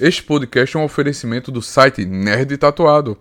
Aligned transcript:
Este 0.00 0.24
podcast 0.24 0.76
é 0.76 0.80
um 0.80 0.82
oferecimento 0.82 1.52
do 1.52 1.62
site 1.62 2.04
Nerd 2.04 2.56
Tatuado. 2.58 3.16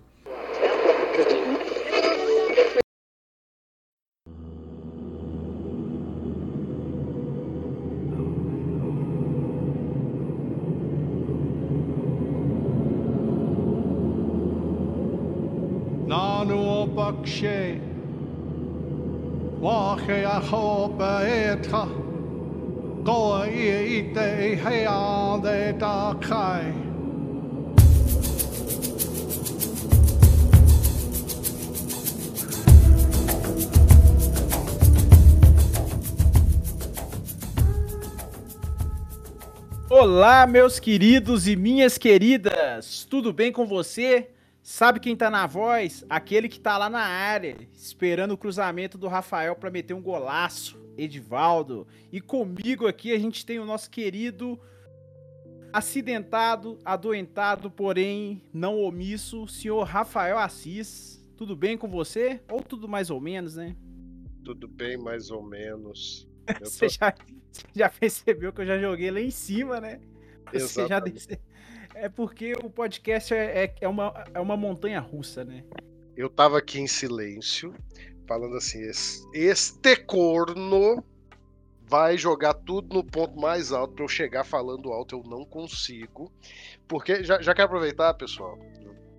Nanu 16.07 16.87
bakshe 16.87 17.79
Wache 19.61 20.25
ahoba 20.25 21.21
etra 21.23 22.02
Goa 23.63 23.71
i 23.71 23.99
ite 23.99 24.19
heade 24.59 25.73
da 25.79 26.13
kai 26.19 26.73
Olá, 39.89 40.45
meus 40.45 40.77
queridos 40.77 41.47
e 41.47 41.55
minhas 41.55 41.97
queridas, 41.97 43.07
tudo 43.09 43.31
bem 43.31 43.53
com 43.53 43.65
você? 43.65 44.31
Sabe 44.61 44.99
quem 44.99 45.15
tá 45.15 45.29
na 45.29 45.47
voz? 45.47 46.03
Aquele 46.09 46.49
que 46.49 46.59
tá 46.59 46.77
lá 46.77 46.89
na 46.89 47.05
área, 47.05 47.55
esperando 47.73 48.31
o 48.31 48.37
cruzamento 48.37 48.97
do 48.97 49.07
Rafael 49.07 49.55
para 49.55 49.71
meter 49.71 49.93
um 49.93 50.01
golaço, 50.01 50.82
Edivaldo. 50.97 51.87
E 52.11 52.19
comigo 52.21 52.87
aqui 52.87 53.11
a 53.11 53.19
gente 53.19 53.45
tem 53.45 53.59
o 53.59 53.65
nosso 53.65 53.89
querido 53.89 54.59
acidentado, 55.71 56.77
adoentado, 56.85 57.69
porém 57.71 58.41
não 58.53 58.79
omisso, 58.79 59.47
senhor 59.47 59.83
Rafael 59.83 60.37
Assis. 60.37 61.23
Tudo 61.35 61.55
bem 61.55 61.77
com 61.77 61.87
você? 61.89 62.39
Ou 62.51 62.61
tudo 62.61 62.87
mais 62.87 63.09
ou 63.09 63.19
menos, 63.19 63.55
né? 63.55 63.75
Tudo 64.43 64.67
bem, 64.67 64.97
mais 64.97 65.31
ou 65.31 65.41
menos. 65.41 66.27
Eu 66.59 66.65
Você 66.65 66.87
tô- 66.87 66.89
já, 66.93 67.15
já 67.73 67.89
percebeu 67.89 68.51
que 68.51 68.61
eu 68.61 68.65
já 68.65 68.77
joguei 68.77 69.09
lá 69.09 69.21
em 69.21 69.31
cima, 69.31 69.79
né? 69.79 70.01
Você 70.51 70.85
já 70.87 70.99
desceu. 70.99 71.37
É 71.95 72.09
porque 72.09 72.51
o 72.61 72.69
podcast 72.69 73.33
é, 73.33 73.63
é, 73.63 73.75
é 73.81 73.87
uma, 73.87 74.25
é 74.33 74.39
uma 74.41 74.57
montanha 74.57 74.99
russa, 74.99 75.45
né? 75.45 75.63
Eu 76.17 76.29
tava 76.29 76.57
aqui 76.57 76.79
em 76.79 76.87
silêncio, 76.87 77.73
falando 78.27 78.55
assim: 78.57 78.81
"Es- 78.81 79.23
este 79.33 79.95
corno 79.97 81.03
vai 81.81 82.17
jogar 82.17 82.53
tudo 82.53 82.93
no 82.95 83.03
ponto 83.03 83.39
mais 83.39 83.71
alto 83.71 83.93
pra 83.93 84.03
eu 84.03 84.09
chegar 84.09 84.43
falando 84.43 84.91
alto. 84.91 85.15
Eu 85.15 85.23
não 85.29 85.45
consigo. 85.45 86.31
Porque, 86.87 87.23
já, 87.23 87.41
já 87.41 87.53
quero 87.53 87.67
aproveitar, 87.67 88.13
pessoal, 88.15 88.57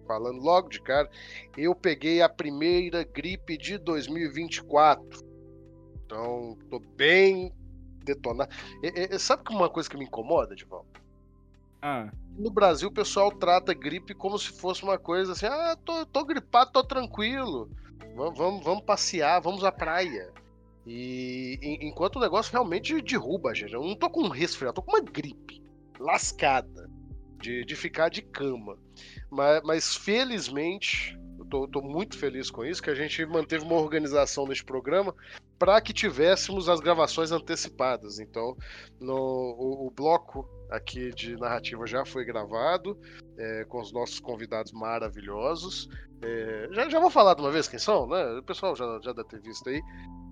falando 0.07 0.41
logo 0.41 0.69
de 0.69 0.81
cara, 0.81 1.09
eu 1.57 1.75
peguei 1.75 2.21
a 2.21 2.29
primeira 2.29 3.05
gripe 3.05 3.57
de 3.57 3.79
2024. 3.79 5.25
Então, 6.05 6.59
tô 6.71 6.79
bem 6.81 7.53
detonado. 8.05 8.53
E- 8.83 9.15
e- 9.15 9.19
sabe 9.19 9.43
uma 9.51 9.71
coisa 9.71 9.89
que 9.89 9.97
me 9.97 10.05
incomoda, 10.05 10.55
Dival? 10.55 10.87
Ah, 11.87 12.11
No 12.39 12.51
Brasil, 12.51 12.89
o 12.89 12.93
pessoal 12.93 13.31
trata 13.31 13.75
gripe 13.75 14.15
como 14.15 14.39
se 14.39 14.49
fosse 14.59 14.83
uma 14.83 14.99
coisa 14.99 15.33
assim: 15.33 15.45
ah, 15.45 15.77
tô, 15.85 16.07
tô 16.07 16.25
gripado, 16.25 16.73
tô 16.73 16.83
tranquilo. 16.83 17.69
Vamos, 18.17 18.39
vamos, 18.39 18.65
vamos 18.65 18.85
passear, 18.85 19.39
vamos 19.43 19.63
à 19.65 19.71
praia. 19.71 20.33
E 20.87 21.59
en- 21.63 21.87
enquanto 21.89 22.17
o 22.17 22.21
negócio 22.21 22.51
realmente 22.53 23.01
derruba 23.03 23.55
gente. 23.55 23.75
Eu 23.75 23.83
não 23.83 23.95
tô 23.95 24.09
com 24.09 24.23
um 24.23 24.29
resfriado, 24.29 24.77
tô 24.77 24.83
com 24.83 24.93
uma 24.93 25.01
gripe 25.03 25.63
lascada 26.01 26.89
de, 27.39 27.67
de 27.67 27.77
ficar 27.77 28.09
de 28.09 28.23
cama. 28.23 28.79
Mas, 29.31 29.63
mas 29.63 29.97
felizmente, 29.97 31.19
eu 31.39 31.45
tô, 31.45 31.69
tô 31.69 31.83
muito 31.83 32.17
feliz 32.17 32.51
com 32.51 32.65
isso, 32.65 32.83
que 32.83 32.89
a 32.91 32.95
gente 32.95 33.25
manteve 33.27 33.63
uma 33.65 33.77
organização 33.77 34.47
neste 34.47 34.65
programa 34.65 35.15
para 35.59 35.81
que 35.81 35.93
tivéssemos 35.93 36.69
as 36.69 36.81
gravações 36.81 37.33
antecipadas. 37.33 38.19
Então, 38.19 38.57
no, 39.01 39.15
o, 39.15 39.87
o 39.87 39.91
bloco 39.91 40.49
aqui 40.71 41.11
de 41.15 41.37
narrativa 41.37 41.87
já 41.87 42.05
foi 42.05 42.25
gravado, 42.25 42.99
é, 43.39 43.65
com 43.65 43.81
os 43.81 43.93
nossos 43.93 44.19
convidados 44.21 44.73
maravilhosos. 44.73 45.89
É, 46.23 46.69
já, 46.73 46.89
já 46.89 47.01
vou 47.01 47.11
falar 47.11 47.35
de 47.35 47.43
uma 47.43 47.51
vez 47.51 47.69
quem 47.69 47.79
são, 47.79 48.07
né? 48.09 48.39
O 48.39 48.43
pessoal 48.43 48.75
já, 48.75 48.99
já 49.03 49.13
deve 49.13 49.29
ter 49.29 49.41
visto 49.41 49.69
aí. 49.69 49.83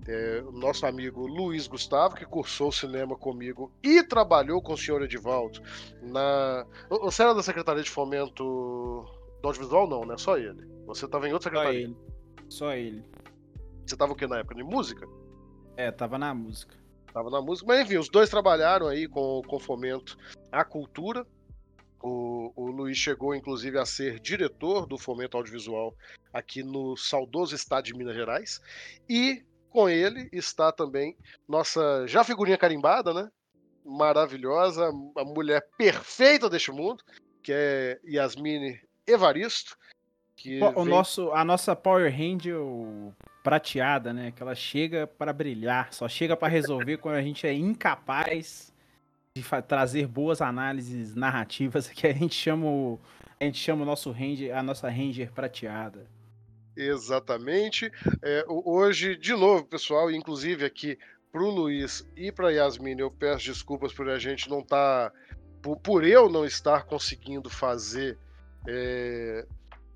É, 0.08 0.42
o 0.44 0.50
nosso 0.50 0.84
amigo 0.84 1.26
Luiz 1.26 1.68
Gustavo, 1.68 2.16
que 2.16 2.24
cursou 2.24 2.72
cinema 2.72 3.16
comigo 3.16 3.70
e 3.82 4.02
trabalhou 4.02 4.60
com 4.60 4.72
o 4.72 4.78
senhor 4.78 5.00
Edivaldo 5.02 5.62
na. 6.02 6.66
Você 6.88 7.22
era 7.22 7.34
da 7.34 7.42
Secretaria 7.42 7.84
de 7.84 7.90
Fomento 7.90 8.42
do 9.40 9.48
Audiovisual? 9.48 9.88
Não, 9.88 10.04
né? 10.04 10.16
Só 10.16 10.36
ele. 10.36 10.66
Você 10.86 11.04
estava 11.04 11.28
em 11.28 11.32
outra 11.32 11.50
só 11.50 11.56
secretaria. 11.56 11.84
ele. 11.84 11.96
Só 12.48 12.72
ele. 12.72 13.04
Você 13.86 13.94
estava 13.94 14.12
o 14.12 14.16
que 14.16 14.26
na 14.26 14.38
época? 14.38 14.54
De 14.54 14.62
música? 14.62 15.06
É, 15.76 15.90
tava 15.90 16.18
na 16.18 16.34
música. 16.34 16.76
Tava 17.12 17.30
na 17.30 17.40
música. 17.40 17.66
Mas 17.66 17.80
enfim, 17.80 17.98
os 17.98 18.08
dois 18.08 18.30
trabalharam 18.30 18.86
aí 18.86 19.06
com, 19.06 19.42
com 19.46 19.58
fomento 19.58 20.16
à 20.50 20.64
cultura. 20.64 21.26
O, 22.02 22.52
o 22.56 22.66
Luiz 22.66 22.96
chegou, 22.96 23.34
inclusive, 23.34 23.78
a 23.78 23.84
ser 23.84 24.18
diretor 24.18 24.86
do 24.86 24.98
fomento 24.98 25.36
audiovisual 25.36 25.94
aqui 26.32 26.62
no 26.62 26.96
saudoso 26.96 27.54
estado 27.54 27.84
de 27.84 27.94
Minas 27.94 28.14
Gerais. 28.14 28.60
E 29.08 29.44
com 29.70 29.88
ele 29.88 30.28
está 30.32 30.70
também 30.70 31.16
nossa 31.48 32.06
já 32.06 32.24
figurinha 32.24 32.58
carimbada, 32.58 33.14
né? 33.14 33.30
Maravilhosa, 33.84 34.90
a 35.16 35.24
mulher 35.24 35.66
perfeita 35.76 36.48
deste 36.48 36.70
mundo, 36.70 37.02
que 37.42 37.52
é 37.52 38.00
Yasmine 38.04 38.80
Evaristo. 39.06 39.76
Que 40.36 40.60
O 40.62 40.72
vem- 40.84 40.84
nosso, 40.86 41.30
a 41.32 41.44
nossa 41.44 41.76
Power 41.76 42.12
Angel 42.12 43.14
prateada, 43.42 44.12
né? 44.12 44.32
Que 44.34 44.42
ela 44.42 44.54
chega 44.54 45.06
para 45.06 45.32
brilhar, 45.32 45.92
só 45.92 46.08
chega 46.08 46.36
para 46.36 46.48
resolver 46.48 46.96
quando 46.98 47.16
a 47.16 47.22
gente 47.22 47.46
é 47.46 47.52
incapaz 47.52 48.72
de 49.36 49.42
trazer 49.66 50.06
boas 50.06 50.40
análises 50.42 51.14
narrativas, 51.14 51.88
que 51.90 52.06
a 52.06 52.12
gente 52.12 52.34
chama 52.34 52.66
o, 52.66 53.00
a 53.40 53.44
gente 53.44 53.58
chama 53.58 53.82
o 53.82 53.86
nosso 53.86 54.10
Ranger, 54.10 54.56
a 54.56 54.62
nossa 54.62 54.88
Ranger 54.88 55.30
prateada. 55.32 56.06
Exatamente. 56.76 57.90
É, 58.22 58.44
o- 58.48 58.62
hoje, 58.74 59.16
de 59.16 59.32
novo, 59.34 59.64
pessoal, 59.64 60.10
inclusive 60.10 60.64
aqui 60.64 60.98
pro 61.30 61.48
Luiz 61.50 62.06
e 62.16 62.30
pra 62.32 62.50
Yasmin, 62.50 62.96
eu 62.98 63.10
peço 63.10 63.46
desculpas 63.46 63.92
por 63.92 64.08
a 64.08 64.18
gente 64.18 64.48
não 64.50 64.60
estar. 64.60 65.12
por, 65.62 65.76
por 65.78 66.04
eu 66.04 66.28
não 66.28 66.44
estar 66.44 66.84
conseguindo 66.84 67.48
fazer 67.48 68.18
é, 68.68 69.46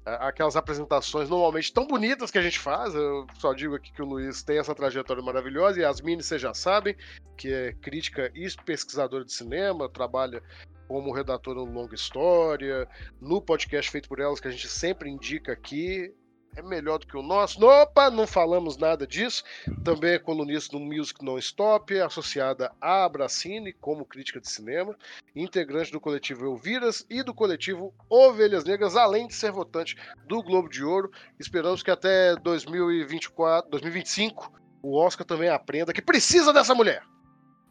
aquelas 0.06 0.54
apresentações 0.54 1.28
normalmente 1.28 1.72
tão 1.72 1.86
bonitas 1.86 2.30
que 2.30 2.38
a 2.38 2.42
gente 2.42 2.58
faz. 2.58 2.94
Eu 2.94 3.26
só 3.38 3.52
digo 3.52 3.74
aqui 3.74 3.92
que 3.92 4.00
o 4.00 4.06
Luiz 4.06 4.42
tem 4.42 4.58
essa 4.58 4.74
trajetória 4.74 5.22
maravilhosa, 5.22 5.80
e 5.80 5.82
Yasmin, 5.82 6.22
vocês 6.22 6.40
já 6.40 6.54
sabem, 6.54 6.96
que 7.36 7.52
é 7.52 7.72
crítica 7.72 8.30
e 8.34 8.46
pesquisadora 8.64 9.24
de 9.24 9.32
cinema, 9.32 9.88
trabalha 9.88 10.42
como 10.86 11.12
redatora 11.12 11.58
no 11.58 11.72
Longa 11.72 11.96
História, 11.96 12.88
no 13.20 13.42
podcast 13.42 13.90
feito 13.90 14.08
por 14.08 14.20
elas, 14.20 14.38
que 14.38 14.46
a 14.46 14.52
gente 14.52 14.68
sempre 14.68 15.10
indica 15.10 15.52
aqui, 15.52 16.14
é 16.56 16.62
melhor 16.62 16.98
do 16.98 17.06
que 17.06 17.16
o 17.16 17.22
nosso. 17.22 17.62
Opa, 17.64 18.10
não 18.10 18.26
falamos 18.26 18.76
nada 18.76 19.06
disso. 19.06 19.44
Também 19.84 20.12
é 20.14 20.18
colunista 20.18 20.76
do 20.76 20.82
Music 20.82 21.22
Non 21.24 21.38
Stop, 21.38 21.98
associada 22.00 22.72
à 22.80 23.04
Abracine 23.04 23.72
como 23.74 24.04
crítica 24.06 24.40
de 24.40 24.48
cinema, 24.50 24.96
integrante 25.34 25.92
do 25.92 26.00
coletivo 26.00 26.46
Elviras 26.46 27.04
e 27.10 27.22
do 27.22 27.34
coletivo 27.34 27.94
Ovelhas 28.08 28.64
Negras, 28.64 28.96
além 28.96 29.26
de 29.26 29.34
ser 29.34 29.52
votante 29.52 29.96
do 30.26 30.42
Globo 30.42 30.68
de 30.68 30.82
Ouro. 30.82 31.10
Esperamos 31.38 31.82
que 31.82 31.90
até 31.90 32.34
2024, 32.36 33.70
2025 33.70 34.52
o 34.82 34.96
Oscar 34.98 35.26
também 35.26 35.48
aprenda 35.50 35.92
que 35.92 36.00
precisa 36.02 36.52
dessa 36.52 36.74
mulher. 36.74 37.02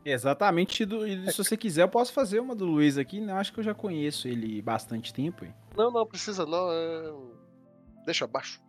Exatamente, 0.03 0.83
e 0.83 1.31
se 1.31 1.37
você 1.43 1.57
quiser, 1.57 1.81
eu 1.81 1.89
posso 1.89 2.13
fazer 2.13 2.39
uma 2.39 2.53
do 2.53 2.63
Luiz 2.65 2.95
aqui, 2.95 3.19
né? 3.19 3.33
Acho 3.33 3.51
que 3.51 3.59
eu 3.59 3.63
já 3.63 3.73
conheço 3.73 4.27
ele 4.27 4.61
bastante 4.61 5.11
tempo. 5.11 5.43
hein? 5.43 5.53
Não, 5.75 5.89
não 5.91 6.05
precisa 6.05 6.45
não. 6.45 6.71
é- 6.71 7.11
Deixa 8.05 8.25
abaixo. 8.25 8.61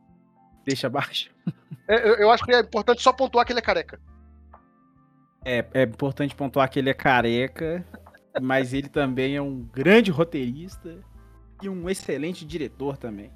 Deixa 0.66 0.88
abaixo. 0.88 1.30
É, 1.88 2.08
eu, 2.08 2.14
eu 2.14 2.30
acho 2.32 2.44
que 2.44 2.52
é 2.52 2.58
importante 2.58 3.00
só 3.00 3.12
pontuar 3.12 3.46
que 3.46 3.52
ele 3.52 3.60
é 3.60 3.62
careca. 3.62 4.00
É, 5.44 5.64
é 5.72 5.82
importante 5.84 6.34
pontuar 6.34 6.68
que 6.68 6.80
ele 6.80 6.90
é 6.90 6.94
careca, 6.94 7.86
mas 8.42 8.74
ele 8.74 8.88
também 8.88 9.36
é 9.36 9.40
um 9.40 9.62
grande 9.62 10.10
roteirista 10.10 10.98
e 11.62 11.68
um 11.68 11.88
excelente 11.88 12.44
diretor 12.44 12.96
também. 12.96 13.30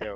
É, 0.00 0.12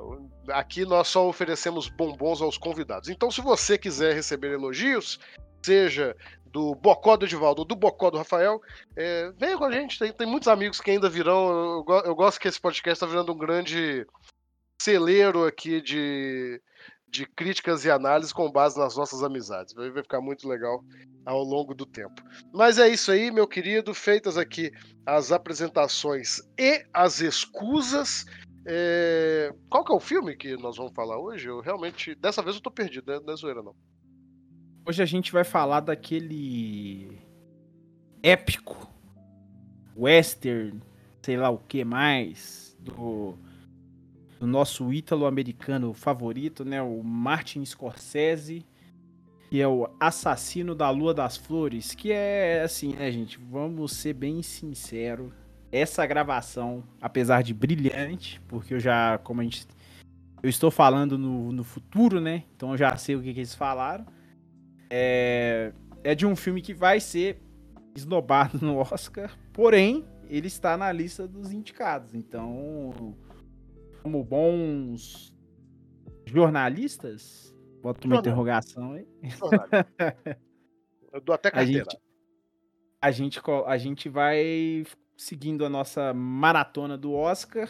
aqui 0.52 0.85
nós 0.85 1.06
só 1.06 1.29
oferecemos 1.29 1.88
bombons 1.88 2.43
aos 2.43 2.58
convidados. 2.58 3.08
Então, 3.08 3.31
se 3.31 3.41
você 3.41 3.79
quiser 3.79 4.14
receber 4.14 4.52
elogios, 4.52 5.20
seja 5.62 6.17
do 6.47 6.75
Bocó 6.75 7.17
do 7.17 7.25
Edivaldo 7.25 7.61
ou 7.61 7.64
do 7.64 7.76
Bocó 7.76 8.11
do 8.11 8.19
Rafael, 8.19 8.61
é, 8.97 9.32
venha 9.38 9.56
com 9.56 9.64
a 9.64 9.70
gente. 9.70 9.97
Tem, 9.97 10.12
tem 10.12 10.26
muitos 10.26 10.49
amigos 10.49 10.81
que 10.81 10.91
ainda 10.91 11.08
virão. 11.08 11.85
Eu, 11.88 12.02
eu 12.06 12.14
gosto 12.17 12.41
que 12.41 12.49
esse 12.49 12.61
podcast 12.61 12.97
está 12.97 13.06
virando 13.06 13.32
um 13.32 13.38
grande 13.38 14.05
celeiro 14.80 15.44
aqui 15.44 15.82
de, 15.82 16.60
de 17.06 17.26
críticas 17.26 17.84
e 17.84 17.90
análises 17.90 18.32
com 18.32 18.50
base 18.50 18.78
nas 18.78 18.96
nossas 18.96 19.22
amizades. 19.22 19.74
Vai 19.74 19.92
ficar 19.92 20.22
muito 20.22 20.48
legal 20.48 20.82
ao 21.26 21.42
longo 21.42 21.74
do 21.74 21.84
tempo. 21.84 22.22
Mas 22.50 22.78
é 22.78 22.88
isso 22.88 23.12
aí, 23.12 23.30
meu 23.30 23.46
querido. 23.46 23.92
Feitas 23.92 24.38
aqui 24.38 24.72
as 25.04 25.32
apresentações 25.32 26.40
e 26.58 26.82
as 26.94 27.20
escusas. 27.20 28.24
É... 28.66 29.52
Qual 29.68 29.84
que 29.84 29.92
é 29.92 29.94
o 29.94 30.00
filme 30.00 30.34
que 30.34 30.56
nós 30.56 30.78
vamos 30.78 30.94
falar 30.94 31.18
hoje? 31.18 31.46
Eu 31.46 31.60
realmente. 31.60 32.14
Dessa 32.14 32.42
vez 32.42 32.56
eu 32.56 32.62
tô 32.62 32.70
perdido, 32.70 33.12
né? 33.12 33.20
não 33.22 33.34
é 33.34 33.36
zoeira, 33.36 33.62
não. 33.62 33.74
Hoje 34.86 35.02
a 35.02 35.06
gente 35.06 35.30
vai 35.30 35.44
falar 35.44 35.80
daquele 35.80 37.20
épico 38.22 38.90
western, 39.94 40.80
sei 41.22 41.36
lá 41.36 41.50
o 41.50 41.58
que 41.58 41.84
mais, 41.84 42.74
do, 42.80 43.36
do 44.40 44.46
nosso 44.46 44.90
ítalo-americano 44.90 45.92
favorito, 45.92 46.64
né? 46.64 46.81
O 46.81 47.02
Martin 47.04 47.62
Scorsese, 47.62 48.64
que 49.50 49.60
é 49.60 49.69
o 49.69 49.87
Assassino 50.00 50.75
da 50.75 50.88
Lua 50.88 51.12
das 51.12 51.37
Flores, 51.37 51.94
que 51.94 52.10
é 52.10 52.62
assim, 52.62 52.94
né, 52.94 53.12
gente? 53.12 53.38
Vamos 53.38 53.92
ser 53.92 54.14
bem 54.14 54.42
sinceros. 54.42 55.31
Essa 55.70 56.06
gravação, 56.06 56.82
apesar 57.00 57.42
de 57.42 57.52
brilhante, 57.52 58.40
porque 58.48 58.75
eu 58.75 58.81
já, 58.81 59.19
como 59.19 59.42
a 59.42 59.44
gente. 59.44 59.69
Eu 60.42 60.48
estou 60.48 60.70
falando 60.70 61.19
no, 61.19 61.52
no 61.52 61.62
futuro, 61.62 62.19
né? 62.19 62.44
Então 62.56 62.70
eu 62.70 62.78
já 62.78 62.96
sei 62.96 63.14
o 63.16 63.22
que, 63.22 63.34
que 63.34 63.40
eles 63.40 63.54
falaram. 63.54 64.06
É, 64.88 65.72
é 66.02 66.14
de 66.14 66.26
um 66.26 66.34
filme 66.34 66.62
que 66.62 66.72
vai 66.72 66.98
ser 66.98 67.42
esnobado 67.94 68.58
no 68.64 68.78
Oscar, 68.78 69.31
porém, 69.52 70.04
ele 70.31 70.46
está 70.46 70.78
na 70.78 70.90
lista 70.90 71.28
dos 71.28 71.52
indicados. 71.52 72.14
Então, 72.14 73.14
como 74.02 74.23
bons 74.25 75.35
jornalistas, 76.26 77.55
bota 77.82 78.06
uma 78.06 78.17
interrogação 78.17 78.93
aí. 78.93 79.06
Eu 81.12 81.20
dou 81.20 81.35
até 81.35 81.50
carteira. 81.50 81.87
A 83.00 83.11
gente, 83.11 83.41
a 83.41 83.41
gente, 83.41 83.41
a 83.67 83.79
gente 83.79 84.08
vai 84.08 84.85
seguindo 85.17 85.64
a 85.64 85.69
nossa 85.69 86.14
maratona 86.14 86.97
do 86.97 87.12
Oscar 87.12 87.69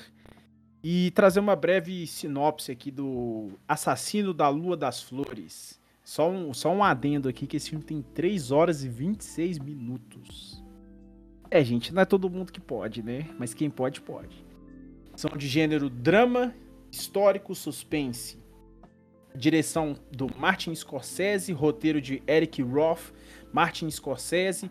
e 0.82 1.10
trazer 1.12 1.40
uma 1.40 1.56
breve 1.56 2.06
sinopse 2.06 2.70
aqui 2.70 2.90
do 2.90 3.50
Assassino 3.66 4.32
da 4.32 4.48
Lua 4.48 4.76
das 4.76 5.02
Flores. 5.02 5.80
Só 6.04 6.28
um, 6.28 6.52
só 6.52 6.72
um 6.72 6.82
adendo 6.82 7.28
aqui 7.28 7.46
que 7.46 7.56
esse 7.56 7.70
filme 7.70 7.84
tem 7.84 8.02
3 8.02 8.50
horas 8.50 8.84
e 8.84 8.88
26 8.88 9.58
minutos. 9.58 10.62
É, 11.50 11.62
gente, 11.64 11.92
não 11.92 12.02
é 12.02 12.04
todo 12.04 12.30
mundo 12.30 12.52
que 12.52 12.60
pode, 12.60 13.02
né? 13.02 13.28
Mas 13.38 13.54
quem 13.54 13.70
pode, 13.70 14.00
pode. 14.00 14.44
São 15.20 15.36
de 15.36 15.46
gênero 15.46 15.90
drama, 15.90 16.54
histórico, 16.90 17.54
suspense. 17.54 18.38
Direção 19.36 19.94
do 20.10 20.34
Martin 20.38 20.74
Scorsese, 20.74 21.52
roteiro 21.52 22.00
de 22.00 22.22
Eric 22.26 22.62
Roth, 22.62 23.12
Martin 23.52 23.90
Scorsese. 23.90 24.70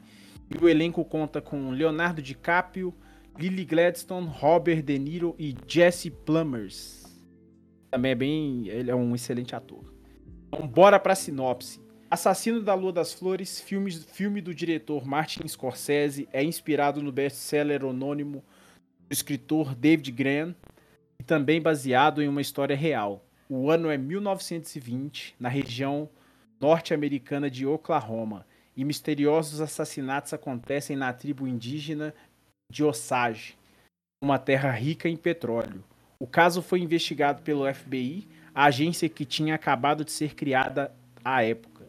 E 0.50 0.58
o 0.58 0.68
elenco 0.68 1.06
conta 1.06 1.40
com 1.40 1.70
Leonardo 1.70 2.20
DiCaprio, 2.20 2.92
Lily 3.38 3.64
Gladstone, 3.64 4.26
Robert 4.28 4.82
De 4.82 4.98
Niro 4.98 5.36
e 5.38 5.56
Jesse 5.68 6.10
Plumbers. 6.10 7.06
Também 7.92 8.12
é 8.14 8.16
bem. 8.16 8.68
Ele 8.70 8.90
é 8.90 8.96
um 8.96 9.14
excelente 9.14 9.56
ator. 9.56 9.94
Então, 10.48 10.68
bora 10.68 11.00
pra 11.00 11.14
sinopse. 11.14 11.80
Assassino 12.10 12.64
da 12.64 12.74
Lua 12.74 12.92
das 12.92 13.14
Flores, 13.14 13.62
filme, 13.62 13.92
filme 13.92 14.42
do 14.42 14.56
diretor 14.56 15.06
Martin 15.06 15.48
Scorsese, 15.48 16.28
é 16.34 16.44
inspirado 16.44 17.04
no 17.04 17.12
best-seller 17.12 17.86
anônimo 17.86 18.44
escritor 19.10 19.74
David 19.74 20.12
Graham 20.12 20.56
e 21.20 21.24
também 21.24 21.62
baseado 21.62 22.22
em 22.22 22.28
uma 22.28 22.42
história 22.42 22.76
real. 22.76 23.26
O 23.50 23.70
ano 23.72 23.90
é 23.90 23.98
1920, 23.98 25.36
na 25.40 25.50
região 25.50 26.10
norte-americana 26.60 27.50
de 27.50 27.66
Oklahoma, 27.66 28.46
e 28.76 28.86
misteriosos 28.86 29.60
assassinatos 29.60 30.34
acontecem 30.34 30.96
na 30.96 31.12
tribo 31.12 31.48
indígena 31.48 32.14
de 32.72 32.84
Osage, 32.84 33.58
uma 34.24 34.38
terra 34.38 34.72
rica 34.72 35.10
em 35.10 35.18
petróleo. 35.18 35.84
O 36.20 36.28
caso 36.28 36.62
foi 36.62 36.80
investigado 36.80 37.42
pelo 37.42 37.72
FBI, 37.74 38.28
a 38.54 38.66
agência 38.66 39.10
que 39.10 39.26
tinha 39.26 39.56
acabado 39.56 40.06
de 40.06 40.12
ser 40.12 40.36
criada 40.36 40.94
à 41.24 41.44
época. 41.44 41.88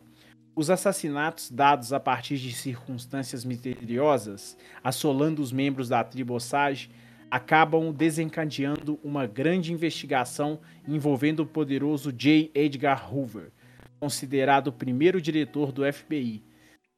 Os 0.55 0.71
assassinatos 0.71 1.51
dados 1.51 1.93
a 1.93 2.01
partir 2.01 2.39
de 2.39 2.53
circunstâncias 2.53 3.45
misteriosas, 3.45 4.57
assolando 4.83 5.43
os 5.43 5.53
membros 5.53 5.89
da 5.89 6.03
tribo 6.03 6.35
Osage, 6.35 6.91
acabam 7.31 7.93
desencadeando 7.93 8.99
uma 9.05 9.27
grande 9.27 9.73
investigação 9.73 10.61
envolvendo 10.87 11.41
o 11.41 11.47
poderoso 11.47 12.13
J. 12.13 12.51
Edgar 12.55 13.15
Hoover, 13.15 13.53
considerado 14.01 14.69
o 14.69 14.73
primeiro 14.73 15.21
diretor 15.21 15.71
do 15.71 15.91
FBI. 15.91 16.43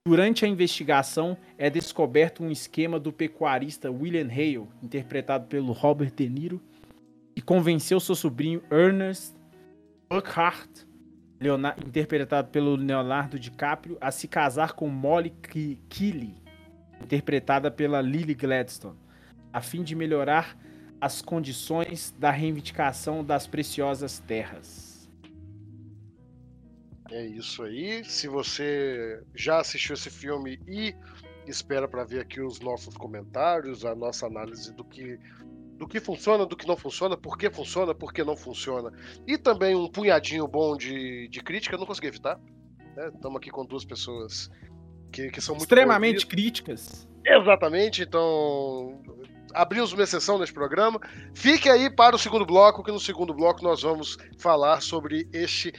Durante 0.06 0.44
a 0.44 0.48
investigação, 0.48 1.36
é 1.58 1.70
descoberto 1.70 2.42
um 2.42 2.50
esquema 2.50 2.98
do 2.98 3.12
pecuarista 3.12 3.90
William 3.90 4.26
Hale, 4.26 4.66
interpretado 4.82 5.46
pelo 5.46 5.72
Robert 5.72 6.12
De 6.12 6.28
Niro, 6.28 6.60
que 7.36 7.42
convenceu 7.42 8.00
seu 8.00 8.14
sobrinho 8.14 8.62
Ernest 8.70 9.34
Buckhart, 10.10 10.68
interpretado 11.86 12.48
pelo 12.48 12.74
Leonardo 12.76 13.38
DiCaprio, 13.38 13.96
a 14.00 14.10
se 14.10 14.26
casar 14.26 14.72
com 14.72 14.88
Molly 14.88 15.32
Keely, 15.88 16.34
interpretada 17.02 17.70
pela 17.70 18.00
Lily 18.00 18.34
Gladstone, 18.34 18.98
a 19.52 19.60
fim 19.60 19.82
de 19.82 19.94
melhorar 19.94 20.56
as 21.00 21.20
condições 21.20 22.14
da 22.18 22.30
reivindicação 22.30 23.24
das 23.24 23.46
preciosas 23.46 24.20
terras. 24.20 25.10
É 27.10 27.26
isso 27.26 27.62
aí. 27.62 28.04
Se 28.04 28.28
você 28.28 29.22
já 29.34 29.60
assistiu 29.60 29.94
esse 29.94 30.08
filme 30.08 30.58
e 30.66 30.94
espera 31.46 31.86
para 31.88 32.04
ver 32.04 32.20
aqui 32.20 32.40
os 32.40 32.60
nossos 32.60 32.96
comentários, 32.96 33.84
a 33.84 33.94
nossa 33.94 34.26
análise 34.26 34.72
do 34.72 34.84
que 34.84 35.18
do 35.76 35.88
que 35.88 35.98
funciona, 35.98 36.46
do 36.46 36.56
que 36.56 36.66
não 36.68 36.76
funciona, 36.76 37.16
por 37.16 37.36
que 37.36 37.50
funciona, 37.50 37.92
por 37.92 38.12
que 38.12 38.22
não 38.22 38.36
funciona. 38.36 38.92
E 39.26 39.36
também 39.36 39.74
um 39.74 39.88
punhadinho 39.88 40.46
bom 40.46 40.76
de, 40.76 41.26
de 41.26 41.40
crítica, 41.40 41.76
não 41.76 41.84
consegui 41.84 42.06
evitar. 42.06 42.38
Estamos 42.90 43.32
né? 43.32 43.38
aqui 43.38 43.50
com 43.50 43.66
duas 43.66 43.84
pessoas 43.84 44.48
que, 45.10 45.28
que 45.30 45.40
são 45.40 45.56
muito. 45.56 45.64
Extremamente 45.64 46.24
críticas. 46.24 47.08
Exatamente, 47.26 48.02
então 48.02 49.02
abrimos 49.54 49.92
uma 49.92 50.02
exceção 50.02 50.38
neste 50.38 50.54
programa. 50.54 51.00
Fique 51.34 51.68
aí 51.68 51.90
para 51.90 52.16
o 52.16 52.18
segundo 52.18 52.44
bloco, 52.44 52.82
que 52.82 52.92
no 52.92 53.00
segundo 53.00 53.34
bloco 53.34 53.62
nós 53.62 53.82
vamos 53.82 54.16
falar 54.38 54.80
sobre 54.80 55.28
este 55.32 55.72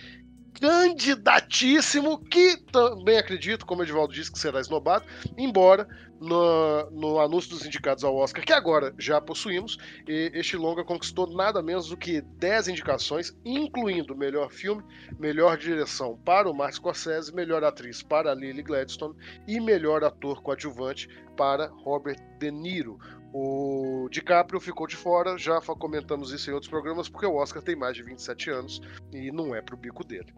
candidatíssimo, 0.59 2.19
que 2.19 2.57
também 2.71 3.17
acredito, 3.17 3.65
como 3.65 3.81
o 3.81 3.83
Edivaldo 3.83 4.13
disse, 4.13 4.31
que 4.31 4.39
será 4.39 4.59
esnobado, 4.59 5.05
embora 5.37 5.87
no, 6.21 6.89
no, 6.91 7.19
anúncio 7.19 7.49
dos 7.49 7.65
indicados 7.65 8.03
ao 8.03 8.15
Oscar, 8.15 8.45
que 8.45 8.53
agora 8.53 8.93
já 8.97 9.19
possuímos, 9.19 9.77
este 10.07 10.55
longa 10.55 10.83
conquistou 10.83 11.27
nada 11.27 11.61
menos 11.61 11.89
do 11.89 11.97
que 11.97 12.21
10 12.21 12.69
indicações, 12.69 13.35
incluindo 13.43 14.15
melhor 14.15 14.49
filme, 14.49 14.81
melhor 15.19 15.57
direção 15.57 16.17
para 16.23 16.49
o 16.49 16.53
Martin 16.53 16.77
Scorsese, 16.77 17.35
melhor 17.35 17.63
atriz 17.63 18.01
para 18.01 18.33
Lily 18.33 18.63
Gladstone 18.63 19.15
e 19.45 19.59
melhor 19.59 20.03
ator 20.03 20.41
coadjuvante 20.41 21.09
para 21.35 21.67
Robert 21.67 22.19
De 22.39 22.51
Niro. 22.51 22.97
O 23.35 24.07
DiCaprio 24.11 24.59
ficou 24.59 24.85
de 24.85 24.95
fora, 24.95 25.39
já 25.39 25.59
comentamos 25.59 26.31
isso 26.31 26.51
em 26.51 26.53
outros 26.53 26.69
programas, 26.69 27.09
porque 27.09 27.25
o 27.25 27.35
Oscar 27.35 27.63
tem 27.63 27.75
mais 27.75 27.95
de 27.95 28.03
27 28.03 28.51
anos 28.51 28.79
e 29.11 29.31
não 29.31 29.55
é 29.55 29.61
pro 29.61 29.75
bico 29.75 30.03
dele. 30.03 30.31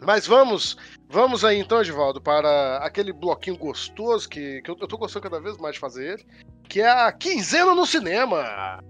Mas 0.00 0.24
vamos, 0.24 0.76
vamos 1.08 1.44
aí 1.44 1.58
então, 1.58 1.80
Edivaldo, 1.80 2.20
para 2.20 2.76
aquele 2.78 3.12
bloquinho 3.12 3.56
gostoso 3.56 4.28
que, 4.28 4.62
que 4.62 4.70
eu, 4.70 4.76
eu 4.80 4.86
tô 4.86 4.96
gostando 4.96 5.24
cada 5.24 5.40
vez 5.40 5.56
mais 5.58 5.74
de 5.74 5.80
fazer 5.80 6.12
ele, 6.12 6.26
que 6.68 6.80
é 6.80 6.88
a 6.88 7.10
quinzena 7.10 7.74
no 7.74 7.84
cinema. 7.84 8.80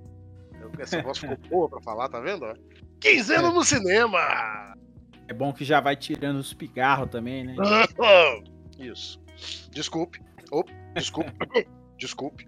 Essa 0.78 1.00
voz 1.00 1.16
ficou 1.16 1.36
boa 1.48 1.68
pra 1.70 1.80
falar, 1.80 2.10
tá 2.10 2.20
vendo? 2.20 2.46
Quinzena 3.00 3.50
no 3.50 3.64
cinema! 3.64 4.74
É 5.26 5.32
bom 5.32 5.54
que 5.54 5.64
já 5.64 5.80
vai 5.80 5.96
tirando 5.96 6.36
os 6.36 6.52
pigarros 6.52 7.10
também, 7.10 7.44
né? 7.44 7.54
Isso. 8.78 9.18
Desculpe. 9.70 10.20
Oh, 10.50 10.64
desculpe. 10.94 11.32
desculpe. 11.96 12.46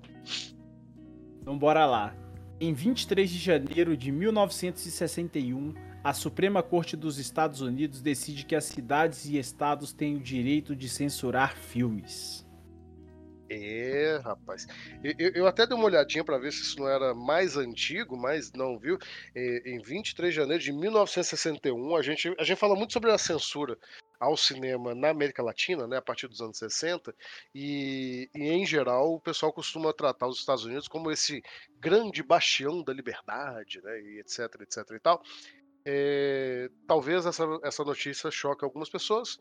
Então 1.45 1.59
bora 1.59 1.85
lá. 1.85 2.17
Em 2.59 2.73
23 2.73 3.29
de 3.29 3.39
janeiro 3.39 3.95
de 3.95 4.11
1961, 4.11 5.75
a 6.03 6.15
Suprema 6.15 6.63
Corte 6.63 6.97
dos 6.97 7.19
Estados 7.19 7.61
Unidos 7.61 8.01
decide 8.01 8.47
que 8.47 8.57
as 8.57 8.65
cidades 8.65 9.27
e 9.27 9.37
estados 9.37 9.93
têm 9.93 10.17
o 10.17 10.21
direito 10.21 10.75
de 10.75 10.89
censurar 10.89 11.55
filmes. 11.55 12.47
É, 13.51 14.19
rapaz. 14.25 14.67
Eu, 15.03 15.33
eu 15.35 15.47
até 15.47 15.67
dei 15.67 15.77
uma 15.77 15.85
olhadinha 15.85 16.25
para 16.25 16.39
ver 16.39 16.51
se 16.51 16.63
isso 16.63 16.79
não 16.79 16.89
era 16.89 17.15
mais 17.15 17.59
antigo, 17.59 18.17
mas 18.17 18.51
não, 18.55 18.79
viu? 18.79 18.97
Em 19.37 19.83
23 19.83 20.33
de 20.33 20.41
janeiro 20.41 20.63
de 20.63 20.73
1961, 20.73 21.95
a 21.95 22.01
gente, 22.01 22.35
a 22.39 22.43
gente 22.43 22.57
fala 22.57 22.75
muito 22.75 22.95
sobre 22.95 23.11
a 23.11 23.19
censura 23.19 23.77
ao 24.25 24.37
cinema 24.37 24.95
na 24.95 25.11
América 25.11 25.43
Latina, 25.43 25.87
né, 25.87 25.97
a 25.97 26.03
partir 26.03 26.29
dos 26.29 26.41
anos 26.41 26.59
60, 26.59 27.15
e, 27.55 28.29
e, 28.35 28.49
em 28.49 28.67
geral 28.67 29.15
o 29.15 29.21
pessoal 29.21 29.53
costuma 29.53 29.93
tratar 29.93 30.27
os 30.27 30.39
Estados 30.39 30.65
Unidos 30.65 30.89
como 30.89 31.11
esse 31.11 31.43
grande 31.79 32.23
bastião 32.23 32.83
da 32.83 32.93
liberdade, 32.93 33.81
né, 33.83 34.01
e 34.01 34.21
etc, 34.21 34.61
etc 34.61 34.91
e 34.91 35.01
tal. 35.01 35.23
É, 35.87 36.71
talvez 36.87 37.27
essa, 37.27 37.45
essa 37.63 37.85
notícia 37.85 38.31
choque 38.31 38.65
algumas 38.65 38.89
pessoas, 38.89 39.39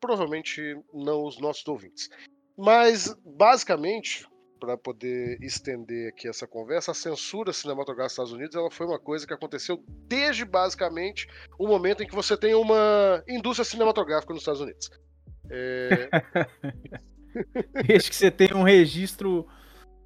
provavelmente 0.00 0.76
não 0.92 1.24
os 1.24 1.38
nossos 1.38 1.66
ouvintes. 1.66 2.10
Mas, 2.56 3.14
basicamente, 3.24 4.26
para 4.62 4.78
poder 4.78 5.38
estender 5.42 6.10
aqui 6.10 6.28
essa 6.28 6.46
conversa, 6.46 6.92
a 6.92 6.94
censura 6.94 7.52
cinematográfica 7.52 8.04
nos 8.04 8.12
Estados 8.12 8.32
Unidos 8.32 8.54
ela 8.54 8.70
foi 8.70 8.86
uma 8.86 8.98
coisa 8.98 9.26
que 9.26 9.34
aconteceu 9.34 9.82
desde 10.06 10.44
basicamente 10.44 11.26
o 11.58 11.66
momento 11.66 12.04
em 12.04 12.06
que 12.06 12.14
você 12.14 12.36
tem 12.36 12.54
uma 12.54 13.24
indústria 13.28 13.64
cinematográfica 13.64 14.32
nos 14.32 14.42
Estados 14.42 14.60
Unidos. 14.60 14.88
É... 15.50 16.08
Desde 17.84 18.10
que 18.10 18.14
você 18.14 18.30
tem 18.30 18.54
um 18.54 18.62
registro 18.62 19.48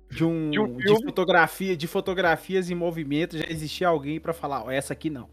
de 0.08 0.24
um, 0.24 0.50
de, 0.50 0.58
um 0.58 0.76
de, 0.78 1.04
fotografia, 1.04 1.76
de 1.76 1.86
fotografias 1.86 2.70
em 2.70 2.74
movimento, 2.74 3.36
já 3.36 3.44
existia 3.50 3.88
alguém 3.88 4.18
para 4.18 4.32
falar, 4.32 4.64
ó, 4.64 4.70
essa 4.70 4.94
aqui 4.94 5.10
não. 5.10 5.28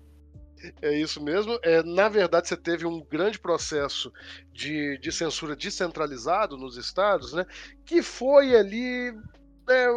É 0.82 0.98
isso 0.98 1.22
mesmo. 1.22 1.60
É, 1.62 1.84
na 1.84 2.08
verdade, 2.08 2.48
você 2.48 2.58
teve 2.58 2.86
um 2.86 3.02
grande 3.02 3.40
processo 3.40 4.12
de, 4.52 4.98
de 4.98 5.12
censura 5.12 5.56
descentralizado 5.56 6.58
nos 6.58 6.78
estados, 6.78 7.34
né? 7.34 7.46
Que 7.86 8.02
foi 8.02 8.56
ali 8.56 9.14
é, 9.70 9.88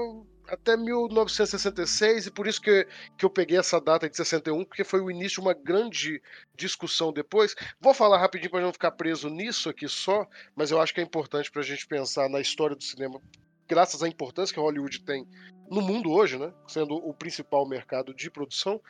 até 0.49 0.77
1966, 0.77 2.27
e 2.27 2.31
por 2.31 2.47
isso 2.47 2.61
que, 2.61 2.87
que 3.17 3.25
eu 3.25 3.31
peguei 3.31 3.59
essa 3.59 3.81
data 3.81 4.09
de 4.09 4.17
61, 4.17 4.65
porque 4.65 4.85
foi 4.85 5.01
o 5.01 5.11
início 5.11 5.41
de 5.41 5.49
uma 5.49 5.55
grande 5.55 6.23
discussão 6.55 7.13
depois. 7.13 7.55
Vou 7.81 7.95
falar 7.95 8.19
rapidinho 8.19 8.51
para 8.51 8.63
não 8.63 8.73
ficar 8.73 8.93
preso 8.93 9.29
nisso 9.29 9.69
aqui 9.69 9.89
só, 9.89 10.27
mas 10.55 10.71
eu 10.71 10.81
acho 10.81 10.95
que 10.95 11.01
é 11.01 11.05
importante 11.05 11.51
para 11.51 11.63
a 11.63 11.65
gente 11.65 11.87
pensar 11.87 12.29
na 12.29 12.41
história 12.41 12.77
do 12.77 12.83
cinema, 12.83 13.21
graças 13.69 14.03
à 14.03 14.09
importância 14.09 14.55
que 14.55 14.61
Hollywood 14.61 15.01
tem 15.01 15.27
no 15.71 15.83
mundo 15.83 16.11
hoje, 16.11 16.39
né? 16.39 16.53
Sendo 16.69 16.95
o 16.95 17.13
principal 17.13 17.69
mercado 17.69 18.15
de 18.15 18.31
produção. 18.31 18.81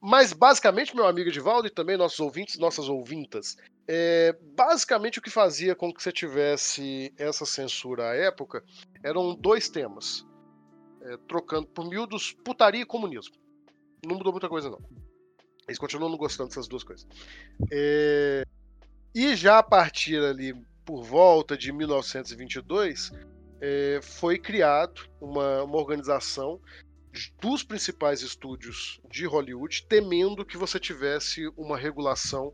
Mas 0.00 0.32
basicamente, 0.32 0.94
meu 0.94 1.06
amigo 1.06 1.28
Edivaldo 1.28 1.66
e 1.66 1.70
também 1.70 1.96
nossos 1.96 2.20
ouvintes, 2.20 2.58
nossas 2.58 2.88
ouvintas, 2.88 3.56
é, 3.86 4.36
basicamente 4.54 5.18
o 5.18 5.22
que 5.22 5.30
fazia 5.30 5.74
com 5.74 5.92
que 5.92 6.02
você 6.02 6.12
tivesse 6.12 7.12
essa 7.18 7.44
censura 7.44 8.10
à 8.10 8.14
época 8.14 8.62
eram 9.02 9.34
dois 9.34 9.68
temas, 9.68 10.24
é, 11.02 11.16
trocando 11.28 11.66
por 11.66 11.88
miúdos 11.88 12.32
putaria 12.44 12.82
e 12.82 12.86
comunismo. 12.86 13.34
Não 14.06 14.16
mudou 14.16 14.32
muita 14.32 14.48
coisa 14.48 14.70
não. 14.70 14.80
Eles 15.66 15.78
continuam 15.78 16.10
não 16.10 16.16
gostando 16.16 16.48
dessas 16.48 16.68
duas 16.68 16.84
coisas. 16.84 17.06
É, 17.72 18.44
e 19.14 19.34
já 19.34 19.58
a 19.58 19.62
partir 19.62 20.22
ali 20.22 20.54
por 20.84 21.02
volta 21.02 21.56
de 21.56 21.72
1922 21.72 23.10
é, 23.60 24.00
foi 24.00 24.38
criado 24.38 25.08
uma, 25.20 25.64
uma 25.64 25.76
organização 25.76 26.60
dos 27.40 27.62
principais 27.62 28.22
estúdios 28.22 29.00
de 29.10 29.26
Hollywood, 29.26 29.84
temendo 29.88 30.44
que 30.44 30.56
você 30.56 30.78
tivesse 30.78 31.48
uma 31.56 31.76
regulação 31.76 32.52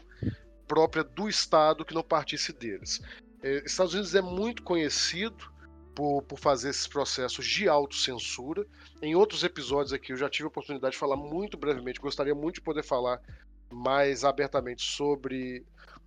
própria 0.67 1.05
do 1.05 1.29
Estado 1.29 1.85
que 1.85 1.95
não 1.95 2.03
partisse 2.03 2.53
deles. 2.53 3.01
É, 3.43 3.63
Estados 3.65 3.93
Unidos 3.93 4.15
é 4.15 4.23
muito 4.23 4.63
conhecido 4.63 5.53
por, 5.95 6.23
por 6.23 6.39
fazer 6.39 6.71
esses 6.71 6.87
processos 6.87 7.47
de 7.47 7.69
autocensura. 7.69 8.67
Em 9.01 9.15
outros 9.15 9.45
episódios 9.45 9.93
aqui 9.93 10.13
eu 10.13 10.17
já 10.17 10.29
tive 10.29 10.45
a 10.45 10.49
oportunidade 10.49 10.93
de 10.93 10.99
falar 10.99 11.17
muito 11.17 11.57
brevemente, 11.57 12.01
gostaria 12.01 12.35
muito 12.35 12.57
de 12.57 12.61
poder 12.63 12.83
falar 12.83 13.21
mais 13.71 14.25
abertamente 14.25 14.83
sobre 14.83 15.65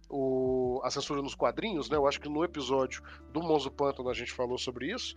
o, 0.10 0.80
a 0.84 0.90
censura 0.90 1.22
nos 1.22 1.36
quadrinhos, 1.36 1.90
né? 1.90 1.98
Eu 1.98 2.08
acho 2.08 2.20
que 2.20 2.30
no 2.30 2.44
episódio 2.44 3.02
do 3.32 3.42
Monzo 3.42 3.72
Pântano 3.72 4.10
a 4.10 4.14
gente 4.14 4.32
falou 4.32 4.58
sobre 4.58 4.92
isso. 4.92 5.16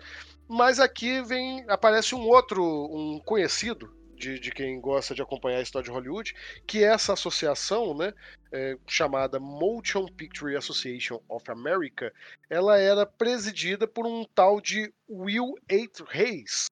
Mas 0.49 0.80
aqui 0.80 1.23
vem 1.23 1.64
aparece 1.68 2.14
um 2.14 2.26
outro, 2.26 2.62
um 2.62 3.20
conhecido 3.20 3.94
de, 4.20 4.38
de, 4.38 4.50
quem 4.50 4.78
gosta 4.80 5.14
de 5.14 5.23
acompanhar 5.23 5.59
a 5.59 5.62
história 5.62 5.87
de 5.87 5.90
Hollywood, 5.90 6.35
que 6.66 6.85
é 6.85 6.88
essa 6.88 7.14
associação, 7.14 7.97
né, 7.97 8.12
é, 8.52 8.76
chamada 8.87 9.40
Motion 9.40 10.06
Picture 10.06 10.54
Association 10.54 11.23
of 11.26 11.50
America, 11.50 12.12
ela 12.50 12.78
era 12.78 13.06
presidida 13.06 13.88
por 13.88 14.06
um 14.06 14.25
tal 14.35 14.61
de 14.61 14.92
Will 15.09 15.54
Eight 15.68 16.04
Hayes, 16.12 16.66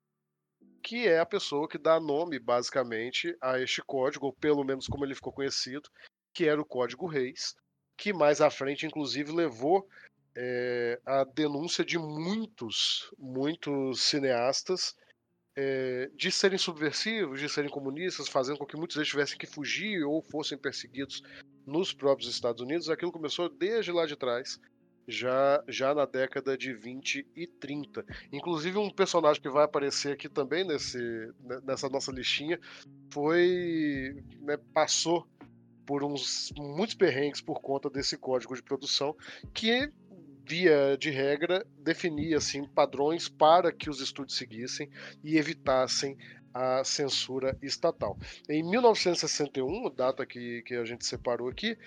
que 0.83 1.09
é 1.09 1.19
a 1.19 1.27
pessoa 1.27 1.67
que 1.67 1.79
dá 1.79 1.99
nome, 1.99 2.39
basicamente, 2.39 3.35
a 3.41 3.59
este 3.59 3.81
código, 3.81 4.27
ou 4.27 4.33
pelo 4.33 4.63
menos 4.63 4.87
como 4.87 5.05
ele 5.05 5.15
ficou 5.15 5.33
conhecido, 5.33 5.89
que 6.35 6.47
era 6.47 6.61
o 6.61 6.67
Código 6.67 7.07
Reis, 7.07 7.57
que 7.99 8.13
mais 8.13 8.41
à 8.41 8.49
frente, 8.49 8.87
inclusive, 8.87 9.33
levou 9.33 9.87
é, 10.35 11.01
a 11.05 11.25
denúncia 11.25 11.85
de 11.85 11.99
muitos, 11.99 13.13
muitos 13.19 14.03
cineastas 14.03 14.95
é, 15.57 16.09
de 16.15 16.31
serem 16.31 16.57
subversivos, 16.57 17.41
de 17.41 17.49
serem 17.49 17.69
comunistas, 17.69 18.29
fazendo 18.29 18.57
com 18.57 18.65
que 18.65 18.77
muitos 18.77 18.97
deles 18.97 19.09
tivessem 19.09 19.37
que 19.37 19.47
fugir 19.47 20.05
ou 20.05 20.23
fossem 20.23 20.57
perseguidos 20.57 21.21
nos 21.67 21.93
próprios 21.93 22.31
Estados 22.31 22.63
Unidos. 22.63 22.89
Aquilo 22.89 23.11
começou 23.11 23.49
desde 23.49 23.91
lá 23.91 24.07
de 24.07 24.15
trás, 24.15 24.61
já, 25.09 25.61
já 25.67 25.93
na 25.93 26.07
década 26.07 26.57
de 26.57 26.73
20 26.73 27.27
e 27.35 27.47
30. 27.49 28.07
Inclusive, 28.33 28.79
um 28.79 28.91
personagem 28.91 29.43
que 29.43 29.49
vai 29.49 29.65
aparecer 29.65 30.13
aqui 30.13 30.29
também 30.29 30.65
nesse, 30.65 31.33
nessa 31.65 31.89
nossa 31.89 32.13
listinha 32.13 32.61
foi. 33.13 34.23
Né, 34.41 34.57
passou 34.73 35.27
por 35.89 36.05
uns 36.05 36.53
muitos 36.55 36.95
perrengues 36.95 37.41
por 37.41 37.63
conta 37.63 37.89
desse 37.89 38.19
código 38.19 38.55
de 38.55 38.63
produção 38.63 39.17
que 39.55 39.91
via 40.47 40.99
de 40.99 41.09
regra 41.09 41.67
definia 41.79 42.37
assim 42.37 42.69
padrões 42.69 43.27
para 43.27 43.73
que 43.73 43.89
os 43.89 43.99
estúdios 43.99 44.37
seguissem 44.37 44.91
e 45.25 45.39
evitassem 45.39 46.15
a 46.53 46.85
censura 46.85 47.57
estatal. 47.63 48.19
Em 48.51 48.63
1961, 48.63 49.91
data 49.95 50.27
que, 50.27 50.61
que 50.63 50.75
a 50.75 50.85
gente 50.85 51.07
separou 51.07 51.49
aqui, 51.49 51.79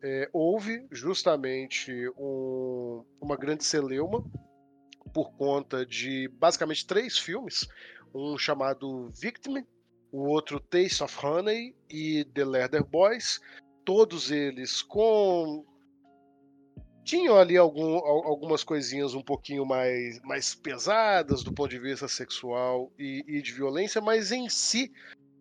é, 0.00 0.30
houve 0.32 0.86
justamente 0.92 1.92
um, 2.16 3.04
uma 3.20 3.36
grande 3.36 3.64
celeuma 3.64 4.24
por 5.12 5.32
conta 5.32 5.84
de 5.84 6.28
basicamente 6.28 6.86
três 6.86 7.18
filmes, 7.18 7.66
um 8.14 8.38
chamado 8.38 9.10
Victim, 9.20 9.64
o 10.10 10.26
outro 10.28 10.60
Taste 10.60 11.02
of 11.02 11.14
Honey 11.24 11.74
e 11.90 12.24
The 12.34 12.44
Leather 12.44 12.84
Boys, 12.84 13.40
todos 13.84 14.30
eles 14.30 14.82
com 14.82 15.64
tinham 17.04 17.38
ali 17.38 17.56
algum, 17.56 17.96
algumas 17.96 18.62
coisinhas 18.62 19.14
um 19.14 19.22
pouquinho 19.22 19.64
mais, 19.64 20.20
mais 20.20 20.54
pesadas 20.54 21.42
do 21.42 21.50
ponto 21.50 21.70
de 21.70 21.78
vista 21.78 22.06
sexual 22.06 22.92
e, 22.98 23.24
e, 23.26 23.40
de 23.40 23.50
violência, 23.50 23.98
mas 23.98 24.30
em 24.30 24.46
si 24.50 24.92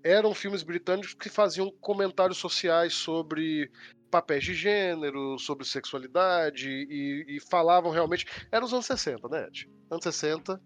eram 0.02 0.34
filmes 0.34 0.64
britânicos 0.64 1.14
que 1.14 1.28
faziam 1.28 1.70
comentários 1.82 2.38
sociais 2.38 2.94
sobre 2.94 3.70
papéis 4.10 4.46
de 4.46 4.54
gênero, 4.54 5.38
sobre 5.38 5.66
sexualidade 5.66 6.70
e, 6.70 7.26
e 7.36 7.40
falavam 7.42 7.92
realmente. 7.92 8.26
Era 8.50 8.64
os 8.64 8.72
anos 8.72 8.86
60, 8.86 9.28
né, 9.28 9.48
Ed? 9.48 9.70
Anos 9.92 10.04
60 10.04 10.62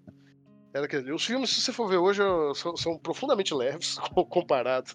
era 0.73 0.85
aquele. 0.85 1.11
Os 1.11 1.25
filmes, 1.25 1.49
se 1.49 1.61
você 1.61 1.73
for 1.73 1.87
ver 1.87 1.97
hoje, 1.97 2.21
são, 2.55 2.75
são 2.77 2.97
profundamente 2.97 3.53
leves 3.53 3.97
comparado 4.29 4.91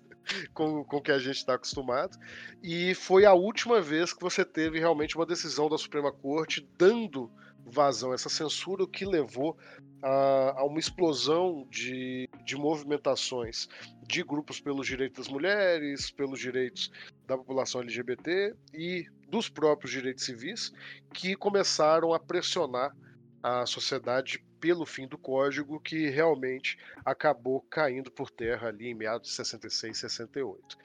com, 0.53 0.85
com 0.85 0.97
o 0.97 1.03
que 1.03 1.13
a 1.13 1.19
gente 1.19 1.37
está 1.37 1.55
acostumado. 1.55 2.17
E 2.63 2.95
foi 2.95 3.25
a 3.25 3.33
última 3.33 3.81
vez 3.81 4.13
que 4.13 4.23
você 4.23 4.45
teve 4.45 4.79
realmente 4.79 5.17
uma 5.17 5.27
decisão 5.27 5.69
da 5.69 5.79
Suprema 5.79 6.13
Corte 6.13 6.67
dando 6.79 7.31
vazão 7.69 8.13
a 8.13 8.15
essa 8.15 8.29
censura, 8.29 8.85
o 8.85 8.89
que 8.89 9.05
levou 9.05 9.57
a, 10.01 10.61
a, 10.61 10.65
uma 10.65 10.79
explosão 10.79 11.67
de, 11.69 12.29
de 12.45 12.55
movimentações 12.57 13.69
de 14.07 14.23
grupos 14.23 14.61
pelos 14.61 14.87
direitos 14.87 15.27
das 15.27 15.33
mulheres, 15.33 16.13
pelos 16.13 16.39
direitos 16.39 16.93
da 17.27 17.37
população 17.37 17.81
LGBT 17.81 18.55
e 18.73 19.05
dos 19.29 19.49
próprios 19.49 19.91
direitos 19.91 20.25
civis, 20.25 20.73
que 21.13 21.35
começaram 21.35 22.15
a 22.15 22.21
pressionar 22.21 22.95
a 23.43 23.67
sociedade 23.67 24.45
pelo 24.61 24.87
fim 24.87 25.07
do 25.07 25.19
código, 25.19 25.81
que 25.81 26.09
realmente 26.09 26.79
acabou 27.05 27.61
caindo 27.63 28.11
por 28.11 28.31
terra 28.31 28.69
ali 28.69 28.89
em 28.89 28.95
meados 28.95 29.29
de 29.29 29.35
66, 29.35 29.99
68. 29.99 30.79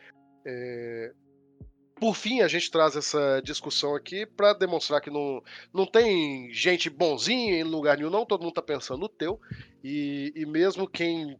É... 0.45 1.13
Por 1.95 2.15
fim, 2.15 2.41
a 2.41 2.47
gente 2.47 2.71
traz 2.71 2.95
essa 2.95 3.39
discussão 3.43 3.95
aqui 3.95 4.25
para 4.25 4.53
demonstrar 4.53 5.01
que 5.01 5.11
não, 5.11 5.43
não 5.71 5.85
tem 5.85 6.51
gente 6.51 6.89
bonzinha 6.89 7.59
em 7.59 7.63
lugar 7.63 7.95
nenhum, 7.95 8.09
não, 8.09 8.25
todo 8.25 8.41
mundo 8.41 8.49
está 8.49 8.61
pensando 8.61 9.01
no 9.01 9.09
teu, 9.09 9.39
e, 9.83 10.33
e 10.35 10.43
mesmo 10.43 10.87
quem 10.87 11.39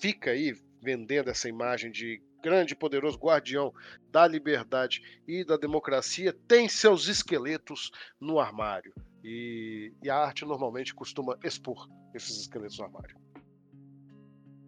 fica 0.00 0.30
aí 0.30 0.56
vendendo 0.80 1.30
essa 1.30 1.48
imagem 1.48 1.90
de 1.90 2.22
grande 2.40 2.72
e 2.74 2.76
poderoso 2.76 3.18
guardião 3.18 3.74
da 4.10 4.26
liberdade 4.26 5.02
e 5.26 5.44
da 5.44 5.56
democracia 5.56 6.32
tem 6.46 6.68
seus 6.68 7.08
esqueletos 7.08 7.90
no 8.20 8.38
armário. 8.38 8.94
E, 9.22 9.92
e, 10.02 10.08
a 10.08 10.16
arte 10.16 10.44
normalmente 10.44 10.94
costuma 10.94 11.36
expor 11.42 11.88
esses 12.14 12.40
esqueletos 12.40 12.78
no 12.78 12.84
armário. 12.84 13.16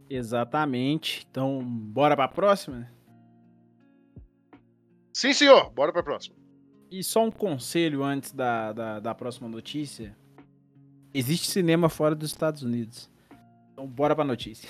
Exatamente. 0.08 1.26
Então, 1.30 1.62
bora 1.64 2.16
para 2.16 2.24
a 2.24 2.28
próxima? 2.28 2.90
Sim, 5.12 5.32
senhor. 5.32 5.70
Bora 5.70 5.92
para 5.92 6.00
a 6.00 6.04
próxima. 6.04 6.36
E 6.90 7.04
só 7.04 7.24
um 7.24 7.30
conselho 7.30 8.02
antes 8.02 8.32
da, 8.32 8.72
da, 8.72 9.00
da 9.00 9.14
próxima 9.14 9.48
notícia. 9.48 10.16
Existe 11.14 11.48
cinema 11.48 11.88
fora 11.88 12.14
dos 12.14 12.30
Estados 12.30 12.62
Unidos. 12.62 13.08
Então, 13.72 13.86
bora 13.86 14.14
para 14.14 14.24
a 14.24 14.26
notícia. 14.26 14.68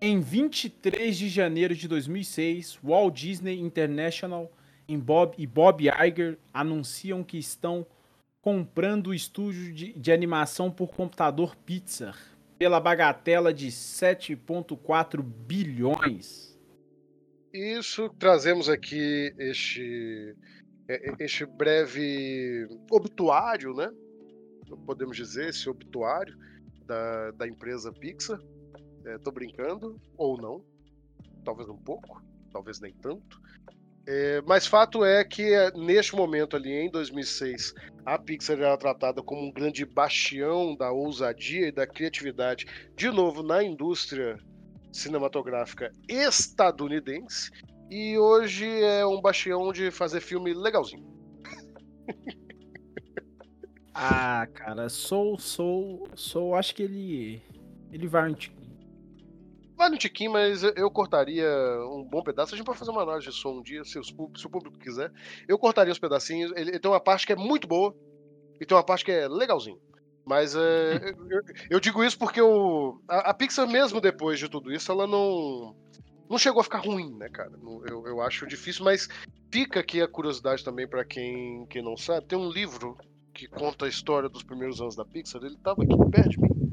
Em 0.00 0.18
23 0.18 1.16
de 1.16 1.28
janeiro 1.28 1.74
de 1.74 1.86
2006, 1.86 2.78
Walt 2.82 3.14
Disney 3.14 3.60
International 3.60 4.50
e 4.88 4.96
Bob, 4.96 5.34
e 5.38 5.46
Bob 5.46 5.84
Iger 5.84 6.38
anunciam 6.52 7.22
que 7.22 7.38
estão 7.38 7.86
comprando 8.40 9.08
o 9.08 9.14
estúdio 9.14 9.72
de, 9.72 9.92
de 9.92 10.12
animação 10.12 10.70
por 10.70 10.94
computador 10.94 11.54
Pixar 11.56 12.16
pela 12.58 12.78
bagatela 12.78 13.54
de 13.54 13.68
7,4 13.68 15.22
bilhões. 15.22 16.58
Isso, 17.52 18.10
trazemos 18.18 18.68
aqui 18.68 19.34
este, 19.38 20.36
é, 20.86 21.10
é, 21.10 21.14
este 21.20 21.46
breve 21.46 22.68
obituário, 22.90 23.74
né? 23.74 23.90
Podemos 24.84 25.16
dizer, 25.16 25.48
esse 25.48 25.70
obituário 25.70 26.36
da, 26.84 27.30
da 27.30 27.48
empresa 27.48 27.90
Pixar. 27.90 28.38
É, 29.06 29.16
tô 29.16 29.32
brincando, 29.32 29.98
ou 30.18 30.36
não. 30.36 30.62
Talvez 31.42 31.66
um 31.68 31.78
pouco, 31.78 32.22
talvez 32.52 32.78
nem 32.78 32.92
tanto. 32.92 33.40
É, 34.12 34.42
mas 34.44 34.66
fato 34.66 35.04
é 35.04 35.22
que 35.22 35.54
é, 35.54 35.70
neste 35.70 36.16
momento 36.16 36.56
ali, 36.56 36.72
em 36.72 36.90
2006, 36.90 37.72
a 38.04 38.18
Pixar 38.18 38.58
era 38.58 38.76
tratada 38.76 39.22
como 39.22 39.40
um 39.40 39.52
grande 39.52 39.86
bastião 39.86 40.74
da 40.74 40.90
ousadia 40.90 41.68
e 41.68 41.72
da 41.72 41.86
criatividade, 41.86 42.66
de 42.96 43.08
novo, 43.08 43.40
na 43.44 43.62
indústria 43.62 44.36
cinematográfica 44.92 45.92
estadunidense. 46.08 47.52
E 47.88 48.18
hoje 48.18 48.66
é 48.82 49.06
um 49.06 49.20
bastião 49.20 49.72
de 49.72 49.92
fazer 49.92 50.20
filme 50.20 50.52
legalzinho. 50.52 51.06
ah, 53.94 54.44
cara, 54.52 54.88
sou, 54.88 55.38
sou, 55.38 56.08
sou, 56.16 56.56
acho 56.56 56.74
que 56.74 56.82
ele, 56.82 57.42
ele 57.92 58.08
vai 58.08 58.34
um 59.80 59.84
Vai 59.84 59.88
no 59.88 59.96
tiquinho, 59.96 60.32
mas 60.32 60.62
eu 60.62 60.90
cortaria 60.90 61.48
um 61.90 62.04
bom 62.04 62.22
pedaço. 62.22 62.54
A 62.54 62.56
gente 62.56 62.66
pode 62.66 62.78
fazer 62.78 62.90
uma 62.90 63.02
análise 63.02 63.28
de 63.28 63.34
som 63.34 63.58
um 63.58 63.62
dia, 63.62 63.82
se, 63.82 63.98
os, 63.98 64.08
se 64.08 64.46
o 64.46 64.50
público 64.50 64.78
quiser. 64.78 65.10
Eu 65.48 65.58
cortaria 65.58 65.92
os 65.92 65.98
pedacinhos. 65.98 66.52
Ele, 66.54 66.70
ele, 66.70 66.78
tem 66.78 66.90
uma 66.90 67.00
parte 67.00 67.26
que 67.26 67.32
é 67.32 67.36
muito 67.36 67.66
boa 67.66 67.96
e 68.60 68.66
tem 68.66 68.76
uma 68.76 68.84
parte 68.84 69.04
que 69.04 69.10
é 69.10 69.26
legalzinho. 69.26 69.80
Mas 70.26 70.54
é, 70.54 70.60
eu, 71.30 71.40
eu, 71.70 71.80
digo 71.80 72.04
isso 72.04 72.18
porque 72.18 72.42
o, 72.42 73.00
a, 73.08 73.30
a, 73.30 73.34
Pixar, 73.34 73.66
mesmo 73.66 74.02
depois 74.02 74.38
de 74.38 74.50
tudo 74.50 74.70
isso, 74.70 74.92
ela 74.92 75.06
não, 75.06 75.74
não 76.28 76.36
chegou 76.36 76.60
a 76.60 76.64
ficar 76.64 76.80
ruim, 76.80 77.16
né, 77.16 77.30
cara? 77.30 77.52
Eu, 77.88 78.06
eu 78.06 78.20
acho 78.20 78.46
difícil, 78.46 78.84
mas 78.84 79.08
fica 79.50 79.80
aqui 79.80 80.02
a 80.02 80.08
curiosidade 80.08 80.62
também 80.62 80.86
para 80.86 81.06
quem, 81.06 81.66
quem 81.70 81.82
não 81.82 81.96
sabe. 81.96 82.26
Tem 82.26 82.38
um 82.38 82.50
livro 82.50 82.98
que 83.32 83.48
conta 83.48 83.86
a 83.86 83.88
história 83.88 84.28
dos 84.28 84.42
primeiros 84.42 84.78
anos 84.78 84.94
da 84.94 85.06
Pixar. 85.06 85.42
Ele 85.42 85.54
estava 85.54 85.82
aqui 85.82 85.96
perto 86.10 86.28
de 86.28 86.38
mim 86.38 86.69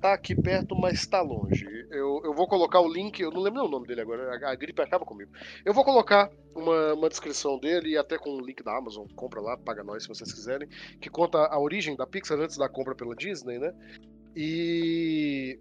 tá 0.00 0.14
aqui 0.14 0.34
perto, 0.34 0.74
mas 0.74 1.06
tá 1.06 1.20
longe. 1.20 1.66
Eu, 1.90 2.22
eu 2.24 2.34
vou 2.34 2.48
colocar 2.48 2.80
o 2.80 2.92
link, 2.92 3.20
eu 3.20 3.30
não 3.30 3.40
lembro 3.40 3.64
o 3.64 3.68
nome 3.68 3.86
dele 3.86 4.00
agora, 4.00 4.30
a, 4.34 4.50
a 4.50 4.54
gripe 4.54 4.80
acaba 4.80 5.04
comigo. 5.04 5.30
Eu 5.64 5.74
vou 5.74 5.84
colocar 5.84 6.30
uma, 6.54 6.94
uma 6.94 7.08
descrição 7.08 7.58
dele 7.58 7.90
e 7.90 7.96
até 7.96 8.18
com 8.18 8.30
o 8.30 8.40
link 8.40 8.62
da 8.62 8.76
Amazon, 8.76 9.06
compra 9.14 9.40
lá, 9.40 9.56
paga 9.56 9.84
nós 9.84 10.02
se 10.02 10.08
vocês 10.08 10.32
quiserem, 10.32 10.68
que 11.00 11.10
conta 11.10 11.38
a 11.38 11.58
origem 11.58 11.96
da 11.96 12.06
Pixar 12.06 12.38
antes 12.40 12.56
da 12.56 12.68
compra 12.68 12.94
pela 12.94 13.14
Disney, 13.14 13.58
né? 13.58 13.72
E 14.34 15.58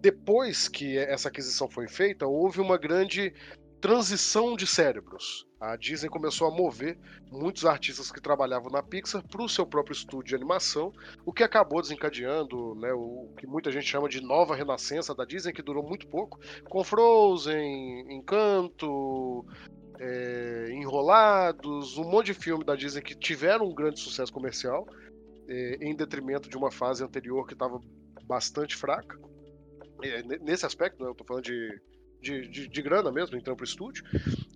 depois 0.00 0.68
que 0.68 0.96
essa 0.96 1.28
aquisição 1.28 1.68
foi 1.68 1.88
feita, 1.88 2.26
houve 2.26 2.60
uma 2.60 2.78
grande 2.78 3.34
transição 3.80 4.56
de 4.56 4.66
cérebros. 4.66 5.46
A 5.60 5.76
Disney 5.76 6.08
começou 6.08 6.48
a 6.48 6.50
mover 6.50 6.98
muitos 7.30 7.64
artistas 7.64 8.10
que 8.10 8.20
trabalhavam 8.20 8.70
na 8.70 8.82
Pixar 8.82 9.26
para 9.26 9.42
o 9.42 9.48
seu 9.48 9.66
próprio 9.66 9.94
estúdio 9.94 10.28
de 10.28 10.34
animação, 10.34 10.92
o 11.24 11.32
que 11.32 11.42
acabou 11.42 11.80
desencadeando 11.80 12.74
né, 12.74 12.92
o 12.92 13.32
que 13.38 13.46
muita 13.46 13.70
gente 13.70 13.86
chama 13.86 14.08
de 14.08 14.20
nova 14.20 14.54
renascença 14.54 15.14
da 15.14 15.24
Disney, 15.24 15.52
que 15.52 15.62
durou 15.62 15.82
muito 15.82 16.06
pouco, 16.08 16.38
com 16.68 16.84
Frozen, 16.84 18.12
Encanto, 18.12 19.46
é, 19.98 20.68
Enrolados, 20.72 21.96
um 21.96 22.04
monte 22.04 22.26
de 22.26 22.34
filme 22.34 22.64
da 22.64 22.76
Disney 22.76 23.02
que 23.02 23.14
tiveram 23.14 23.66
um 23.66 23.74
grande 23.74 24.00
sucesso 24.00 24.32
comercial, 24.32 24.86
é, 25.48 25.78
em 25.80 25.94
detrimento 25.94 26.48
de 26.48 26.56
uma 26.56 26.70
fase 26.70 27.02
anterior 27.02 27.46
que 27.46 27.54
estava 27.54 27.80
bastante 28.24 28.76
fraca. 28.76 29.18
É, 30.02 30.22
nesse 30.40 30.66
aspecto, 30.66 31.02
né, 31.02 31.08
eu 31.08 31.12
estou 31.12 31.26
falando 31.26 31.44
de 31.44 31.80
de, 32.26 32.48
de, 32.48 32.68
de 32.68 32.82
grana 32.82 33.12
mesmo, 33.12 33.36
entrando 33.36 33.56
pro 33.56 33.64
estúdio. 33.64 34.04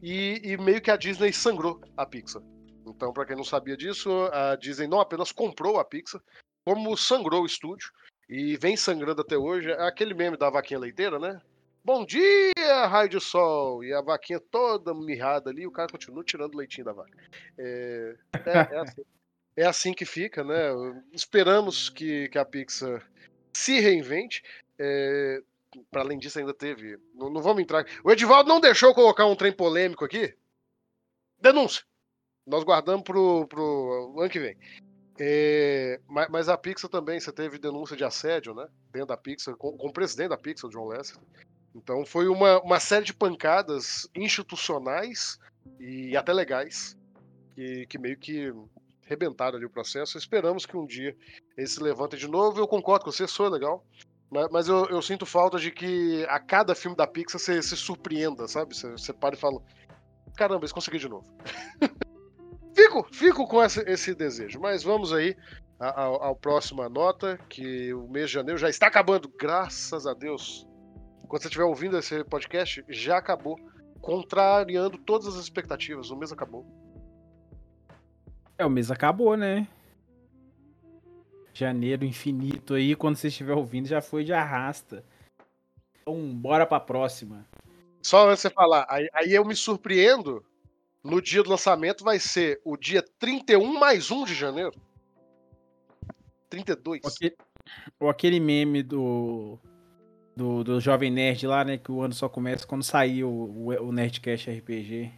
E, 0.03 0.41
e, 0.43 0.57
meio 0.57 0.81
que 0.81 0.91
a 0.91 0.97
Disney 0.97 1.33
sangrou 1.33 1.81
a 1.97 2.05
Pixar. 2.05 2.43
Então, 2.87 3.13
para 3.13 3.25
quem 3.25 3.37
não 3.37 3.45
sabia 3.45 3.77
disso, 3.77 4.11
a 4.33 4.57
Disney 4.57 4.89
não 4.89 5.01
apenas 5.01 5.31
comprou 5.31 5.79
a 5.79 5.85
Pixar, 5.85 6.21
como 6.65 6.97
sangrou 6.97 7.43
o 7.43 7.47
estúdio. 7.47 7.91
E 8.29 8.57
vem 8.57 8.77
sangrando 8.77 9.23
até 9.23 9.37
hoje. 9.37 9.71
É 9.71 9.83
aquele 9.83 10.15
meme 10.15 10.37
da 10.37 10.51
vaquinha 10.51 10.79
leiteira, 10.81 11.19
né? 11.19 11.41
Bom 11.83 12.05
dia, 12.05 12.87
raio 12.87 13.09
de 13.09 13.21
sol! 13.21 13.83
E 13.83 13.93
a 13.93 14.03
vaquinha 14.03 14.39
toda 14.39 14.95
mirrada 14.95 15.51
ali, 15.51 15.67
o 15.67 15.73
cara 15.73 15.89
continua 15.91 16.23
tirando 16.23 16.55
o 16.55 16.59
leitinho 16.59 16.85
da 16.85 16.93
vaca. 16.93 17.17
É, 17.57 18.15
é, 18.35 18.51
é, 18.51 18.79
assim, 18.79 19.03
é 19.57 19.67
assim, 19.67 19.95
que 19.95 20.05
fica, 20.05 20.45
né? 20.45 20.71
Esperamos 21.13 21.89
que, 21.89 22.29
que 22.29 22.39
a 22.39 22.45
Pixar 22.45 23.05
se 23.53 23.81
reinvente. 23.81 24.43
É, 24.79 25.43
para 25.91 26.03
além 26.03 26.19
disso, 26.19 26.39
ainda 26.39 26.55
teve. 26.55 26.99
Não, 27.15 27.31
não, 27.31 27.43
vamos 27.43 27.63
entrar. 27.63 27.87
O 28.05 28.11
Edivaldo 28.11 28.49
não 28.49 28.61
deixou 28.61 28.95
colocar 28.95 29.27
um 29.27 29.37
trem 29.37 29.53
polêmico 29.53 30.05
aqui. 30.05 30.35
Denúncia. 31.41 31.85
Nós 32.47 32.65
guardamos 32.65 33.03
pro, 33.03 33.47
pro 33.47 34.15
ano 34.19 34.31
que 34.31 34.41
vem. 34.41 34.57
É, 35.19 36.01
mas, 36.09 36.29
mas, 36.31 36.49
a 36.49 36.57
Pixar 36.57 36.91
também, 36.91 37.21
você 37.21 37.31
teve 37.31 37.59
denúncia 37.59 37.97
de 37.97 38.05
assédio, 38.05 38.55
né? 38.55 38.67
Dentro 38.91 39.09
da 39.09 39.17
Pixar, 39.17 39.55
com, 39.57 39.77
com 39.77 39.89
o 39.89 39.93
presidente 39.93 40.31
da 40.31 40.39
Pixar, 40.39 40.71
John 40.71 40.89
Lester. 40.89 41.21
Então 41.75 42.05
foi 42.05 42.27
uma, 42.27 42.61
uma 42.63 42.81
série 42.81 43.05
de 43.05 43.15
pancadas 43.15 44.09
institucionais 44.15 45.39
e 45.79 46.17
até 46.17 46.33
legais 46.33 46.97
que, 47.55 47.87
que 47.87 47.99
meio 47.99 48.19
que 48.19 48.53
rebentaram 49.03 49.57
ali 49.57 49.67
o 49.67 49.71
processo. 49.71 50.17
Esperamos 50.17 50.67
que 50.67 50.77
um 50.77 50.87
dia 50.87 51.17
ele 51.57 51.67
se 51.67 51.83
levante 51.83 52.17
de 52.17 52.27
novo. 52.27 52.59
Eu 52.59 52.67
concordo 52.67 53.05
com 53.05 53.13
você, 53.13 53.29
sou 53.29 53.49
legal. 53.49 53.85
Mas 54.31 54.69
eu, 54.69 54.87
eu, 54.87 55.03
sinto 55.03 55.27
falta 55.27 55.59
de 55.59 55.73
que 55.73 56.25
a 56.29 56.38
cada 56.38 56.73
filme 56.73 56.97
da 56.97 57.05
Pixar 57.05 57.40
você 57.40 57.61
se 57.61 57.77
surpreenda, 57.77 58.47
sabe? 58.47 58.77
Você, 58.77 58.93
você 58.93 59.12
para 59.12 59.35
e 59.35 59.38
fala: 59.38 59.61
caramba, 60.37 60.61
eles 60.61 60.73
conseguiram 60.73 61.03
de 61.03 61.09
novo. 61.09 61.27
fico, 62.73 63.09
fico 63.12 63.49
com 63.49 63.61
esse, 63.62 63.81
esse, 63.90 64.14
desejo. 64.14 64.61
Mas 64.61 64.85
vamos 64.85 65.12
aí 65.12 65.37
à 65.81 66.33
próxima 66.40 66.88
nota, 66.88 67.38
que 67.49 67.93
o 67.93 68.07
mês 68.07 68.29
de 68.29 68.35
janeiro 68.35 68.59
já 68.59 68.69
está 68.69 68.87
acabando, 68.87 69.29
graças 69.37 70.07
a 70.07 70.14
Deus. 70.14 70.64
Quando 71.27 71.43
você 71.43 71.49
estiver 71.49 71.64
ouvindo 71.64 71.99
esse 71.99 72.23
podcast, 72.25 72.85
já 72.88 73.19
acabou. 73.19 73.59
Contrariando 74.01 74.97
todas 74.97 75.27
as 75.27 75.37
expectativas, 75.37 76.11
o 76.11 76.16
mês 76.16 76.33
acabou. 76.33 76.64
É, 78.57 78.64
o 78.64 78.71
mês 78.71 78.90
acabou, 78.90 79.37
né? 79.37 79.66
Janeiro 81.61 82.05
infinito 82.05 82.75
aí, 82.75 82.94
quando 82.94 83.16
você 83.16 83.29
estiver 83.29 83.55
ouvindo, 83.55 83.87
já 83.87 84.01
foi 84.01 84.25
de 84.25 84.33
arrasta. 84.33 85.05
Então, 86.03 86.35
bora 86.35 86.66
pra 86.66 86.81
próxima. 86.81 87.46
Só 88.03 88.29
antes 88.29 88.42
de 88.42 88.42
você 88.42 88.51
falar, 88.51 88.87
aí, 88.88 89.09
aí, 89.14 89.33
eu 89.33 89.44
me 89.44 89.55
surpreendo. 89.55 90.44
No 91.03 91.20
dia 91.23 91.42
do 91.42 91.49
lançamento 91.49 92.05
vai 92.05 92.18
ser 92.18 92.61
o 92.62 92.77
dia 92.77 93.03
31 93.18 93.79
mais 93.79 94.11
1 94.11 94.25
de 94.25 94.35
janeiro. 94.35 94.73
32. 96.51 97.01
Ou 97.03 97.11
aquele, 97.11 97.37
ou 97.99 98.11
aquele 98.11 98.40
meme 98.40 98.83
do, 98.83 99.59
do, 100.37 100.62
do 100.62 100.81
Jovem 100.81 101.11
Nerd 101.11 101.46
lá, 101.46 101.64
né? 101.64 101.79
Que 101.79 101.90
o 101.90 102.03
ano 102.03 102.12
só 102.12 102.29
começa 102.29 102.66
quando 102.66 102.83
sair 102.83 103.25
o, 103.25 103.31
o, 103.31 103.68
o 103.88 103.92
Nerdcast 103.92 104.51
RPG. 104.51 105.11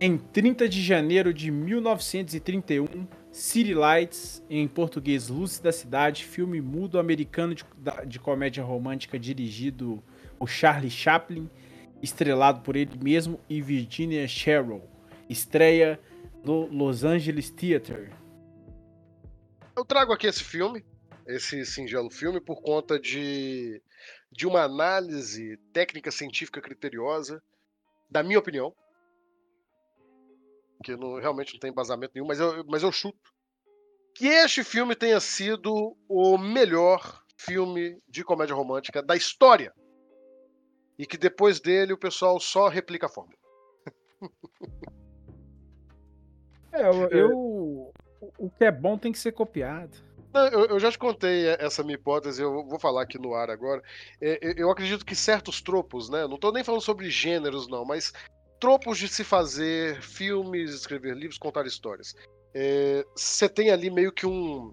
Em 0.00 0.16
30 0.16 0.68
de 0.68 0.82
janeiro 0.82 1.34
de 1.34 1.50
1931, 1.50 3.06
City 3.32 3.72
Lights, 3.72 4.44
em 4.50 4.68
português 4.68 5.28
Luz 5.28 5.58
da 5.58 5.72
Cidade, 5.72 6.22
filme 6.22 6.60
mudo 6.60 6.98
americano 6.98 7.54
de, 7.54 7.64
de 8.06 8.18
comédia 8.18 8.62
romântica 8.62 9.18
dirigido 9.18 10.04
por 10.38 10.50
Charlie 10.50 10.90
Chaplin, 10.90 11.48
estrelado 12.02 12.60
por 12.60 12.76
ele 12.76 12.98
mesmo 13.02 13.40
e 13.48 13.62
Virginia 13.62 14.28
Sherrill. 14.28 14.82
Estreia 15.30 15.98
no 16.44 16.66
Los 16.66 17.04
Angeles 17.04 17.48
Theater. 17.48 18.12
Eu 19.74 19.84
trago 19.86 20.12
aqui 20.12 20.26
esse 20.26 20.44
filme, 20.44 20.84
esse 21.26 21.64
singelo 21.64 22.10
filme, 22.10 22.38
por 22.38 22.60
conta 22.60 23.00
de, 23.00 23.80
de 24.30 24.46
uma 24.46 24.62
análise 24.62 25.56
técnica 25.72 26.10
científica 26.10 26.60
criteriosa, 26.60 27.42
da 28.10 28.22
minha 28.22 28.38
opinião, 28.38 28.74
que 30.82 30.96
não, 30.96 31.20
realmente 31.20 31.52
não 31.52 31.60
tem 31.60 31.70
embasamento 31.70 32.12
nenhum, 32.14 32.26
mas 32.26 32.40
eu, 32.40 32.64
mas 32.66 32.82
eu 32.82 32.92
chuto 32.92 33.32
que 34.14 34.26
este 34.26 34.62
filme 34.62 34.94
tenha 34.94 35.20
sido 35.20 35.96
o 36.08 36.36
melhor 36.36 37.22
filme 37.36 38.00
de 38.08 38.22
comédia 38.22 38.54
romântica 38.54 39.02
da 39.02 39.16
história. 39.16 39.72
E 40.98 41.06
que 41.06 41.16
depois 41.16 41.60
dele 41.60 41.92
o 41.92 41.98
pessoal 41.98 42.38
só 42.38 42.68
replica 42.68 43.06
a 43.06 43.08
fórmula. 43.08 43.38
É, 46.74 46.88
eu, 46.88 47.08
eu, 47.10 47.92
o 48.38 48.48
que 48.48 48.64
é 48.64 48.70
bom 48.70 48.96
tem 48.96 49.12
que 49.12 49.18
ser 49.18 49.32
copiado. 49.32 49.94
Não, 50.32 50.46
eu, 50.48 50.64
eu, 50.64 50.80
já 50.80 50.90
te 50.90 50.98
contei 50.98 51.48
essa 51.48 51.82
minha 51.82 51.96
hipótese, 51.96 52.40
eu 52.40 52.66
vou 52.66 52.80
falar 52.80 53.02
aqui 53.02 53.18
no 53.18 53.34
ar 53.34 53.50
agora. 53.50 53.82
É, 54.18 54.54
eu 54.56 54.70
acredito 54.70 55.04
que 55.04 55.14
certos 55.14 55.60
tropos, 55.60 56.08
né? 56.08 56.26
Não 56.26 56.36
estou 56.36 56.50
nem 56.50 56.64
falando 56.64 56.80
sobre 56.80 57.10
gêneros, 57.10 57.68
não, 57.68 57.84
mas 57.84 58.14
tropos 58.62 58.96
de 58.96 59.08
se 59.08 59.24
fazer 59.24 60.00
filmes, 60.00 60.72
escrever 60.72 61.16
livros, 61.16 61.36
contar 61.36 61.66
histórias. 61.66 62.14
Você 63.16 63.46
é, 63.46 63.48
tem 63.48 63.70
ali 63.70 63.90
meio 63.90 64.12
que 64.12 64.24
um, 64.24 64.72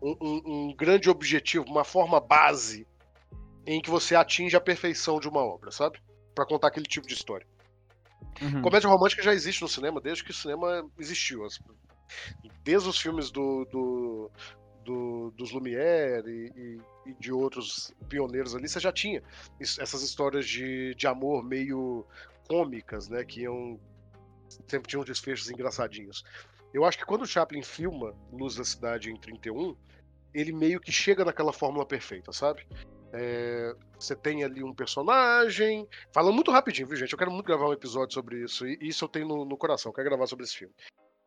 um, 0.00 0.42
um, 0.46 0.76
grande 0.76 1.10
objetivo, 1.10 1.64
uma 1.64 1.82
forma 1.82 2.20
base 2.20 2.86
em 3.66 3.82
que 3.82 3.90
você 3.90 4.14
atinge 4.14 4.54
a 4.54 4.60
perfeição 4.60 5.18
de 5.18 5.28
uma 5.28 5.40
obra, 5.40 5.72
sabe? 5.72 6.00
Para 6.36 6.46
contar 6.46 6.68
aquele 6.68 6.86
tipo 6.86 7.08
de 7.08 7.14
história. 7.14 7.44
Uhum. 8.40 8.62
Comédia 8.62 8.88
romântica 8.88 9.24
já 9.24 9.34
existe 9.34 9.60
no 9.60 9.68
cinema 9.68 10.00
desde 10.00 10.22
que 10.22 10.30
o 10.30 10.34
cinema 10.34 10.88
existiu. 11.00 11.44
Desde 12.62 12.88
os 12.88 13.00
filmes 13.00 13.32
do, 13.32 13.64
do, 13.64 14.30
do 14.84 15.34
dos 15.36 15.50
Lumière 15.50 16.30
e, 16.30 16.52
e, 16.54 16.80
e, 17.10 17.14
de 17.14 17.32
outros 17.32 17.92
pioneiros 18.08 18.54
ali, 18.54 18.68
você 18.68 18.78
já 18.78 18.92
tinha 18.92 19.20
essas 19.58 20.00
histórias 20.00 20.46
de, 20.46 20.94
de 20.94 21.08
amor 21.08 21.42
meio 21.42 22.06
cômicas, 22.48 23.08
né? 23.08 23.24
Que 23.24 23.42
iam. 23.42 23.78
Sempre 24.66 24.88
tinham 24.88 25.04
desfechos 25.04 25.50
engraçadinhos. 25.50 26.24
Eu 26.72 26.84
acho 26.84 26.98
que 26.98 27.04
quando 27.04 27.22
o 27.22 27.26
Chaplin 27.26 27.62
filma 27.62 28.14
Luz 28.32 28.56
da 28.56 28.64
Cidade 28.64 29.10
em 29.10 29.16
31, 29.16 29.76
ele 30.32 30.52
meio 30.52 30.80
que 30.80 30.90
chega 30.90 31.24
naquela 31.24 31.52
fórmula 31.52 31.84
perfeita, 31.84 32.32
sabe? 32.32 32.66
É, 33.12 33.74
você 33.98 34.14
tem 34.14 34.44
ali 34.44 34.62
um 34.62 34.74
personagem. 34.74 35.86
Falando 36.12 36.34
muito 36.34 36.50
rapidinho, 36.50 36.86
viu, 36.86 36.96
gente? 36.96 37.12
Eu 37.12 37.18
quero 37.18 37.30
muito 37.30 37.46
gravar 37.46 37.68
um 37.68 37.72
episódio 37.72 38.14
sobre 38.14 38.42
isso. 38.42 38.66
E 38.66 38.78
isso 38.82 39.04
eu 39.04 39.08
tenho 39.08 39.26
no, 39.26 39.44
no 39.44 39.56
coração, 39.56 39.90
eu 39.90 39.94
quero 39.94 40.08
gravar 40.08 40.26
sobre 40.26 40.44
esse 40.44 40.56
filme. 40.56 40.74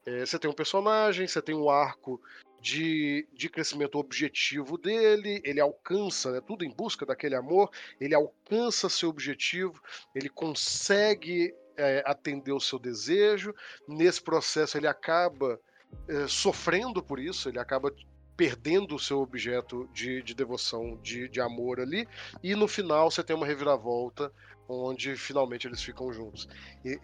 É, 0.06 0.26
você 0.26 0.40
tem 0.40 0.50
um 0.50 0.54
personagem, 0.54 1.28
você 1.28 1.42
tem 1.42 1.56
um 1.56 1.70
arco 1.70 2.22
de, 2.60 3.28
de 3.34 3.50
crescimento 3.50 3.98
objetivo 3.98 4.78
dele, 4.78 5.42
ele 5.44 5.60
alcança, 5.60 6.32
né, 6.32 6.42
tudo 6.42 6.64
em 6.64 6.70
busca 6.70 7.06
daquele 7.06 7.36
amor, 7.36 7.70
ele 8.00 8.14
alcança 8.14 8.90
seu 8.90 9.10
objetivo, 9.10 9.82
ele 10.14 10.30
consegue 10.30 11.54
é, 11.76 12.04
atender 12.06 12.52
o 12.52 12.60
seu 12.60 12.78
desejo. 12.78 13.54
Nesse 13.88 14.22
processo, 14.22 14.78
ele 14.78 14.88
acaba 14.88 15.60
é, 16.08 16.28
sofrendo 16.28 17.02
por 17.02 17.20
isso, 17.20 17.50
ele 17.50 17.60
acaba 17.60 17.94
perdendo 18.38 18.96
o 18.96 19.00
seu 19.00 19.20
objeto 19.20 19.88
de, 19.94 20.22
de 20.24 20.34
devoção, 20.34 20.98
de, 21.02 21.28
de 21.28 21.42
amor 21.42 21.80
ali, 21.80 22.08
e 22.42 22.56
no 22.56 22.68
final 22.68 23.12
você 23.12 23.24
tem 23.24 23.36
uma 23.36 23.46
reviravolta 23.46 24.32
onde 24.68 25.16
finalmente 25.16 25.68
eles 25.68 25.82
ficam 25.82 26.12
juntos. 26.14 26.48
E, 26.84 27.00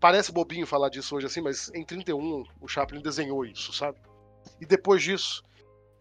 parece 0.00 0.32
bobinho 0.32 0.66
falar 0.66 0.88
disso 0.88 1.14
hoje 1.14 1.26
assim, 1.26 1.40
mas 1.40 1.70
em 1.74 1.84
31 1.84 2.44
o 2.60 2.66
Chaplin 2.66 3.02
desenhou 3.02 3.44
isso, 3.44 3.72
sabe? 3.72 3.98
E 4.60 4.66
depois 4.66 5.02
disso, 5.02 5.44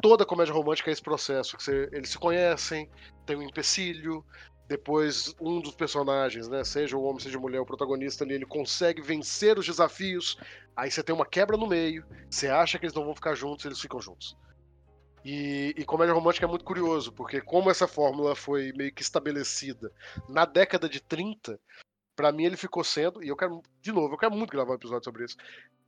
toda 0.01 0.25
comédia 0.25 0.53
romântica 0.53 0.89
é 0.89 0.93
esse 0.93 1.01
processo, 1.01 1.57
que 1.57 1.63
você, 1.63 1.89
eles 1.91 2.09
se 2.09 2.17
conhecem, 2.17 2.89
tem 3.25 3.35
um 3.35 3.43
empecilho, 3.43 4.25
depois 4.67 5.35
um 5.41 5.59
dos 5.59 5.73
personagens, 5.73 6.47
né, 6.47 6.63
seja 6.63 6.95
o 6.95 7.03
homem, 7.03 7.19
seja 7.19 7.37
a 7.37 7.41
mulher, 7.41 7.59
o 7.59 7.65
protagonista 7.65 8.23
ali, 8.23 8.35
ele 8.35 8.45
consegue 8.45 9.01
vencer 9.01 9.57
os 9.57 9.65
desafios, 9.65 10.37
aí 10.75 10.89
você 10.89 11.03
tem 11.03 11.13
uma 11.13 11.25
quebra 11.25 11.57
no 11.57 11.67
meio, 11.67 12.05
você 12.29 12.47
acha 12.47 12.77
que 12.79 12.85
eles 12.85 12.95
não 12.95 13.03
vão 13.03 13.15
ficar 13.15 13.35
juntos, 13.35 13.65
eles 13.65 13.81
ficam 13.81 13.99
juntos. 13.99 14.37
E, 15.25 15.73
e, 15.77 15.83
comédia 15.83 16.13
romântica 16.13 16.45
é 16.45 16.49
muito 16.49 16.63
curioso, 16.63 17.11
porque 17.11 17.41
como 17.41 17.69
essa 17.69 17.87
fórmula 17.87 18.35
foi 18.35 18.71
meio 18.73 18.93
que 18.93 19.01
estabelecida 19.01 19.91
na 20.29 20.45
década 20.45 20.87
de 20.87 21.01
30, 21.01 21.59
para 22.19 22.33
mim 22.33 22.43
ele 22.43 22.57
ficou 22.57 22.83
sendo, 22.83 23.23
e 23.23 23.29
eu 23.29 23.37
quero, 23.37 23.63
de 23.81 23.93
novo, 23.93 24.13
eu 24.13 24.17
quero 24.17 24.35
muito 24.35 24.51
gravar 24.51 24.73
um 24.73 24.75
episódio 24.75 25.05
sobre 25.05 25.23
isso, 25.23 25.37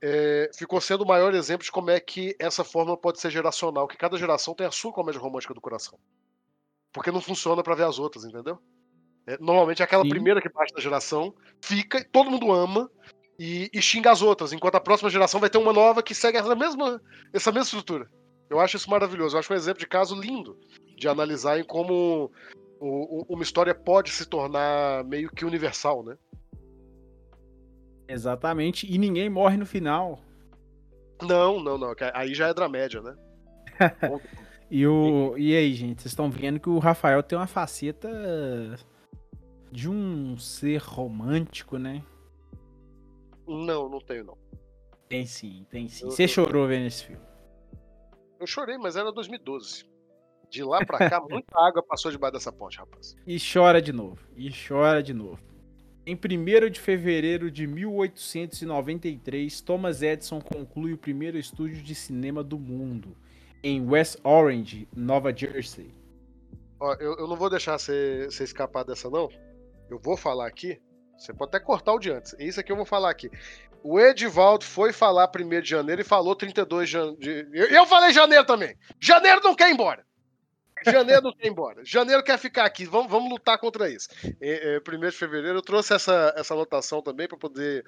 é, 0.00 0.50
ficou 0.56 0.80
sendo 0.80 1.04
o 1.04 1.06
maior 1.06 1.34
exemplo 1.34 1.62
de 1.62 1.70
como 1.70 1.90
é 1.90 2.00
que 2.00 2.34
essa 2.38 2.64
fórmula 2.64 2.96
pode 2.96 3.20
ser 3.20 3.30
geracional, 3.30 3.86
que 3.86 3.98
cada 3.98 4.16
geração 4.16 4.54
tem 4.54 4.66
a 4.66 4.70
sua 4.70 4.94
comédia 4.94 5.20
romântica 5.20 5.52
do 5.52 5.60
coração. 5.60 5.98
Porque 6.90 7.10
não 7.10 7.20
funciona 7.20 7.62
para 7.62 7.74
ver 7.74 7.84
as 7.84 7.98
outras, 7.98 8.24
entendeu? 8.24 8.58
É, 9.26 9.36
normalmente 9.38 9.82
é 9.82 9.84
aquela 9.84 10.04
Sim. 10.04 10.08
primeira 10.08 10.40
que 10.40 10.48
bate 10.48 10.72
da 10.72 10.80
geração, 10.80 11.34
fica, 11.60 12.02
todo 12.10 12.30
mundo 12.30 12.50
ama, 12.50 12.90
e, 13.38 13.68
e, 13.70 13.82
xinga 13.82 14.10
as 14.10 14.22
outras, 14.22 14.54
enquanto 14.54 14.76
a 14.76 14.80
próxima 14.80 15.10
geração 15.10 15.38
vai 15.38 15.50
ter 15.50 15.58
uma 15.58 15.72
nova 15.74 16.02
que 16.02 16.14
segue 16.14 16.38
essa 16.38 16.54
mesma, 16.54 16.98
essa 17.30 17.52
mesma 17.52 17.64
estrutura. 17.64 18.08
Eu 18.48 18.58
acho 18.58 18.78
isso 18.78 18.88
maravilhoso. 18.88 19.36
Eu 19.36 19.40
acho 19.40 19.52
um 19.52 19.56
exemplo 19.56 19.80
de 19.80 19.86
caso 19.86 20.18
lindo 20.18 20.58
de 20.96 21.08
analisar 21.08 21.58
em 21.58 21.64
como 21.64 22.30
uma 22.82 23.42
história 23.42 23.74
pode 23.74 24.10
se 24.10 24.26
tornar 24.26 25.04
meio 25.04 25.30
que 25.30 25.44
universal, 25.44 26.02
né? 26.02 26.18
Exatamente. 28.08 28.92
E 28.92 28.98
ninguém 28.98 29.30
morre 29.30 29.56
no 29.56 29.64
final. 29.64 30.20
Não, 31.22 31.62
não, 31.62 31.78
não. 31.78 31.94
Aí 32.12 32.34
já 32.34 32.48
é 32.48 32.54
dramédia, 32.54 33.00
né? 33.00 33.16
e, 34.70 34.86
o... 34.86 35.36
e 35.38 35.56
aí, 35.56 35.72
gente? 35.74 36.02
Vocês 36.02 36.12
estão 36.12 36.28
vendo 36.28 36.58
que 36.58 36.68
o 36.68 36.78
Rafael 36.78 37.22
tem 37.22 37.38
uma 37.38 37.46
faceta 37.46 38.10
de 39.70 39.88
um 39.88 40.36
ser 40.36 40.78
romântico, 40.78 41.78
né? 41.78 42.02
Não, 43.46 43.88
não 43.88 44.00
tenho, 44.00 44.24
não. 44.24 44.38
Tem 45.08 45.24
sim, 45.24 45.64
tem 45.70 45.88
sim. 45.88 46.06
Você 46.06 46.26
chorou 46.26 46.66
vendo 46.66 46.86
esse 46.86 47.04
filme? 47.04 47.22
Eu 48.40 48.46
chorei, 48.46 48.76
mas 48.76 48.96
era 48.96 49.12
2012. 49.12 49.91
De 50.52 50.62
lá 50.62 50.84
pra 50.84 51.08
cá, 51.08 51.18
muita 51.28 51.58
água 51.58 51.82
passou 51.82 52.10
debaixo 52.10 52.34
dessa 52.34 52.52
ponte, 52.52 52.76
rapaz. 52.76 53.16
E 53.26 53.38
chora 53.40 53.80
de 53.80 53.90
novo. 53.90 54.18
E 54.36 54.50
chora 54.52 55.02
de 55.02 55.14
novo. 55.14 55.40
Em 56.04 56.14
1 56.14 56.68
de 56.68 56.78
fevereiro 56.78 57.50
de 57.50 57.66
1893, 57.66 59.62
Thomas 59.62 60.02
Edison 60.02 60.42
conclui 60.42 60.92
o 60.92 60.98
primeiro 60.98 61.38
estúdio 61.38 61.82
de 61.82 61.94
cinema 61.94 62.44
do 62.44 62.58
mundo, 62.58 63.16
em 63.62 63.88
West 63.88 64.18
Orange, 64.22 64.86
Nova 64.94 65.34
Jersey. 65.34 65.90
Ó, 66.78 66.92
eu, 66.94 67.16
eu 67.16 67.26
não 67.26 67.36
vou 67.36 67.48
deixar 67.48 67.78
você 67.78 68.28
escapar 68.40 68.84
dessa, 68.84 69.08
não. 69.08 69.30
Eu 69.88 69.98
vou 69.98 70.18
falar 70.18 70.48
aqui. 70.48 70.78
Você 71.16 71.32
pode 71.32 71.48
até 71.48 71.60
cortar 71.64 71.94
o 71.94 71.98
de 71.98 72.10
antes. 72.10 72.34
Isso 72.38 72.60
aqui 72.60 72.70
eu 72.72 72.76
vou 72.76 72.84
falar 72.84 73.08
aqui. 73.10 73.30
O 73.82 73.98
Edivaldo 73.98 74.64
foi 74.64 74.92
falar 74.92 75.30
1 75.34 75.62
de 75.62 75.70
janeiro 75.70 76.02
e 76.02 76.04
falou 76.04 76.36
32 76.36 76.88
de 76.88 76.92
janeiro. 76.92 77.54
Eu 77.54 77.86
falei 77.86 78.12
janeiro 78.12 78.44
também. 78.44 78.76
Janeiro 79.00 79.40
não 79.42 79.54
quer 79.54 79.70
ir 79.70 79.72
embora. 79.72 80.04
Janeiro 80.84 81.22
não 81.22 81.32
quer 81.32 81.48
embora. 81.48 81.84
Janeiro 81.84 82.22
quer 82.22 82.38
ficar 82.38 82.64
aqui. 82.64 82.84
Vamos, 82.84 83.10
vamos 83.10 83.30
lutar 83.30 83.58
contra 83.58 83.90
isso. 83.90 84.08
É, 84.40 84.76
é, 84.76 84.78
1 84.78 85.00
de 85.00 85.12
fevereiro 85.12 85.58
eu 85.58 85.62
trouxe 85.62 85.94
essa, 85.94 86.34
essa 86.36 86.54
anotação 86.54 87.02
também 87.02 87.28
para 87.28 87.38
poder 87.38 87.84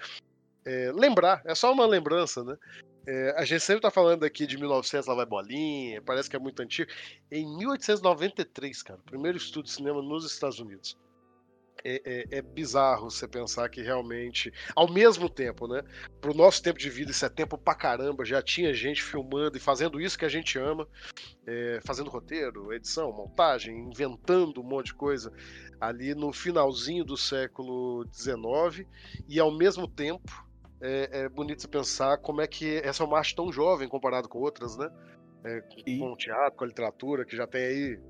é, 0.65 0.93
lembrar. 0.95 1.43
É 1.45 1.55
só 1.55 1.73
uma 1.73 1.87
lembrança, 1.87 2.43
né? 2.45 2.57
É, 3.07 3.35
a 3.37 3.45
gente 3.45 3.61
sempre 3.61 3.79
está 3.79 3.91
falando 3.91 4.25
aqui 4.25 4.47
de 4.47 4.57
1900, 4.57 5.07
lá 5.07 5.15
vai 5.15 5.27
bolinha, 5.27 6.01
parece 6.01 6.31
que 6.31 6.37
é 6.37 6.39
muito 6.39 6.61
antigo. 6.63 6.91
Em 7.31 7.47
1893, 7.59 8.83
cara, 8.83 9.01
primeiro 9.05 9.37
estudo 9.37 9.67
de 9.67 9.73
cinema 9.73 10.01
nos 10.01 10.25
Estados 10.25 10.59
Unidos 10.59 10.97
é, 11.85 12.01
é, 12.05 12.39
é, 12.39 12.43
bizarro 12.43 13.11
você 13.11 13.29
pensar 13.29 13.69
que 13.69 13.83
realmente, 13.83 14.51
ao 14.75 14.91
mesmo 14.91 15.29
tempo, 15.29 15.69
né? 15.69 15.83
Pro 16.21 16.33
nosso 16.33 16.63
tempo 16.63 16.79
de 16.79 16.89
vida, 16.89 17.11
isso 17.11 17.27
é 17.27 17.29
tempo 17.29 17.59
pra 17.59 17.75
caramba, 17.75 18.25
já 18.25 18.41
tinha 18.41 18.73
gente 18.73 19.03
filmando 19.03 19.59
e 19.59 19.61
fazendo 19.61 20.01
isso 20.01 20.19
que 20.19 20.25
a 20.25 20.29
gente 20.29 20.59
ama, 20.59 20.89
é, 21.47 21.81
fazendo 21.85 22.09
roteiro, 22.09 22.73
edição, 22.73 23.13
montagem, 23.13 23.77
inventando 23.79 24.63
um 24.63 24.65
monte 24.65 24.87
de 24.87 24.95
coisa 24.95 25.31
ali 25.79 26.15
no 26.15 26.33
finalzinho 26.33 27.05
do 27.05 27.17
século 27.17 28.07
XIX, 28.11 28.89
e 29.29 29.39
ao 29.39 29.51
mesmo 29.51 29.87
tempo 29.87 30.33
é, 30.81 31.25
é 31.25 31.29
bonito 31.29 31.61
você 31.61 31.69
pensar 31.69 32.17
como 32.19 32.41
é 32.41 32.47
que 32.47 32.77
essa 32.79 33.03
é 33.03 33.07
uma 33.07 33.19
arte 33.19 33.37
tão 33.37 33.53
jovem 33.53 33.89
comparado 33.89 34.29
com 34.29 34.39
outras, 34.39 34.77
né? 34.79 34.91
É, 35.45 35.61
com 35.99 36.13
o 36.13 36.17
teatro, 36.17 36.57
com 36.57 36.65
a 36.65 36.67
literatura, 36.67 37.27
que 37.27 37.37
já 37.37 37.47
tem 37.47 37.63
aí 37.63 38.01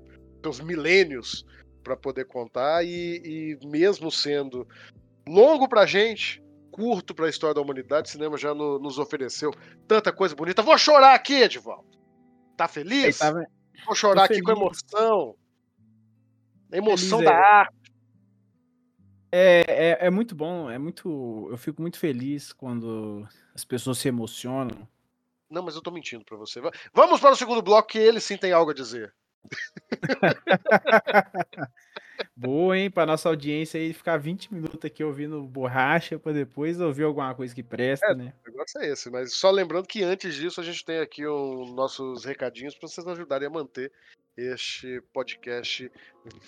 seus 0.41 0.61
milênios 0.61 1.45
para 1.85 1.95
poder 1.95 2.25
contar 2.25 2.83
e, 2.83 3.57
e, 3.61 3.67
mesmo 3.67 4.11
sendo 4.11 4.67
longo 5.27 5.69
pra 5.69 5.85
gente, 5.85 6.43
curto 6.71 7.13
para 7.13 7.27
a 7.27 7.29
história 7.29 7.53
da 7.53 7.61
humanidade, 7.61 8.09
o 8.09 8.11
cinema 8.11 8.37
já 8.37 8.55
no, 8.55 8.79
nos 8.79 8.97
ofereceu 8.97 9.53
tanta 9.87 10.11
coisa 10.11 10.35
bonita. 10.35 10.63
Vou 10.63 10.77
chorar 10.79 11.13
aqui, 11.13 11.35
Edivaldo. 11.35 11.87
Tá 12.57 12.67
feliz? 12.67 13.19
Tava... 13.19 13.45
Vou 13.85 13.95
chorar 13.95 14.23
aqui 14.23 14.41
com 14.41 14.51
emoção. 14.51 15.35
emoção 16.71 17.19
feliz, 17.19 17.31
da 17.31 17.37
é... 17.37 17.43
arte. 17.43 17.75
É, 19.31 19.65
é, 19.67 20.07
é 20.07 20.09
muito 20.09 20.33
bom, 20.33 20.69
é 20.69 20.79
muito. 20.79 21.47
Eu 21.51 21.57
fico 21.57 21.81
muito 21.81 21.99
feliz 21.99 22.51
quando 22.51 23.27
as 23.53 23.63
pessoas 23.63 23.99
se 23.99 24.07
emocionam. 24.07 24.87
Não, 25.49 25.61
mas 25.61 25.75
eu 25.75 25.81
tô 25.81 25.91
mentindo 25.91 26.25
para 26.25 26.37
você. 26.37 26.59
Vamos 26.93 27.19
para 27.19 27.33
o 27.33 27.35
segundo 27.35 27.61
bloco 27.61 27.89
que 27.89 27.99
ele 27.99 28.19
sim 28.19 28.37
tem 28.37 28.51
algo 28.51 28.71
a 28.71 28.73
dizer. 28.73 29.13
Boa, 32.35 32.77
hein? 32.77 32.89
Para 32.91 33.05
nossa 33.05 33.29
audiência 33.29 33.79
aí 33.79 33.93
ficar 33.93 34.17
20 34.17 34.53
minutos 34.53 34.83
aqui 34.83 35.03
ouvindo 35.03 35.41
borracha 35.43 36.19
para 36.19 36.33
depois 36.33 36.79
ouvir 36.79 37.03
alguma 37.03 37.33
coisa 37.33 37.53
que 37.53 37.63
presta, 37.63 38.07
é, 38.07 38.15
né? 38.15 38.33
O 38.45 38.51
negócio 38.51 38.81
é 38.81 38.89
esse, 38.89 39.09
mas 39.09 39.35
só 39.35 39.51
lembrando 39.51 39.87
que 39.87 40.03
antes 40.03 40.35
disso 40.35 40.59
a 40.59 40.63
gente 40.63 40.83
tem 40.83 40.99
aqui 40.99 41.25
os 41.25 41.73
nossos 41.73 42.25
recadinhos 42.25 42.75
para 42.75 42.87
vocês 42.87 43.07
ajudarem 43.07 43.47
a 43.47 43.51
manter 43.51 43.91
este 44.37 45.01
podcast 45.13 45.89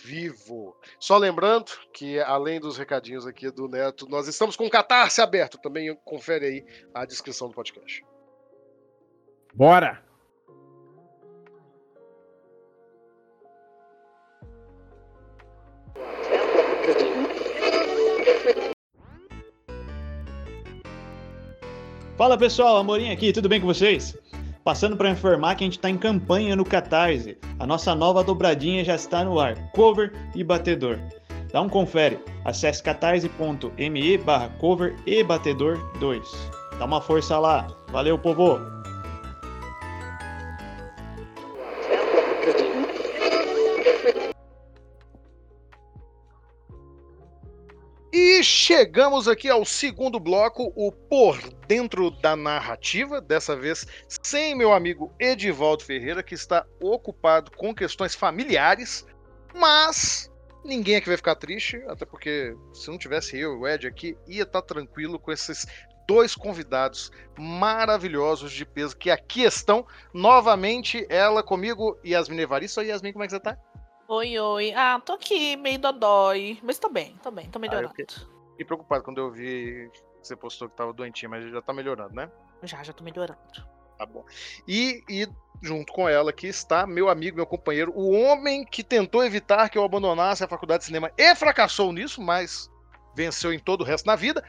vivo. 0.04 0.76
Só 1.00 1.18
lembrando 1.18 1.72
que, 1.94 2.20
além 2.20 2.60
dos 2.60 2.78
recadinhos 2.78 3.26
aqui 3.26 3.50
do 3.50 3.68
Neto, 3.68 4.08
nós 4.10 4.28
estamos 4.28 4.56
com 4.56 4.66
o 4.66 4.70
Catarse 4.70 5.22
aberto. 5.22 5.58
Também 5.58 5.96
confere 6.04 6.46
aí 6.46 6.66
a 6.94 7.06
descrição 7.06 7.48
do 7.48 7.54
podcast. 7.54 8.04
Bora! 9.54 10.07
Fala 22.18 22.36
pessoal, 22.36 22.78
Amorim 22.78 23.12
aqui, 23.12 23.32
tudo 23.32 23.48
bem 23.48 23.62
com 23.62 23.68
vocês? 23.68 24.18
Passando 24.64 24.98
para 24.98 25.12
informar 25.12 25.54
que 25.54 25.64
a 25.64 25.68
gente 25.68 25.78
está 25.78 25.88
em 25.88 26.00
campanha 26.00 26.56
no 26.56 26.66
Catarse. 26.66 27.38
A 27.60 27.68
nossa 27.68 27.94
nova 27.94 28.24
dobradinha 28.24 28.84
já 28.84 28.96
está 28.96 29.24
no 29.24 29.40
ar, 29.40 29.56
cover 29.74 30.12
e 30.34 30.44
batedor. 30.44 30.98
Dá 31.54 31.62
um 31.62 31.70
confere, 31.70 32.18
acesse 32.44 32.82
catarse.me 32.82 34.18
barra 34.18 34.50
cover 34.60 34.96
e 35.06 35.24
batedor 35.24 35.78
2. 36.00 36.50
Dá 36.80 36.86
uma 36.86 37.00
força 37.00 37.38
lá, 37.38 37.68
valeu 37.92 38.18
povo! 38.18 38.77
Chegamos 48.48 49.28
aqui 49.28 49.50
ao 49.50 49.66
segundo 49.66 50.20
bloco, 50.20 50.72
o 50.76 50.90
Por 50.92 51.38
Dentro 51.68 52.10
da 52.10 52.36
Narrativa, 52.36 53.20
dessa 53.20 53.56
vez 53.56 53.86
sem 54.24 54.56
meu 54.56 54.72
amigo 54.72 55.14
Edivaldo 55.20 55.84
Ferreira, 55.84 56.24
que 56.24 56.34
está 56.34 56.66
ocupado 56.82 57.52
com 57.52 57.76
questões 57.76 58.16
familiares, 58.16 59.06
mas 59.54 60.32
ninguém 60.64 60.96
aqui 60.96 61.08
vai 61.08 61.18
ficar 61.18 61.36
triste, 61.36 61.76
até 61.88 62.06
porque 62.06 62.56
se 62.74 62.90
não 62.90 62.98
tivesse 62.98 63.38
eu 63.38 63.54
e 63.54 63.58
o 63.58 63.68
Ed 63.68 63.86
aqui, 63.86 64.18
ia 64.26 64.44
estar 64.44 64.62
tranquilo 64.62 65.20
com 65.20 65.32
esses 65.32 65.68
dois 66.08 66.34
convidados 66.34 67.12
maravilhosos 67.38 68.54
de 68.54 68.66
peso 68.66 68.96
que 68.96 69.12
aqui 69.12 69.44
estão. 69.44 69.86
Novamente, 70.14 71.06
ela 71.10 71.44
comigo, 71.44 72.00
Yasmin 72.06 72.40
Evaristo. 72.40 72.80
Oi, 72.80 72.88
Yasmin, 72.88 73.12
como 73.12 73.26
é 73.26 73.28
que 73.28 73.34
você 73.34 73.42
tá? 73.42 73.58
Oi, 74.08 74.40
oi. 74.40 74.72
Ah, 74.74 75.02
tô 75.06 75.14
aqui 75.14 75.58
meio 75.58 75.80
dodói, 75.80 76.60
mas 76.64 76.80
tô 76.80 76.88
bem, 76.88 77.20
tô 77.22 77.30
bem, 77.30 77.50
tô 77.50 77.60
melhorando. 77.60 77.90
fiquei- 77.90 78.37
Fiquei 78.58 78.66
preocupado 78.66 79.04
quando 79.04 79.20
eu 79.20 79.32
vi 79.32 79.88
que 79.94 80.02
você 80.28 80.36
postou 80.36 80.68
que 80.68 80.76
tava 80.76 80.92
doentinha, 80.92 81.30
mas 81.30 81.48
já 81.52 81.62
tá 81.62 81.72
melhorando, 81.72 82.16
né? 82.16 82.28
Já, 82.64 82.82
já 82.82 82.92
tô 82.92 83.04
melhorando. 83.04 83.38
Tá 84.00 84.04
bom. 84.06 84.26
E, 84.68 85.04
e 85.08 85.28
junto 85.62 85.94
com 85.94 86.10
ela 86.10 86.32
aqui 86.32 86.48
está 86.48 86.88
meu 86.88 87.08
amigo, 87.08 87.38
meu 87.38 87.46
companheiro, 87.46 87.92
o 87.96 88.12
homem 88.12 88.66
que 88.66 88.84
tentou 88.84 89.24
evitar 89.24 89.70
que 89.70 89.78
eu 89.78 89.84
abandonasse 89.84 90.44
a 90.44 90.48
faculdade 90.48 90.80
de 90.80 90.86
cinema 90.86 91.12
e 91.16 91.36
fracassou 91.36 91.94
nisso, 91.94 92.20
mas 92.20 92.68
venceu 93.16 93.54
em 93.54 93.60
todo 93.60 93.82
o 93.82 93.84
resto 93.84 94.06
da 94.06 94.16
vida. 94.16 94.44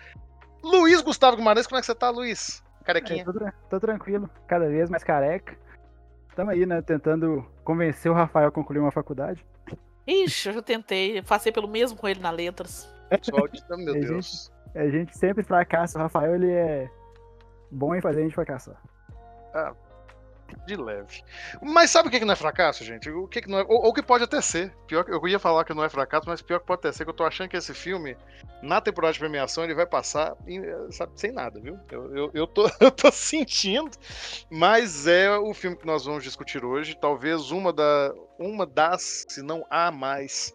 Luiz 0.62 1.03
Gustavo 1.03 1.37
Guimarães, 1.37 1.66
como 1.66 1.77
é 1.79 1.81
que 1.81 1.87
você 1.87 1.94
tá, 1.94 2.09
Luiz? 2.09 2.64
É, 2.81 2.85
Carequinha. 2.85 3.25
tô, 3.27 3.33
tra- 3.35 3.53
tô 3.68 3.79
tranquilo, 3.79 4.29
cada 4.47 4.66
vez 4.68 4.88
mais 4.88 5.05
careca. 5.05 5.55
Tamo 6.35 6.51
aí, 6.51 6.64
né, 6.64 6.81
tentando 6.81 7.44
convencer 7.62 8.11
o 8.11 8.14
Rafael 8.14 8.49
a 8.49 8.53
concluir 8.53 8.79
uma 8.79 8.90
faculdade. 8.92 9.44
Ixi, 10.07 10.49
eu 10.49 10.55
já 10.55 10.62
tentei, 10.62 11.21
passei 11.21 11.53
pelo 11.53 11.68
mesmo 11.68 11.99
com 11.99 12.09
ele 12.09 12.21
na 12.21 12.31
letras. 12.31 12.88
Pessoal, 13.09 13.49
de- 13.49 13.62
meu 13.83 13.92
Tem 13.94 14.03
Deus. 14.03 14.51
A 14.75 14.88
gente 14.88 15.16
sempre 15.16 15.42
fracassa, 15.42 15.99
o 15.99 16.03
Rafael 16.03 16.35
ele 16.35 16.51
é 16.51 16.90
bom 17.71 17.94
em 17.94 18.01
fazer 18.01 18.21
a 18.21 18.23
gente 18.25 18.35
fracassar. 18.35 18.77
De 20.66 20.77
leve. 20.77 21.23
Mas 21.61 21.90
sabe 21.90 22.09
o 22.09 22.11
que 22.11 22.18
que 22.18 22.25
não 22.25 22.33
é 22.33 22.37
fracasso, 22.37 22.83
gente? 22.83 23.11
O 23.11 23.27
que 23.29 23.42
que 23.42 23.51
não 23.51 23.59
é. 23.59 23.62
Ou, 23.68 23.85
ou 23.85 23.92
que 23.92 24.03
pode 24.03 24.25
até 24.25 24.40
ser. 24.40 24.73
Pior 24.87 25.05
que 25.05 25.11
eu 25.12 25.29
ia 25.29 25.38
falar 25.38 25.62
que 25.64 25.75
não 25.75 25.85
é 25.85 25.90
fracasso, 25.90 26.27
mas 26.27 26.40
pior 26.40 26.59
que 26.61 26.66
pode 26.66 26.79
até 26.81 26.92
ser 26.92 27.05
que 27.05 27.11
eu 27.11 27.14
tô 27.14 27.25
achando 27.25 27.51
que 27.51 27.57
esse 27.57 27.75
filme, 27.75 28.16
na 28.62 28.81
temporada 28.81 29.12
de 29.12 29.18
premiação, 29.18 29.62
ele 29.64 29.75
vai 29.75 29.87
passar 29.87 30.35
em- 30.47 30.62
sabe, 30.90 31.12
sem 31.16 31.33
nada, 31.33 31.61
viu? 31.61 31.79
Eu, 31.90 32.16
eu, 32.16 32.31
eu, 32.33 32.47
tô, 32.47 32.66
eu 32.81 32.90
tô 32.90 33.11
sentindo. 33.12 33.90
Mas 34.51 35.07
é 35.07 35.31
o 35.37 35.53
filme 35.53 35.77
que 35.77 35.87
nós 35.87 36.07
vamos 36.07 36.25
discutir 36.25 36.64
hoje. 36.64 36.97
Talvez 36.99 37.51
uma, 37.51 37.71
da, 37.71 38.14
uma 38.38 38.64
das, 38.66 39.27
se 39.29 39.42
não 39.42 39.66
a 39.68 39.90
mais, 39.90 40.55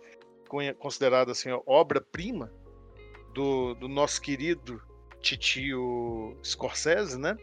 considerada 0.80 1.32
assim, 1.32 1.50
obra-prima 1.66 2.52
do, 3.34 3.74
do 3.76 3.88
nosso 3.88 4.22
querido 4.22 4.82
titio 5.22 6.38
Scorsese, 6.44 7.18
né? 7.18 7.36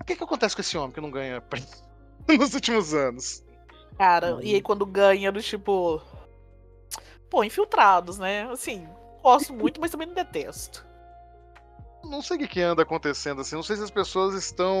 O 0.00 0.04
que, 0.04 0.16
que 0.16 0.24
acontece 0.24 0.54
com 0.54 0.60
esse 0.60 0.76
homem 0.76 0.92
que 0.92 1.00
não 1.00 1.10
ganha 1.10 1.42
nos 2.28 2.54
últimos 2.54 2.94
anos? 2.94 3.44
Cara, 3.96 4.34
Uhum. 4.34 4.42
e 4.42 4.54
aí 4.54 4.62
quando 4.62 4.84
ganha, 4.86 5.30
do 5.30 5.40
tipo. 5.42 6.00
Pô, 7.30 7.44
infiltrados, 7.44 8.18
né? 8.18 8.48
Assim, 8.50 8.88
gosto 9.22 9.52
muito, 9.52 9.80
mas 9.80 9.90
também 9.90 10.06
não 10.06 10.14
detesto. 10.14 10.84
Não 12.04 12.20
sei 12.20 12.36
o 12.36 12.40
que, 12.40 12.48
que 12.48 12.60
anda 12.60 12.82
acontecendo 12.82 13.40
assim. 13.40 13.56
Não 13.56 13.62
sei 13.62 13.76
se 13.76 13.82
as 13.82 13.90
pessoas 13.90 14.34
estão 14.34 14.76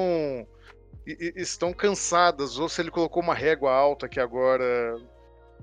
e- 1.06 1.32
e- 1.36 1.40
estão 1.40 1.72
cansadas 1.72 2.58
ou 2.58 2.68
se 2.68 2.80
ele 2.82 2.90
colocou 2.90 3.22
uma 3.22 3.34
régua 3.34 3.72
alta 3.72 4.08
que 4.08 4.20
agora 4.20 4.64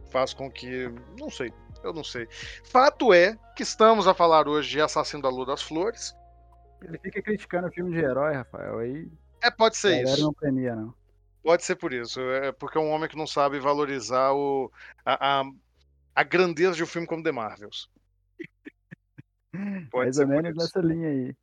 faz 0.09 0.33
com 0.33 0.49
que, 0.49 0.87
não 1.19 1.29
sei, 1.29 1.53
eu 1.83 1.93
não 1.93 2.03
sei. 2.03 2.27
Fato 2.63 3.13
é 3.13 3.37
que 3.55 3.63
estamos 3.63 4.07
a 4.07 4.13
falar 4.13 4.47
hoje 4.47 4.69
de 4.71 4.81
Assassino 4.81 5.21
da 5.21 5.29
Lua 5.29 5.45
das 5.45 5.61
Flores. 5.61 6.15
Ele 6.81 6.97
fica 6.97 7.21
criticando 7.21 7.67
o 7.67 7.71
filme 7.71 7.91
de 7.91 7.99
herói, 7.99 8.33
Rafael, 8.33 8.79
aí 8.79 9.07
É, 9.41 9.51
pode 9.51 9.77
ser 9.77 10.03
isso. 10.03 10.21
não 10.21 10.33
premia, 10.33 10.75
não. 10.75 10.93
Pode 11.43 11.63
ser 11.63 11.75
por 11.75 11.91
isso. 11.91 12.19
É 12.19 12.51
porque 12.51 12.77
é 12.77 12.81
um 12.81 12.89
homem 12.89 13.09
que 13.09 13.17
não 13.17 13.25
sabe 13.27 13.59
valorizar 13.59 14.31
o, 14.33 14.71
a, 15.05 15.41
a, 15.41 15.43
a 16.15 16.23
grandeza 16.23 16.75
de 16.75 16.83
um 16.83 16.87
filme 16.87 17.07
como 17.07 17.23
The 17.23 17.31
Marvels. 17.31 17.89
Pode 19.91 20.05
Mais 20.05 20.15
ser 20.15 20.23
ou 20.23 20.27
menos 20.27 20.55
nessa 20.55 20.79
linha 20.79 21.09
aí. 21.09 21.35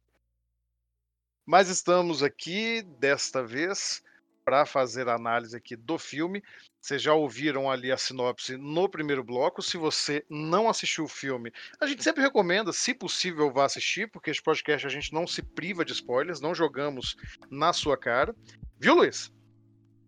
Mas 1.45 1.69
estamos 1.69 2.23
aqui 2.23 2.83
desta 2.83 3.43
vez 3.43 4.03
para 4.45 4.65
fazer 4.67 5.09
a 5.09 5.15
análise 5.15 5.57
aqui 5.57 5.75
do 5.77 5.99
filme. 5.99 6.43
Vocês 6.89 7.03
já 7.03 7.13
ouviram 7.13 7.71
ali 7.71 7.93
a 7.93 7.99
sinopse 7.99 8.57
no 8.57 8.89
primeiro 8.89 9.23
bloco. 9.23 9.61
Se 9.61 9.77
você 9.77 10.25
não 10.31 10.71
assistiu 10.71 11.05
o 11.05 11.09
filme, 11.09 11.53
a 11.79 11.87
gente 11.87 12.03
sempre 12.03 12.23
recomenda, 12.23 12.73
se 12.73 12.95
possível, 12.95 13.53
vá 13.53 13.67
assistir, 13.67 14.11
porque 14.11 14.31
este 14.31 14.43
podcast 14.43 14.87
a 14.87 14.91
gente 14.91 15.13
não 15.13 15.27
se 15.27 15.43
priva 15.43 15.85
de 15.85 15.93
spoilers, 15.93 16.41
não 16.41 16.55
jogamos 16.55 17.15
na 17.51 17.75
sua 17.75 17.95
cara. 17.95 18.35
Viu, 18.81 18.95
Luiz? 18.95 19.31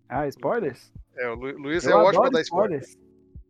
Ah, 0.09 0.27
spoilers? 0.29 0.91
É, 1.19 1.29
o 1.29 1.35
Lu- 1.35 1.59
Luiz 1.59 1.85
Eu 1.85 2.01
é 2.01 2.03
ótimo 2.03 2.23
pra 2.23 2.31
dar 2.31 2.41
spoiler. 2.41 2.81
spoilers. 2.81 2.99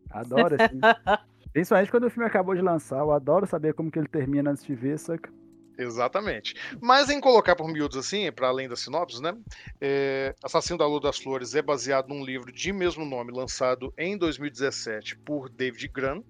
Adoro, 0.09 0.57
assim. 0.61 0.79
Principalmente 1.53 1.89
quando 1.89 2.07
o 2.07 2.09
filme 2.09 2.27
acabou 2.27 2.53
de 2.53 2.61
lançar, 2.61 2.99
eu 2.99 3.13
adoro 3.13 3.47
saber 3.47 3.73
como 3.73 3.89
que 3.89 3.97
ele 3.97 4.09
termina 4.09 4.51
antes 4.51 4.65
de 4.65 4.75
ver, 4.75 4.99
saca? 4.99 5.31
Exatamente. 5.77 6.53
Mas 6.81 7.09
em 7.09 7.19
colocar 7.19 7.55
por 7.55 7.67
miúdos 7.67 7.97
assim, 7.97 8.31
para 8.31 8.47
além 8.47 8.67
da 8.67 8.75
sinopse, 8.75 9.21
né? 9.21 9.35
é, 9.79 10.33
Assassino 10.43 10.77
da 10.77 10.85
Lua 10.85 10.99
das 10.99 11.17
Flores 11.17 11.55
é 11.55 11.61
baseado 11.61 12.07
num 12.09 12.23
livro 12.23 12.51
de 12.51 12.71
mesmo 12.71 13.05
nome, 13.05 13.31
lançado 13.31 13.93
em 13.97 14.17
2017 14.17 15.17
por 15.25 15.49
David 15.49 15.87
Gran, 15.87 16.21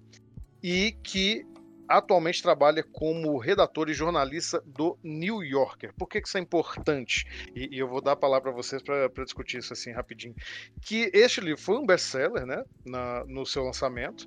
e 0.62 0.92
que 1.02 1.44
atualmente 1.88 2.40
trabalha 2.42 2.82
como 2.92 3.36
redator 3.36 3.90
e 3.90 3.94
jornalista 3.94 4.62
do 4.64 4.96
New 5.02 5.42
Yorker. 5.42 5.92
Por 5.98 6.08
que, 6.08 6.22
que 6.22 6.28
isso 6.28 6.38
é 6.38 6.40
importante? 6.40 7.26
E, 7.54 7.68
e 7.76 7.78
eu 7.78 7.88
vou 7.88 8.00
dar 8.00 8.12
a 8.12 8.16
palavra 8.16 8.50
para 8.50 8.62
vocês 8.62 8.82
para 8.82 9.08
discutir 9.24 9.58
isso 9.58 9.72
assim 9.72 9.92
rapidinho. 9.92 10.34
Que 10.80 11.10
este 11.12 11.40
livro 11.40 11.60
foi 11.60 11.76
um 11.76 11.84
best-seller, 11.84 12.46
né? 12.46 12.62
na- 12.86 13.24
no 13.26 13.44
seu 13.44 13.64
lançamento. 13.64 14.26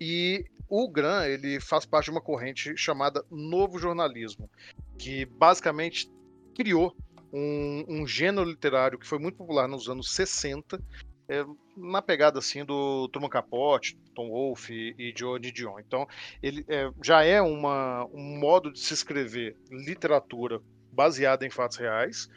E 0.00 0.44
o 0.68 0.88
Gran 0.88 1.26
ele 1.26 1.60
faz 1.60 1.84
parte 1.84 2.06
de 2.06 2.10
uma 2.10 2.20
corrente 2.20 2.76
chamada 2.76 3.24
Novo 3.30 3.78
Jornalismo, 3.78 4.50
que 4.98 5.24
basicamente 5.24 6.10
criou 6.54 6.96
um, 7.32 7.84
um 7.88 8.06
gênero 8.06 8.48
literário 8.48 8.98
que 8.98 9.06
foi 9.06 9.18
muito 9.18 9.36
popular 9.36 9.68
nos 9.68 9.88
anos 9.88 10.12
60, 10.14 10.80
é, 11.28 11.44
na 11.76 12.00
pegada 12.00 12.38
assim 12.38 12.64
do 12.64 13.08
Truman 13.08 13.28
Capote, 13.28 13.98
Tom 14.14 14.30
Wolfe 14.30 14.94
e 14.98 15.12
Johnny 15.12 15.50
Dion. 15.50 15.78
Então, 15.80 16.06
ele 16.42 16.64
é, 16.68 16.90
já 17.02 17.22
é 17.24 17.42
uma, 17.42 18.04
um 18.12 18.38
modo 18.38 18.72
de 18.72 18.78
se 18.78 18.94
escrever 18.94 19.56
literatura 19.70 20.60
baseada 20.92 21.44
em 21.44 21.50
fatos 21.50 21.76
reais, 21.76 22.28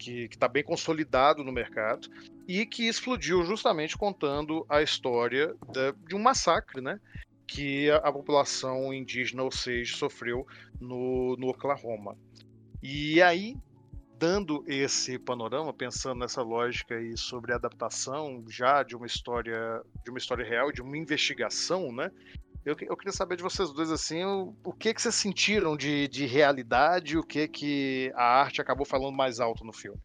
que 0.00 0.28
está 0.30 0.48
bem 0.48 0.64
consolidado 0.64 1.44
no 1.44 1.52
mercado 1.52 2.08
e 2.48 2.64
que 2.64 2.88
explodiu 2.88 3.44
justamente 3.44 3.96
contando 3.96 4.64
a 4.68 4.82
história 4.82 5.54
da- 5.72 5.92
de 6.08 6.14
um 6.14 6.18
massacre, 6.18 6.80
né? 6.80 6.98
Que 7.46 7.90
a, 7.90 7.96
a 7.96 8.12
população 8.12 8.92
indígena 8.94 9.44
Osage 9.44 9.92
sofreu 9.96 10.46
no, 10.80 11.36
no 11.36 11.48
Oklahoma. 11.48 12.16
E 12.82 13.20
aí, 13.20 13.54
dando 14.18 14.64
esse 14.66 15.18
panorama, 15.18 15.72
pensando 15.72 16.20
nessa 16.20 16.42
lógica 16.42 16.94
aí 16.94 17.16
sobre 17.16 17.52
adaptação 17.52 18.42
já 18.48 18.82
de 18.82 18.96
uma 18.96 19.06
história, 19.06 19.82
de 20.02 20.10
uma 20.10 20.18
história 20.18 20.44
real, 20.44 20.72
de 20.72 20.80
uma 20.80 20.96
investigação, 20.96 21.92
né? 21.92 22.10
Eu, 22.64 22.76
eu 22.80 22.96
queria 22.96 23.12
saber 23.12 23.36
de 23.36 23.42
vocês 23.42 23.72
dois 23.72 23.90
assim, 23.90 24.22
o, 24.24 24.54
o 24.64 24.72
que 24.72 24.92
que 24.92 25.00
vocês 25.00 25.14
sentiram 25.14 25.76
de, 25.76 26.06
de 26.08 26.26
realidade, 26.26 27.16
o 27.16 27.22
que 27.22 27.48
que 27.48 28.12
a 28.14 28.40
arte 28.40 28.60
acabou 28.60 28.84
falando 28.84 29.16
mais 29.16 29.40
alto 29.40 29.64
no 29.64 29.72
filme. 29.72 29.98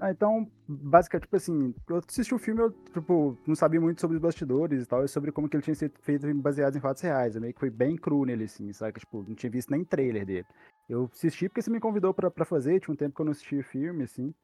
Ah, 0.00 0.10
então, 0.10 0.50
basicamente, 0.66 1.26
tipo 1.26 1.36
assim, 1.36 1.72
eu 1.88 1.96
assisti 1.98 2.34
o 2.34 2.38
filme, 2.38 2.60
eu, 2.60 2.72
tipo, 2.92 3.38
não 3.46 3.54
sabia 3.54 3.80
muito 3.80 4.00
sobre 4.00 4.16
os 4.16 4.20
bastidores 4.20 4.82
e 4.82 4.86
tal, 4.86 5.04
e 5.04 5.08
sobre 5.08 5.30
como 5.30 5.48
que 5.48 5.56
ele 5.56 5.62
tinha 5.62 5.76
sido 5.76 5.92
feito 6.00 6.34
baseado 6.34 6.76
em 6.76 6.80
fatos 6.80 7.00
reais. 7.02 7.36
Eu 7.36 7.40
meio 7.40 7.54
que 7.54 7.60
foi 7.60 7.70
bem 7.70 7.94
cru 7.94 8.24
nele, 8.24 8.44
assim, 8.44 8.72
sabe? 8.72 8.98
Tipo, 8.98 9.24
não 9.28 9.36
tinha 9.36 9.48
visto 9.50 9.70
nem 9.70 9.84
trailer 9.84 10.26
dele. 10.26 10.46
Eu 10.88 11.08
assisti 11.12 11.48
porque 11.48 11.62
você 11.62 11.70
me 11.70 11.78
convidou 11.78 12.12
pra 12.12 12.44
fazer, 12.44 12.80
tinha 12.80 12.92
um 12.92 12.96
tempo 12.96 13.14
que 13.14 13.20
eu 13.20 13.24
não 13.24 13.30
assistia 13.30 13.62
filme, 13.62 14.02
assim. 14.02 14.34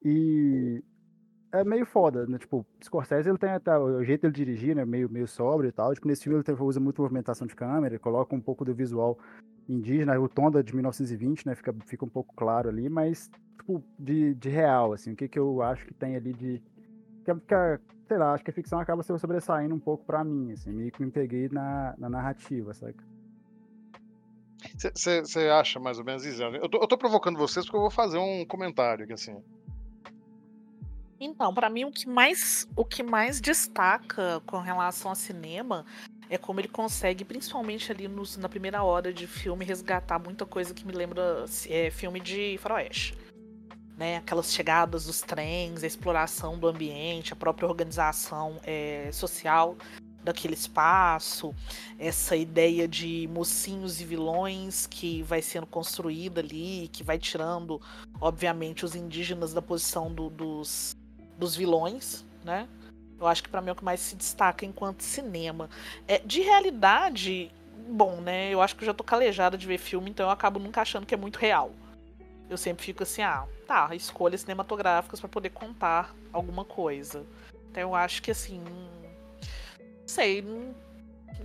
E 0.00 0.80
é 1.52 1.64
meio 1.64 1.84
foda, 1.84 2.26
né? 2.26 2.38
Tipo, 2.38 2.64
Scorsese, 2.82 3.28
ele 3.28 3.38
tem 3.38 3.50
até 3.50 3.76
o 3.76 4.02
jeito 4.04 4.22
dele 4.22 4.34
dirigir, 4.34 4.74
né? 4.76 4.84
Meio, 4.84 5.08
meio 5.10 5.26
sóbrio 5.26 5.68
e 5.68 5.72
tal. 5.72 5.92
Tipo, 5.94 6.06
nesse 6.06 6.24
filme 6.24 6.42
ele 6.46 6.62
usa 6.62 6.80
muito 6.80 7.02
movimentação 7.02 7.46
de 7.46 7.54
câmera, 7.54 7.98
coloca 7.98 8.34
um 8.34 8.40
pouco 8.40 8.64
do 8.64 8.74
visual 8.74 9.18
indígena, 9.68 10.18
o 10.20 10.28
tom 10.28 10.50
da 10.50 10.62
de 10.62 10.74
1920, 10.74 11.46
né? 11.46 11.54
Fica, 11.54 11.74
fica 11.86 12.04
um 12.04 12.08
pouco 12.08 12.34
claro 12.34 12.68
ali, 12.68 12.88
mas, 12.88 13.30
tipo, 13.58 13.82
de, 13.98 14.34
de 14.34 14.48
real, 14.48 14.92
assim, 14.92 15.12
o 15.12 15.16
que 15.16 15.28
que 15.28 15.38
eu 15.38 15.62
acho 15.62 15.84
que 15.86 15.94
tem 15.94 16.16
ali 16.16 16.32
de. 16.32 16.62
Que, 17.24 17.30
é- 17.30 17.34
que, 17.34 17.54
é- 17.54 17.78
sei 18.08 18.18
lá, 18.18 18.32
acho 18.34 18.44
que 18.44 18.50
a 18.50 18.54
ficção 18.54 18.80
acaba 18.80 19.02
se 19.02 19.16
sobressaindo 19.18 19.74
um 19.74 19.80
pouco 19.80 20.04
pra 20.04 20.24
mim, 20.24 20.52
assim, 20.52 20.72
meio 20.72 20.90
que 20.90 21.04
me 21.04 21.10
peguei 21.10 21.48
na, 21.48 21.94
na 21.98 22.08
narrativa, 22.08 22.74
sabe? 22.74 22.96
Você 24.76 25.48
acha 25.48 25.80
mais 25.80 25.98
ou 25.98 26.04
menos 26.04 26.24
isso? 26.24 26.42
Eu 26.42 26.68
tô, 26.68 26.78
eu 26.82 26.86
tô 26.88 26.98
provocando 26.98 27.38
vocês 27.38 27.64
porque 27.64 27.76
eu 27.76 27.80
vou 27.82 27.90
fazer 27.90 28.18
um 28.18 28.44
comentário 28.44 29.04
aqui, 29.04 29.12
assim. 29.12 29.42
Então, 31.20 31.52
pra 31.52 31.68
mim 31.68 31.84
o 31.84 31.92
que 31.92 32.08
mais 32.08 32.66
o 32.74 32.84
que 32.84 33.02
mais 33.02 33.40
destaca 33.40 34.40
com 34.46 34.58
relação 34.58 35.10
ao 35.10 35.14
cinema 35.14 35.84
é 36.30 36.38
como 36.38 36.60
ele 36.60 36.68
consegue, 36.68 37.24
principalmente 37.24 37.92
ali 37.92 38.08
nos- 38.08 38.36
na 38.36 38.48
primeira 38.48 38.82
hora 38.82 39.12
de 39.12 39.26
filme, 39.26 39.64
resgatar 39.64 40.18
muita 40.18 40.46
coisa 40.46 40.72
que 40.72 40.86
me 40.86 40.92
lembra 40.92 41.44
é, 41.68 41.90
filme 41.90 42.20
de 42.20 42.56
faroeste. 42.58 43.14
Né? 43.98 44.16
Aquelas 44.16 44.50
chegadas 44.52 45.04
dos 45.04 45.20
trens, 45.20 45.84
a 45.84 45.86
exploração 45.86 46.58
do 46.58 46.66
ambiente, 46.66 47.34
a 47.34 47.36
própria 47.36 47.68
organização 47.68 48.58
é, 48.64 49.10
social 49.12 49.76
daquele 50.24 50.54
espaço, 50.54 51.54
essa 51.98 52.36
ideia 52.36 52.86
de 52.86 53.28
mocinhos 53.32 54.00
e 54.00 54.04
vilões 54.04 54.86
que 54.86 55.22
vai 55.22 55.42
sendo 55.42 55.66
construída 55.66 56.40
ali, 56.40 56.88
que 56.92 57.02
vai 57.02 57.18
tirando, 57.18 57.80
obviamente, 58.20 58.84
os 58.84 58.94
indígenas 58.94 59.52
da 59.52 59.60
posição 59.62 60.12
do- 60.12 60.30
dos, 60.30 60.94
dos 61.40 61.56
vilões, 61.56 62.24
né? 62.44 62.68
Eu 63.18 63.26
acho 63.26 63.42
que 63.42 63.48
pra 63.48 63.60
mim 63.60 63.70
é 63.70 63.72
o 63.72 63.76
que 63.76 63.84
mais 63.84 64.00
se 64.00 64.14
destaca 64.14 64.64
enquanto 64.64 65.02
cinema. 65.02 65.68
É, 66.06 66.18
de 66.18 66.40
realidade, 66.40 67.50
bom, 67.88 68.20
né? 68.20 68.50
Eu 68.50 68.62
acho 68.62 68.76
que 68.76 68.82
eu 68.82 68.86
já 68.86 68.94
tô 68.94 69.02
calejada 69.02 69.58
de 69.58 69.66
ver 69.66 69.78
filme, 69.78 70.10
então 70.10 70.26
eu 70.26 70.30
acabo 70.30 70.58
nunca 70.60 70.80
achando 70.80 71.06
que 71.06 71.14
é 71.14 71.16
muito 71.16 71.38
real. 71.38 71.72
Eu 72.48 72.56
sempre 72.56 72.84
fico 72.84 73.02
assim, 73.02 73.22
ah, 73.22 73.46
tá, 73.66 73.94
escolhas 73.94 74.42
cinematográficas 74.42 75.20
pra 75.20 75.28
poder 75.28 75.50
contar 75.50 76.14
alguma 76.32 76.64
coisa. 76.64 77.24
Então 77.70 77.82
eu 77.82 77.94
acho 77.94 78.22
que 78.22 78.30
assim, 78.30 78.60
não 78.60 78.88
sei, 80.06 80.42
não 80.42 80.74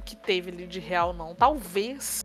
que 0.06 0.16
teve 0.16 0.52
ali 0.52 0.68
de 0.68 0.80
real 0.80 1.14
não. 1.14 1.36
Talvez 1.36 2.25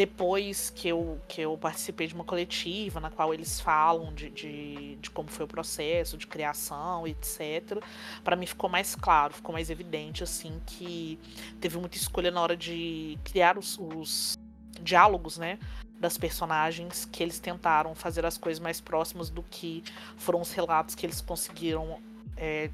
depois 0.00 0.70
que 0.70 0.88
eu, 0.88 1.20
que 1.28 1.42
eu 1.42 1.58
participei 1.58 2.06
de 2.06 2.14
uma 2.14 2.24
coletiva 2.24 3.00
na 3.00 3.10
qual 3.10 3.34
eles 3.34 3.60
falam 3.60 4.14
de, 4.14 4.30
de, 4.30 4.96
de 4.96 5.10
como 5.10 5.28
foi 5.28 5.44
o 5.44 5.46
processo 5.46 6.16
de 6.16 6.26
criação, 6.26 7.06
etc. 7.06 7.84
Pra 8.24 8.34
mim 8.34 8.46
ficou 8.46 8.70
mais 8.70 8.94
claro, 8.94 9.34
ficou 9.34 9.52
mais 9.52 9.68
evidente 9.68 10.22
assim 10.22 10.58
que 10.64 11.18
teve 11.60 11.76
muita 11.76 11.98
escolha 11.98 12.30
na 12.30 12.40
hora 12.40 12.56
de 12.56 13.18
criar 13.22 13.58
os, 13.58 13.78
os 13.78 14.38
diálogos, 14.80 15.36
né? 15.36 15.58
Das 15.98 16.16
personagens 16.16 17.04
que 17.04 17.22
eles 17.22 17.38
tentaram 17.38 17.94
fazer 17.94 18.24
as 18.24 18.38
coisas 18.38 18.58
mais 18.58 18.80
próximas 18.80 19.28
do 19.28 19.42
que 19.42 19.84
foram 20.16 20.40
os 20.40 20.50
relatos 20.50 20.94
que 20.94 21.04
eles 21.04 21.20
conseguiram 21.20 22.00
é, 22.38 22.70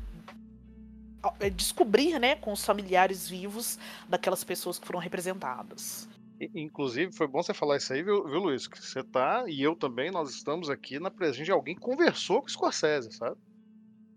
é, 1.40 1.50
descobrir, 1.50 2.20
né, 2.20 2.36
com 2.36 2.52
os 2.52 2.64
familiares 2.64 3.28
vivos 3.28 3.80
daquelas 4.08 4.44
pessoas 4.44 4.78
que 4.78 4.86
foram 4.86 5.00
representadas. 5.00 6.08
Inclusive, 6.54 7.12
foi 7.12 7.26
bom 7.26 7.42
você 7.42 7.54
falar 7.54 7.78
isso 7.78 7.92
aí, 7.92 8.02
viu, 8.02 8.24
viu, 8.24 8.40
Luiz? 8.40 8.66
Que 8.66 8.78
você 8.78 9.02
tá, 9.02 9.44
e 9.46 9.62
eu 9.62 9.74
também, 9.74 10.10
nós 10.10 10.30
estamos 10.30 10.68
aqui 10.68 10.98
na 10.98 11.10
presença 11.10 11.44
de 11.44 11.52
alguém 11.52 11.74
que 11.74 11.80
conversou 11.80 12.40
com 12.40 12.46
o 12.46 12.50
Scorsese, 12.50 13.10
sabe? 13.12 13.36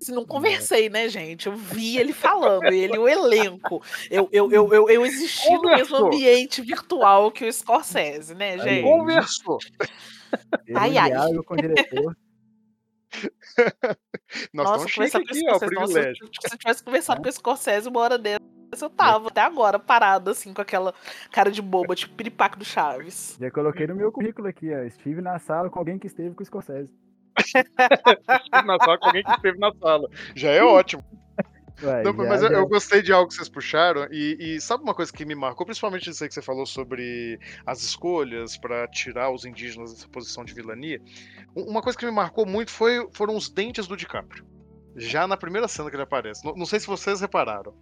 Não 0.08 0.26
conversei, 0.26 0.90
né, 0.90 1.10
gente? 1.10 1.48
Eu 1.48 1.56
vi 1.56 1.98
ele 1.98 2.14
falando, 2.14 2.66
ele, 2.66 2.98
o 2.98 3.08
elenco. 3.08 3.84
Eu, 4.10 4.30
eu, 4.32 4.50
eu, 4.52 4.74
eu, 4.74 4.90
eu 4.90 5.06
existi 5.06 5.50
no 5.50 5.64
mesmo 5.64 5.98
Conversou. 5.98 6.08
ambiente 6.08 6.62
virtual 6.62 7.32
que 7.32 7.46
o 7.46 7.52
Scorsese, 7.52 8.34
né, 8.34 8.58
gente? 8.58 8.84
Conversou. 8.84 9.58
Ele 10.66 10.78
Ai, 10.78 10.94
um 10.94 11.22
ai. 11.22 11.44
com 11.44 11.54
o 11.54 11.58
diretor. 11.58 12.18
Nós 14.54 14.70
Nossa, 14.70 14.86
estamos 14.86 14.94
conversar 14.94 15.20
chiques 15.20 15.42
com 15.42 15.46
o 15.46 15.50
aqui, 15.50 15.50
ó. 15.50 15.52
Nossa, 15.52 15.66
privilégio. 15.66 16.30
se 16.32 16.54
eu 16.54 16.58
tivesse 16.58 16.84
conversado 16.84 17.22
com 17.22 17.30
o 17.30 17.32
Scorsese 17.32 17.90
uma 17.90 18.00
hora 18.00 18.18
dessa, 18.70 18.86
eu 18.86 18.90
tava 18.90 19.28
até 19.28 19.42
agora 19.42 19.78
parada, 19.80 20.32
assim, 20.32 20.54
com 20.54 20.62
aquela 20.62 20.94
cara 21.32 21.52
de 21.52 21.62
boba, 21.62 21.96
tipo 21.96 22.14
piripaque 22.16 22.58
do 22.58 22.66
Chaves. 22.66 23.38
Já 23.40 23.52
coloquei 23.52 23.88
no 23.88 23.96
meu 23.96 24.12
currículo 24.12 24.48
aqui, 24.48 24.74
ó. 24.74 24.80
Estive 24.84 25.22
na 25.22 25.40
sala 25.40 25.70
com 25.70 25.80
alguém 25.80 25.98
que 26.00 26.08
esteve 26.08 26.34
com 26.36 26.44
o 26.44 26.46
Scorsese. 26.46 26.94
Estive 27.38 28.66
na 28.68 28.78
sala 28.80 28.98
com 28.98 29.06
alguém 29.08 29.24
que 29.24 29.32
esteve 29.32 29.58
na 29.58 29.72
sala. 29.74 30.10
Já 30.36 30.50
é 30.52 30.64
ótimo. 30.64 31.04
Ué, 31.82 32.04
Não, 32.04 32.12
já- 32.12 32.24
mas 32.30 32.44
eu, 32.44 32.52
eu 32.52 32.68
gostei 32.68 33.02
de 33.02 33.14
algo 33.14 33.30
que 33.30 33.36
vocês 33.36 33.48
puxaram, 33.48 34.06
e, 34.12 34.36
e 34.58 34.60
sabe 34.60 34.84
uma 34.84 34.94
coisa 34.94 35.14
que 35.14 35.24
me 35.24 35.34
marcou, 35.34 35.66
principalmente 35.66 36.10
isso 36.10 36.22
aí 36.22 36.28
que 36.28 36.34
você 36.34 36.42
falou 36.42 36.66
sobre 36.66 37.40
as 37.66 37.82
escolhas 37.82 38.58
para 38.58 38.86
tirar 38.90 39.32
os 39.32 39.46
indígenas 39.46 39.94
dessa 39.94 40.08
posição 40.10 40.44
de 40.44 40.54
vilania. 40.54 41.02
Um- 41.56 41.70
Uma 41.70 41.82
coisa 41.82 41.98
que 41.98 42.06
me 42.06 42.12
marcou 42.12 42.46
muito 42.46 42.70
foi, 42.70 43.08
foram 43.14 43.34
os 43.38 43.50
dentes 43.50 43.88
do 43.88 43.96
DiCaprio. 43.96 44.46
Já 44.98 45.26
na 45.26 45.38
primeira 45.38 45.70
cena 45.70 45.90
que 45.90 45.96
ele 45.96 46.04
aparece. 46.04 46.44
Não, 46.46 46.54
não 46.54 46.66
sei 46.66 46.82
se 46.82 46.88
vocês 46.88 47.22
repararam. 47.22 47.74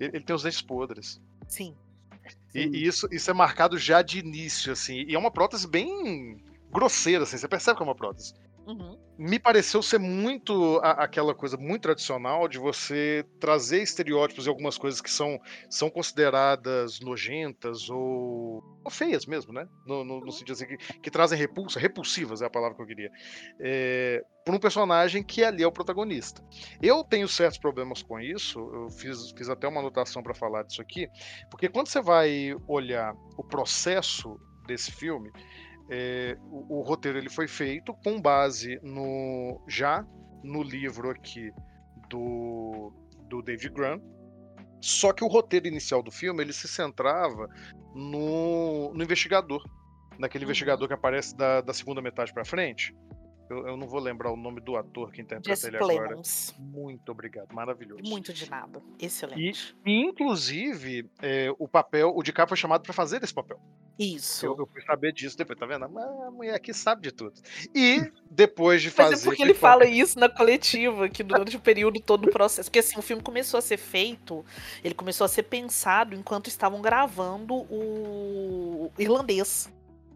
Ele, 0.00 0.16
ele 0.16 0.24
tem 0.24 0.34
os 0.34 0.42
dentes 0.42 0.62
podres. 0.62 1.20
Sim. 1.46 1.76
E, 2.54 2.60
e 2.60 2.86
isso, 2.86 3.06
isso 3.12 3.30
é 3.30 3.34
marcado 3.34 3.78
já 3.78 4.02
de 4.02 4.18
início, 4.18 4.72
assim. 4.72 5.04
E 5.06 5.14
é 5.14 5.18
uma 5.18 5.30
prótese 5.30 5.68
bem 5.68 6.42
grosseira, 6.72 7.24
assim. 7.24 7.36
Você 7.36 7.46
percebe 7.46 7.76
que 7.76 7.82
é 7.82 7.86
uma 7.86 7.94
prótese. 7.94 8.34
Uhum. 8.66 8.96
me 9.18 9.38
pareceu 9.38 9.82
ser 9.82 9.98
muito 9.98 10.78
a- 10.82 10.92
aquela 11.04 11.34
coisa 11.34 11.56
muito 11.56 11.82
tradicional 11.82 12.48
de 12.48 12.58
você 12.58 13.24
trazer 13.40 13.82
estereótipos 13.82 14.46
e 14.46 14.48
algumas 14.48 14.78
coisas 14.78 15.00
que 15.00 15.10
são, 15.10 15.38
são 15.68 15.90
consideradas 15.90 17.00
nojentas 17.00 17.90
ou, 17.90 18.62
ou 18.84 18.90
feias 18.90 19.26
mesmo, 19.26 19.52
né? 19.52 19.66
No, 19.84 20.04
no- 20.04 20.20
no 20.20 20.32
sentido 20.32 20.52
assim, 20.52 20.66
que, 20.66 20.76
que 20.76 21.10
trazem 21.10 21.38
repulsa, 21.38 21.78
repulsivas 21.80 22.40
é 22.42 22.46
a 22.46 22.50
palavra 22.50 22.76
que 22.76 22.82
eu 22.82 22.86
queria, 22.86 23.10
é, 23.60 24.22
por 24.44 24.54
um 24.54 24.58
personagem 24.58 25.22
que 25.22 25.44
ali 25.44 25.62
é 25.62 25.66
o 25.66 25.72
protagonista. 25.72 26.42
Eu 26.80 27.04
tenho 27.04 27.28
certos 27.28 27.58
problemas 27.58 28.02
com 28.02 28.18
isso, 28.20 28.58
eu 28.58 28.90
fiz, 28.90 29.30
fiz 29.36 29.48
até 29.48 29.68
uma 29.68 29.80
anotação 29.80 30.22
para 30.22 30.34
falar 30.34 30.62
disso 30.64 30.80
aqui, 30.80 31.08
porque 31.50 31.68
quando 31.68 31.88
você 31.88 32.00
vai 32.00 32.54
olhar 32.66 33.12
o 33.36 33.44
processo 33.44 34.38
desse 34.66 34.90
filme, 34.92 35.30
é, 35.90 36.38
o, 36.50 36.78
o 36.78 36.82
roteiro 36.82 37.18
ele 37.18 37.28
foi 37.28 37.48
feito 37.48 37.92
com 38.04 38.20
base 38.20 38.78
no 38.82 39.60
já 39.68 40.06
no 40.42 40.62
livro 40.62 41.10
aqui 41.10 41.52
do, 42.08 42.92
do 43.28 43.42
David 43.42 43.74
Graham. 43.74 44.00
Só 44.80 45.12
que 45.12 45.22
o 45.22 45.26
roteiro 45.26 45.66
inicial 45.66 46.02
do 46.02 46.10
filme 46.10 46.42
ele 46.42 46.52
se 46.52 46.66
centrava 46.66 47.48
no, 47.94 48.94
no 48.94 49.02
investigador, 49.02 49.62
naquele 50.18 50.44
Uhum. 50.44 50.48
investigador 50.48 50.88
que 50.88 50.94
aparece 50.94 51.36
da, 51.36 51.60
da 51.60 51.74
segunda 51.74 52.00
metade 52.00 52.32
para 52.32 52.44
frente. 52.44 52.94
Eu, 53.50 53.66
eu 53.66 53.76
não 53.76 53.88
vou 53.88 53.98
lembrar 53.98 54.30
o 54.32 54.36
nome 54.36 54.60
do 54.60 54.76
ator 54.76 55.10
que 55.10 55.20
interpreta 55.20 55.48
Jesse 55.56 55.66
ele 55.66 55.76
agora. 55.76 56.06
Plemons. 56.08 56.54
Muito 56.56 57.10
obrigado, 57.10 57.52
maravilhoso. 57.52 58.00
Muito 58.04 58.32
de 58.32 58.48
nada. 58.48 58.80
Excelente. 58.96 59.76
E, 59.84 60.00
inclusive, 60.02 61.10
é, 61.20 61.52
o 61.58 61.66
papel, 61.66 62.12
o 62.14 62.22
DiCaprio 62.22 62.50
foi 62.50 62.56
chamado 62.56 62.82
para 62.82 62.92
fazer 62.92 63.22
esse 63.24 63.34
papel. 63.34 63.60
Isso. 63.98 64.46
Eu, 64.46 64.56
eu 64.56 64.66
fui 64.66 64.80
saber 64.82 65.12
disso 65.12 65.36
depois, 65.36 65.58
tá 65.58 65.66
vendo? 65.66 65.86
Mas 65.90 66.04
a 66.04 66.30
mulher 66.30 66.54
aqui 66.54 66.72
sabe 66.72 67.02
de 67.02 67.12
tudo. 67.12 67.34
E 67.74 68.10
depois 68.30 68.80
de 68.80 68.88
Mas 68.88 68.94
fazer. 68.96 69.22
é 69.22 69.24
porque 69.28 69.42
ele 69.42 69.52
fa- 69.52 69.72
fala 69.72 69.84
isso 69.84 70.18
na 70.18 70.28
coletiva, 70.28 71.08
que 71.08 71.22
durante 71.22 71.56
o 71.56 71.60
período 71.60 72.00
todo 72.00 72.22
do 72.22 72.30
processo. 72.30 72.70
Porque 72.70 72.78
assim, 72.78 72.98
o 72.98 73.02
filme 73.02 73.22
começou 73.22 73.58
a 73.58 73.60
ser 73.60 73.76
feito, 73.76 74.44
ele 74.82 74.94
começou 74.94 75.24
a 75.24 75.28
ser 75.28 75.42
pensado 75.42 76.14
enquanto 76.14 76.46
estavam 76.46 76.80
gravando 76.80 77.54
o 77.54 78.90
irlandês. 78.98 79.68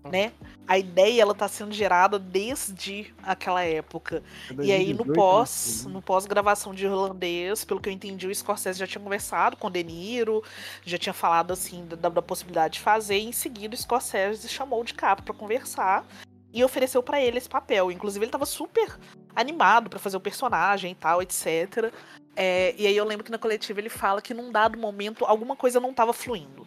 Né? 0.05 0.33
A 0.69 0.79
ideia 0.79 1.23
ela 1.23 1.35
tá 1.35 1.49
sendo 1.49 1.73
gerada 1.73 2.19
desde 2.19 3.15
aquela 3.23 3.63
época. 3.63 4.23
E 4.63 4.71
aí 4.71 4.93
no 4.93 5.05
2018, 5.05 5.09
né? 5.09 5.15
pós, 5.15 5.87
no 5.87 6.03
pós 6.03 6.27
gravação 6.27 6.75
de 6.75 6.85
irlandês, 6.85 7.65
pelo 7.65 7.81
que 7.81 7.89
eu 7.89 7.93
entendi, 7.93 8.27
o 8.27 8.35
Scorsese 8.35 8.79
já 8.79 8.87
tinha 8.87 9.03
conversado 9.03 9.57
com 9.57 9.69
o 9.69 9.71
De 9.71 9.83
Niro, 9.83 10.43
já 10.85 10.99
tinha 10.99 11.13
falado 11.15 11.53
assim 11.53 11.87
da, 11.87 12.09
da 12.09 12.23
possibilidade 12.23 12.75
de 12.75 12.81
fazer, 12.81 13.17
e 13.17 13.25
em 13.25 13.33
seguida 13.33 13.75
o 13.75 13.79
Scorsese 13.79 14.49
chamou 14.49 14.83
o 14.83 14.85
DiCaprio 14.85 15.25
para 15.25 15.35
conversar 15.35 16.07
e 16.53 16.63
ofereceu 16.63 17.03
para 17.03 17.21
ele 17.21 17.39
esse 17.39 17.49
papel. 17.49 17.91
Inclusive 17.91 18.25
ele 18.25 18.33
tava 18.33 18.47
super 18.47 18.97
animado 19.35 19.91
para 19.91 19.99
fazer 19.99 20.17
o 20.17 20.21
personagem 20.21 20.93
e 20.93 20.95
tal, 20.95 21.21
etc. 21.21 21.93
É, 22.37 22.75
e 22.79 22.87
aí 22.87 22.97
eu 22.97 23.05
lembro 23.05 23.25
que 23.25 23.31
na 23.31 23.39
coletiva 23.39 23.81
ele 23.81 23.89
fala 23.89 24.23
que 24.23 24.33
num 24.33 24.53
dado 24.53 24.79
momento 24.79 25.25
alguma 25.25 25.57
coisa 25.57 25.81
não 25.81 25.93
tava 25.93 26.13
fluindo. 26.13 26.67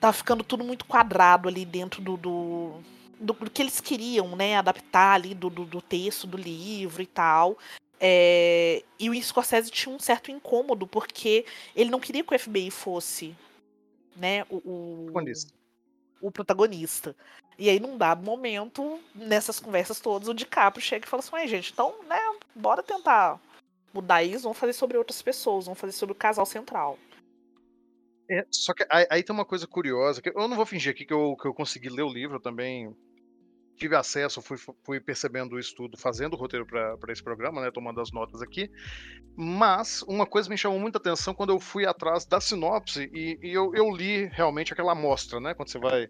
Tava 0.00 0.12
ficando 0.12 0.44
tudo 0.44 0.64
muito 0.64 0.84
quadrado 0.84 1.48
ali 1.48 1.64
dentro 1.64 2.02
do, 2.02 2.16
do, 2.16 2.72
do, 3.18 3.32
do 3.32 3.50
que 3.50 3.62
eles 3.62 3.80
queriam, 3.80 4.36
né, 4.36 4.56
adaptar 4.56 5.14
ali 5.14 5.34
do, 5.34 5.48
do, 5.48 5.64
do 5.64 5.80
texto 5.80 6.26
do 6.26 6.36
livro 6.36 7.02
e 7.02 7.06
tal. 7.06 7.58
É, 7.98 8.84
e 8.98 9.08
o 9.08 9.22
Scorsese 9.22 9.70
tinha 9.70 9.94
um 9.94 9.98
certo 9.98 10.30
incômodo, 10.30 10.86
porque 10.86 11.46
ele 11.74 11.90
não 11.90 12.00
queria 12.00 12.22
que 12.22 12.34
o 12.34 12.38
FBI 12.38 12.70
fosse 12.70 13.34
né, 14.14 14.44
o, 14.50 14.56
o, 14.56 15.04
Protagonista. 15.06 15.54
o 16.20 16.30
protagonista. 16.30 17.16
E 17.58 17.70
aí, 17.70 17.80
num 17.80 17.96
dado 17.96 18.22
momento, 18.22 19.00
nessas 19.14 19.58
conversas 19.58 19.98
todas, 19.98 20.28
o 20.28 20.34
DiCaprio 20.34 20.84
chega 20.84 21.06
e 21.06 21.08
fala 21.08 21.22
assim, 21.22 21.34
ué, 21.34 21.46
gente, 21.46 21.72
então, 21.72 21.94
né, 22.06 22.20
bora 22.54 22.82
tentar 22.82 23.40
mudar 23.94 24.22
isso, 24.22 24.44
vão 24.44 24.52
fazer 24.52 24.74
sobre 24.74 24.98
outras 24.98 25.22
pessoas, 25.22 25.64
vão 25.64 25.74
fazer 25.74 25.92
sobre 25.92 26.12
o 26.12 26.16
casal 26.16 26.44
central. 26.44 26.98
É, 28.28 28.44
só 28.50 28.74
que 28.74 28.84
aí, 28.90 29.06
aí 29.10 29.22
tem 29.22 29.34
uma 29.34 29.44
coisa 29.44 29.66
curiosa, 29.66 30.20
que 30.20 30.28
eu 30.28 30.48
não 30.48 30.56
vou 30.56 30.66
fingir 30.66 30.92
aqui 30.92 31.04
que 31.04 31.14
eu, 31.14 31.36
que 31.36 31.46
eu 31.46 31.54
consegui 31.54 31.88
ler 31.88 32.02
o 32.02 32.12
livro, 32.12 32.36
eu 32.36 32.42
também 32.42 32.92
tive 33.76 33.94
acesso, 33.94 34.42
fui, 34.42 34.56
fui 34.84 35.00
percebendo 35.00 35.58
isso 35.58 35.74
tudo, 35.76 35.96
fazendo 35.96 36.34
o 36.34 36.36
roteiro 36.36 36.66
para 36.66 37.12
esse 37.12 37.22
programa, 37.22 37.60
né, 37.60 37.70
tomando 37.70 38.00
as 38.00 38.10
notas 38.10 38.42
aqui. 38.42 38.70
Mas 39.36 40.02
uma 40.02 40.26
coisa 40.26 40.48
me 40.48 40.56
chamou 40.56 40.80
muita 40.80 40.98
atenção 40.98 41.34
quando 41.34 41.50
eu 41.50 41.60
fui 41.60 41.86
atrás 41.86 42.24
da 42.24 42.40
sinopse 42.40 43.10
e, 43.12 43.38
e 43.42 43.52
eu, 43.52 43.74
eu, 43.74 43.94
li 43.94 44.24
realmente 44.32 44.72
aquela 44.72 44.92
amostra, 44.92 45.38
né? 45.38 45.54
Quando 45.54 45.68
você 45.68 45.78
vai. 45.78 46.08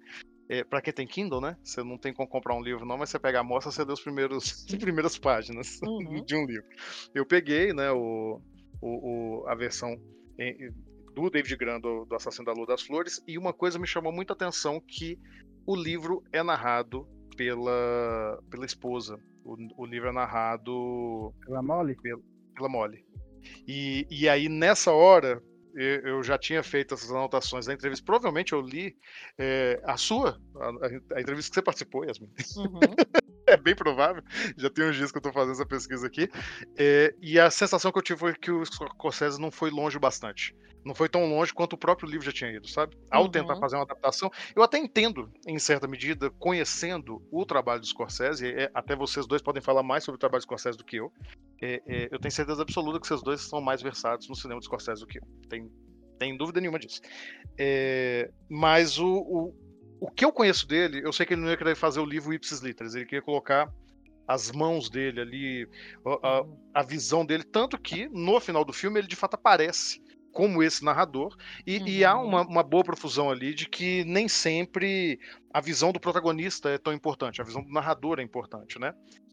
É, 0.48 0.62
para 0.62 0.80
quem 0.80 0.92
tem 0.92 1.08
Kindle, 1.08 1.40
né? 1.40 1.56
Você 1.64 1.82
não 1.82 1.98
tem 1.98 2.14
como 2.14 2.28
comprar 2.28 2.54
um 2.54 2.62
livro, 2.62 2.86
não, 2.86 2.96
mas 2.96 3.10
você 3.10 3.18
pega 3.18 3.38
a 3.38 3.40
amostra, 3.40 3.72
você 3.72 3.82
lê 3.82 3.92
os 3.92 4.00
primeiros, 4.00 4.64
as 4.72 4.76
primeiras 4.76 5.18
páginas 5.18 5.80
uhum. 5.82 6.24
de 6.24 6.36
um 6.36 6.46
livro. 6.46 6.64
Eu 7.12 7.26
peguei, 7.26 7.72
né, 7.72 7.90
o, 7.90 8.40
o, 8.80 9.40
o 9.42 9.48
a 9.48 9.56
versão 9.56 10.00
em, 10.38 10.70
do 11.16 11.30
David 11.30 11.56
Grant 11.56 11.80
do, 11.80 12.04
do 12.04 12.14
Assassino 12.14 12.44
da 12.44 12.52
Lua 12.52 12.66
das 12.66 12.82
Flores, 12.82 13.22
e 13.26 13.38
uma 13.38 13.52
coisa 13.52 13.78
me 13.78 13.86
chamou 13.86 14.12
muita 14.12 14.34
atenção 14.34 14.78
que 14.78 15.18
o 15.66 15.74
livro 15.74 16.22
é 16.30 16.42
narrado 16.42 17.08
pela, 17.36 18.38
pela 18.50 18.66
esposa. 18.66 19.18
O, 19.42 19.56
o 19.78 19.86
livro 19.86 20.10
é 20.10 20.12
narrado. 20.12 21.32
Pela 21.46 21.62
Molly? 21.62 21.96
Pela, 21.96 22.20
pela 22.54 22.68
Molly. 22.68 23.02
E, 23.66 24.06
e 24.10 24.28
aí, 24.28 24.46
nessa 24.48 24.92
hora, 24.92 25.42
eu 25.74 26.22
já 26.22 26.36
tinha 26.36 26.62
feito 26.62 26.92
essas 26.92 27.10
anotações 27.10 27.64
da 27.64 27.72
entrevista. 27.72 28.04
Provavelmente 28.04 28.52
eu 28.52 28.60
li 28.60 28.94
é, 29.38 29.80
a 29.84 29.96
sua, 29.96 30.38
a, 30.56 31.16
a, 31.16 31.20
entrevista 31.20 31.50
que 31.50 31.54
você 31.54 31.62
participou, 31.62 32.04
Yasmin. 32.04 32.28
Uhum. 32.58 32.80
é 33.48 33.56
bem 33.56 33.74
provável. 33.74 34.22
Já 34.56 34.68
tem 34.68 34.88
uns 34.88 34.96
dias 34.96 35.10
que 35.10 35.16
eu 35.16 35.20
estou 35.20 35.32
fazendo 35.32 35.52
essa 35.52 35.66
pesquisa 35.66 36.06
aqui. 36.06 36.28
É, 36.76 37.14
e 37.20 37.38
a 37.38 37.50
sensação 37.50 37.92
que 37.92 37.98
eu 37.98 38.02
tive 38.02 38.18
foi 38.18 38.34
que 38.34 38.50
o 38.50 38.64
Scorsese 38.64 39.40
não 39.40 39.50
foi 39.50 39.70
longe 39.70 39.98
bastante. 39.98 40.54
Não 40.84 40.94
foi 40.94 41.08
tão 41.08 41.26
longe 41.26 41.52
quanto 41.52 41.72
o 41.72 41.78
próprio 41.78 42.08
livro 42.08 42.24
já 42.24 42.30
tinha 42.30 42.50
ido, 42.50 42.68
sabe? 42.68 42.96
Ao 43.10 43.24
uhum. 43.24 43.30
tentar 43.30 43.56
fazer 43.56 43.74
uma 43.74 43.82
adaptação, 43.82 44.30
eu 44.54 44.62
até 44.62 44.78
entendo, 44.78 45.28
em 45.46 45.58
certa 45.58 45.88
medida, 45.88 46.30
conhecendo 46.30 47.20
o 47.30 47.44
trabalho 47.44 47.80
do 47.80 47.86
Scorsese, 47.86 48.46
é, 48.46 48.70
até 48.72 48.94
vocês 48.94 49.26
dois 49.26 49.42
podem 49.42 49.60
falar 49.60 49.82
mais 49.82 50.04
sobre 50.04 50.16
o 50.16 50.20
trabalho 50.20 50.40
do 50.40 50.44
Scorsese 50.44 50.78
do 50.78 50.84
que 50.84 50.96
eu. 50.96 51.12
É, 51.60 51.82
é, 51.86 52.08
eu 52.12 52.20
tenho 52.20 52.30
certeza 52.30 52.62
absoluta 52.62 53.00
que 53.00 53.06
vocês 53.06 53.22
dois 53.22 53.40
são 53.40 53.60
mais 53.60 53.82
versados 53.82 54.28
no 54.28 54.36
cinema 54.36 54.60
do 54.60 54.64
Scorsese 54.64 55.00
do 55.00 55.08
que 55.08 55.18
eu. 55.18 55.22
Tem, 55.48 55.68
tem 56.20 56.36
dúvida 56.36 56.60
nenhuma 56.60 56.78
disso. 56.78 57.00
É, 57.58 58.30
mas 58.48 58.96
o, 58.96 59.08
o, 59.08 59.65
o 60.00 60.10
que 60.10 60.24
eu 60.24 60.32
conheço 60.32 60.66
dele, 60.66 61.00
eu 61.04 61.12
sei 61.12 61.24
que 61.24 61.34
ele 61.34 61.42
não 61.42 61.50
ia 61.50 61.56
querer 61.56 61.74
fazer 61.74 62.00
o 62.00 62.04
livro 62.04 62.32
Ipsis 62.32 62.60
Literis, 62.60 62.94
ele 62.94 63.04
queria 63.04 63.22
colocar 63.22 63.72
as 64.26 64.50
mãos 64.50 64.90
dele 64.90 65.20
ali, 65.20 65.68
a, 66.22 66.80
a, 66.80 66.82
visão 66.82 67.24
dele, 67.24 67.44
tanto 67.44 67.78
que 67.78 68.08
no 68.08 68.40
final 68.40 68.64
do 68.64 68.72
filme 68.72 68.98
ele 68.98 69.06
de 69.06 69.14
fato 69.14 69.34
aparece 69.34 70.02
como 70.32 70.62
esse 70.62 70.84
narrador, 70.84 71.34
e, 71.66 71.78
uhum. 71.78 71.88
e 71.88 72.04
há 72.04 72.14
uma, 72.18 72.42
uma, 72.42 72.62
boa 72.62 72.84
profusão 72.84 73.30
ali 73.30 73.54
de 73.54 73.66
que 73.66 74.04
nem 74.04 74.28
sempre 74.28 75.18
a 75.50 75.62
visão 75.62 75.92
do 75.92 76.00
protagonista 76.00 76.68
é 76.68 76.76
tão 76.76 76.92
importante, 76.92 77.40
a 77.40 77.44
visão 77.44 77.62
do 77.62 77.72
narrador 77.72 78.18
é 78.18 78.22
importante, 78.22 78.78
né? 78.78 78.92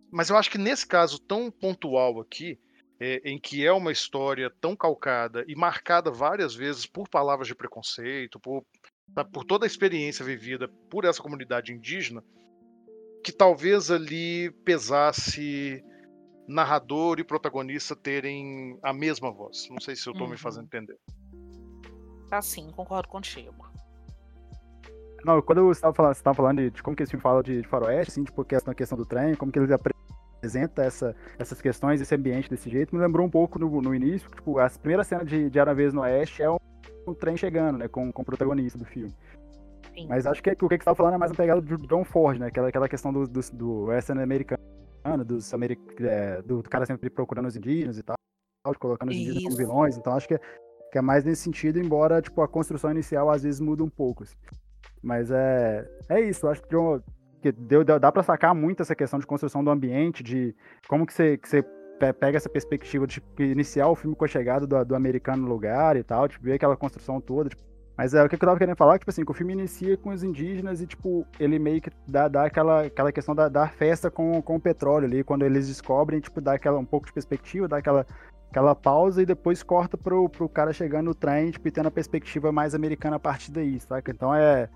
Mas 0.09 0.29
eu 0.29 0.37
acho 0.37 0.49
que 0.49 0.57
nesse 0.57 0.87
caso 0.87 1.19
tão 1.19 1.51
pontual 1.51 2.21
aqui, 2.21 2.57
é, 3.01 3.21
em 3.25 3.37
que 3.37 3.65
é 3.65 3.71
uma 3.73 3.91
história 3.91 4.49
tão 4.61 4.77
calcada 4.77 5.43
e 5.45 5.55
marcada 5.55 6.09
várias 6.09 6.55
vezes 6.55 6.85
por 6.85 7.09
palavras 7.09 7.49
de 7.49 7.55
preconceito, 7.55 8.39
por, 8.39 8.63
por 9.31 9.43
toda 9.43 9.65
a 9.65 9.67
experiência 9.67 10.25
vivida 10.25 10.67
por 10.89 11.05
essa 11.05 11.21
comunidade 11.21 11.71
indígena, 11.71 12.23
que 13.23 13.31
talvez 13.31 13.89
ali 13.91 14.51
pesasse 14.65 15.83
narrador 16.47 17.19
e 17.19 17.23
protagonista 17.23 17.95
terem 17.95 18.77
a 18.83 18.91
mesma 18.91 19.31
voz. 19.31 19.67
Não 19.69 19.79
sei 19.79 19.95
se 19.95 20.07
eu 20.07 20.11
estou 20.11 20.27
uhum. 20.27 20.33
me 20.33 20.37
fazendo 20.37 20.65
entender. 20.65 20.97
Tá 22.29 22.41
sim, 22.41 22.69
concordo 22.71 23.07
contigo. 23.07 23.71
Não, 25.23 25.41
quando 25.41 25.63
você 25.63 25.77
estava 25.77 25.93
falando, 25.93 26.15
você 26.15 26.33
falando 26.33 26.71
de, 26.71 26.83
como 26.83 26.97
que 26.97 27.03
esse 27.03 27.11
filme 27.11 27.21
fala 27.21 27.41
de, 27.41 27.61
de 27.61 27.67
faroeste, 27.67 28.11
assim, 28.11 28.23
tipo, 28.25 28.43
questão, 28.43 28.73
questão 28.73 28.97
do 28.97 29.05
trem, 29.05 29.35
como 29.35 29.51
que 29.51 29.59
ele 29.59 29.73
apresenta 29.73 30.83
essa, 30.83 31.15
essas 31.39 31.61
questões, 31.61 32.01
esse 32.01 32.13
ambiente 32.13 32.49
desse 32.49 32.69
jeito, 32.69 32.93
me 32.93 33.01
lembrou 33.01 33.25
um 33.25 33.29
pouco 33.29 33.57
no, 33.57 33.81
no 33.81 33.95
início, 33.95 34.29
tipo, 34.29 34.59
a 34.59 34.69
primeira 34.69 35.03
cena 35.03 35.23
de, 35.23 35.49
de 35.49 35.59
Era 35.59 35.73
Vez 35.73 35.93
no 35.93 36.01
Oeste 36.01 36.43
é 36.43 36.49
um, 36.49 36.57
um, 37.07 37.13
trem 37.13 37.37
chegando, 37.37 37.77
né, 37.77 37.87
com, 37.87 38.11
com 38.11 38.21
o 38.21 38.25
protagonista 38.25 38.77
do 38.77 38.85
filme. 38.85 39.13
Sim. 39.93 40.07
Mas 40.07 40.25
acho 40.25 40.41
que 40.41 40.49
o 40.49 40.55
que 40.55 40.67
você 40.67 40.75
estava 40.75 40.95
falando 40.95 41.15
é 41.15 41.17
mais 41.17 41.31
uma 41.31 41.37
pegada 41.37 41.61
do 41.61 41.77
John 41.87 42.03
Ford, 42.03 42.39
né, 42.39 42.47
aquela, 42.47 42.69
aquela 42.69 42.89
questão 42.89 43.13
do, 43.13 43.27
do, 43.27 43.39
do 43.53 43.83
western 43.85 44.21
americano 44.21 44.59
dos 45.25 45.53
americ... 45.53 45.81
É, 45.99 46.41
do 46.41 46.63
cara 46.63 46.85
sempre 46.85 47.09
procurando 47.09 47.47
os 47.47 47.55
indígenas 47.55 47.97
e 47.97 48.03
tal, 48.03 48.15
colocando 48.79 49.09
os 49.09 49.15
indígenas 49.15 49.43
como 49.43 49.57
vilões. 49.57 49.97
Então 49.97 50.13
acho 50.13 50.27
que 50.27 50.35
é, 50.35 50.39
que 50.91 50.97
é 50.97 51.01
mais 51.01 51.23
nesse 51.25 51.43
sentido, 51.43 51.77
embora 51.79 52.21
tipo, 52.21 52.41
a 52.41 52.47
construção 52.47 52.89
inicial 52.91 53.29
às 53.29 53.43
vezes 53.43 53.59
muda 53.59 53.83
um 53.83 53.89
pouco. 53.89 54.23
Assim. 54.23 54.35
Mas 55.01 55.29
é, 55.29 55.85
é 56.09 56.21
isso, 56.21 56.47
acho 56.47 56.61
que, 56.63 56.73
eu, 56.73 57.03
que 57.41 57.51
deu, 57.51 57.83
dá 57.83 58.11
para 58.11 58.23
sacar 58.23 58.55
muito 58.55 58.81
essa 58.81 58.95
questão 58.95 59.19
de 59.19 59.27
construção 59.27 59.61
do 59.61 59.69
ambiente, 59.69 60.23
de 60.23 60.55
como 60.87 61.05
que 61.05 61.13
você, 61.13 61.37
que 61.37 61.49
você 61.49 61.65
pega 61.97 62.37
essa 62.37 62.49
perspectiva 62.49 63.07
de 63.07 63.15
tipo, 63.15 63.41
iniciar 63.41 63.87
o 63.87 63.95
filme 63.95 64.15
com 64.15 64.25
a 64.25 64.27
chegada 64.27 64.67
do, 64.67 64.83
do 64.83 64.95
americano 64.95 65.43
no 65.43 65.49
lugar 65.49 65.95
e 65.95 66.03
tal, 66.03 66.27
tipo, 66.27 66.43
ver 66.43 66.53
aquela 66.53 66.75
construção 66.75 67.21
toda, 67.21 67.49
tipo, 67.49 67.63
mas 67.95 68.13
é 68.15 68.23
o 68.23 68.27
que 68.27 68.35
eu 68.35 68.39
tava 68.39 68.57
querendo 68.57 68.75
falar, 68.75 68.97
tipo 68.97 69.11
assim, 69.11 69.23
que 69.23 69.29
o 69.29 69.35
filme 69.35 69.53
inicia 69.53 69.95
com 69.95 70.09
os 70.09 70.23
indígenas 70.23 70.81
e, 70.81 70.87
tipo, 70.87 71.27
ele 71.39 71.59
meio 71.59 71.79
que 71.79 71.91
dá, 72.07 72.27
dá 72.27 72.45
aquela, 72.45 72.85
aquela 72.85 73.11
questão 73.11 73.35
da, 73.35 73.47
da 73.47 73.67
festa 73.67 74.09
com, 74.09 74.41
com 74.41 74.55
o 74.55 74.59
petróleo 74.59 75.05
ali, 75.05 75.23
quando 75.23 75.43
eles 75.43 75.67
descobrem, 75.67 76.19
tipo, 76.19 76.41
dá 76.41 76.53
aquela, 76.53 76.79
um 76.79 76.85
pouco 76.85 77.05
de 77.05 77.13
perspectiva, 77.13 77.67
dá 77.67 77.77
aquela, 77.77 78.05
aquela 78.49 78.73
pausa 78.73 79.21
e 79.21 79.25
depois 79.27 79.61
corta 79.61 79.95
pro, 79.95 80.27
pro 80.27 80.49
cara 80.49 80.73
chegando 80.73 81.05
no 81.05 81.15
trem, 81.15 81.51
tipo, 81.51 81.67
e 81.67 81.71
tendo 81.71 81.87
a 81.87 81.91
perspectiva 81.91 82.51
mais 82.51 82.73
americana 82.73 83.17
a 83.17 83.19
partir 83.19 83.51
daí, 83.51 83.79
saca? 83.79 84.11
Então 84.11 84.33
é 84.33 84.67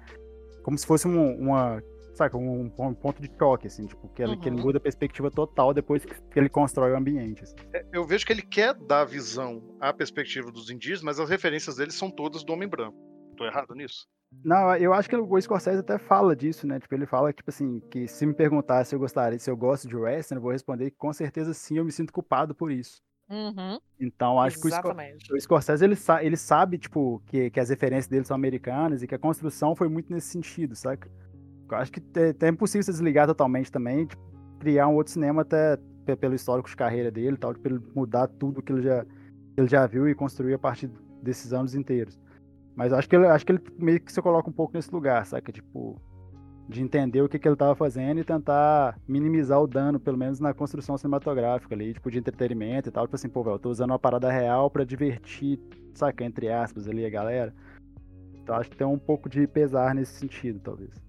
como 0.61 0.77
se 0.77 0.85
fosse 0.85 1.07
um, 1.07 1.39
uma, 1.39 1.81
saca, 2.17 2.37
um, 2.37 2.71
um, 2.77 2.93
ponto 2.93 3.21
de 3.21 3.31
choque, 3.37 3.67
assim, 3.67 3.85
tipo, 3.85 4.07
que 4.09 4.21
ele, 4.21 4.33
uhum. 4.33 4.39
que 4.39 4.49
ele 4.49 4.61
muda 4.61 4.77
a 4.77 4.81
perspectiva 4.81 5.31
total 5.31 5.73
depois 5.73 6.03
que 6.03 6.39
ele 6.39 6.49
constrói 6.49 6.91
o 6.91 6.97
ambiente. 6.97 7.43
Assim. 7.43 7.55
É, 7.73 7.85
eu 7.93 8.05
vejo 8.05 8.25
que 8.25 8.33
ele 8.33 8.41
quer 8.41 8.73
dar 8.73 9.05
visão 9.05 9.63
à 9.79 9.93
perspectiva 9.93 10.51
dos 10.51 10.69
indígenas, 10.69 11.03
mas 11.03 11.19
as 11.19 11.29
referências 11.29 11.75
dele 11.77 11.91
são 11.91 12.09
todas 12.09 12.43
do 12.43 12.53
homem 12.53 12.67
branco. 12.67 12.97
Tô 13.37 13.45
errado 13.45 13.73
nisso? 13.75 14.07
Não, 14.43 14.75
eu 14.75 14.93
acho 14.93 15.07
que 15.07 15.15
o 15.15 15.41
Scorsese 15.41 15.79
até 15.79 15.97
fala 15.97 16.35
disso, 16.35 16.67
né? 16.67 16.79
Tipo, 16.79 16.95
ele 16.95 17.05
fala 17.05 17.31
tipo 17.31 17.49
assim, 17.49 17.79
que 17.91 18.07
se 18.07 18.25
me 18.25 18.33
perguntar 18.33 18.83
se 18.83 18.93
eu 18.93 18.99
gostaria, 18.99 19.39
se 19.39 19.49
eu 19.49 19.55
gosto 19.55 19.87
de 19.87 19.95
wrestling, 19.95 20.37
eu 20.37 20.41
vou 20.41 20.51
responder 20.51 20.91
que 20.91 20.97
com 20.97 21.13
certeza 21.13 21.53
sim, 21.53 21.77
eu 21.77 21.85
me 21.85 21.91
sinto 21.91 22.11
culpado 22.11 22.53
por 22.53 22.71
isso. 22.71 23.01
Uhum. 23.29 23.79
Então, 23.99 24.39
acho 24.39 24.57
Exatamente. 24.65 25.27
que 25.27 25.33
o, 25.33 25.41
Scorsese, 25.41 25.83
ele, 25.83 25.95
sa 25.95 26.23
ele 26.23 26.37
sabe, 26.37 26.77
tipo, 26.77 27.21
que, 27.25 27.49
que 27.49 27.59
as 27.59 27.69
referências 27.69 28.07
dele 28.07 28.23
são 28.23 28.35
americanas 28.35 29.03
e 29.03 29.07
que 29.07 29.15
a 29.15 29.19
construção 29.19 29.75
foi 29.75 29.89
muito 29.89 30.11
nesse 30.11 30.27
sentido, 30.27 30.75
saca? 30.75 31.09
Acho 31.75 31.91
que 31.91 32.01
é, 32.15 32.45
é 32.45 32.49
impossível 32.49 32.83
se 32.83 32.91
desligar 32.91 33.27
totalmente 33.27 33.71
também, 33.71 34.05
tipo, 34.05 34.21
criar 34.59 34.87
um 34.87 34.95
outro 34.95 35.13
cinema 35.13 35.41
até 35.41 35.77
pelo 36.19 36.35
histórico 36.35 36.69
de 36.69 36.75
carreira 36.75 37.11
dele 37.11 37.37
tal, 37.37 37.53
tipo, 37.53 37.67
ele 37.67 37.79
mudar 37.95 38.27
tudo 38.27 38.61
que 38.61 38.71
ele 38.71 38.81
já, 38.81 39.05
ele 39.57 39.67
já 39.67 39.85
viu 39.85 40.07
e 40.07 40.15
construir 40.15 40.53
a 40.53 40.59
partir 40.59 40.89
desses 41.21 41.53
anos 41.53 41.75
inteiros. 41.75 42.17
Mas 42.75 42.93
acho 42.93 43.09
que 43.09 43.15
ele, 43.15 43.25
acho 43.27 43.45
que 43.45 43.51
ele 43.51 43.61
meio 43.77 43.99
que 43.99 44.11
se 44.11 44.21
coloca 44.21 44.49
um 44.49 44.53
pouco 44.53 44.73
nesse 44.75 44.91
lugar, 44.93 45.25
saca? 45.25 45.51
Tipo, 45.51 45.99
de 46.69 46.81
entender 46.81 47.21
o 47.21 47.29
que, 47.29 47.39
que 47.39 47.47
ele 47.47 47.55
estava 47.55 47.75
fazendo 47.75 48.19
e 48.19 48.23
tentar 48.23 48.99
minimizar 49.07 49.59
o 49.61 49.67
dano, 49.67 49.99
pelo 49.99 50.17
menos 50.17 50.39
na 50.39 50.53
construção 50.53 50.97
cinematográfica 50.97 51.73
ali, 51.73 51.93
tipo, 51.93 52.11
de 52.11 52.19
entretenimento 52.19 52.89
e 52.89 52.91
tal. 52.91 53.05
Tipo 53.05 53.15
assim, 53.15 53.29
pô, 53.29 53.43
velho, 53.43 53.55
eu 53.55 53.59
tô 53.59 53.69
usando 53.69 53.91
uma 53.91 53.99
parada 53.99 54.31
real 54.31 54.69
para 54.69 54.83
divertir, 54.83 55.59
saca? 55.95 56.23
Entre 56.23 56.49
aspas 56.49 56.87
ali 56.87 57.05
a 57.05 57.09
galera. 57.09 57.53
Então 58.35 58.55
acho 58.55 58.69
que 58.69 58.77
tem 58.77 58.85
um 58.85 58.99
pouco 58.99 59.27
de 59.27 59.47
pesar 59.47 59.95
nesse 59.95 60.13
sentido, 60.19 60.59
talvez. 60.59 61.06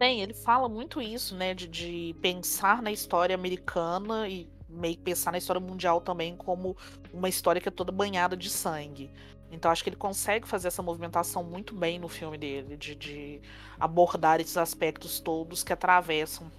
Tem, 0.00 0.22
ele 0.22 0.32
fala 0.32 0.66
muito 0.66 0.98
isso, 1.02 1.34
né? 1.34 1.52
De, 1.52 1.68
de 1.68 2.16
pensar 2.22 2.80
na 2.80 2.90
história 2.90 3.34
americana 3.34 4.26
e 4.26 4.48
meio 4.66 4.96
que 4.96 5.02
pensar 5.02 5.30
na 5.30 5.36
história 5.36 5.60
mundial 5.60 6.00
também 6.00 6.34
como 6.34 6.74
uma 7.12 7.28
história 7.28 7.60
que 7.60 7.68
é 7.68 7.70
toda 7.70 7.92
banhada 7.92 8.34
de 8.34 8.48
sangue. 8.48 9.10
Então 9.52 9.70
acho 9.70 9.84
que 9.84 9.90
ele 9.90 9.96
consegue 9.96 10.48
fazer 10.48 10.68
essa 10.68 10.82
movimentação 10.82 11.44
muito 11.44 11.74
bem 11.74 11.98
no 11.98 12.08
filme 12.08 12.38
dele, 12.38 12.78
de, 12.78 12.94
de 12.94 13.42
abordar 13.78 14.40
esses 14.40 14.56
aspectos 14.56 15.20
todos 15.20 15.62
que 15.62 15.72
atravessam 15.74 16.50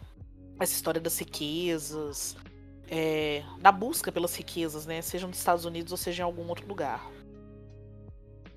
essa 0.60 0.74
história 0.74 1.02
das 1.02 1.18
riquezas, 1.18 2.38
é, 2.92 3.44
da 3.60 3.72
busca 3.72 4.12
pelas 4.12 4.36
riquezas, 4.36 4.86
né? 4.86 5.02
Seja 5.02 5.26
nos 5.26 5.40
Estados 5.40 5.66
Unidos 5.66 5.92
ou 5.92 5.98
seja 5.98 6.22
em 6.22 6.26
algum 6.26 6.48
outro 6.48 6.68
lugar. 6.68 7.10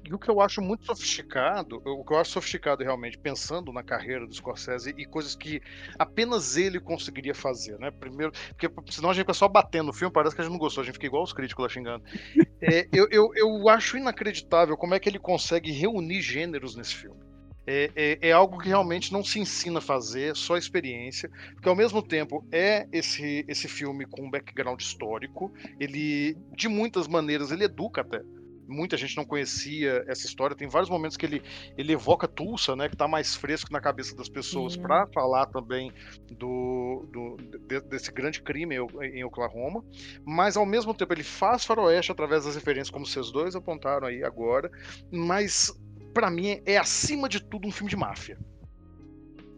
E 0.05 0.13
o 0.13 0.19
que 0.19 0.31
eu 0.31 0.41
acho 0.41 0.61
muito 0.61 0.85
sofisticado, 0.85 1.81
o 1.85 2.05
que 2.05 2.13
eu 2.13 2.19
acho 2.19 2.33
sofisticado 2.33 2.83
realmente, 2.85 3.19
pensando 3.19 3.73
na 3.73 3.83
carreira 3.83 4.27
do 4.27 4.35
Scorsese 4.35 4.95
e 4.99 5.07
coisas 5.07 5.35
que 5.35 5.63
apenas 5.99 6.57
ele 6.57 6.79
conseguiria 6.79 7.35
fazer, 7.35 7.79
né? 7.79 7.91
Primeiro, 7.91 8.33
porque 8.51 8.69
senão 8.93 9.11
a 9.11 9.15
gente 9.15 9.23
fica 9.23 9.33
só 9.33 9.49
batendo 9.49 9.87
no 9.87 9.93
filme, 9.93 10.13
parece 10.13 10.35
que 10.35 10.43
a 10.43 10.45
gente 10.45 10.53
não 10.53 10.59
gostou, 10.59 10.83
a 10.83 10.85
gente 10.85 10.95
fica 10.95 11.07
igual 11.07 11.23
os 11.23 11.33
críticos 11.33 11.63
lá 11.63 11.69
xingando. 11.69 12.05
É, 12.67 12.89
eu, 12.95 13.07
eu, 13.11 13.31
eu 13.35 13.69
acho 13.69 13.99
inacreditável 13.99 14.75
como 14.75 14.95
é 14.95 14.99
que 14.99 15.07
ele 15.07 15.19
consegue 15.19 15.71
reunir 15.71 16.23
gêneros 16.23 16.75
nesse 16.75 16.95
filme. 16.95 17.21
É, 17.67 17.91
é, 17.95 18.29
é, 18.29 18.33
algo 18.33 18.59
que 18.59 18.69
realmente 18.69 19.13
não 19.13 19.25
se 19.25 19.39
ensina 19.39 19.79
a 19.79 19.83
fazer, 19.83 20.37
só 20.37 20.57
experiência, 20.57 21.31
porque 21.55 21.69
ao 21.69 21.77
mesmo 21.77 22.03
tempo 22.03 22.47
é 22.51 22.87
esse, 22.93 23.45
esse 23.49 23.69
filme 23.69 24.07
com 24.07 24.27
um 24.27 24.31
background 24.31 24.81
histórico, 24.81 25.53
ele, 25.81 26.37
de 26.57 26.69
muitas 26.69 27.07
maneiras, 27.07 27.51
ele 27.51 27.65
educa 27.65 28.03
até. 28.03 28.23
Muita 28.67 28.97
gente 28.97 29.17
não 29.17 29.25
conhecia 29.25 30.05
essa 30.07 30.27
história. 30.27 30.57
Tem 30.57 30.69
vários 30.69 30.91
momentos 30.91 31.17
que 31.17 31.27
ele, 31.27 31.43
ele 31.77 31.93
evoca 31.93 32.27
Tulsa, 32.27 32.75
né, 32.75 32.89
que 32.89 32.95
está 32.95 33.07
mais 33.07 33.35
fresco 33.35 33.73
na 33.73 33.81
cabeça 33.81 34.17
das 34.17 34.29
pessoas, 34.29 34.77
para 34.77 35.07
falar 35.09 35.47
também 35.47 35.93
do, 36.31 37.07
do 37.13 37.37
de, 37.69 37.81
desse 37.83 38.11
grande 38.13 38.43
crime 38.43 38.77
em, 38.77 39.19
em 39.19 39.25
Oklahoma. 39.25 39.85
Mas 40.25 40.57
ao 40.57 40.67
mesmo 40.67 40.95
tempo 40.95 41.13
ele 41.13 41.23
faz 41.23 41.65
faroeste 41.65 42.11
através 42.13 42.45
das 42.45 42.55
referências, 42.55 42.91
como 42.91 43.07
vocês 43.07 43.31
dois 43.31 43.55
apontaram 43.55 44.07
aí 44.07 44.25
agora. 44.25 44.71
Mas 45.11 45.73
para 46.15 46.31
mim, 46.31 46.63
é 46.65 46.79
acima 46.79 47.29
de 47.29 47.43
tudo 47.43 47.67
um 47.67 47.73
filme 47.73 47.91
de 47.91 47.97
máfia. 47.97 48.39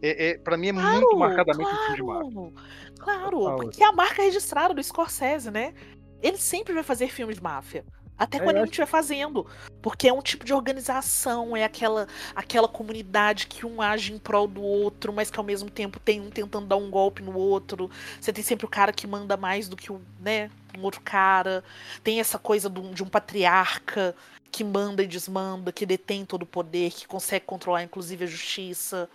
É, 0.01 0.29
é, 0.29 0.37
para 0.37 0.57
mim 0.57 0.69
é 0.69 0.73
claro, 0.73 0.99
muito 0.99 1.17
marcadamente 1.17 1.69
claro, 1.69 1.83
um 1.83 1.95
filme 1.95 1.95
de 1.95 2.35
máfia. 2.35 2.53
Claro, 2.99 3.55
porque 3.57 3.83
é 3.83 3.85
a 3.85 3.91
marca 3.91 4.23
registrada 4.23 4.73
do 4.73 4.83
Scorsese, 4.83 5.51
né? 5.51 5.73
Ele 6.21 6.37
sempre 6.37 6.73
vai 6.73 6.83
fazer 6.83 7.09
filmes 7.09 7.37
de 7.37 7.43
máfia. 7.43 7.85
Até 8.17 8.37
é, 8.37 8.39
quando 8.39 8.49
é, 8.49 8.51
ele 8.53 8.59
não 8.59 8.65
estiver 8.65 8.87
fazendo. 8.87 9.45
Porque 9.81 10.07
é 10.07 10.13
um 10.13 10.21
tipo 10.21 10.43
de 10.43 10.53
organização, 10.53 11.55
é 11.55 11.63
aquela, 11.63 12.07
aquela 12.35 12.67
comunidade 12.67 13.47
que 13.47 13.65
um 13.65 13.81
age 13.81 14.13
em 14.13 14.17
prol 14.17 14.47
do 14.47 14.61
outro, 14.61 15.13
mas 15.13 15.29
que 15.29 15.39
ao 15.39 15.45
mesmo 15.45 15.69
tempo 15.69 15.99
tem 15.99 16.19
um 16.19 16.29
tentando 16.29 16.65
dar 16.65 16.77
um 16.77 16.89
golpe 16.89 17.21
no 17.21 17.35
outro. 17.35 17.89
Você 18.19 18.33
tem 18.33 18.43
sempre 18.43 18.65
o 18.65 18.69
cara 18.69 18.91
que 18.91 19.05
manda 19.05 19.37
mais 19.37 19.69
do 19.69 19.75
que 19.75 19.91
o, 19.91 20.01
né, 20.19 20.49
um 20.77 20.81
outro 20.81 21.01
cara. 21.01 21.63
Tem 22.03 22.19
essa 22.19 22.39
coisa 22.39 22.69
de 22.69 22.79
um, 22.79 22.91
de 22.91 23.03
um 23.03 23.07
patriarca 23.07 24.15
que 24.51 24.63
manda 24.63 25.03
e 25.03 25.07
desmanda, 25.07 25.71
que 25.71 25.85
detém 25.85 26.25
todo 26.25 26.43
o 26.43 26.47
poder, 26.47 26.91
que 26.91 27.07
consegue 27.07 27.45
controlar 27.45 27.83
inclusive 27.83 28.23
a 28.23 28.27
justiça. 28.27 29.09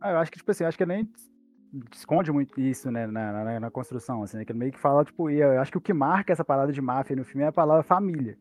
Ah, 0.00 0.10
eu 0.10 0.18
acho 0.18 0.30
que, 0.30 0.38
tipo 0.38 0.50
assim, 0.50 0.64
acho 0.64 0.76
que 0.76 0.84
nem 0.84 1.08
esconde 1.92 2.32
muito 2.32 2.60
isso, 2.60 2.90
né, 2.90 3.06
na, 3.06 3.44
na, 3.44 3.60
na 3.60 3.70
construção, 3.70 4.22
assim, 4.22 4.38
né, 4.38 4.44
que 4.44 4.52
ele 4.52 4.58
meio 4.58 4.72
que 4.72 4.78
fala, 4.78 5.04
tipo, 5.04 5.30
e 5.30 5.40
eu 5.40 5.60
acho 5.60 5.70
que 5.70 5.78
o 5.78 5.80
que 5.80 5.92
marca 5.92 6.32
essa 6.32 6.44
parada 6.44 6.72
de 6.72 6.80
máfia 6.80 7.16
no 7.16 7.24
filme 7.24 7.44
é 7.44 7.48
a 7.48 7.52
palavra 7.52 7.82
família. 7.82 8.36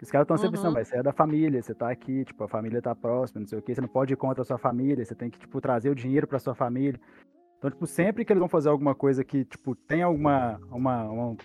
Os 0.00 0.10
caras 0.10 0.24
estão 0.24 0.36
sempre 0.36 0.58
uhum. 0.58 0.74
pensando, 0.74 0.84
você 0.84 0.96
é 0.96 1.02
da 1.02 1.12
família, 1.12 1.60
você 1.60 1.74
tá 1.74 1.90
aqui, 1.90 2.24
tipo, 2.24 2.44
a 2.44 2.48
família 2.48 2.80
tá 2.80 2.94
próxima, 2.94 3.40
não 3.40 3.48
sei 3.48 3.58
o 3.58 3.62
que, 3.62 3.74
você 3.74 3.80
não 3.80 3.88
pode 3.88 4.12
ir 4.12 4.16
contra 4.16 4.42
a 4.42 4.44
sua 4.44 4.58
família, 4.58 5.04
você 5.04 5.14
tem 5.14 5.28
que, 5.28 5.38
tipo, 5.38 5.60
trazer 5.60 5.90
o 5.90 5.94
dinheiro 5.94 6.26
pra 6.26 6.38
sua 6.38 6.54
família. 6.54 7.00
Então, 7.58 7.68
tipo, 7.68 7.84
sempre 7.86 8.24
que 8.24 8.32
eles 8.32 8.38
vão 8.38 8.48
fazer 8.48 8.68
alguma 8.68 8.94
coisa 8.94 9.24
que, 9.24 9.44
tipo, 9.44 9.74
tem 9.74 10.02
alguma, 10.02 10.60
uma, 10.70 11.04
uma 11.04 11.36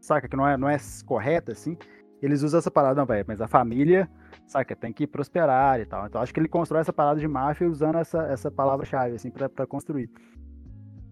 saca, 0.00 0.28
que 0.28 0.36
não 0.36 0.48
é, 0.48 0.56
não 0.56 0.68
é 0.68 0.76
correta, 1.04 1.52
assim, 1.52 1.76
eles 2.22 2.42
usam 2.42 2.58
essa 2.58 2.70
parada, 2.70 2.94
não, 2.94 3.06
velho, 3.06 3.24
mas 3.26 3.40
a 3.40 3.48
família, 3.48 4.08
saca, 4.46 4.74
tem 4.74 4.92
que 4.92 5.06
prosperar 5.06 5.80
e 5.80 5.86
tal. 5.86 6.06
Então 6.06 6.20
acho 6.20 6.32
que 6.32 6.40
ele 6.40 6.48
constrói 6.48 6.80
essa 6.80 6.92
parada 6.92 7.20
de 7.20 7.28
máfia 7.28 7.68
usando 7.68 7.98
essa, 7.98 8.22
essa 8.24 8.50
palavra-chave, 8.50 9.14
assim, 9.14 9.30
pra, 9.30 9.48
pra 9.48 9.66
construir. 9.66 10.10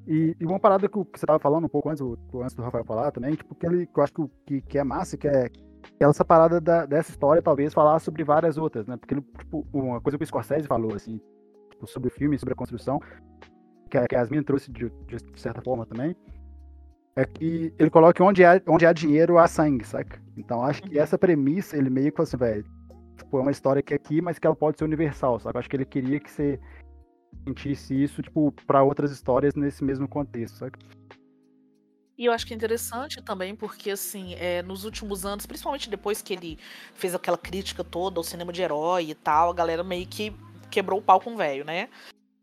E, 0.07 0.37
e, 0.39 0.45
uma 0.45 0.61
parada 0.61 0.89
que, 0.89 1.05
que 1.05 1.19
você 1.19 1.27
tava 1.27 1.39
falando 1.39 1.65
um 1.65 1.69
pouco 1.69 1.89
antes, 1.89 2.03
antes 2.03 2.55
do 2.55 2.63
Rafael 2.63 2.85
falar 2.85 3.11
também, 3.11 3.35
tipo, 3.35 3.55
que, 3.55 3.67
ele, 3.67 3.87
que 3.87 3.99
eu 3.99 4.05
acho 4.05 4.13
que, 4.47 4.61
que 4.61 4.79
é 4.79 4.85
massa, 4.85 5.17
que 5.17 5.27
é, 5.27 5.49
que 5.49 5.65
essa 6.01 6.25
parada 6.25 6.61
da, 6.61 6.85
dessa 6.85 7.11
história, 7.11 7.41
talvez, 7.41 7.73
falar 7.73 7.99
sobre 7.99 8.23
várias 8.23 8.59
outras, 8.59 8.87
né? 8.87 8.97
Porque, 8.97 9.15
tipo, 9.15 9.67
uma 9.73 10.01
coisa 10.01 10.19
que 10.19 10.25
o 10.25 10.27
Scorsese 10.27 10.67
falou, 10.67 10.95
assim, 10.95 11.21
tipo, 11.71 11.87
sobre 11.87 12.09
o 12.09 12.13
filme, 12.13 12.39
sobre 12.39 12.53
a 12.53 12.57
construção, 12.57 13.01
que 13.91 13.97
a, 13.97 14.07
que 14.07 14.15
a 14.15 14.19
Yasmin 14.21 14.43
trouxe 14.43 14.71
de, 14.71 14.91
de 15.07 15.41
certa 15.41 15.63
forma 15.63 15.87
também, 15.87 16.15
é 17.17 17.25
que 17.25 17.73
ele 17.79 17.91
coloca 17.91 18.23
onde 18.23 18.45
há, 18.45 18.61
onde 18.67 18.85
há 18.85 18.93
dinheiro, 18.93 19.39
há 19.39 19.47
sangue, 19.47 19.87
saca? 19.87 20.21
Então 20.37 20.63
acho 20.63 20.83
que 20.83 20.97
uhum. 20.97 21.03
essa 21.03 21.17
premissa, 21.17 21.77
ele 21.77 21.91
meio 21.91 22.13
que 22.13 22.21
assim, 22.21 22.37
velho, 22.37 22.65
tipo, 23.17 23.39
é 23.39 23.41
uma 23.41 23.51
história 23.51 23.83
que 23.83 23.93
é 23.93 23.97
aqui, 23.97 24.21
mas 24.21 24.39
que 24.39 24.47
ela 24.47 24.57
pode 24.57 24.79
ser 24.79 24.85
universal, 24.85 25.39
sabe? 25.39 25.59
Acho 25.59 25.69
que 25.69 25.77
ele 25.77 25.85
queria 25.85 26.19
que 26.19 26.31
você 26.31 26.59
sentisse 27.47 28.03
isso, 28.03 28.23
tipo, 28.23 28.53
para 28.67 28.83
outras 28.83 29.11
histórias 29.13 29.55
nesse 29.55 29.85
mesmo 29.85 30.09
contexto, 30.09 30.57
saca? 30.57 30.79
E 32.17 32.27
eu 32.27 32.33
acho 32.33 32.47
que 32.47 32.55
é 32.55 32.57
interessante 32.57 33.21
também, 33.23 33.57
porque, 33.57 33.91
assim, 33.91 34.35
é, 34.35 34.63
nos 34.63 34.85
últimos 34.85 35.27
anos, 35.27 35.47
principalmente 35.47 35.91
depois 35.91 36.23
que 36.23 36.33
ele 36.33 36.59
fez 36.95 37.13
aquela 37.13 37.37
crítica 37.37 37.83
toda 37.83 38.21
ao 38.21 38.25
cinema 38.25 38.53
de 38.53 38.63
herói 38.63 39.11
e 39.11 39.15
tal, 39.15 39.51
a 39.51 39.55
galera 39.55 39.83
meio 39.83 40.07
que 40.07 40.33
quebrou 40.71 41.01
o 41.01 41.03
pau 41.03 41.21
com 41.21 41.35
o 41.35 41.37
velho, 41.37 41.65
né? 41.65 41.89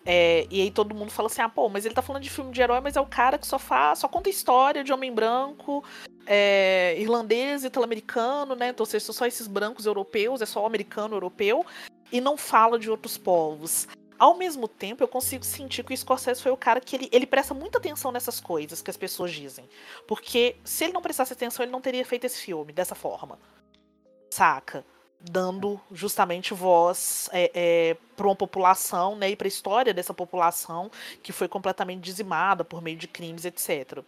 É, 0.06 0.48
e 0.50 0.62
aí 0.62 0.72
todo 0.72 0.96
mundo 0.96 1.12
fala 1.12 1.28
assim, 1.28 1.42
ah, 1.42 1.50
pô, 1.50 1.70
mas 1.70 1.86
ele 1.86 1.94
tá 1.94 2.02
falando 2.02 2.24
de 2.24 2.30
filme 2.30 2.52
de 2.52 2.62
herói, 2.62 2.80
mas 2.82 2.96
é 2.96 3.02
o 3.02 3.06
cara 3.06 3.38
que 3.38 3.46
só 3.46 3.60
faz, 3.60 4.00
só 4.00 4.08
conta 4.08 4.30
história 4.30 4.84
de 4.84 4.92
homem 4.92 5.14
branco, 5.14 5.84
é, 6.26 6.96
irlandês, 6.98 7.64
italo-americano, 7.64 8.56
né? 8.56 8.70
Então, 8.70 8.84
ou 8.84 8.88
seja, 8.88 9.06
são 9.06 9.14
só 9.14 9.26
esses 9.26 9.48
brancos 9.48 9.86
europeus, 9.86 10.42
é 10.42 10.46
só 10.46 10.66
americano 10.66 11.16
europeu, 11.16 11.66
e 12.12 12.20
não 12.20 12.36
fala 12.36 12.80
de 12.80 12.90
outros 12.90 13.18
povos. 13.18 13.88
Ao 14.18 14.36
mesmo 14.38 14.68
tempo, 14.68 15.04
eu 15.04 15.08
consigo 15.08 15.44
sentir 15.44 15.84
que 15.84 15.94
o 15.94 15.98
Scorsese 15.98 16.42
foi 16.42 16.52
o 16.52 16.58
cara 16.58 16.80
que 16.80 16.96
ele, 16.96 17.10
ele 17.12 17.26
presta 17.26 17.54
muita 17.56 17.80
atenção 17.80 18.12
nessas 18.12 18.40
coisas 18.40 18.82
que 18.82 18.92
as 18.92 18.98
pessoas 18.98 19.32
dizem. 19.32 19.68
Porque 20.08 20.58
se 20.64 20.84
ele 20.84 20.94
não 20.94 21.02
prestasse 21.02 21.34
atenção, 21.34 21.64
ele 21.64 21.72
não 21.72 21.82
teria 21.82 22.06
feito 22.06 22.26
esse 22.26 22.40
filme 22.40 22.72
dessa 22.72 22.94
forma. 22.94 23.40
Saca? 24.30 24.86
Dando 25.30 25.80
justamente 25.92 26.54
voz 26.54 27.30
é, 27.32 27.52
é, 27.54 27.98
para 28.16 28.28
uma 28.28 28.36
população 28.36 29.16
né, 29.16 29.32
e 29.32 29.36
para 29.36 29.48
a 29.48 29.50
história 29.50 29.94
dessa 29.94 30.14
população 30.14 30.90
que 31.22 31.32
foi 31.32 31.48
completamente 31.48 32.02
dizimada 32.02 32.64
por 32.64 32.82
meio 32.82 32.98
de 32.98 33.08
crimes, 33.08 33.46
etc. 33.46 34.04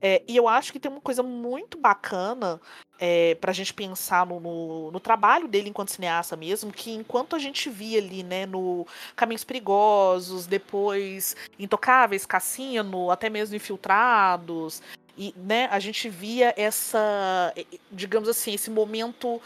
É, 0.00 0.22
e 0.28 0.36
eu 0.36 0.48
acho 0.48 0.72
que 0.72 0.78
tem 0.78 0.90
uma 0.90 1.00
coisa 1.00 1.22
muito 1.22 1.76
bacana 1.76 2.60
é, 3.00 3.34
para 3.36 3.50
a 3.50 3.54
gente 3.54 3.74
pensar 3.74 4.24
no, 4.26 4.38
no, 4.38 4.90
no, 4.92 5.00
trabalho 5.00 5.48
dele 5.48 5.68
enquanto 5.68 5.90
cineasta 5.90 6.36
mesmo, 6.36 6.72
que 6.72 6.92
enquanto 6.92 7.34
a 7.34 7.38
gente 7.38 7.68
via 7.68 7.98
ali 7.98 8.22
né, 8.22 8.46
no 8.46 8.86
Caminhos 9.16 9.44
Perigosos, 9.44 10.46
depois 10.46 11.36
Intocáveis, 11.58 12.26
Cassino, 12.26 13.10
até 13.10 13.28
mesmo 13.28 13.56
Infiltrados, 13.56 14.82
e 15.16 15.34
né, 15.36 15.66
a 15.66 15.80
gente 15.80 16.08
via 16.08 16.54
essa, 16.56 17.52
digamos 17.90 18.28
assim, 18.28 18.54
esse 18.54 18.70
momento 18.70 19.42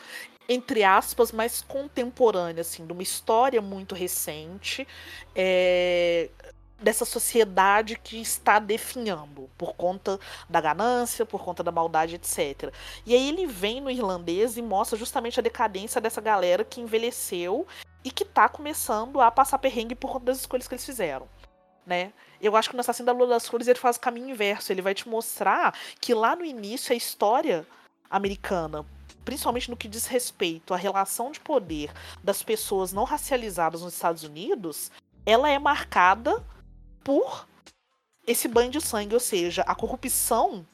entre 0.53 0.85
aspas, 0.85 1.33
mais 1.33 1.63
contemporânea, 1.63 2.61
assim, 2.61 2.87
de 2.87 2.93
uma 2.93 3.03
história 3.03 3.61
muito 3.61 3.95
recente, 3.95 4.87
é, 5.35 6.29
dessa 6.83 7.05
sociedade 7.05 7.97
que 7.97 8.21
está 8.21 8.59
definhando 8.59 9.49
por 9.57 9.75
conta 9.75 10.19
da 10.49 10.61
ganância, 10.61 11.25
por 11.25 11.43
conta 11.43 11.63
da 11.63 11.71
maldade, 11.71 12.17
etc. 12.17 12.73
E 13.07 13.15
aí 13.15 13.29
ele 13.29 13.47
vem 13.47 13.81
no 13.81 13.91
irlandês 13.91 14.57
e 14.57 14.63
mostra 14.63 14.99
justamente 14.99 15.39
a 15.39 15.43
decadência 15.43 16.01
dessa 16.01 16.21
galera 16.21 16.65
que 16.65 16.81
envelheceu 16.81 17.67
e 18.05 18.11
que 18.11 18.25
está 18.25 18.49
começando 18.49 19.21
a 19.21 19.31
passar 19.31 19.59
perrengue 19.59 19.95
por 19.95 20.13
conta 20.13 20.27
das 20.27 20.39
escolhas 20.41 20.67
que 20.67 20.75
eles 20.75 20.85
fizeram. 20.85 21.29
Né? 21.87 22.13
Eu 22.41 22.57
acho 22.57 22.71
que 22.71 22.77
no 22.77 22.81
Assassino 22.81 23.07
da 23.07 23.13
Lua 23.13 23.27
das 23.27 23.47
Flores 23.47 23.69
ele 23.69 23.79
faz 23.79 23.97
o 23.97 24.01
caminho 24.01 24.31
inverso. 24.31 24.73
Ele 24.73 24.83
vai 24.83 24.95
te 24.95 25.09
mostrar 25.09 25.75
que 26.01 26.15
lá 26.15 26.35
no 26.35 26.45
início 26.45 26.93
a 26.93 26.97
história 26.97 27.67
americana 28.11 28.85
principalmente 29.25 29.71
no 29.71 29.77
que 29.77 29.89
diz 29.89 30.07
respeito 30.07 30.75
à 30.75 30.77
relação 30.77 31.31
de 31.31 31.41
poder 31.41 31.93
das 32.23 32.43
pessoas 32.43 32.93
não 32.93 33.05
racializadas 33.05 33.83
nos 33.83 33.95
Estados 33.95 34.23
Unidos, 34.25 34.91
ela 35.25 35.49
é 35.49 35.59
marcada 35.59 36.45
por 37.05 37.47
esse 38.27 38.47
banho 38.49 38.71
de 38.71 38.81
sangue, 38.81 39.15
ou 39.15 39.21
seja, 39.21 39.63
a 39.63 39.75
corrupção 39.75 40.67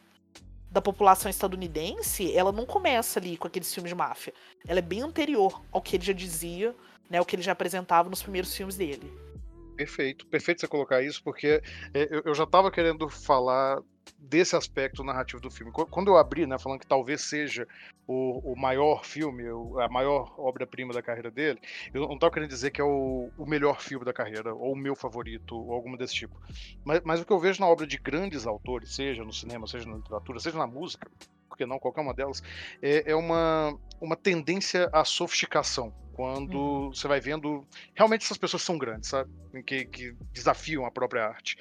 da 0.71 0.83
população 0.83 1.31
estadunidense, 1.31 2.35
ela 2.35 2.53
não 2.53 2.67
começa 2.67 3.19
ali 3.19 3.37
com 3.37 3.47
aqueles 3.47 3.73
filmes 3.73 3.91
de 3.91 3.97
máfia. 3.97 4.35
Ela 4.67 4.81
é 4.81 4.83
bem 4.83 5.01
anterior 5.01 5.63
ao 5.73 5.81
que 5.81 5.97
ele 5.97 6.05
já 6.05 6.13
dizia, 6.13 6.75
né, 7.09 7.21
o 7.21 7.25
que 7.25 7.37
ele 7.37 7.43
já 7.43 7.53
apresentava 7.53 8.11
nos 8.11 8.23
primeiros 8.23 8.55
filmes 8.55 8.77
dele. 8.77 9.11
Perfeito, 9.77 10.27
perfeito 10.27 10.61
você 10.61 10.69
colocar 10.69 11.03
isso, 11.03 11.23
porque 11.23 11.63
é, 11.95 12.21
eu 12.25 12.35
já 12.35 12.45
estava 12.45 12.71
querendo 12.71 13.09
falar 13.09 13.81
desse 14.19 14.57
aspecto 14.57 15.03
narrativo 15.03 15.41
do 15.41 15.51
filme. 15.51 15.73
Quando 15.73 16.09
eu 16.09 16.17
abri, 16.17 16.47
né, 16.47 16.59
falando 16.59 16.81
que 16.81 16.87
talvez 16.87 17.23
seja 17.23 17.67
o, 18.07 18.53
o 18.53 18.57
maior 18.57 19.05
filme, 19.05 19.45
a 19.83 19.89
maior 19.89 20.35
obra-prima 20.39 20.93
da 20.93 21.03
carreira 21.03 21.31
dele, 21.31 21.61
eu 21.93 22.03
não 22.07 22.15
estava 22.15 22.33
querendo 22.33 22.49
dizer 22.49 22.71
que 22.71 22.81
é 22.81 22.85
o, 22.85 23.31
o, 23.37 23.47
melhor 23.47 23.81
filme 23.81 24.05
da 24.05 24.13
carreira, 24.13 24.55
ou 24.55 24.73
o 24.73 24.77
meu 24.77 24.95
favorito, 24.95 25.57
ou 25.57 25.73
alguma 25.73 25.97
desse 25.97 26.15
tipo. 26.15 26.41
Mas, 26.85 27.01
mas 27.05 27.21
o 27.21 27.27
que 27.27 27.33
eu 27.33 27.39
vejo 27.39 27.61
na 27.61 27.69
obra 27.69 27.87
de 27.87 27.99
grandes 27.99 28.47
autores, 28.47 28.95
seja 28.95 29.25
no 29.25 29.33
cinema, 29.33 29.67
seja 29.67 29.89
na 29.89 29.97
literatura, 29.97 30.41
seja 30.41 30.59
na 30.59 30.67
música, 30.67 31.11
porque 31.49 31.67
não 31.67 31.79
qualquer 31.79 32.03
uma 32.03 32.15
delas, 32.15 32.43
é, 32.81 33.11
é 33.11 33.17
uma, 33.17 33.77
uma 34.01 34.17
tendência 34.17 34.89
à 34.93 35.05
sofisticação. 35.05 35.93
Quando 36.19 36.59
uhum. 36.59 36.93
você 36.93 37.07
vai 37.07 37.21
vendo. 37.21 37.65
Realmente 37.95 38.25
essas 38.25 38.37
pessoas 38.37 38.65
são 38.65 38.77
grandes, 38.77 39.09
sabe? 39.09 39.31
Que, 39.65 39.85
que 39.85 40.17
desafiam 40.33 40.85
a 40.85 40.91
própria 40.91 41.25
arte. 41.25 41.57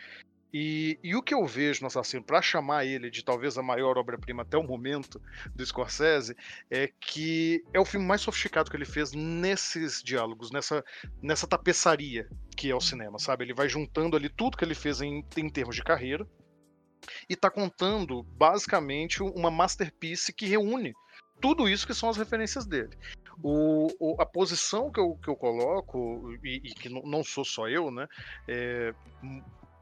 E, 0.59 0.97
e, 1.03 1.15
o 1.15 1.21
que 1.21 1.35
eu 1.35 1.45
vejo 1.45 1.81
no 1.81 1.87
Assassino, 1.87 2.23
para 2.23 2.41
chamar 2.41 2.83
ele 2.83 3.11
de 3.11 3.23
talvez 3.23 3.59
a 3.59 3.61
maior 3.61 3.95
obra-prima 3.95 4.41
até 4.41 4.57
o 4.57 4.63
momento 4.63 5.21
do 5.55 5.63
Scorsese, 5.63 6.35
é 6.71 6.89
que 6.99 7.61
é 7.71 7.79
o 7.79 7.85
filme 7.85 8.07
mais 8.07 8.21
sofisticado 8.21 8.71
que 8.71 8.75
ele 8.75 8.83
fez 8.83 9.11
nesses 9.13 10.01
diálogos, 10.01 10.49
nessa, 10.49 10.83
nessa 11.21 11.45
tapeçaria 11.45 12.27
que 12.55 12.71
é 12.71 12.75
o 12.75 12.81
cinema, 12.81 13.19
sabe? 13.19 13.43
Ele 13.43 13.53
vai 13.53 13.69
juntando 13.69 14.17
ali 14.17 14.29
tudo 14.29 14.57
que 14.57 14.65
ele 14.65 14.73
fez 14.73 14.99
em, 14.99 15.23
em 15.37 15.47
termos 15.47 15.75
de 15.75 15.83
carreira 15.83 16.27
e 17.29 17.33
está 17.35 17.51
contando 17.51 18.23
basicamente 18.23 19.21
uma 19.21 19.51
masterpiece 19.51 20.33
que 20.33 20.47
reúne 20.47 20.91
tudo 21.39 21.69
isso 21.69 21.85
que 21.85 21.93
são 21.93 22.09
as 22.09 22.17
referências 22.17 22.65
dele. 22.65 22.97
O, 23.43 23.89
o- 23.99 24.19
a 24.19 24.25
posição 24.25 24.91
que 24.91 24.99
eu, 24.99 25.15
que 25.21 25.29
eu 25.29 25.35
coloco, 25.35 26.31
e, 26.43 26.61
e 26.63 26.69
que 26.73 26.89
não, 26.89 27.03
não 27.03 27.23
sou 27.23 27.45
só 27.45 27.69
eu, 27.69 27.91
né? 27.91 28.07
é, 28.47 28.91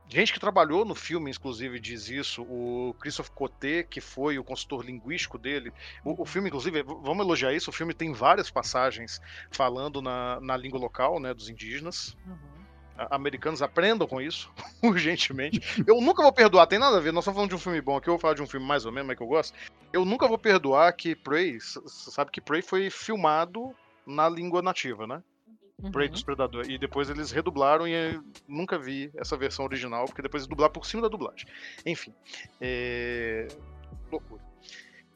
gente 0.07 0.31
que 0.33 0.39
trabalhou 0.39 0.85
no 0.85 0.95
filme, 0.95 1.31
inclusive, 1.31 1.79
diz 1.79 2.09
isso. 2.09 2.43
O 2.43 2.93
Christophe 2.99 3.31
Coté, 3.31 3.83
que 3.83 3.99
foi 4.01 4.37
o 4.37 4.43
consultor 4.43 4.83
linguístico 4.85 5.37
dele. 5.37 5.71
O, 6.03 6.23
o 6.23 6.25
filme, 6.25 6.47
inclusive, 6.49 6.83
vamos 6.83 7.25
elogiar 7.25 7.53
isso, 7.53 7.69
o 7.69 7.73
filme 7.73 7.93
tem 7.93 8.13
várias 8.13 8.49
passagens 8.51 9.19
falando 9.51 10.01
na, 10.01 10.39
na 10.41 10.55
língua 10.57 10.79
local, 10.79 11.19
né, 11.19 11.33
dos 11.33 11.49
indígenas. 11.49 12.15
A- 12.97 13.15
Americanos 13.15 13.61
aprendam 13.61 14.07
com 14.07 14.21
isso, 14.21 14.51
urgentemente. 14.83 15.59
Eu 15.85 15.99
nunca 16.01 16.23
vou 16.23 16.31
perdoar, 16.31 16.67
tem 16.67 16.79
nada 16.79 16.97
a 16.97 17.01
ver, 17.01 17.11
nós 17.11 17.23
estamos 17.23 17.35
falando 17.35 17.49
de 17.49 17.55
um 17.55 17.59
filme 17.59 17.81
bom 17.81 17.97
aqui, 17.97 18.07
eu 18.07 18.13
vou 18.13 18.19
falar 18.19 18.35
de 18.35 18.41
um 18.41 18.47
filme 18.47 18.65
mais 18.65 18.85
ou 18.85 18.91
menos, 18.91 19.07
mas 19.07 19.17
que 19.17 19.23
eu 19.23 19.27
gosto. 19.27 19.53
Eu 19.91 20.05
nunca 20.05 20.27
vou 20.27 20.37
perdoar 20.37 20.91
que 20.93 21.15
Prey, 21.15 21.57
sabe 21.59 22.31
que 22.31 22.39
Prey 22.41 22.61
foi 22.61 22.89
filmado 22.89 23.73
na 24.05 24.29
língua 24.29 24.61
nativa, 24.61 25.05
né? 25.07 25.21
Prey 25.91 26.07
Uhum. 26.07 26.11
dos 26.13 26.23
Predadores. 26.23 26.69
E 26.69 26.77
depois 26.77 27.09
eles 27.09 27.31
redublaram 27.31 27.87
e 27.87 28.19
nunca 28.47 28.77
vi 28.79 29.11
essa 29.15 29.35
versão 29.35 29.65
original, 29.65 30.05
porque 30.05 30.21
depois 30.21 30.41
eles 30.43 30.47
dublaram 30.49 30.71
por 30.73 30.85
cima 30.85 31.01
da 31.01 31.07
dublagem. 31.09 31.47
Enfim. 31.85 32.13
É... 32.61 33.47
Loucura. 34.11 34.41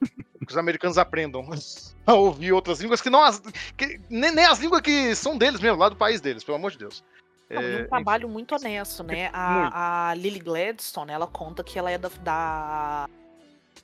Que 0.45 0.51
os 0.53 0.57
americanos 0.57 0.97
aprendam 0.97 1.45
a 2.07 2.13
ouvir 2.13 2.53
outras 2.53 2.79
línguas 2.79 3.01
que 3.01 3.09
não 3.09 3.21
as. 3.23 3.39
que- 3.77 3.99
nem, 4.09 4.31
nem 4.33 4.45
as 4.45 4.57
línguas 4.59 4.81
que 4.81 5.13
são 5.13 5.37
deles 5.37 5.59
mesmo, 5.59 5.77
lá 5.77 5.89
do 5.89 5.97
país 5.97 6.21
deles, 6.21 6.43
pelo 6.45 6.55
amor 6.57 6.71
de 6.71 6.77
Deus. 6.79 7.03
Não, 7.49 7.61
e 7.61 7.75
É, 7.79 7.83
um 7.83 7.87
trabalho 7.89 8.29
muito 8.29 8.55
honesto, 8.55 9.03
né? 9.03 9.29
A, 9.33 10.09
a 10.11 10.13
Lily 10.15 10.39
Gladstone, 10.39 11.11
ela 11.11 11.27
conta 11.27 11.61
que 11.63 11.77
ela 11.77 11.91
é 11.91 11.97
da, 11.97 12.09
da 12.23 13.09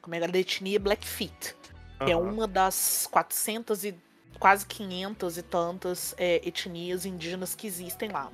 como 0.02 0.16
é 0.16 0.20
que 0.20 0.24
é? 0.26 0.28
da 0.30 0.40
etnia 0.40 0.80
Blackfeet, 0.80 1.56
que 2.06 2.12
é 2.12 2.16
aham. 2.16 2.22
uma 2.32 2.48
das 2.48 3.08
400 3.12 3.84
e 3.84 3.96
quase 4.40 4.66
500 4.66 5.38
e 5.38 5.42
tantas 5.42 6.16
é, 6.18 6.42
etnias 6.48 7.06
indígenas 7.06 7.56
que 7.56 7.68
existem 7.68 8.10
lá. 8.10 8.32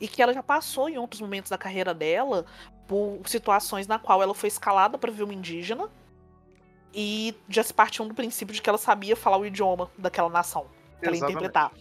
E 0.00 0.08
que 0.08 0.22
ela 0.22 0.32
já 0.32 0.42
passou 0.42 0.88
em 0.88 0.98
outros 0.98 1.20
momentos 1.20 1.50
da 1.50 1.58
carreira 1.58 1.92
dela 1.92 2.44
por 2.86 3.20
situações 3.26 3.86
na 3.86 3.98
qual 3.98 4.22
ela 4.22 4.34
foi 4.34 4.48
escalada 4.48 4.98
para 4.98 5.12
ver 5.12 5.22
uma 5.22 5.34
indígena 5.34 5.88
e 6.92 7.34
já 7.48 7.62
se 7.62 7.72
partiu 7.72 8.04
do 8.04 8.14
princípio 8.14 8.54
de 8.54 8.60
que 8.60 8.68
ela 8.68 8.78
sabia 8.78 9.14
falar 9.14 9.38
o 9.38 9.46
idioma 9.46 9.90
daquela 9.96 10.28
nação. 10.28 10.66
Pra 10.98 11.08
ela 11.08 11.16
Exatamente. 11.16 11.38
interpretar. 11.38 11.72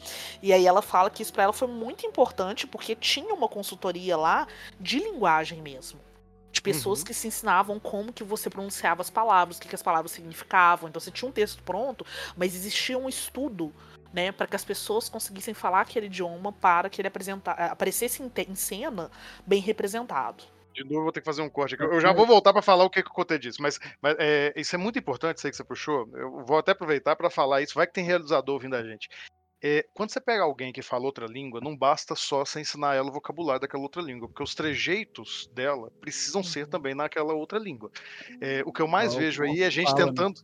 E 0.41 0.53
aí 0.53 0.65
ela 0.65 0.81
fala 0.81 1.09
que 1.09 1.21
isso 1.21 1.33
pra 1.33 1.43
ela 1.43 1.53
foi 1.53 1.67
muito 1.67 2.05
importante 2.05 2.65
porque 2.65 2.95
tinha 2.95 3.33
uma 3.33 3.49
consultoria 3.49 4.15
lá 4.15 4.47
de 4.79 4.99
linguagem 4.99 5.61
mesmo. 5.61 5.99
De 6.51 6.61
pessoas 6.61 6.99
Uhum. 6.99 7.05
que 7.05 7.13
se 7.13 7.27
ensinavam 7.27 7.79
como 7.79 8.11
que 8.11 8.23
você 8.23 8.49
pronunciava 8.49 9.01
as 9.01 9.09
palavras, 9.09 9.57
o 9.57 9.61
que, 9.61 9.67
que 9.67 9.75
as 9.75 9.83
palavras 9.83 10.11
significavam. 10.11 10.89
Então 10.89 10.99
você 10.99 11.11
tinha 11.11 11.29
um 11.29 11.31
texto 11.31 11.61
pronto, 11.63 12.05
mas 12.35 12.55
existia 12.55 12.97
um 12.97 13.07
estudo, 13.07 13.73
né, 14.11 14.31
para 14.31 14.47
que 14.47 14.55
as 14.55 14.65
pessoas 14.65 15.07
conseguissem 15.07 15.53
falar 15.53 15.81
aquele 15.81 16.07
idioma 16.07 16.51
para 16.51 16.89
que 16.89 16.99
ele 16.99 17.07
apresenta- 17.07 17.51
aparecesse 17.51 18.23
em, 18.23 18.31
em 18.47 18.55
cena 18.55 19.11
bem 19.45 19.61
representado. 19.61 20.43
De 20.73 20.83
novo, 20.83 20.95
eu 20.95 21.03
vou 21.03 21.11
ter 21.11 21.19
que 21.21 21.25
fazer 21.25 21.41
um 21.41 21.49
corte 21.49 21.75
aqui. 21.75 21.83
Eu 21.83 21.99
já 21.99 22.13
vou 22.13 22.25
voltar 22.25 22.53
para 22.53 22.61
falar 22.61 22.83
o 22.85 22.89
que, 22.89 23.03
que 23.03 23.09
o 23.09 23.13
Cotê 23.13 23.37
disse, 23.37 23.61
mas, 23.61 23.79
mas, 24.01 24.15
é, 24.17 24.53
isso 24.55 24.73
é 24.75 24.77
muito 24.77 24.97
importante, 24.97 25.37
isso 25.37 25.45
aí 25.47 25.51
que 25.51 25.57
você 25.57 25.63
puxou. 25.63 26.09
Eu 26.13 26.43
vou 26.45 26.57
até 26.57 26.71
aproveitar 26.71 27.15
para 27.15 27.29
falar 27.29 27.61
isso. 27.61 27.73
Vai 27.75 27.85
que 27.85 27.93
tem 27.93 28.03
realizador 28.05 28.53
ouvindo 28.55 28.75
a 28.75 28.83
gente. 28.83 29.09
É, 29.61 29.85
quando 29.93 30.09
você 30.09 30.21
pega 30.21 30.43
alguém 30.43 30.71
que 30.71 30.81
fala 30.81 31.05
outra 31.05 31.25
língua, 31.25 31.59
não 31.61 31.75
basta 31.75 32.15
só 32.15 32.45
você 32.45 32.61
ensinar 32.61 32.95
ela 32.95 33.09
o 33.09 33.13
vocabulário 33.13 33.61
daquela 33.61 33.83
outra 33.83 34.01
língua, 34.01 34.27
porque 34.27 34.43
os 34.43 34.55
trejeitos 34.55 35.49
dela 35.53 35.91
precisam 35.99 36.41
ser 36.41 36.67
também 36.67 36.95
naquela 36.95 37.33
outra 37.33 37.59
língua. 37.59 37.91
É, 38.39 38.63
o 38.65 38.71
que 38.71 38.81
eu 38.81 38.87
mais 38.87 39.13
vejo 39.13 39.43
aí 39.43 39.61
é 39.61 39.69
gente 39.69 39.91
fala, 39.91 39.99
né? 39.99 40.05
tentando. 40.07 40.41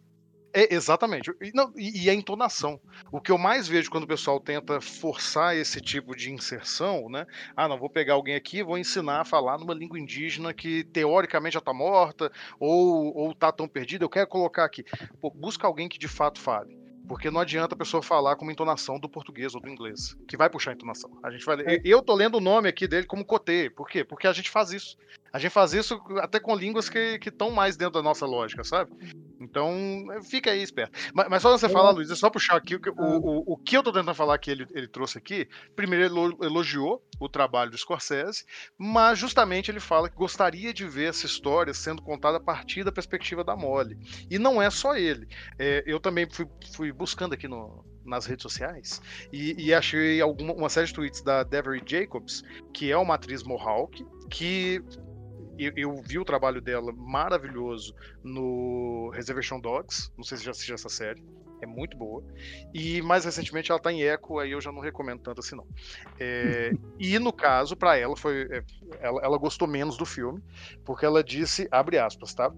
É, 0.53 0.74
exatamente. 0.74 1.32
E, 1.41 1.51
não, 1.53 1.74
e, 1.76 2.05
e 2.05 2.09
a 2.09 2.13
entonação. 2.13 2.80
O 3.11 3.20
que 3.20 3.30
eu 3.30 3.38
mais 3.38 3.68
vejo 3.68 3.91
quando 3.91 4.05
o 4.05 4.07
pessoal 4.07 4.39
tenta 4.39 4.80
forçar 4.80 5.55
esse 5.55 5.82
tipo 5.82 6.16
de 6.16 6.32
inserção, 6.32 7.09
né? 7.09 7.26
Ah, 7.55 7.68
não, 7.68 7.78
vou 7.78 7.89
pegar 7.89 8.13
alguém 8.13 8.36
aqui 8.36 8.63
vou 8.63 8.78
ensinar 8.78 9.20
a 9.20 9.26
falar 9.26 9.57
numa 9.57 9.74
língua 9.74 9.99
indígena 9.99 10.53
que 10.53 10.86
teoricamente 10.86 11.55
já 11.55 11.59
está 11.59 11.74
morta 11.74 12.32
ou, 12.57 13.13
ou 13.18 13.36
tá 13.36 13.51
tão 13.51 13.68
perdida. 13.68 14.05
Eu 14.05 14.09
quero 14.09 14.28
colocar 14.28 14.63
aqui. 14.63 14.86
Pô, 15.20 15.30
busca 15.30 15.68
alguém 15.68 15.89
que 15.89 15.99
de 15.99 16.07
fato 16.07 16.39
fale. 16.39 16.84
Porque 17.07 17.29
não 17.29 17.39
adianta 17.41 17.75
a 17.75 17.77
pessoa 17.77 18.01
falar 18.01 18.35
com 18.35 18.43
uma 18.45 18.51
entonação 18.51 18.99
do 18.99 19.07
português 19.07 19.53
ou 19.55 19.61
do 19.61 19.69
inglês, 19.69 20.15
que 20.27 20.35
vai 20.35 20.49
puxar 20.49 20.71
a 20.71 20.73
entonação. 20.73 21.11
A 21.23 21.29
gente 21.31 21.45
vai, 21.45 21.59
É. 21.61 21.81
eu 21.83 22.01
tô 22.01 22.13
lendo 22.15 22.35
o 22.35 22.41
nome 22.41 22.67
aqui 22.67 22.87
dele 22.87 23.05
como 23.05 23.23
Cotê. 23.25 23.69
Por 23.69 23.87
quê? 23.87 24.03
Porque 24.03 24.27
a 24.27 24.33
gente 24.33 24.49
faz 24.49 24.71
isso. 24.71 24.97
A 25.31 25.39
gente 25.39 25.51
faz 25.51 25.73
isso 25.73 26.01
até 26.21 26.39
com 26.39 26.55
línguas 26.55 26.89
que 26.89 27.19
estão 27.25 27.51
mais 27.51 27.75
dentro 27.75 27.93
da 27.95 28.01
nossa 28.01 28.25
lógica, 28.25 28.63
sabe? 28.63 28.91
Então, 29.55 30.21
fica 30.23 30.51
aí 30.51 30.61
esperto. 30.61 30.99
Mas, 31.13 31.29
mas 31.29 31.41
só 31.41 31.49
você 31.57 31.69
falar, 31.69 31.91
Luiz, 31.91 32.11
é 32.11 32.15
só 32.15 32.29
puxar 32.29 32.57
aqui 32.57 32.75
o, 32.75 32.79
que- 32.81 32.89
o, 32.89 33.53
o, 33.53 33.57
que 33.57 33.77
eu 33.77 33.81
tô 33.81 33.89
tentando 33.93 34.13
falar 34.13 34.37
que 34.37 34.51
ele, 34.51 34.67
ele 34.73 34.85
trouxe 34.85 35.17
aqui. 35.17 35.47
Primeiro, 35.77 36.03
ele 36.03 36.13
elo- 36.13 36.37
elogiou 36.43 37.01
o 37.21 37.29
trabalho 37.29 37.71
do 37.71 37.77
Scorsese, 37.77 38.43
mas 38.77 39.17
justamente 39.17 39.71
ele 39.71 39.79
fala 39.79 40.09
que 40.09 40.15
gostaria 40.17 40.73
de 40.73 40.85
ver 40.85 41.07
essa 41.09 41.25
história 41.25 41.73
sendo 41.73 42.01
contada 42.01 42.35
a 42.35 42.41
partir 42.41 42.83
da 42.83 42.91
perspectiva 42.91 43.45
da 43.45 43.55
Molly. 43.55 43.97
E 44.29 44.37
não 44.37 44.61
é 44.61 44.69
só 44.69 44.97
ele. 44.97 45.25
É, 45.57 45.81
eu 45.87 46.01
também 46.01 46.27
fui, 46.29 46.45
fui 46.73 46.91
buscando 46.91 47.31
aqui 47.33 47.47
no, 47.47 47.85
nas 48.03 48.25
redes 48.25 48.43
sociais 48.43 49.01
e, 49.31 49.55
e 49.57 49.73
achei 49.73 50.19
alguma, 50.19 50.51
uma 50.53 50.69
série 50.69 50.87
de 50.87 50.93
tweets 50.93 51.21
da 51.21 51.43
Devery 51.43 51.81
Jacobs, 51.85 52.43
que 52.73 52.91
é 52.91 52.97
uma 52.97 53.15
atriz 53.15 53.41
Mohawk, 53.41 54.05
que 54.29 54.81
eu, 55.57 55.71
eu 55.75 56.01
vi 56.01 56.19
o 56.19 56.25
trabalho 56.25 56.61
dela 56.61 56.91
maravilhoso 56.93 57.95
no 58.23 59.09
Reservation 59.13 59.59
Dogs. 59.59 60.11
Não 60.17 60.23
sei 60.23 60.37
se 60.37 60.43
já 60.45 60.51
assistiu 60.51 60.75
essa 60.75 60.89
série. 60.89 61.23
É 61.61 61.65
muito 61.65 61.97
boa. 61.97 62.21
E 62.73 63.01
mais 63.01 63.25
recentemente 63.25 63.71
ela 63.71 63.79
tá 63.79 63.91
em 63.91 64.01
Echo, 64.01 64.39
aí 64.39 64.51
eu 64.51 64.61
já 64.61 64.71
não 64.71 64.81
recomendo 64.81 65.19
tanto 65.21 65.39
assim, 65.39 65.55
não. 65.55 65.65
É, 66.19 66.71
e 66.99 67.17
no 67.19 67.31
caso, 67.31 67.75
para 67.75 67.97
ela, 67.97 68.15
foi. 68.15 68.47
é, 68.51 68.63
Ela, 68.99 69.21
ela 69.23 69.37
gostou 69.37 69.67
menos 69.67 69.97
do 69.97 70.05
filme, 70.05 70.41
porque 70.83 71.05
ela 71.05 71.23
disse, 71.23 71.67
abre 71.71 71.97
aspas, 71.97 72.33
tá? 72.33 72.51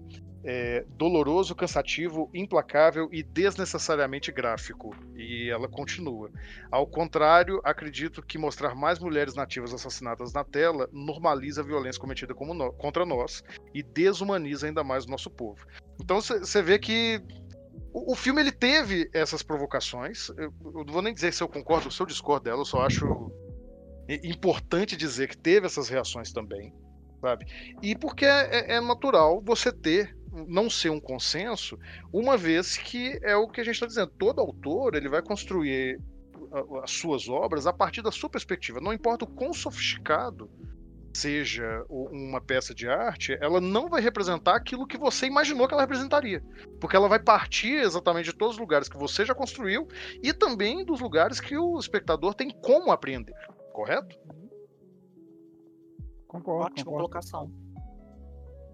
É, 0.44 0.84
doloroso, 0.88 1.54
cansativo, 1.54 2.30
implacável 2.32 3.08
e 3.12 3.22
desnecessariamente 3.22 4.30
gráfico. 4.32 4.94
E 5.16 5.50
ela 5.50 5.68
continua. 5.68 6.30
Ao 6.70 6.86
contrário, 6.86 7.60
acredito 7.64 8.22
que 8.22 8.38
mostrar 8.38 8.74
mais 8.74 8.98
mulheres 8.98 9.34
nativas 9.34 9.74
assassinadas 9.74 10.32
na 10.32 10.44
tela 10.44 10.88
normaliza 10.92 11.60
a 11.60 11.64
violência 11.64 12.00
cometida 12.00 12.34
nó- 12.54 12.70
contra 12.70 13.04
nós 13.04 13.42
e 13.74 13.82
desumaniza 13.82 14.66
ainda 14.66 14.84
mais 14.84 15.04
o 15.04 15.10
nosso 15.10 15.28
povo. 15.28 15.58
Então 16.00 16.20
você 16.20 16.62
vê 16.62 16.78
que 16.78 17.20
o, 17.92 18.12
o 18.12 18.14
filme 18.14 18.40
ele 18.40 18.52
teve 18.52 19.08
essas 19.12 19.42
provocações. 19.42 20.28
Eu, 20.30 20.52
eu 20.64 20.84
não 20.84 20.92
vou 20.92 21.02
nem 21.02 21.14
dizer 21.14 21.32
se 21.32 21.42
eu 21.42 21.48
concordo 21.48 21.86
ou 21.86 21.90
se 21.90 22.00
eu 22.00 22.06
discordo 22.06 22.44
dela, 22.44 22.60
eu 22.60 22.64
só 22.64 22.84
acho 22.84 23.30
importante 24.08 24.96
dizer 24.96 25.28
que 25.28 25.36
teve 25.36 25.66
essas 25.66 25.88
reações 25.88 26.32
também, 26.32 26.72
sabe? 27.20 27.46
E 27.82 27.94
porque 27.94 28.24
é, 28.24 28.76
é 28.76 28.80
natural 28.80 29.42
você 29.44 29.70
ter 29.70 30.16
não 30.46 30.70
ser 30.70 30.90
um 30.90 31.00
consenso, 31.00 31.78
uma 32.12 32.36
vez 32.36 32.76
que 32.76 33.18
é 33.22 33.34
o 33.36 33.48
que 33.48 33.60
a 33.60 33.64
gente 33.64 33.74
está 33.74 33.86
dizendo. 33.86 34.12
Todo 34.18 34.40
autor 34.40 34.94
ele 34.94 35.08
vai 35.08 35.22
construir 35.22 36.00
as 36.82 36.90
suas 36.90 37.28
obras 37.28 37.66
a 37.66 37.72
partir 37.72 38.02
da 38.02 38.12
sua 38.12 38.30
perspectiva. 38.30 38.80
Não 38.80 38.92
importa 38.92 39.24
o 39.24 39.28
quão 39.28 39.52
sofisticado 39.52 40.50
seja 41.12 41.84
uma 41.88 42.40
peça 42.40 42.74
de 42.74 42.88
arte, 42.88 43.36
ela 43.40 43.60
não 43.60 43.88
vai 43.88 44.00
representar 44.00 44.54
aquilo 44.54 44.86
que 44.86 44.96
você 44.98 45.26
imaginou 45.26 45.66
que 45.66 45.74
ela 45.74 45.82
representaria. 45.82 46.42
Porque 46.80 46.94
ela 46.96 47.08
vai 47.08 47.18
partir 47.18 47.74
exatamente 47.80 48.26
de 48.26 48.34
todos 48.36 48.54
os 48.54 48.60
lugares 48.60 48.88
que 48.88 48.96
você 48.96 49.24
já 49.24 49.34
construiu 49.34 49.88
e 50.22 50.32
também 50.32 50.84
dos 50.84 51.00
lugares 51.00 51.40
que 51.40 51.56
o 51.56 51.78
espectador 51.78 52.34
tem 52.34 52.50
como 52.50 52.92
apreender. 52.92 53.34
Correto? 53.72 54.16
Concordo, 56.26 56.64
Ótima 56.66 56.84
concordo. 56.84 56.96
colocação. 57.08 57.50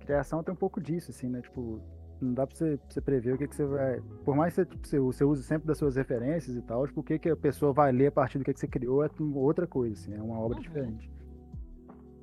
Criação 0.00 0.42
tem 0.42 0.52
um 0.52 0.56
pouco 0.56 0.80
disso, 0.80 1.10
assim, 1.10 1.28
né? 1.28 1.40
Tipo, 1.40 1.80
não 2.20 2.34
dá 2.34 2.46
pra 2.46 2.56
você, 2.56 2.76
pra 2.76 2.90
você 2.90 3.00
prever 3.00 3.34
o 3.34 3.38
que, 3.38 3.48
que 3.48 3.54
você 3.56 3.64
vai. 3.64 4.00
Por 4.24 4.36
mais 4.36 4.54
que 4.54 4.60
você, 4.62 4.66
tipo, 4.66 4.86
você, 4.86 4.98
você 4.98 5.24
use 5.24 5.42
sempre 5.44 5.66
das 5.66 5.78
suas 5.78 5.96
referências 5.96 6.56
e 6.56 6.62
tal, 6.62 6.86
tipo, 6.86 7.00
o 7.00 7.02
que, 7.04 7.18
que 7.18 7.30
a 7.30 7.36
pessoa 7.36 7.72
vai 7.72 7.90
ler 7.92 8.08
a 8.08 8.12
partir 8.12 8.38
do 8.38 8.44
que, 8.44 8.52
que 8.52 8.60
você 8.60 8.66
criou 8.68 9.04
é 9.04 9.08
outra 9.34 9.66
coisa, 9.66 9.94
assim, 9.94 10.14
é 10.14 10.20
uma 10.22 10.38
obra 10.38 10.56
Uhum. 10.58 10.62
diferente. 10.62 11.10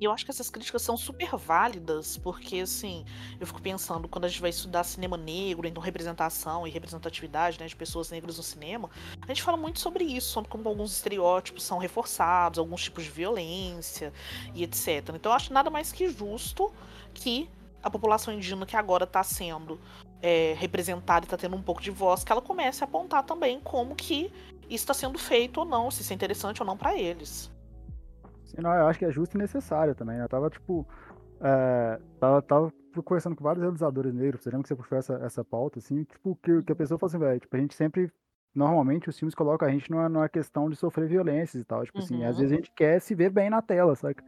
E 0.02 0.04
eu 0.04 0.10
acho 0.10 0.24
que 0.24 0.32
essas 0.32 0.50
críticas 0.50 0.82
são 0.82 0.96
super 0.96 1.36
válidas, 1.36 2.18
porque 2.18 2.58
assim, 2.58 3.04
eu 3.38 3.46
fico 3.46 3.62
pensando, 3.62 4.08
quando 4.08 4.24
a 4.24 4.28
gente 4.28 4.40
vai 4.40 4.50
estudar 4.50 4.82
cinema 4.82 5.16
negro, 5.16 5.64
então 5.64 5.80
representação 5.80 6.66
e 6.66 6.70
representatividade 6.70 7.60
né, 7.60 7.68
de 7.68 7.76
pessoas 7.76 8.10
negras 8.10 8.36
no 8.36 8.42
cinema, 8.42 8.90
a 9.20 9.26
gente 9.28 9.44
fala 9.44 9.56
muito 9.56 9.78
sobre 9.78 10.02
isso, 10.02 10.26
sobre 10.26 10.50
como 10.50 10.68
alguns 10.68 10.90
estereótipos 10.90 11.62
são 11.62 11.78
reforçados, 11.78 12.58
alguns 12.58 12.82
tipos 12.82 13.04
de 13.04 13.10
violência 13.10 14.12
e 14.52 14.64
etc. 14.64 15.10
Então 15.14 15.30
eu 15.30 15.36
acho 15.36 15.52
nada 15.52 15.70
mais 15.70 15.92
que 15.92 16.08
justo 16.08 16.72
que 17.14 17.48
a 17.80 17.88
população 17.88 18.34
indígena 18.34 18.66
que 18.66 18.76
agora 18.76 19.04
está 19.04 19.22
sendo 19.22 19.80
é, 20.20 20.56
representada 20.58 21.24
e 21.24 21.26
está 21.26 21.36
tendo 21.36 21.54
um 21.54 21.62
pouco 21.62 21.80
de 21.80 21.92
voz, 21.92 22.24
que 22.24 22.32
ela 22.32 22.42
comece 22.42 22.82
a 22.82 22.88
apontar 22.88 23.22
também 23.22 23.60
como 23.60 23.94
que 23.94 24.32
isso 24.64 24.82
está 24.82 24.94
sendo 24.94 25.16
feito 25.16 25.58
ou 25.58 25.64
não, 25.64 25.92
se 25.92 26.02
isso 26.02 26.12
é 26.12 26.16
interessante 26.16 26.60
ou 26.60 26.66
não 26.66 26.76
para 26.76 26.98
eles. 26.98 27.51
Não, 28.60 28.74
eu 28.74 28.86
acho 28.86 28.98
que 28.98 29.04
é 29.04 29.10
justo 29.10 29.36
e 29.36 29.38
necessário 29.38 29.94
também. 29.94 30.18
Eu 30.18 30.28
tava, 30.28 30.50
tipo. 30.50 30.86
é, 31.40 32.00
tava, 32.20 32.42
tava 32.42 32.72
conversando 33.04 33.34
com 33.34 33.44
vários 33.44 33.62
realizadores 33.62 34.12
negros, 34.12 34.42
você 34.42 34.50
lembra 34.50 34.62
que 34.64 34.68
você 34.68 34.76
puxou 34.76 34.98
essa, 34.98 35.14
essa 35.24 35.42
pauta, 35.44 35.78
assim, 35.78 36.04
tipo, 36.04 36.36
que, 36.42 36.62
que 36.62 36.72
a 36.72 36.76
pessoa 36.76 36.98
fala 36.98 37.08
assim, 37.08 37.18
velho, 37.18 37.40
tipo, 37.40 37.56
a 37.56 37.58
gente 37.58 37.74
sempre 37.74 38.12
normalmente 38.54 39.08
os 39.08 39.18
filmes 39.18 39.34
colocam 39.34 39.66
a 39.66 39.70
gente 39.70 39.90
numa, 39.90 40.08
numa 40.10 40.28
questão 40.28 40.68
de 40.68 40.76
sofrer 40.76 41.08
violências 41.08 41.62
e 41.62 41.64
tal. 41.64 41.82
Tipo 41.84 41.98
assim, 42.00 42.22
às 42.22 42.34
Uhum. 42.36 42.40
vezes 42.42 42.52
a 42.52 42.56
gente 42.56 42.70
quer 42.72 43.00
se 43.00 43.14
ver 43.14 43.30
bem 43.30 43.48
na 43.48 43.62
tela, 43.62 43.96
saca? 43.96 44.22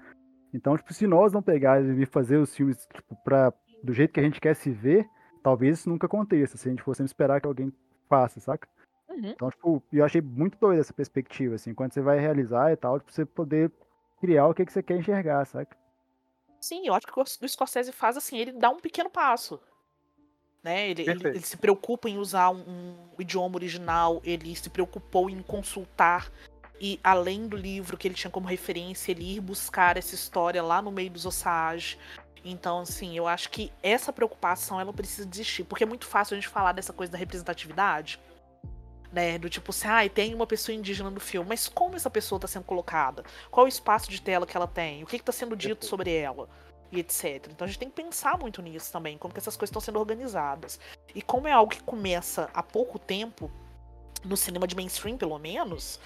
Então, 0.52 0.76
tipo, 0.76 0.94
se 0.94 1.06
nós 1.06 1.32
não 1.32 1.42
pegarmos 1.42 1.98
e 1.98 2.06
fazer 2.06 2.38
os 2.38 2.54
filmes, 2.54 2.86
tipo, 2.94 3.14
pra, 3.22 3.52
do 3.82 3.92
jeito 3.92 4.12
que 4.12 4.20
a 4.20 4.22
gente 4.22 4.40
quer 4.40 4.54
se 4.54 4.70
ver, 4.70 5.06
talvez 5.42 5.80
isso 5.80 5.90
nunca 5.90 6.06
aconteça, 6.06 6.56
se 6.56 6.66
a 6.68 6.70
gente 6.70 6.82
for 6.82 6.94
sempre 6.94 7.08
esperar 7.10 7.40
que 7.40 7.46
alguém 7.46 7.70
faça, 8.08 8.40
saca? 8.40 8.66
Uhum. 9.10 9.30
Então, 9.30 9.50
tipo, 9.50 9.82
eu 9.92 10.04
achei 10.04 10.22
muito 10.22 10.56
doido 10.58 10.80
essa 10.80 10.92
perspectiva, 10.94 11.56
assim, 11.56 11.74
quando 11.74 11.92
você 11.92 12.00
vai 12.00 12.18
realizar 12.18 12.72
e 12.72 12.76
tal, 12.76 12.98
tipo, 12.98 13.12
você 13.12 13.26
poder 13.26 13.70
criar 14.24 14.46
o 14.46 14.54
que, 14.54 14.64
que 14.64 14.72
você 14.72 14.82
quer 14.82 14.96
enxergar, 14.96 15.44
saca? 15.44 15.76
Sim, 16.58 16.86
eu 16.86 16.94
acho 16.94 17.06
que 17.06 17.20
o 17.20 17.48
Scorsese 17.48 17.92
faz 17.92 18.16
assim, 18.16 18.38
ele 18.38 18.52
dá 18.52 18.70
um 18.70 18.80
pequeno 18.80 19.10
passo. 19.10 19.60
Né? 20.62 20.88
Ele, 20.88 21.02
ele, 21.02 21.28
ele 21.28 21.40
se 21.42 21.58
preocupa 21.58 22.08
em 22.08 22.16
usar 22.16 22.48
um, 22.48 22.62
um 22.66 22.94
idioma 23.18 23.56
original, 23.56 24.22
ele 24.24 24.56
se 24.56 24.70
preocupou 24.70 25.28
em 25.28 25.42
consultar 25.42 26.32
e 26.80 26.98
além 27.04 27.46
do 27.46 27.56
livro 27.56 27.98
que 27.98 28.08
ele 28.08 28.14
tinha 28.14 28.30
como 28.30 28.48
referência, 28.48 29.12
ele 29.12 29.36
ir 29.36 29.40
buscar 29.40 29.98
essa 29.98 30.14
história 30.14 30.62
lá 30.62 30.80
no 30.80 30.90
meio 30.90 31.10
dos 31.10 31.26
Osage. 31.26 31.98
Então, 32.42 32.80
assim, 32.80 33.16
eu 33.16 33.26
acho 33.26 33.50
que 33.50 33.70
essa 33.82 34.12
preocupação 34.12 34.80
ela 34.80 34.92
precisa 34.92 35.28
existir, 35.28 35.64
porque 35.64 35.84
é 35.84 35.86
muito 35.86 36.06
fácil 36.06 36.34
a 36.34 36.40
gente 36.40 36.48
falar 36.48 36.72
dessa 36.72 36.92
coisa 36.92 37.12
da 37.12 37.18
representatividade, 37.18 38.18
né? 39.14 39.38
Do 39.38 39.48
tipo 39.48 39.70
assim, 39.70 39.86
ah, 39.88 40.08
tem 40.08 40.34
uma 40.34 40.46
pessoa 40.46 40.74
indígena 40.74 41.10
no 41.10 41.20
filme, 41.20 41.48
mas 41.48 41.68
como 41.68 41.94
essa 41.94 42.10
pessoa 42.10 42.36
está 42.36 42.48
sendo 42.48 42.64
colocada? 42.64 43.24
Qual 43.50 43.64
o 43.64 43.68
espaço 43.68 44.10
de 44.10 44.20
tela 44.20 44.46
que 44.46 44.56
ela 44.56 44.66
tem? 44.66 45.02
O 45.02 45.06
que 45.06 45.16
está 45.16 45.32
sendo 45.32 45.56
dito 45.56 45.86
sobre 45.86 46.12
ela? 46.12 46.48
E 46.90 46.98
etc. 46.98 47.48
Então 47.50 47.64
a 47.64 47.68
gente 47.68 47.78
tem 47.78 47.88
que 47.88 48.02
pensar 48.02 48.36
muito 48.36 48.60
nisso 48.60 48.92
também, 48.92 49.16
como 49.16 49.32
que 49.32 49.38
essas 49.38 49.56
coisas 49.56 49.70
estão 49.70 49.80
sendo 49.80 50.00
organizadas. 50.00 50.80
E 51.14 51.22
como 51.22 51.46
é 51.46 51.52
algo 51.52 51.72
que 51.72 51.82
começa 51.82 52.50
há 52.52 52.62
pouco 52.62 52.98
tempo, 52.98 53.50
no 54.24 54.36
cinema 54.36 54.66
de 54.66 54.74
mainstream, 54.74 55.16
pelo 55.16 55.38
menos, 55.38 56.00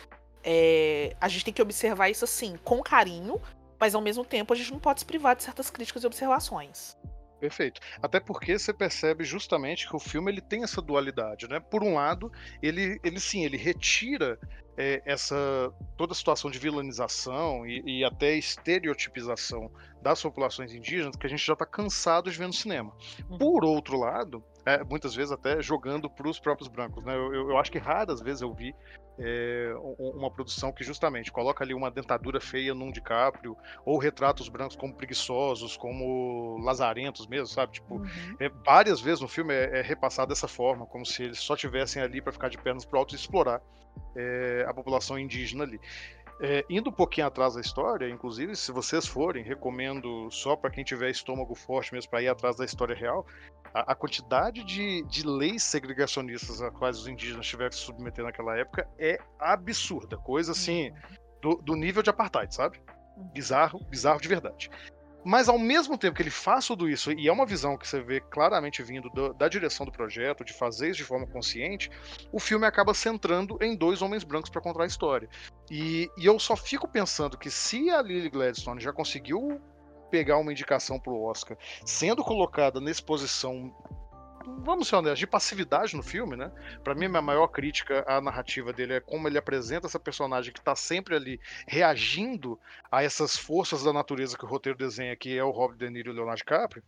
é, 0.44 1.16
a 1.20 1.28
gente 1.28 1.46
tem 1.46 1.54
que 1.54 1.62
observar 1.62 2.10
isso 2.10 2.24
assim, 2.24 2.58
com 2.62 2.82
carinho, 2.82 3.40
mas 3.80 3.94
ao 3.94 4.00
mesmo 4.00 4.24
tempo 4.24 4.52
a 4.52 4.56
gente 4.56 4.72
não 4.72 4.80
pode 4.80 5.00
se 5.00 5.06
privar 5.06 5.34
de 5.34 5.42
certas 5.42 5.70
críticas 5.70 6.04
e 6.04 6.06
observações. 6.06 6.96
Perfeito. 7.40 7.80
Até 8.02 8.18
porque 8.18 8.58
você 8.58 8.72
percebe 8.72 9.24
justamente 9.24 9.88
que 9.88 9.94
o 9.94 10.00
filme 10.00 10.30
ele 10.30 10.40
tem 10.40 10.64
essa 10.64 10.82
dualidade, 10.82 11.48
né? 11.48 11.60
Por 11.60 11.84
um 11.84 11.94
lado, 11.94 12.32
ele, 12.60 12.98
ele 13.04 13.20
sim, 13.20 13.44
ele 13.44 13.56
retira 13.56 14.38
é, 14.76 15.02
essa 15.04 15.72
toda 15.96 16.12
a 16.12 16.16
situação 16.16 16.50
de 16.50 16.58
vilanização 16.58 17.66
e, 17.66 17.82
e 17.84 18.04
até 18.04 18.34
estereotipização 18.36 19.70
das 20.02 20.22
populações 20.22 20.72
indígenas 20.72 21.16
que 21.16 21.26
a 21.26 21.30
gente 21.30 21.44
já 21.44 21.52
está 21.52 21.66
cansado 21.66 22.30
de 22.30 22.38
ver 22.38 22.46
no 22.46 22.52
cinema. 22.52 22.92
Uhum. 23.28 23.38
Por 23.38 23.64
outro 23.64 23.98
lado, 23.98 24.42
é, 24.74 24.84
muitas 24.84 25.14
vezes 25.14 25.32
até 25.32 25.62
jogando 25.62 26.08
para 26.10 26.28
os 26.28 26.38
próprios 26.38 26.68
brancos, 26.68 27.04
né? 27.04 27.14
Eu, 27.14 27.34
eu- 27.34 27.50
eu 27.50 27.58
acho 27.58 27.70
que 27.72 27.78
raras 27.78 28.20
vezes 28.20 28.42
eu 28.42 28.52
vi 28.52 28.74
é, 29.20 29.72
uma 29.98 30.30
produção 30.30 30.70
que 30.72 30.84
justamente 30.84 31.32
coloca 31.32 31.64
ali 31.64 31.74
uma 31.74 31.90
dentadura 31.90 32.40
feia 32.40 32.72
num 32.72 32.90
DiCaprio 32.92 33.56
ou 33.84 33.98
retrata 33.98 34.42
os 34.42 34.48
brancos 34.48 34.76
como 34.76 34.94
preguiçosos, 34.94 35.76
como 35.76 36.56
lazarentos 36.62 37.26
mesmo, 37.26 37.48
sabe? 37.48 37.72
Tipo, 37.72 38.00
é, 38.38 38.48
várias 38.64 39.00
vezes 39.00 39.20
no 39.20 39.26
filme 39.26 39.52
é, 39.52 39.80
é 39.80 39.82
repassado 39.82 40.28
dessa 40.28 40.46
forma, 40.46 40.86
como 40.86 41.04
se 41.04 41.24
eles 41.24 41.40
só 41.40 41.56
tivessem 41.56 42.00
ali 42.00 42.20
para 42.22 42.32
ficar 42.32 42.48
de 42.48 42.58
pernas 42.58 42.84
pro 42.84 42.98
alto 42.98 43.14
e 43.14 43.16
explorar 43.16 43.60
é, 44.14 44.64
a 44.68 44.72
população 44.72 45.18
indígena 45.18 45.64
ali. 45.64 45.80
É, 46.40 46.64
indo 46.70 46.90
um 46.90 46.92
pouquinho 46.92 47.26
atrás 47.26 47.54
da 47.54 47.60
história, 47.60 48.08
inclusive, 48.08 48.54
se 48.54 48.70
vocês 48.70 49.06
forem, 49.06 49.42
recomendo 49.42 50.30
só 50.30 50.54
para 50.54 50.70
quem 50.70 50.84
tiver 50.84 51.10
estômago 51.10 51.52
forte 51.54 51.92
mesmo 51.92 52.10
para 52.10 52.22
ir 52.22 52.28
atrás 52.28 52.56
da 52.56 52.64
história 52.64 52.94
real, 52.94 53.26
a, 53.74 53.92
a 53.92 53.94
quantidade 53.94 54.62
de, 54.62 55.02
de 55.04 55.26
leis 55.26 55.64
segregacionistas 55.64 56.62
a 56.62 56.70
quais 56.70 56.98
os 56.98 57.08
indígenas 57.08 57.44
tiveram 57.44 57.70
que 57.70 57.76
se 57.76 57.82
submeter 57.82 58.24
naquela 58.24 58.56
época 58.56 58.88
é 58.98 59.18
absurda, 59.38 60.16
coisa 60.16 60.52
assim 60.52 60.92
do, 61.42 61.56
do 61.56 61.74
nível 61.74 62.04
de 62.04 62.10
apartheid, 62.10 62.54
sabe? 62.54 62.80
Bizarro, 63.32 63.80
bizarro 63.84 64.20
de 64.20 64.28
verdade. 64.28 64.70
Mas 65.24 65.48
ao 65.48 65.58
mesmo 65.58 65.98
tempo 65.98 66.16
que 66.16 66.22
ele 66.22 66.30
faz 66.30 66.66
tudo 66.66 66.88
isso, 66.88 67.12
e 67.12 67.28
é 67.28 67.32
uma 67.32 67.44
visão 67.44 67.76
que 67.76 67.86
você 67.86 68.00
vê 68.00 68.20
claramente 68.20 68.82
vindo 68.82 69.10
do- 69.10 69.34
da 69.34 69.48
direção 69.48 69.84
do 69.84 69.92
projeto, 69.92 70.44
de 70.44 70.52
fazer 70.52 70.88
isso 70.90 70.98
de 70.98 71.04
forma 71.04 71.26
consciente, 71.26 71.90
o 72.32 72.38
filme 72.38 72.66
acaba 72.66 72.94
centrando 72.94 73.58
em 73.60 73.76
dois 73.76 74.00
homens 74.00 74.24
brancos 74.24 74.50
para 74.50 74.60
contar 74.60 74.84
a 74.84 74.86
história. 74.86 75.28
E, 75.70 76.10
e 76.16 76.24
eu 76.24 76.38
só 76.38 76.56
fico 76.56 76.88
pensando 76.88 77.36
que 77.36 77.50
se 77.50 77.90
a 77.90 78.00
Lily 78.00 78.30
Gladstone 78.30 78.80
já 78.80 78.92
conseguiu 78.92 79.60
pegar 80.10 80.38
uma 80.38 80.52
indicação 80.52 80.98
pro 80.98 81.20
Oscar, 81.20 81.56
sendo 81.84 82.24
colocada 82.24 82.80
nessa 82.80 83.02
posição, 83.02 83.74
vamos 84.58 84.88
ser 84.88 84.96
honestos, 84.96 85.18
de 85.18 85.26
passividade 85.26 85.96
no 85.96 86.02
filme, 86.02 86.36
né? 86.36 86.50
Pra 86.82 86.94
mim, 86.94 87.06
a 87.06 87.08
minha 87.08 87.22
maior 87.22 87.48
crítica 87.48 88.04
à 88.06 88.20
narrativa 88.20 88.72
dele 88.72 88.94
é 88.94 89.00
como 89.00 89.28
ele 89.28 89.38
apresenta 89.38 89.86
essa 89.86 89.98
personagem 89.98 90.52
que 90.52 90.60
tá 90.60 90.74
sempre 90.74 91.14
ali 91.14 91.40
reagindo 91.66 92.58
a 92.90 93.02
essas 93.02 93.36
forças 93.36 93.82
da 93.82 93.92
natureza 93.92 94.36
que 94.36 94.44
o 94.44 94.48
roteiro 94.48 94.78
desenha, 94.78 95.16
que 95.16 95.36
é 95.36 95.44
o 95.44 95.50
Robert 95.50 95.78
De 95.78 95.90
Niro 95.90 96.10
e 96.10 96.12
o 96.12 96.14
Leonardo 96.14 96.38
DiCaprio, 96.38 96.82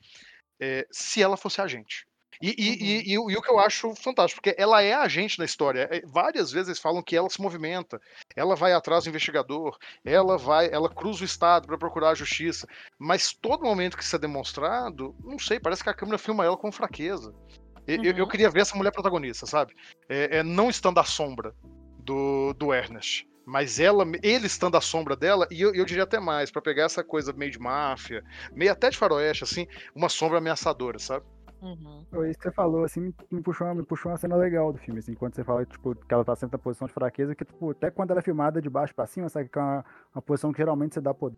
é, 0.58 0.86
se 0.90 1.22
ela 1.22 1.36
fosse 1.36 1.60
agente. 1.60 2.06
E, 2.42 2.54
e- 2.58 2.82
e- 2.82 3.12
e 3.12 3.18
o- 3.18 3.30
e 3.30 3.36
o 3.36 3.42
que 3.42 3.50
eu 3.50 3.58
acho 3.58 3.94
fantástico, 3.94 4.40
porque 4.42 4.58
ela 4.60 4.80
é 4.82 4.94
agente 4.94 5.38
na 5.38 5.44
história. 5.44 5.86
É, 5.90 6.00
várias 6.06 6.50
vezes 6.50 6.68
eles 6.68 6.80
falam 6.80 7.02
que 7.02 7.14
ela 7.14 7.28
se 7.28 7.40
movimenta, 7.40 8.00
ela 8.34 8.56
vai 8.56 8.72
atrás 8.72 9.04
do 9.04 9.10
investigador, 9.10 9.76
ela 10.04 10.38
vai, 10.38 10.70
ela 10.72 10.88
cruza 10.88 11.22
o 11.22 11.26
estado 11.26 11.66
para 11.66 11.76
procurar 11.76 12.10
a 12.10 12.14
justiça. 12.14 12.66
Mas 12.98 13.32
todo 13.32 13.64
momento 13.64 13.96
que 13.96 14.02
isso 14.02 14.16
é 14.16 14.18
demonstrado, 14.18 15.14
não 15.22 15.38
sei, 15.38 15.60
parece 15.60 15.82
que 15.84 15.90
a 15.90 15.94
câmera 15.94 16.16
filma 16.18 16.44
ela 16.44 16.56
com 16.56 16.72
fraqueza. 16.72 17.34
E- 17.86 17.96
Eu, 17.96 18.04
eu 18.04 18.24
Uhum. 18.24 18.28
queria 18.30 18.48
ver 18.48 18.60
essa 18.60 18.76
mulher 18.76 18.92
protagonista, 18.92 19.44
sabe? 19.46 19.74
É, 20.08 20.38
é 20.38 20.42
não 20.42 20.70
estando 20.70 20.98
à 20.98 21.04
sombra 21.04 21.54
do, 21.98 22.54
do 22.54 22.72
Ernest. 22.72 23.28
Mas 23.44 23.80
ela, 23.80 24.04
ele 24.22 24.46
estando 24.46 24.76
à 24.76 24.80
sombra 24.80 25.16
dela, 25.16 25.46
e 25.50 25.60
eu, 25.60 25.74
eu 25.74 25.84
diria 25.84 26.04
até 26.04 26.20
mais, 26.20 26.50
para 26.52 26.62
pegar 26.62 26.84
essa 26.84 27.02
coisa 27.02 27.32
meio 27.32 27.50
de 27.50 27.58
máfia, 27.58 28.22
meio 28.52 28.70
até 28.70 28.90
de 28.90 28.96
faroeste, 28.96 29.42
assim, 29.42 29.66
uma 29.94 30.08
sombra 30.08 30.38
ameaçadora, 30.38 30.98
sabe? 31.00 31.26
Uhum. 31.62 32.06
Isso 32.26 32.38
que 32.38 32.44
você 32.44 32.52
falou, 32.52 32.84
assim, 32.84 33.12
me- 33.30 33.42
puxou, 33.42 33.74
me 33.74 33.82
puxou 33.84 34.10
uma 34.10 34.16
cena 34.16 34.34
legal 34.34 34.72
do 34.72 34.78
filme, 34.78 34.98
assim, 35.00 35.14
quando 35.14 35.34
você 35.34 35.44
fala, 35.44 35.64
tipo, 35.66 35.94
que 35.94 36.14
ela 36.14 36.24
tá 36.24 36.34
sempre 36.34 36.56
na 36.56 36.62
posição 36.62 36.86
de 36.88 36.94
fraqueza, 36.94 37.34
que, 37.34 37.44
tipo, 37.44 37.70
até 37.70 37.90
quando 37.90 38.10
ela 38.12 38.20
é 38.20 38.22
filmada 38.22 38.62
de 38.62 38.70
baixo 38.70 38.94
pra 38.94 39.06
cima, 39.06 39.28
sabe, 39.28 39.48
que 39.48 39.58
é 39.58 39.62
uma, 39.62 39.84
uma 40.14 40.22
posição 40.22 40.52
que 40.52 40.58
geralmente 40.58 40.94
você 40.94 41.00
dá 41.00 41.12
poder 41.12 41.36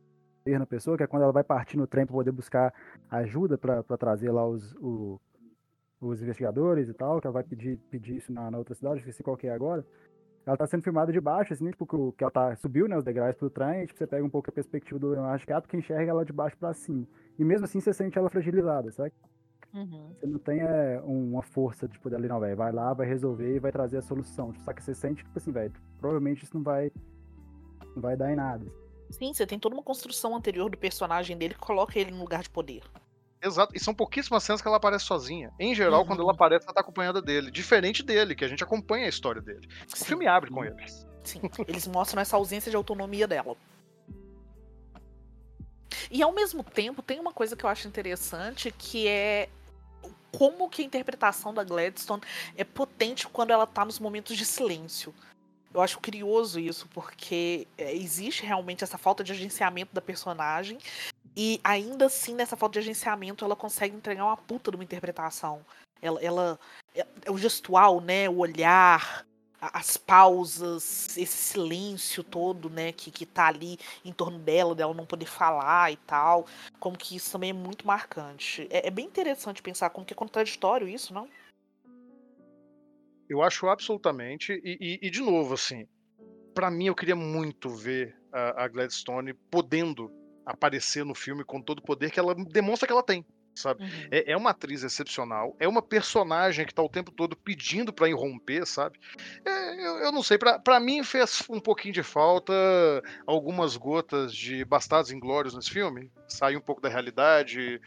na 0.59 0.67
pessoa, 0.67 0.97
que 0.97 1.03
é 1.03 1.07
quando 1.07 1.23
ela 1.25 1.33
vai 1.33 1.43
partir 1.43 1.77
no 1.77 1.87
trem 1.89 2.07
pra 2.07 2.15
poder 2.15 2.31
buscar 2.33 2.73
ajuda 3.11 3.59
pra, 3.59 3.83
pra 3.83 3.97
trazer 3.97 4.31
lá 4.31 4.47
os, 4.47 4.73
o- 4.77 5.21
os 6.01 6.23
investigadores 6.23 6.89
e 6.89 6.95
tal, 6.95 7.21
que 7.21 7.27
ela 7.27 7.35
vai 7.35 7.45
pedir, 7.45 7.79
pedir 7.91 8.17
isso 8.17 8.33
na, 8.33 8.51
na 8.51 8.59
outra 8.59 8.75
cidade, 8.75 8.99
esqueci 9.01 9.23
qual 9.23 9.37
que 9.37 9.47
é 9.49 9.53
agora. 9.53 9.85
Ela 10.47 10.57
tá 10.57 10.67
sendo 10.67 10.83
filmada 10.85 11.13
de 11.13 11.21
baixo, 11.21 11.53
assim, 11.53 11.71
tipo, 11.71 12.13
que 12.13 12.25
ela 12.25 12.31
tá, 12.31 12.57
subiu, 12.57 12.89
né, 12.89 12.97
os 12.97 13.05
degraus 13.05 13.35
pro 13.37 13.51
trem, 13.51 13.83
e, 13.85 13.87
tipo, 13.87 13.99
você 13.99 14.07
pega 14.07 14.25
um 14.25 14.31
pouco 14.31 14.51
a 14.51 14.53
perspectiva 14.53 14.99
do 15.01 15.11
Leonardo 15.11 15.39
DiCaprio, 15.41 15.71
que 15.71 15.77
enxerga 15.77 16.11
ela 16.11 16.25
de 16.25 16.33
baixo 16.33 16.57
pra 16.59 16.73
cima. 16.75 17.07
E 17.39 17.45
mesmo 17.45 17.65
assim 17.67 17.81
você 17.81 17.93
sente 17.93 18.19
ela 18.19 18.31
fragilizada, 18.31 18.91
sabe? 18.93 19.13
Uhum. 19.75 20.15
Você 20.21 20.27
não 20.27 20.39
tem 20.39 20.61
é, 20.61 21.01
uma 21.05 21.43
força 21.43 21.89
de 21.89 21.99
poder 21.99 22.17
ali, 22.17 22.29
não, 22.29 22.39
velho. 22.41 22.57
Vai 22.57 22.73
lá, 22.73 22.93
vai 22.93 23.07
resolver 23.07 23.57
e 23.57 23.59
vai 23.59 23.73
trazer 23.73 23.99
a 23.99 24.03
solução. 24.03 24.53
Só 24.65 24.73
que 24.73 24.83
você 24.83 24.95
sente, 24.95 25.25
tipo 25.25 25.37
assim, 25.39 25.51
velho, 25.51 25.73
provavelmente 25.99 26.45
isso 26.45 26.55
não 26.55 26.63
vai. 26.63 26.91
Não 27.95 28.03
vai 28.03 28.17
dar 28.17 28.31
em 28.33 28.37
nada. 28.37 28.67
Sim, 29.11 29.33
você 29.33 29.47
tem 29.47 29.59
toda 29.59 29.75
uma 29.75 29.83
construção 29.83 30.35
anterior 30.37 30.71
do 30.71 30.77
personagem 30.79 31.37
dele 31.37 31.55
que 31.55 31.61
coloca 31.61 31.99
ele 31.99 32.11
no 32.11 32.21
lugar 32.21 32.43
de 32.43 32.51
poder. 32.51 32.83
Exato, 33.45 33.75
e 33.75 33.81
são 33.81 33.93
pouquíssimas 33.95 34.43
cenas 34.45 34.63
que 34.63 34.69
ela 34.69 34.77
aparece 34.77 35.05
sozinha. 35.05 35.53
Em 35.59 35.75
geral, 35.75 36.01
Uhum. 36.03 36.07
quando 36.07 36.23
ela 36.23 36.33
aparece, 36.33 36.65
ela 36.65 36.75
tá 36.75 36.81
acompanhada 36.81 37.21
dele. 37.21 37.51
Diferente 37.51 38.03
dele, 38.03 38.35
que 38.37 38.45
a 38.45 38.49
gente 38.49 38.63
acompanha 38.63 39.07
a 39.07 39.09
história 39.09 39.43
dele. 39.43 39.67
O 39.93 39.97
Sim, 39.97 40.05
filme 40.05 40.27
abre 40.29 40.51
com 40.51 40.65
ele. 40.65 40.77
sim. 41.25 41.41
Eles 41.67 41.87
mostram 41.89 42.23
essa 42.23 42.37
ausência 42.37 42.71
de 42.71 42.77
autonomia 42.77 43.27
dela. 43.27 43.57
E 46.11 46.23
ao 46.23 46.33
mesmo 46.33 46.63
tempo, 46.63 47.03
tem 47.03 47.19
uma 47.21 47.33
coisa 47.33 47.57
que 47.57 47.65
eu 47.65 47.71
acho 47.71 47.87
interessante, 47.89 48.71
que 48.71 49.07
é 49.09 49.49
como 50.37 50.69
que 50.69 50.83
a 50.83 50.85
interpretação 50.85 51.53
da 51.53 51.63
Gladstone 51.63 52.23
é 52.57 52.65
potente 52.65 53.29
quando 53.29 53.51
ela 53.51 53.67
tá 53.67 53.85
nos 53.85 53.99
momentos 53.99 54.37
de 54.37 54.45
silêncio. 54.45 55.15
Eu 55.73 55.81
acho 55.81 56.01
curioso 56.01 56.61
isso, 56.61 56.87
porque 56.89 57.67
é, 57.79 57.95
existe 57.95 58.45
realmente 58.45 58.85
essa 58.85 58.99
falta 58.99 59.25
de 59.25 59.33
agenciamento 59.33 59.95
da 59.95 60.01
personagem. 60.01 60.79
E 61.35 61.61
ainda 61.65 62.07
assim, 62.07 62.35
nessa 62.35 62.57
falta 62.57 62.75
de 62.75 62.81
agenciamento, 62.81 63.45
ela 63.45 63.57
consegue 63.57 63.97
entregar 63.97 64.25
uma 64.25 64.37
puta 64.37 64.71
de 64.71 64.77
uma 64.77 64.85
interpretação. 64.85 65.65
Ela, 66.01 66.21
ela 66.21 66.61
é, 66.95 67.07
é 67.25 67.31
o 67.31 67.39
gestual, 67.39 68.01
né? 68.01 68.29
O 68.29 68.39
olhar, 68.39 69.27
as 69.73 69.97
pausas, 69.97 71.17
esse 71.17 71.37
silêncio 71.37 72.25
todo, 72.25 72.69
né? 72.69 72.91
Que, 72.93 73.11
que 73.11 73.25
tá 73.25 73.47
ali 73.47 73.79
em 74.05 74.13
torno 74.13 74.39
dela, 74.39 74.75
dela 74.75 74.93
não 74.93 75.07
poder 75.07 75.27
falar 75.27 75.93
e 75.93 75.97
tal. 75.99 76.47
Como 76.81 76.99
que 76.99 77.15
isso 77.15 77.31
também 77.31 77.51
é 77.51 77.53
muito 77.55 77.87
marcante. 77.87 78.67
É, 78.71 78.89
é 78.89 78.91
bem 78.91 79.07
interessante 79.07 79.63
pensar 79.63 79.91
como 79.91 80.05
que 80.05 80.13
é 80.13 80.17
contraditório 80.17 80.89
isso, 80.89 81.15
não? 81.15 81.29
Eu 83.29 83.41
acho 83.41 83.69
absolutamente. 83.69 84.53
E, 84.65 84.77
e- 84.81 85.07
e, 85.07 85.11
de 85.11 85.21
novo, 85.21 85.55
assim, 85.55 85.87
pra 86.55 86.71
mim 86.71 86.87
eu 86.87 86.95
queria 86.95 87.17
muito 87.17 87.71
ver 87.71 88.17
a, 88.33 88.65
a 88.65 88.69
Gladstone 88.69 89.33
podendo 89.51 90.11
aparecer 90.45 91.05
no 91.05 91.15
filme 91.15 91.45
com 91.45 91.63
todo 91.63 91.79
o 91.79 91.83
poder 91.83 92.11
que 92.11 92.19
ela 92.19 92.35
demonstra 92.35 92.87
que 92.87 92.93
ela 92.93 93.03
tem. 93.03 93.25
Sabe? 93.55 93.83
Uhum. 93.83 93.89
É, 94.11 94.33
é 94.33 94.37
uma 94.37 94.51
atriz 94.51 94.83
excepcional, 94.83 95.55
é 95.61 95.69
uma 95.69 95.83
personagem 95.83 96.65
que 96.67 96.75
tá 96.75 96.83
o 96.83 96.89
tempo 96.89 97.11
todo 97.11 97.37
pedindo 97.37 97.93
pra 97.93 98.09
irromper, 98.09 98.67
sabe? 98.67 98.99
É, 99.45 99.75
eu, 99.87 99.99
eu 99.99 100.13
não 100.13 100.23
sei, 100.23 100.39
pra, 100.39 100.59
pra 100.59 100.81
mim 100.81 101.03
fez 101.05 101.43
um 101.51 101.61
pouquinho 101.61 101.95
de 101.95 102.03
falta 102.03 102.53
algumas 103.27 103.77
gotas 103.77 104.35
de 104.35 104.65
Bastardos 104.65 105.11
Inglórios 105.13 105.55
nesse 105.55 105.71
filme, 105.71 106.11
sair 106.29 106.57
um 106.57 106.61
pouco 106.61 106.81
da 106.81 106.89
realidade. 106.89 107.81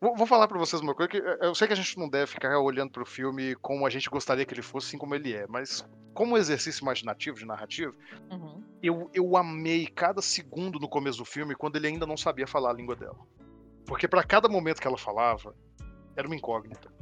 Vou, 0.00 0.16
vou 0.16 0.26
falar 0.26 0.46
pra 0.48 0.58
vocês 0.58 0.80
uma 0.80 0.94
coisa, 0.94 1.08
que 1.10 1.16
eu- 1.18 1.38
eu 1.40 1.54
sei 1.54 1.66
que 1.66 1.72
a 1.72 1.76
gente 1.76 1.98
não 1.98 2.08
deve 2.08 2.26
ficar 2.30 2.58
olhando 2.58 2.90
pro 2.90 3.04
filme 3.06 3.54
como 3.56 3.86
a 3.86 3.90
gente 3.90 4.08
gostaria 4.08 4.44
que 4.44 4.54
ele 4.54 4.62
fosse, 4.62 4.88
assim 4.88 4.98
como 4.98 5.14
ele 5.14 5.32
é, 5.32 5.46
mas 5.48 5.84
como 6.14 6.36
exercício 6.36 6.82
imaginativo, 6.82 7.36
de 7.38 7.44
narrativa, 7.46 7.94
Uhum. 8.30 8.62
eu, 8.82 9.10
eu 9.14 9.36
amei 9.36 9.86
cada 9.86 10.20
segundo 10.22 10.78
no 10.78 10.88
começo 10.88 11.18
do 11.18 11.24
filme 11.24 11.54
quando 11.54 11.76
ele 11.76 11.86
ainda 11.88 12.06
não 12.06 12.16
sabia 12.16 12.46
falar 12.46 12.70
a 12.70 12.74
língua 12.74 12.94
dela. 12.96 13.18
Porque 13.86 14.06
pra 14.08 14.22
cada 14.22 14.48
momento 14.48 14.80
que 14.80 14.86
ela 14.86 14.98
falava, 14.98 15.54
era 16.16 16.26
uma 16.26 16.36
incógnita. 16.36 16.92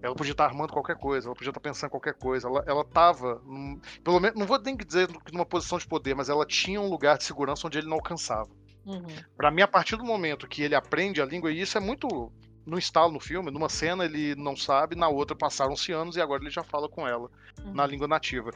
Ela 0.00 0.14
podia 0.14 0.32
estar 0.32 0.44
armando 0.44 0.72
qualquer 0.72 0.96
coisa, 0.96 1.26
ela 1.26 1.34
podia 1.34 1.50
estar 1.50 1.60
pensando 1.60 1.90
qualquer 1.90 2.14
coisa. 2.14 2.46
Ela, 2.48 2.64
ela 2.66 2.84
tava, 2.84 3.42
num- 3.44 3.80
pelo 4.04 4.20
menos, 4.20 4.38
não 4.38 4.46
vou 4.46 4.60
nem 4.60 4.76
dizer 4.76 5.08
que 5.08 5.32
numa 5.32 5.44
posição 5.44 5.76
de 5.78 5.86
poder, 5.88 6.14
mas 6.14 6.28
ela 6.28 6.46
tinha 6.46 6.80
um 6.80 6.88
lugar 6.88 7.18
de 7.18 7.24
segurança 7.24 7.66
onde 7.66 7.78
ele 7.78 7.88
não 7.88 7.96
alcançava. 7.96 8.48
Uhum. 8.86 9.04
Pra 9.36 9.50
mim, 9.50 9.62
a 9.62 9.68
partir 9.68 9.96
do 9.96 10.04
momento 10.04 10.46
que 10.46 10.62
ele 10.62 10.74
aprende 10.74 11.20
a 11.20 11.26
língua, 11.26 11.50
e 11.50 11.60
isso 11.60 11.76
é 11.76 11.80
muito 11.80 12.32
no 12.68 12.78
instalo 12.78 13.12
no 13.12 13.18
filme, 13.20 13.50
numa 13.50 13.68
cena 13.68 14.04
ele 14.04 14.34
não 14.34 14.54
sabe, 14.56 14.94
na 14.94 15.08
outra 15.08 15.34
passaram-se 15.36 15.90
anos 15.92 16.16
e 16.16 16.20
agora 16.20 16.42
ele 16.42 16.50
já 16.50 16.62
fala 16.62 16.88
com 16.88 17.06
ela 17.08 17.30
na 17.74 17.84
Uhum. 17.84 17.88
língua 17.90 18.06
nativa. 18.08 18.50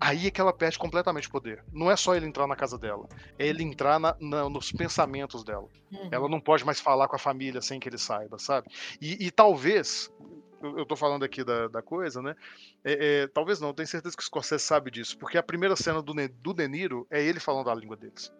Aí 0.00 0.26
é 0.26 0.30
que 0.30 0.40
ela 0.40 0.52
perde 0.52 0.78
completamente 0.78 1.28
o 1.28 1.30
poder. 1.30 1.62
Não 1.72 1.90
é 1.90 1.96
só 1.96 2.14
ele 2.14 2.26
entrar 2.26 2.46
na 2.46 2.56
casa 2.56 2.78
dela, 2.78 3.06
é 3.38 3.46
ele 3.46 3.62
entrar 3.62 3.98
na- 4.00 4.16
na- 4.20 4.48
nos 4.48 4.72
pensamentos 4.72 5.44
dela. 5.44 5.68
Uhum. 5.92 6.08
Ela 6.10 6.28
não 6.28 6.40
pode 6.40 6.64
mais 6.64 6.80
falar 6.80 7.08
com 7.08 7.16
a 7.16 7.18
família 7.18 7.60
sem 7.60 7.78
que 7.78 7.88
ele 7.88 7.98
saiba, 7.98 8.38
sabe? 8.38 8.68
E, 9.00 9.26
e 9.26 9.30
talvez, 9.30 10.10
eu, 10.62 10.86
tô 10.86 10.96
falando 10.96 11.24
aqui 11.24 11.42
da, 11.44 11.68
da 11.68 11.82
coisa, 11.82 12.22
né? 12.22 12.34
É, 12.84 13.22
é, 13.22 13.26
talvez 13.26 13.60
não, 13.60 13.68
eu 13.68 13.74
tenho 13.74 13.86
certeza 13.88 14.16
que 14.16 14.22
o 14.22 14.26
Scorsese 14.26 14.64
sabe 14.64 14.90
disso, 14.90 15.18
porque 15.18 15.36
a 15.38 15.42
primeira 15.42 15.76
cena 15.76 16.00
do, 16.00 16.12
do 16.14 16.54
De 16.54 16.68
Niro 16.68 17.06
é 17.10 17.22
ele 17.22 17.38
falando 17.40 17.68
a 17.70 17.74
língua 17.74 17.96
deles. 17.96 18.32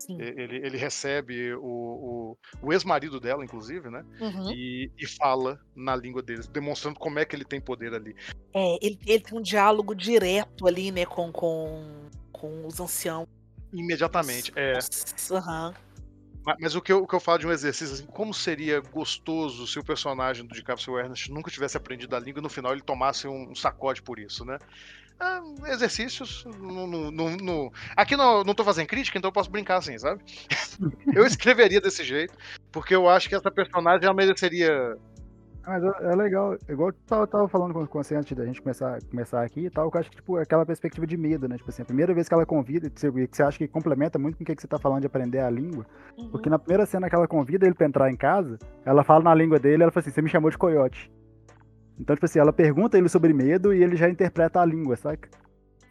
Sim. 0.00 0.16
Ele, 0.18 0.56
ele 0.56 0.78
recebe 0.78 1.54
o, 1.54 1.60
o, 1.62 2.38
o 2.62 2.72
ex-marido 2.72 3.20
dela, 3.20 3.44
inclusive, 3.44 3.90
né? 3.90 4.02
Uhum. 4.18 4.50
E, 4.50 4.90
e 4.98 5.06
fala 5.06 5.60
na 5.76 5.94
língua 5.94 6.22
deles, 6.22 6.48
demonstrando 6.48 6.98
como 6.98 7.18
é 7.18 7.24
que 7.26 7.36
ele 7.36 7.44
tem 7.44 7.60
poder 7.60 7.92
ali. 7.92 8.16
É, 8.54 8.78
ele, 8.80 8.98
ele 9.06 9.20
tem 9.20 9.38
um 9.38 9.42
diálogo 9.42 9.94
direto 9.94 10.66
ali, 10.66 10.90
né, 10.90 11.04
com, 11.04 11.30
com, 11.30 12.08
com 12.32 12.66
os 12.66 12.80
anciãos. 12.80 13.28
Imediatamente. 13.72 14.50
É, 14.56 14.74
Nossa, 14.74 15.36
aham. 15.36 15.74
Ma- 16.46 16.56
Mas 16.58 16.74
o 16.74 16.80
que, 16.80 16.92
eu, 16.92 17.02
o 17.02 17.06
que 17.06 17.14
eu 17.14 17.20
falo 17.20 17.38
de 17.38 17.46
um 17.46 17.52
exercício, 17.52 17.94
assim, 17.94 18.06
como 18.06 18.32
seria 18.32 18.80
gostoso 18.80 19.66
se 19.66 19.78
o 19.78 19.84
personagem 19.84 20.46
do 20.46 20.54
DiCaprio 20.54 20.98
Ernest 20.98 21.30
nunca 21.30 21.50
tivesse 21.50 21.76
aprendido 21.76 22.16
a 22.16 22.18
língua 22.18 22.40
e 22.40 22.42
no 22.42 22.48
final 22.48 22.72
ele 22.72 22.80
tomasse 22.80 23.28
um, 23.28 23.50
um 23.50 23.54
sacode 23.54 24.02
por 24.02 24.18
isso, 24.18 24.46
né? 24.46 24.58
Ah, 25.20 25.42
exercícios. 25.66 26.44
No, 26.58 26.86
no- 26.86 27.10
no- 27.10 27.36
no- 27.36 27.72
Aqui 27.96 28.16
não, 28.16 28.42
não 28.42 28.54
tô 28.54 28.64
fazendo 28.64 28.86
crítica, 28.86 29.18
então 29.18 29.28
eu 29.28 29.32
posso 29.32 29.50
brincar 29.50 29.76
assim, 29.76 29.98
sabe? 29.98 30.22
eu 31.14 31.26
escreveria 31.26 31.80
desse 31.80 32.02
jeito, 32.02 32.34
porque 32.72 32.94
eu 32.94 33.08
acho 33.08 33.28
que 33.28 33.34
essa 33.34 33.50
personagem 33.50 34.04
ela 34.06 34.14
mereceria. 34.14 34.96
Mas 35.66 35.84
é 35.84 36.12
é 36.12 36.16
legal, 36.16 36.56
igual 36.70 36.88
eu 36.88 36.94
tava, 37.06 37.26
tava 37.26 37.46
falando 37.46 37.74
com, 37.74 37.86
com 37.86 38.02
você 38.02 38.14
antes 38.16 38.34
da 38.34 38.46
gente 38.46 38.62
começar, 38.62 38.98
começar 39.10 39.42
aqui 39.44 39.66
e 39.66 39.70
tal, 39.70 39.90
que 39.90 39.96
eu 39.98 40.00
acho 40.00 40.10
que, 40.10 40.16
tipo, 40.16 40.36
aquela 40.38 40.64
perspectiva 40.64 41.06
de 41.06 41.18
medo, 41.18 41.46
né? 41.46 41.58
Tipo 41.58 41.68
assim, 41.68 41.82
a 41.82 41.84
primeira 41.84 42.14
vez 42.14 42.26
que 42.26 42.34
ela 42.34 42.46
convida, 42.46 42.88
que 42.88 42.98
você, 42.98 43.12
que 43.12 43.36
você 43.36 43.42
acha 43.42 43.58
que 43.58 43.68
complementa 43.68 44.18
muito 44.18 44.38
com 44.38 44.42
o 44.42 44.46
que 44.46 44.56
que 44.56 44.62
você 44.62 44.66
tá 44.66 44.78
falando 44.78 45.02
de 45.02 45.06
aprender 45.06 45.40
a 45.40 45.50
língua, 45.50 45.84
Uhum. 46.16 46.30
porque 46.30 46.48
na 46.48 46.58
primeira 46.58 46.86
cena 46.86 47.10
que 47.10 47.14
ela 47.14 47.28
convida 47.28 47.66
ele 47.66 47.74
pra 47.74 47.86
entrar 47.86 48.10
em 48.10 48.16
casa, 48.16 48.58
ela 48.86 49.04
fala 49.04 49.22
na 49.22 49.34
língua 49.34 49.58
dele, 49.58 49.82
ela 49.82 49.92
fala 49.92 50.02
assim, 50.02 50.10
você 50.14 50.22
me 50.22 50.30
chamou 50.30 50.50
de 50.50 50.56
coiote. 50.56 51.10
Então, 52.00 52.16
tipo 52.16 52.24
assim, 52.24 52.38
ela 52.38 52.52
pergunta 52.52 52.96
ele 52.96 53.08
sobre 53.08 53.32
medo 53.34 53.74
e 53.74 53.82
ele 53.82 53.94
já 53.94 54.08
interpreta 54.08 54.60
a 54.60 54.64
língua, 54.64 54.96
saca? 54.96 55.28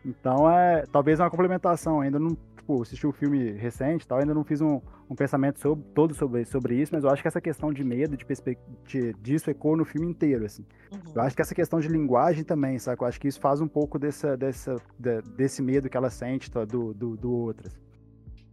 Então, 0.03 0.49
é, 0.49 0.83
talvez 0.91 1.19
uma 1.19 1.29
complementação, 1.29 2.01
ainda 2.01 2.17
não, 2.17 2.35
tipo, 2.57 2.81
assisti 2.81 3.05
o 3.05 3.11
filme 3.11 3.51
recente 3.51 4.05
e 4.05 4.07
tal, 4.07 4.17
ainda 4.17 4.33
não 4.33 4.43
fiz 4.43 4.59
um, 4.59 4.81
um 5.07 5.13
pensamento 5.15 5.59
sobre, 5.59 5.85
todo 5.93 6.15
sobre, 6.15 6.45
sobre 6.45 6.75
isso, 6.81 6.93
mas 6.95 7.03
eu 7.03 7.11
acho 7.11 7.21
que 7.21 7.27
essa 7.27 7.39
questão 7.39 7.71
de 7.71 7.83
medo, 7.83 8.17
de 8.17 8.25
perspectiva, 8.25 9.13
disso 9.21 9.51
ecoa 9.51 9.77
no 9.77 9.85
filme 9.85 10.07
inteiro, 10.07 10.45
assim. 10.45 10.65
Uhum. 10.91 11.13
Eu 11.15 11.21
acho 11.21 11.35
que 11.35 11.41
essa 11.41 11.53
questão 11.53 11.79
de 11.79 11.87
linguagem 11.87 12.43
também, 12.43 12.79
saca? 12.79 13.03
Eu 13.03 13.07
acho 13.07 13.19
que 13.19 13.27
isso 13.27 13.39
faz 13.39 13.61
um 13.61 13.67
pouco 13.67 13.99
dessa, 13.99 14.35
dessa, 14.35 14.75
da- 14.97 15.21
desse 15.21 15.61
medo 15.61 15.89
que 15.89 15.97
ela 15.97 16.09
sente 16.09 16.49
tá, 16.49 16.65
do, 16.65 16.93
do, 16.93 17.15
do 17.15 17.31
outro. 17.31 17.67
assim. 17.67 17.77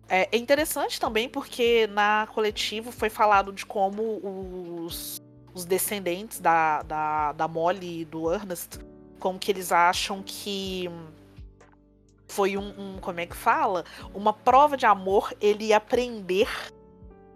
É, 0.08 0.28
é 0.36 0.38
interessante 0.38 1.00
também 1.00 1.28
porque 1.28 1.86
na 1.88 2.28
coletiva 2.32 2.92
foi 2.92 3.08
falado 3.10 3.52
de 3.52 3.66
como 3.66 4.20
os, 4.84 5.20
os 5.56 5.64
descendentes 5.64 6.38
da, 6.38 6.82
da, 6.82 7.32
da 7.32 7.48
Molly 7.48 8.02
e 8.02 8.04
do 8.04 8.30
Ernest, 8.30 8.78
como 9.18 9.38
que 9.38 9.50
eles 9.50 9.72
acham 9.72 10.22
que 10.22 10.84
foi 12.28 12.58
um, 12.58 12.74
um- 12.78 12.98
como 13.00 13.20
é 13.20 13.26
que 13.26 13.34
fala? 13.34 13.82
Uma 14.12 14.34
prova 14.34 14.76
de 14.76 14.84
amor 14.84 15.32
ele 15.40 15.72
aprender 15.72 16.46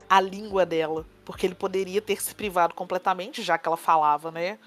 a 0.06 0.20
língua 0.20 0.66
dela. 0.66 1.06
Porque 1.24 1.46
ele 1.46 1.54
poderia 1.54 2.02
ter 2.02 2.20
se 2.20 2.34
privado 2.34 2.74
completamente, 2.74 3.40
já 3.40 3.56
que 3.56 3.66
ela 3.66 3.76
falava, 3.78 4.30
né? 4.30 4.58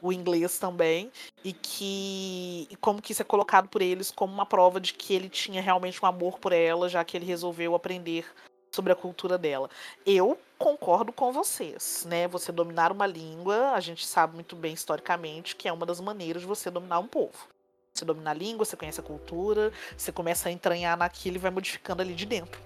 O 0.00 0.10
inglês 0.10 0.58
também. 0.58 1.12
E 1.44 1.52
que. 1.52 2.66
E 2.70 2.76
como 2.76 3.02
que 3.02 3.12
isso 3.12 3.20
é 3.20 3.24
colocado 3.26 3.68
por 3.68 3.82
eles 3.82 4.10
como 4.10 4.32
uma 4.32 4.46
prova 4.46 4.80
de 4.80 4.94
que 4.94 5.12
ele 5.12 5.28
tinha 5.28 5.60
realmente 5.60 6.02
um 6.02 6.06
amor 6.06 6.38
por 6.38 6.52
ela, 6.52 6.88
já 6.88 7.04
que 7.04 7.14
ele 7.14 7.26
resolveu 7.26 7.74
aprender 7.74 8.24
sobre 8.72 8.90
a 8.92 8.96
cultura 8.96 9.36
dela. 9.36 9.68
Eu 10.06 10.38
concordo 10.58 11.12
com 11.12 11.32
vocês, 11.32 12.06
né? 12.08 12.26
Você 12.28 12.50
dominar 12.50 12.92
uma 12.92 13.06
língua, 13.06 13.72
a 13.72 13.80
gente 13.80 14.06
sabe 14.06 14.34
muito 14.34 14.56
bem 14.56 14.74
historicamente 14.74 15.56
que 15.56 15.68
é 15.68 15.72
uma 15.72 15.86
das 15.86 16.00
maneiras 16.00 16.42
de 16.42 16.48
você 16.48 16.70
dominar 16.70 16.98
um 16.98 17.06
povo. 17.06 17.48
Você 17.92 18.04
domina 18.04 18.30
a 18.30 18.34
língua, 18.34 18.64
você 18.64 18.76
conhece 18.76 19.00
a 19.00 19.02
cultura, 19.02 19.72
você 19.96 20.12
começa 20.12 20.48
a 20.48 20.52
entranhar 20.52 20.96
naquilo 20.96 21.36
e 21.36 21.38
vai 21.38 21.50
modificando 21.50 22.02
ali 22.02 22.14
de 22.14 22.26
dentro 22.26 22.60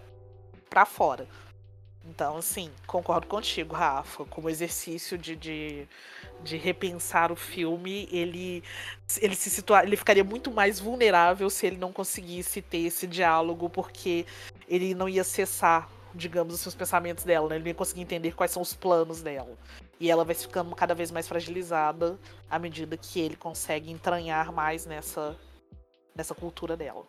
pra 0.68 0.84
fora. 0.84 1.26
Então, 2.04 2.38
assim, 2.38 2.70
concordo 2.86 3.26
contigo, 3.26 3.74
Rafa. 3.74 4.24
Como 4.24 4.48
exercício 4.48 5.18
de, 5.18 5.36
de, 5.36 5.86
de 6.42 6.56
repensar 6.56 7.30
o 7.30 7.36
filme, 7.36 8.08
ele, 8.10 8.64
ele 9.20 9.36
se 9.36 9.50
situa, 9.50 9.84
ele 9.84 9.96
ficaria 9.96 10.24
muito 10.24 10.50
mais 10.50 10.80
vulnerável 10.80 11.48
se 11.50 11.66
ele 11.66 11.76
não 11.76 11.92
conseguisse 11.92 12.62
ter 12.62 12.78
esse 12.78 13.06
diálogo, 13.06 13.68
porque 13.68 14.24
ele 14.66 14.94
não 14.94 15.08
ia 15.08 15.22
cessar, 15.22 15.88
digamos, 16.14 16.54
os 16.54 16.60
seus 16.60 16.74
pensamentos 16.74 17.24
dela, 17.24 17.48
né? 17.48 17.54
Ele 17.56 17.64
não 17.64 17.68
ia 17.68 17.74
conseguir 17.74 18.00
entender 18.02 18.34
quais 18.34 18.50
são 18.50 18.62
os 18.62 18.74
planos 18.74 19.22
dela. 19.22 19.56
E 19.98 20.10
ela 20.10 20.24
vai 20.24 20.34
ficando 20.34 20.74
cada 20.74 20.94
vez 20.94 21.10
mais 21.10 21.28
fragilizada 21.28 22.18
à 22.50 22.58
medida 22.58 22.96
que 22.96 23.20
ele 23.20 23.36
consegue 23.36 23.90
entranhar 23.90 24.52
mais 24.52 24.86
nessa, 24.86 25.36
nessa 26.14 26.34
cultura 26.34 26.76
dela. 26.76 27.06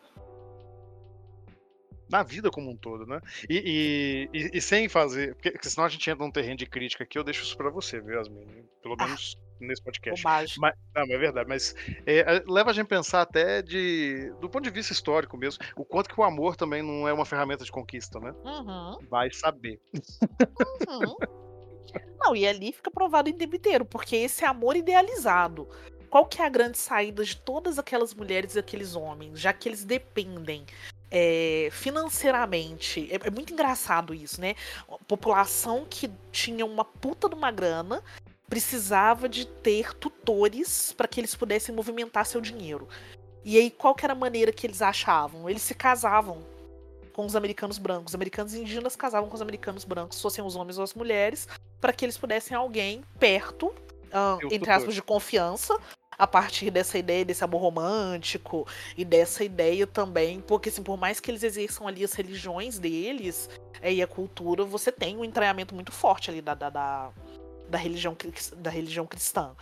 Na 2.10 2.24
vida 2.24 2.52
como 2.52 2.70
um 2.70 2.76
todo, 2.76 3.06
né? 3.06 3.22
E, 3.50 4.28
e- 4.34 4.38
e- 4.38 4.58
e 4.58 4.62
sem 4.62 4.90
fazer. 4.90 5.34
Porque, 5.36 5.52
porque 5.52 5.70
senão 5.70 5.86
a 5.86 5.90
gente 5.90 6.10
entra 6.10 6.26
num 6.26 6.32
terreno 6.32 6.58
de 6.58 6.66
crítica 6.66 7.06
aqui, 7.06 7.18
eu 7.18 7.24
deixo 7.24 7.44
isso 7.44 7.56
pra 7.56 7.70
você, 7.70 8.02
viu, 8.02 8.16
Yasmin? 8.16 8.46
Pelo 8.84 8.96
Ah. 9.00 9.08
Nesse 9.62 9.82
podcast. 9.82 10.24
Mas, 10.24 10.58
não, 10.58 10.74
mas 10.96 11.10
é 11.10 11.18
verdade, 11.18 11.50
mas 11.50 11.76
é, 12.06 12.20
é, 12.20 12.44
leva 12.48 12.72
a 12.72 12.74
gente 12.74 12.86
a 12.86 12.90
pensar 12.90 13.22
até 13.22 13.62
de, 13.62 14.34
do 14.40 14.50
ponto 14.50 14.64
de 14.64 14.70
vista 14.70 14.94
histórico 14.94 15.38
mesmo, 15.38 15.64
o 15.76 15.86
quanto 15.86 16.10
que 16.10 16.20
o 16.20 16.24
amor 16.24 16.56
também 16.56 16.82
não 16.82 17.08
é 17.08 17.14
uma 17.14 17.26
ferramenta 17.26 17.64
de 17.64 17.72
conquista, 17.72 18.20
né? 18.20 18.34
Uhum. 18.44 18.98
Vai 19.10 19.32
saber. 19.32 19.80
Uhum. 20.88 21.16
Não, 22.20 22.36
e 22.36 22.48
ali 22.48 22.72
fica 22.72 22.92
provado 22.92 23.30
em 23.30 23.34
tempo 23.34 23.56
inteiro, 23.56 23.84
porque 23.84 24.16
esse 24.16 24.46
amor 24.46 24.76
idealizado. 24.76 25.68
Qual 26.10 26.26
que 26.26 26.42
é 26.42 26.46
a 26.46 26.50
grande 26.50 26.78
saída 26.78 27.24
de 27.24 27.38
todas 27.38 27.80
aquelas 27.80 28.14
mulheres 28.14 28.56
e 28.56 28.60
aqueles 28.60 28.96
homens, 28.96 29.40
já 29.40 29.54
que 29.54 29.70
eles 29.70 29.86
dependem 29.86 30.66
é, 31.10 31.70
financeiramente? 31.72 33.08
É, 33.10 33.28
é 33.28 33.32
muito 33.32 33.54
engraçado 33.54 34.14
isso, 34.14 34.40
né? 34.42 34.56
A 34.90 34.98
população 35.06 35.86
que 35.90 36.12
tinha 36.32 36.66
uma 36.66 36.84
puta 36.84 37.30
de 37.30 37.36
uma 37.36 37.50
grana 37.50 38.04
precisava 38.52 39.30
de 39.30 39.46
ter 39.48 39.94
tutores 39.94 40.92
para 40.92 41.08
que 41.08 41.22
eles 41.22 41.34
pudessem 41.34 41.74
movimentar 41.74 42.26
seu 42.26 42.42
dinheiro. 42.42 42.86
E 43.46 43.58
aí, 43.58 43.72
qual 43.72 43.96
que 43.96 44.06
era 44.06 44.12
a 44.12 44.16
maneira 44.16 44.52
que 44.52 44.68
eles 44.68 44.82
achavam? 44.82 45.50
Eles 45.50 45.62
se 45.62 45.74
casavam 45.74 46.40
com 47.14 47.26
os 47.26 47.34
americanos 47.34 47.78
brancos. 47.78 48.12
Os 48.12 48.16
americanos 48.16 48.54
indígenas 48.54 48.94
casavam 48.94 49.30
com 49.30 49.36
os 49.36 49.42
americanos 49.42 49.86
brancos, 49.86 50.22
fossem 50.22 50.44
os 50.44 50.58
homens 50.58 50.78
ou 50.78 50.84
as 50.84 50.94
mulheres, 50.94 51.48
para 51.80 51.94
que 51.94 52.04
eles 52.04 52.18
pudessem 52.18 52.56
alguém 52.56 53.06
perto, 53.18 53.74
o 54.14 54.46
entre 54.48 54.60
tutor. 54.60 54.74
aspas, 54.74 54.96
de 54.96 55.02
confiança, 55.02 55.80
a 56.18 56.28
partir 56.28 56.70
dessa 56.72 56.98
ideia 56.98 57.24
desse 57.24 57.46
amor 57.46 57.62
romântico 57.62 58.68
e 58.98 59.06
dessa 59.06 59.46
ideia 59.46 59.88
também, 59.88 60.42
porque 60.42 60.68
assim, 60.68 60.84
por 60.84 60.98
mais 60.98 61.22
que 61.22 61.32
eles 61.32 61.44
exerçam 61.44 61.88
ali 61.88 62.04
as 62.04 62.12
religiões 62.12 62.78
deles 62.78 63.50
é, 63.82 63.94
e 63.94 64.02
a 64.02 64.08
cultura, 64.08 64.66
você 64.66 64.92
tem 64.92 65.16
um 65.16 65.24
entranhamento 65.24 65.74
muito 65.74 65.94
forte 65.94 66.30
ali 66.30 66.42
da, 66.42 66.54
da, 66.54 66.70
da, 66.70 67.12
da 67.72 67.78
religião, 67.78 68.16
da 68.58 68.70
religião 68.70 69.08
cristã. 69.08 69.56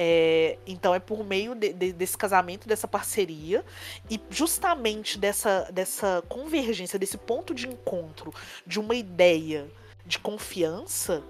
É, 0.00 0.56
então 0.64 0.94
é 0.94 1.00
por 1.00 1.24
meio 1.24 1.56
de- 1.56 1.72
de- 1.72 1.92
desse 1.92 2.16
casamento, 2.16 2.68
dessa 2.68 2.86
parceria, 2.86 3.64
e 4.08 4.20
justamente 4.30 5.18
dessa, 5.18 5.68
dessa 5.72 6.22
convergência, 6.28 6.98
desse 6.98 7.18
ponto 7.18 7.52
de 7.52 7.66
encontro 7.66 8.32
de 8.64 8.78
uma 8.78 8.94
ideia 8.94 9.68
de 10.06 10.20
confiança, 10.20 11.22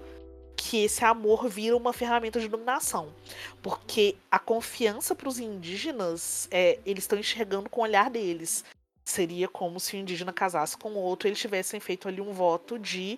que 0.55 0.83
esse 0.83 1.03
amor 1.03 1.49
vira 1.49 1.75
uma 1.75 1.91
ferramenta 1.91 2.39
de 2.39 2.47
dominação. 2.47 3.11
Porque 3.59 4.15
a 4.29 4.37
confiança 4.37 5.15
para 5.15 5.29
os 5.29 5.39
indígenas, 5.39 6.47
é, 6.51 6.77
eles 6.85 7.05
estão 7.05 7.17
enxergando 7.17 7.69
com 7.69 7.81
o 7.81 7.83
olhar 7.83 8.09
deles. 8.11 8.63
Seria 9.03 9.47
como 9.47 9.79
se 9.79 9.95
o 9.95 9.99
indígena 9.99 10.31
casasse 10.31 10.77
com 10.77 10.93
outro 10.93 11.27
e 11.27 11.29
eles 11.29 11.39
tivessem 11.39 11.79
feito 11.79 12.07
ali 12.07 12.21
um 12.21 12.33
voto 12.33 12.77
de 12.77 13.17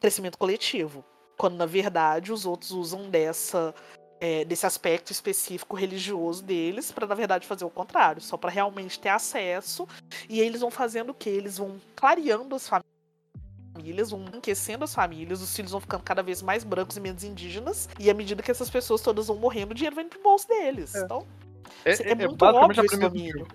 crescimento 0.00 0.36
coletivo. 0.36 1.04
Quando, 1.36 1.56
na 1.56 1.66
verdade, 1.66 2.32
os 2.32 2.46
outros 2.46 2.70
usam 2.70 3.10
dessa 3.10 3.74
é, 4.20 4.44
desse 4.44 4.66
aspecto 4.66 5.12
específico 5.12 5.76
religioso 5.76 6.42
deles 6.42 6.90
para 6.90 7.06
na 7.06 7.14
verdade 7.14 7.46
fazer 7.46 7.64
o 7.64 7.70
contrário, 7.70 8.20
só 8.20 8.36
para 8.36 8.50
realmente 8.50 8.98
ter 8.98 9.10
acesso. 9.10 9.86
E 10.28 10.40
eles 10.40 10.60
vão 10.60 10.70
fazendo 10.70 11.10
o 11.10 11.14
que? 11.14 11.28
Eles 11.28 11.58
vão 11.58 11.80
clareando 11.94 12.54
as 12.54 12.68
famílias, 12.68 14.10
vão 14.10 14.22
enriquecendo 14.22 14.84
as 14.84 14.94
famílias, 14.94 15.42
os 15.42 15.54
filhos 15.54 15.72
vão 15.72 15.80
ficando 15.80 16.02
cada 16.02 16.22
vez 16.22 16.40
mais 16.42 16.64
brancos 16.64 16.96
e 16.96 17.00
menos 17.00 17.24
indígenas, 17.24 17.88
e 17.98 18.10
à 18.10 18.14
medida 18.14 18.42
que 18.42 18.50
essas 18.50 18.70
pessoas 18.70 19.00
todas 19.02 19.26
vão 19.26 19.36
morrendo, 19.36 19.72
o 19.72 19.74
dinheiro 19.74 19.96
vem 19.96 20.08
pro 20.08 20.22
bolso 20.22 20.48
deles. 20.48 20.94
É. 20.94 21.00
Então, 21.04 21.26
É, 21.84 21.90
é, 21.92 22.10
é 22.12 22.14
muito 22.14 22.36
basicamente 22.36 22.64
óbvio 22.64 22.82
a 22.82 22.84
esse 22.86 22.96
domínio. 22.96 23.46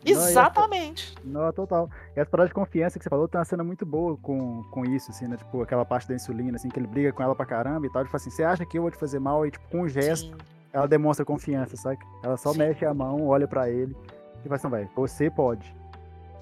Filme. 0.00 0.14
Não, 0.14 0.20
essa- 0.22 0.30
Exatamente. 0.30 1.14
Não, 1.24 1.52
total. 1.52 1.90
E 2.16 2.20
as 2.20 2.28
paradas 2.28 2.50
de 2.50 2.54
confiança 2.54 2.98
que 2.98 3.02
você 3.04 3.10
falou 3.10 3.28
tem 3.28 3.38
uma 3.38 3.44
cena 3.44 3.62
muito 3.64 3.84
boa 3.86 4.16
com, 4.18 4.62
com 4.70 4.84
isso, 4.84 5.10
assim, 5.10 5.26
né? 5.26 5.36
Tipo, 5.36 5.62
aquela 5.62 5.84
parte 5.84 6.08
da 6.08 6.14
insulina, 6.14 6.56
assim, 6.56 6.68
que 6.68 6.78
ele 6.78 6.86
briga 6.86 7.12
com 7.12 7.22
ela 7.22 7.34
pra 7.34 7.44
caramba 7.46 7.86
e 7.86 7.90
tal. 7.90 8.04
Tipo 8.04 8.16
assim, 8.16 8.30
você 8.30 8.42
acha 8.42 8.64
que 8.64 8.78
eu 8.78 8.82
vou 8.82 8.90
te 8.90 8.96
fazer 8.96 9.18
mal? 9.18 9.44
E, 9.46 9.50
tipo, 9.50 9.68
com 9.68 9.82
um 9.82 9.88
gesto, 9.88 10.26
Sim. 10.28 10.34
ela 10.72 10.86
demonstra 10.88 11.24
confiança, 11.24 11.76
sabe? 11.76 11.98
Ela 12.22 12.36
só 12.36 12.52
Sim. 12.52 12.58
mexe 12.58 12.84
a 12.84 12.94
mão, 12.94 13.26
olha 13.26 13.46
pra 13.48 13.68
ele 13.70 13.96
e 14.40 14.42
fala 14.44 14.54
assim, 14.56 14.68
vai, 14.68 14.88
você 14.94 15.30
pode. 15.30 15.74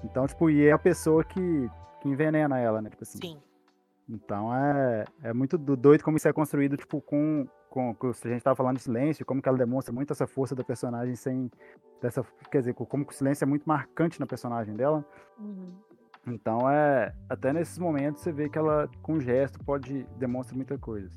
Então, 0.03 0.27
tipo, 0.27 0.49
e 0.49 0.65
é 0.67 0.71
a 0.71 0.77
pessoa 0.79 1.23
que, 1.23 1.69
que 2.01 2.07
envenena 2.09 2.59
ela, 2.59 2.81
né? 2.81 2.89
Tipo 2.89 3.03
assim. 3.03 3.17
Sim. 3.19 3.37
Então 4.09 4.55
é, 4.55 5.03
é 5.23 5.33
muito 5.33 5.57
do- 5.57 5.75
doido 5.75 6.01
como 6.03 6.15
isso 6.15 6.27
é 6.29 6.31
construído, 6.33 6.77
tipo, 6.77 7.01
com, 7.01 7.45
com, 7.69 7.95
a 8.01 8.27
gente 8.27 8.43
tava 8.43 8.55
falando 8.55 8.77
de 8.77 8.83
silêncio, 8.83 9.25
como 9.25 9.41
que 9.41 9.49
ela 9.49 9.57
demonstra 9.57 9.93
muito 9.93 10.11
essa 10.11 10.25
força 10.25 10.55
da 10.55 10.63
personagem 10.63 11.15
sem 11.15 11.51
dessa, 12.01 12.23
quer 12.51 12.59
dizer, 12.59 12.73
como 12.73 13.05
que 13.05 13.13
o 13.13 13.15
silêncio 13.15 13.43
é 13.43 13.47
muito 13.47 13.63
marcante 13.65 14.19
na 14.19 14.25
personagem 14.25 14.75
dela. 14.75 15.05
Então 16.25 16.69
é, 16.69 17.13
até 17.29 17.53
nesses 17.53 17.77
momentos 17.77 18.21
você 18.21 18.31
vê 18.31 18.49
que 18.49 18.57
ela 18.57 18.89
com 19.01 19.13
um 19.13 19.21
gesto 19.21 19.59
pode 19.63 20.03
demonstra 20.17 20.55
muita 20.55 20.77
coisa. 20.77 21.09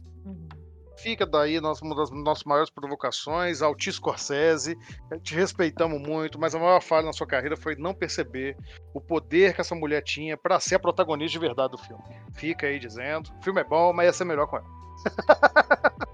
Fica 0.97 1.25
daí 1.25 1.61
nossa, 1.61 1.83
uma 1.85 1.97
das 1.97 2.11
nossas 2.11 2.45
maiores 2.45 2.71
provocações, 2.71 3.63
Altis 3.63 3.95
Scorsese, 3.95 4.77
eh, 5.11 5.19
te 5.19 5.35
respeitamos 5.35 5.99
muito, 5.99 6.39
mas 6.39 6.55
a 6.55 6.59
maior 6.59 6.83
falha 6.83 7.07
na 7.07 7.13
sua 7.13 7.27
carreira 7.27 7.57
foi 7.57 7.75
não 7.75 7.95
perceber 7.95 8.55
o 8.93 9.01
poder 9.01 9.55
que 9.55 9.63
essa 9.63 9.75
mulher 9.75 10.03
tinha 10.03 10.37
pra 10.37 10.61
ser 10.61 10.75
a 10.75 10.79
protagonista 10.79 11.33
de 11.33 11.39
verdade 11.39 11.73
do 11.73 11.79
filme. 11.79 12.05
Fica 12.35 12.67
aí 12.67 12.79
dizendo, 12.79 13.31
o 13.41 13.43
filme 13.43 13.63
é 13.63 13.65
bom, 13.65 13.95
mas 13.95 14.07
ia 14.07 14.13
ser 14.13 14.25
melhor 14.25 14.47
com 14.47 14.59
ela. 14.59 14.67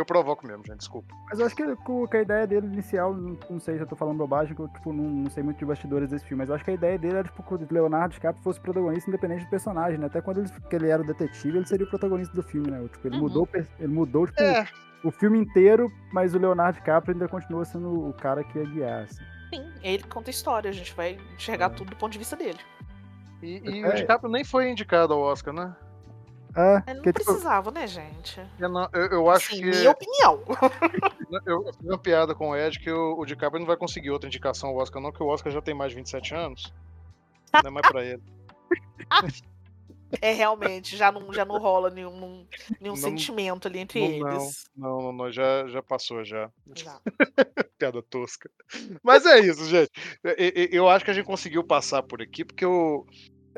Eu 0.00 0.04
provoco 0.06 0.46
mesmo, 0.46 0.64
gente, 0.66 0.78
desculpa. 0.78 1.14
Mas 1.28 1.38
eu 1.38 1.44
acho 1.44 1.54
que, 1.54 1.62
que 2.10 2.16
a 2.16 2.22
ideia 2.22 2.46
dele 2.46 2.66
inicial, 2.68 3.12
não, 3.14 3.60
sei 3.60 3.76
se 3.76 3.82
eu 3.82 3.86
tô 3.86 3.94
falando 3.94 4.16
bobagem, 4.16 4.54
que 4.54 4.62
eu 4.62 4.68
tipo, 4.68 4.94
não, 4.94 5.04
não 5.04 5.30
sei 5.30 5.42
muito 5.42 5.58
de 5.58 5.64
bastidores 5.66 6.08
desse 6.08 6.24
filme, 6.24 6.38
mas 6.40 6.48
eu 6.48 6.54
acho 6.54 6.64
que 6.64 6.70
a 6.70 6.74
ideia 6.74 6.98
dele 6.98 7.16
era 7.18 7.24
tipo, 7.28 7.42
que 7.42 7.52
o 7.54 7.68
Leonardo 7.70 8.14
DiCaprio 8.14 8.42
fosse 8.42 8.58
protagonista 8.58 9.10
independente 9.10 9.44
do 9.44 9.50
personagem, 9.50 9.98
né? 9.98 10.06
Até 10.06 10.22
quando 10.22 10.38
ele, 10.40 10.48
que 10.70 10.74
ele 10.76 10.88
era 10.88 11.02
o 11.02 11.06
detetive, 11.06 11.58
ele 11.58 11.66
seria 11.66 11.84
o 11.84 11.88
protagonista 11.90 12.34
do 12.34 12.42
filme, 12.42 12.70
né? 12.70 12.80
Tipo, 12.90 13.08
ele 13.08 13.16
Uhum. 13.16 13.20
mudou, 13.22 13.48
ele 13.54 13.92
mudou 13.92 14.26
tipo, 14.26 14.40
É, 14.42 14.66
o 15.04 15.10
filme 15.10 15.38
inteiro, 15.38 15.92
mas 16.14 16.34
o 16.34 16.38
Leonardo 16.38 16.78
DiCaprio 16.78 17.12
ainda 17.12 17.28
continua 17.28 17.66
sendo 17.66 18.08
o 18.08 18.14
cara 18.14 18.42
que 18.42 18.58
ia 18.58 18.64
guiar, 18.64 19.02
assim. 19.02 19.22
Sim, 19.52 19.70
ele 19.82 20.02
conta 20.04 20.30
a 20.30 20.32
história, 20.32 20.70
a 20.70 20.72
gente 20.72 20.94
vai 20.94 21.18
enxergar 21.34 21.66
É. 21.66 21.74
tudo 21.74 21.90
do 21.90 21.96
ponto 21.96 22.12
de 22.12 22.18
vista 22.18 22.36
dele. 22.36 22.58
e, 23.42 23.60
e 23.68 23.82
É. 23.82 23.88
o 23.88 23.94
DiCaprio 23.94 24.30
nem 24.30 24.44
foi 24.44 24.70
indicado 24.70 25.12
ao 25.12 25.20
Oscar, 25.20 25.52
né? 25.52 25.76
É, 26.56 26.82
Ele 26.90 26.96
não 26.96 27.02
que, 27.02 27.12
tipo, 27.12 27.24
precisava, 27.24 27.70
né, 27.70 27.86
gente? 27.86 28.40
Eu, 28.58 28.68
não- 28.68 28.88
eu- 28.92 29.06
eu 29.06 29.30
acho 29.30 29.52
Assim, 29.52 29.62
que. 29.62 29.70
minha 29.70 29.90
opinião. 29.90 30.42
Eu, 31.46 31.64
eu 31.64 31.72
fiz 31.72 31.86
uma 31.86 31.96
piada 31.96 32.34
com 32.34 32.50
o 32.50 32.56
Ed 32.56 32.80
que 32.80 32.90
o, 32.90 33.16
o 33.20 33.24
DiCaprio 33.24 33.60
não 33.60 33.66
vai 33.66 33.76
conseguir 33.76 34.10
outra 34.10 34.26
indicação 34.26 34.70
ao 34.70 34.76
Oscar, 34.78 35.00
não, 35.00 35.12
que 35.12 35.22
o 35.22 35.26
Oscar 35.28 35.52
já 35.52 35.62
tem 35.62 35.72
mais 35.72 35.90
de 35.92 35.96
27 35.96 36.34
anos. 36.34 36.74
Não 37.62 37.68
é 37.68 37.70
mais 37.70 37.88
pra 37.88 38.04
ele. 38.04 38.22
É 40.20 40.32
realmente, 40.32 40.96
já 40.96 41.12
não, 41.12 41.32
já 41.32 41.44
não 41.44 41.56
rola 41.60 41.88
nenhum, 41.88 42.44
nenhum 42.80 42.94
Não- 42.94 42.96
sentimento 42.96 43.68
ali 43.68 43.78
entre 43.78 44.00
Não, 44.18 44.28
eles. 44.32 44.64
não, 44.76 45.00
não, 45.02 45.12
não, 45.12 45.30
já, 45.30 45.68
já 45.68 45.80
passou 45.80 46.24
já. 46.24 46.50
Já. 46.74 46.98
Piada 47.78 48.02
tosca. 48.02 48.50
Mas 49.04 49.24
é 49.24 49.38
isso, 49.38 49.64
gente. 49.66 49.88
E- 50.36 50.68
e- 50.72 50.76
Eu 50.76 50.88
acho 50.88 51.04
que 51.04 51.12
a 51.12 51.14
gente 51.14 51.26
conseguiu 51.26 51.62
passar 51.62 52.02
por 52.02 52.20
aqui, 52.20 52.44
porque 52.44 52.66
o. 52.66 53.06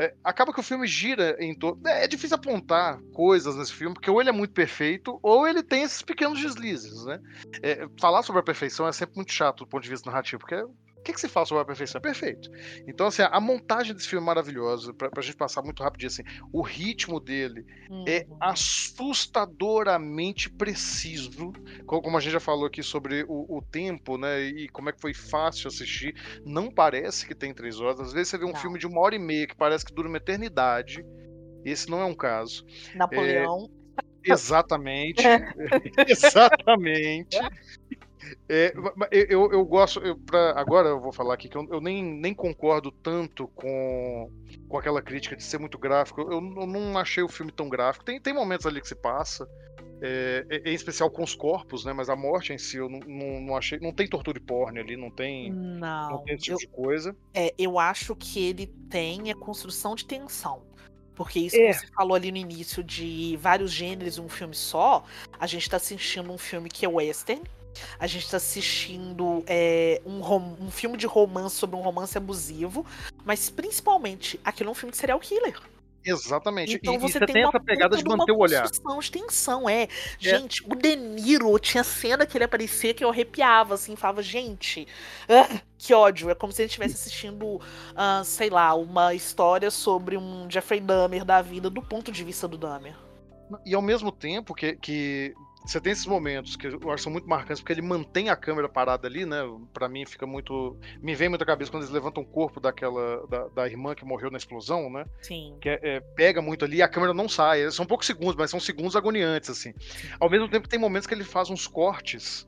é, 0.02 0.14
acaba 0.24 0.52
que 0.52 0.58
o 0.58 0.64
filme 0.64 0.84
gira 0.86 1.36
em 1.38 1.54
torno. 1.54 1.80
É, 1.86 2.04
é 2.04 2.08
difícil 2.08 2.34
apontar 2.34 3.00
coisas 3.12 3.54
nesse 3.56 3.72
filme, 3.72 3.94
porque 3.94 4.10
ou 4.10 4.20
ele 4.20 4.30
é 4.30 4.32
muito 4.32 4.52
perfeito, 4.52 5.20
ou 5.22 5.46
ele 5.46 5.62
tem 5.62 5.84
esses 5.84 6.02
pequenos 6.02 6.40
deslizes, 6.40 7.04
né? 7.04 7.20
É, 7.62 7.86
falar 8.00 8.24
sobre 8.24 8.40
a 8.40 8.44
perfeição 8.44 8.88
é 8.88 8.92
sempre 8.92 9.14
muito 9.14 9.32
chato 9.32 9.60
do 9.60 9.66
ponto 9.68 9.82
de 9.82 9.90
vista 9.90 10.10
narrativo, 10.10 10.40
porque 10.40 10.56
o 11.02 11.04
que, 11.04 11.12
que 11.12 11.20
se 11.20 11.28
fala 11.28 11.44
sobre 11.44 11.62
a 11.62 11.66
perfeição? 11.66 11.98
É 11.98 12.02
perfeito. 12.02 12.48
Então, 12.86 13.08
assim, 13.08 13.22
a 13.22 13.40
montagem 13.40 13.92
desse 13.94 14.08
filme 14.08 14.22
é 14.22 14.26
maravilhosa, 14.26 14.94
pra, 14.94 15.10
pra 15.10 15.22
gente 15.22 15.36
passar 15.36 15.60
muito 15.62 15.82
rapidinho, 15.82 16.10
assim, 16.12 16.22
o 16.52 16.62
ritmo 16.62 17.18
dele 17.18 17.66
é 18.06 18.24
Uhum. 18.28 18.36
assustadoramente 18.40 20.48
preciso. 20.48 21.52
Co- 21.86 22.00
Como 22.00 22.16
a 22.16 22.20
gente 22.20 22.32
já 22.32 22.40
falou 22.40 22.66
aqui 22.66 22.82
sobre 22.82 23.24
o, 23.28 23.58
o 23.58 23.62
tempo, 23.62 24.16
né? 24.16 24.40
E 24.42 24.68
como 24.68 24.88
é 24.88 24.92
que 24.92 25.00
foi 25.00 25.12
fácil 25.12 25.68
assistir. 25.68 26.14
Não 26.44 26.70
parece 26.70 27.26
que 27.26 27.34
tem 27.34 27.52
três 27.52 27.80
horas. 27.80 28.00
Às 28.00 28.12
vezes 28.12 28.28
você 28.28 28.38
vê 28.38 28.44
um 28.44 28.52
Não. 28.52 28.56
filme 28.56 28.78
de 28.78 28.86
uma 28.86 29.00
hora 29.00 29.16
e 29.16 29.18
meia 29.18 29.46
que 29.46 29.56
parece 29.56 29.84
que 29.84 29.92
dura 29.92 30.08
uma 30.08 30.18
eternidade. 30.18 31.04
Esse 31.64 31.90
não 31.90 32.00
é 32.00 32.04
um 32.04 32.14
caso. 32.14 32.64
Napoleão. 32.94 33.68
Exatamente. 34.24 35.22
Exatamente. 36.06 37.38
É, 38.48 38.72
eu, 39.10 39.50
eu- 39.52 39.64
gosto. 39.64 40.00
eu- 40.00 40.16
pra- 40.16 40.52
agora 40.58 40.88
eu 40.90 41.00
vou 41.00 41.12
falar 41.12 41.34
aqui 41.34 41.48
que 41.48 41.56
eu, 41.56 41.66
eu 41.70 41.80
nem, 41.80 42.02
nem 42.02 42.34
concordo 42.34 42.90
tanto 42.90 43.48
com, 43.48 44.30
com 44.68 44.78
aquela 44.78 45.02
crítica 45.02 45.36
de 45.36 45.42
ser 45.42 45.58
muito 45.58 45.78
gráfico. 45.78 46.20
Eu, 46.20 46.32
eu 46.32 46.40
não 46.66 46.96
achei 46.98 47.22
o 47.22 47.28
filme 47.28 47.50
tão 47.52 47.68
gráfico. 47.68 48.04
Tem, 48.04 48.20
tem 48.20 48.32
momentos 48.34 48.66
ali 48.66 48.80
que 48.80 48.88
se 48.88 48.94
passa. 48.94 49.48
é, 50.04 50.44
é- 50.50 50.70
em 50.70 50.74
especial 50.74 51.08
com 51.10 51.22
os 51.22 51.34
corpos, 51.34 51.84
né? 51.84 51.92
Mas 51.92 52.08
a 52.08 52.16
morte 52.16 52.52
em 52.52 52.58
si 52.58 52.76
eu 52.76 52.88
não, 52.88 52.98
não, 53.00 53.40
não 53.40 53.56
achei. 53.56 53.78
Não 53.78 53.92
tem 53.92 54.08
tortura 54.08 54.36
e 54.38 54.40
porn 54.40 54.78
ali, 54.80 54.96
não 54.96 55.10
tem, 55.10 55.52
não 55.52 56.10
Não, 56.10 56.24
tem 56.24 56.34
esse 56.34 56.44
tipo 56.44 56.58
de 56.58 56.66
coisa. 56.68 57.16
é, 57.32 57.54
eu 57.56 57.78
acho 57.78 58.16
que 58.16 58.44
ele 58.44 58.66
tem 58.90 59.30
a 59.30 59.34
construção 59.36 59.94
de 59.94 60.04
tensão. 60.04 60.62
Porque 61.14 61.38
isso 61.38 61.54
É. 61.56 61.68
que 61.68 61.74
você 61.74 61.86
falou 61.88 62.16
ali 62.16 62.32
no 62.32 62.38
início 62.38 62.82
de 62.82 63.38
vários 63.40 63.70
gêneros 63.70 64.18
um 64.18 64.28
filme 64.28 64.54
só, 64.54 65.04
a 65.38 65.46
gente 65.46 65.68
tá 65.70 65.76
assistindo 65.76 66.32
um 66.32 66.38
filme 66.38 66.68
que 66.70 66.84
é 66.84 66.88
western, 66.88 67.42
a 67.98 68.06
gente 68.06 68.30
tá 68.30 68.36
assistindo 68.36 69.42
é, 69.46 70.00
um, 70.04 70.20
rom- 70.20 70.56
um 70.60 70.70
filme 70.70 70.96
de 70.96 71.06
romance 71.06 71.56
sobre 71.56 71.76
um 71.76 71.80
romance 71.80 72.16
abusivo, 72.16 72.84
mas 73.24 73.50
principalmente 73.50 74.40
aquilo 74.44 74.68
é 74.68 74.72
um 74.72 74.74
filme 74.74 74.92
de 74.92 74.98
serial 74.98 75.18
killer. 75.18 75.58
Exatamente. 76.04 76.74
Então 76.74 76.94
e, 76.94 76.98
você 76.98 77.18
tem, 77.20 77.34
tem 77.34 77.44
essa 77.44 77.60
pegada 77.60 77.96
de 77.96 78.04
manter 78.04 78.32
o 78.32 78.38
olhar. 78.38 78.68
de 78.68 79.10
tensão, 79.10 79.68
é. 79.68 79.88
Gente, 80.18 80.62
o 80.66 80.74
De 80.74 80.96
Niro 80.96 81.56
tinha 81.58 81.84
cena 81.84 82.26
que 82.26 82.36
ele 82.36 82.44
aparecia 82.44 82.92
que 82.92 83.04
eu 83.04 83.10
arrepiava, 83.10 83.74
assim, 83.74 83.94
falava, 83.94 84.22
gente, 84.22 84.86
ah, 85.28 85.60
que 85.78 85.94
ódio. 85.94 86.28
É 86.30 86.34
como 86.34 86.52
se 86.52 86.62
a 86.62 86.64
gente 86.64 86.70
estivesse 86.72 86.94
assistindo, 86.94 87.60
ah, 87.94 88.22
sei 88.24 88.50
lá, 88.50 88.74
uma 88.74 89.14
história 89.14 89.70
sobre 89.70 90.16
um 90.16 90.50
Jeffrey 90.50 90.80
Dahmer 90.80 91.24
da 91.24 91.40
vida 91.40 91.70
do 91.70 91.80
ponto 91.80 92.10
de 92.10 92.24
vista 92.24 92.48
do 92.48 92.58
Dahmer. 92.58 92.96
E 93.64 93.74
ao 93.74 93.82
mesmo 93.82 94.10
tempo 94.10 94.54
que, 94.54 94.74
que 94.76 95.34
você 95.64 95.80
tem 95.80 95.92
esses 95.92 96.06
momentos 96.06 96.56
que 96.56 96.66
eu 96.66 96.74
acho 96.74 96.96
que 96.96 97.02
são 97.02 97.12
muito 97.12 97.28
marcantes, 97.28 97.60
porque 97.60 97.72
ele 97.72 97.82
mantém 97.82 98.28
a 98.28 98.36
câmera 98.36 98.68
parada 98.68 99.06
ali, 99.06 99.24
né? 99.24 99.38
Pra 99.72 99.88
mim 99.88 100.04
fica 100.04 100.26
muito. 100.26 100.76
Me 101.00 101.14
vem 101.14 101.28
muito 101.28 101.42
à 101.42 101.46
cabeça 101.46 101.70
quando 101.70 101.82
eles 101.84 101.92
levantam 101.94 102.22
o 102.22 102.26
corpo 102.26 102.60
daquela. 102.60 103.26
da, 103.28 103.48
da 103.48 103.66
irmã 103.66 103.94
que 103.94 104.04
morreu 104.04 104.30
na 104.30 104.38
explosão, 104.38 104.90
né? 104.90 105.04
Sim. 105.20 105.56
Que 105.60 105.68
é- 105.68 105.80
é, 105.82 106.00
pega 106.00 106.42
muito 106.42 106.64
ali 106.64 106.78
e 106.78 106.82
a 106.82 106.88
câmera 106.88 107.14
não 107.14 107.28
sai. 107.28 107.70
São 107.70 107.86
poucos 107.86 108.06
segundos, 108.06 108.34
mas 108.36 108.50
são 108.50 108.60
segundos 108.60 108.96
agoniantes, 108.96 109.50
assim. 109.50 109.72
Ao 110.18 110.28
mesmo 110.28 110.48
tempo, 110.48 110.68
tem 110.68 110.78
momentos 110.78 111.06
que 111.06 111.14
ele 111.14 111.24
faz 111.24 111.48
uns 111.50 111.66
cortes 111.66 112.46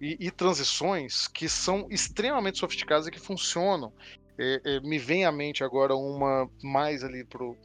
e, 0.00 0.16
e 0.20 0.30
transições 0.30 1.26
que 1.28 1.48
são 1.48 1.86
extremamente 1.90 2.58
sofisticadas 2.58 3.06
e 3.06 3.10
que 3.10 3.20
funcionam. 3.20 3.92
É, 4.38 4.60
é, 4.64 4.80
me 4.80 4.98
vem 4.98 5.24
à 5.26 5.30
mente 5.30 5.62
agora 5.62 5.94
uma 5.94 6.48
mais 6.62 7.04
ali 7.04 7.22
pro, 7.24 7.56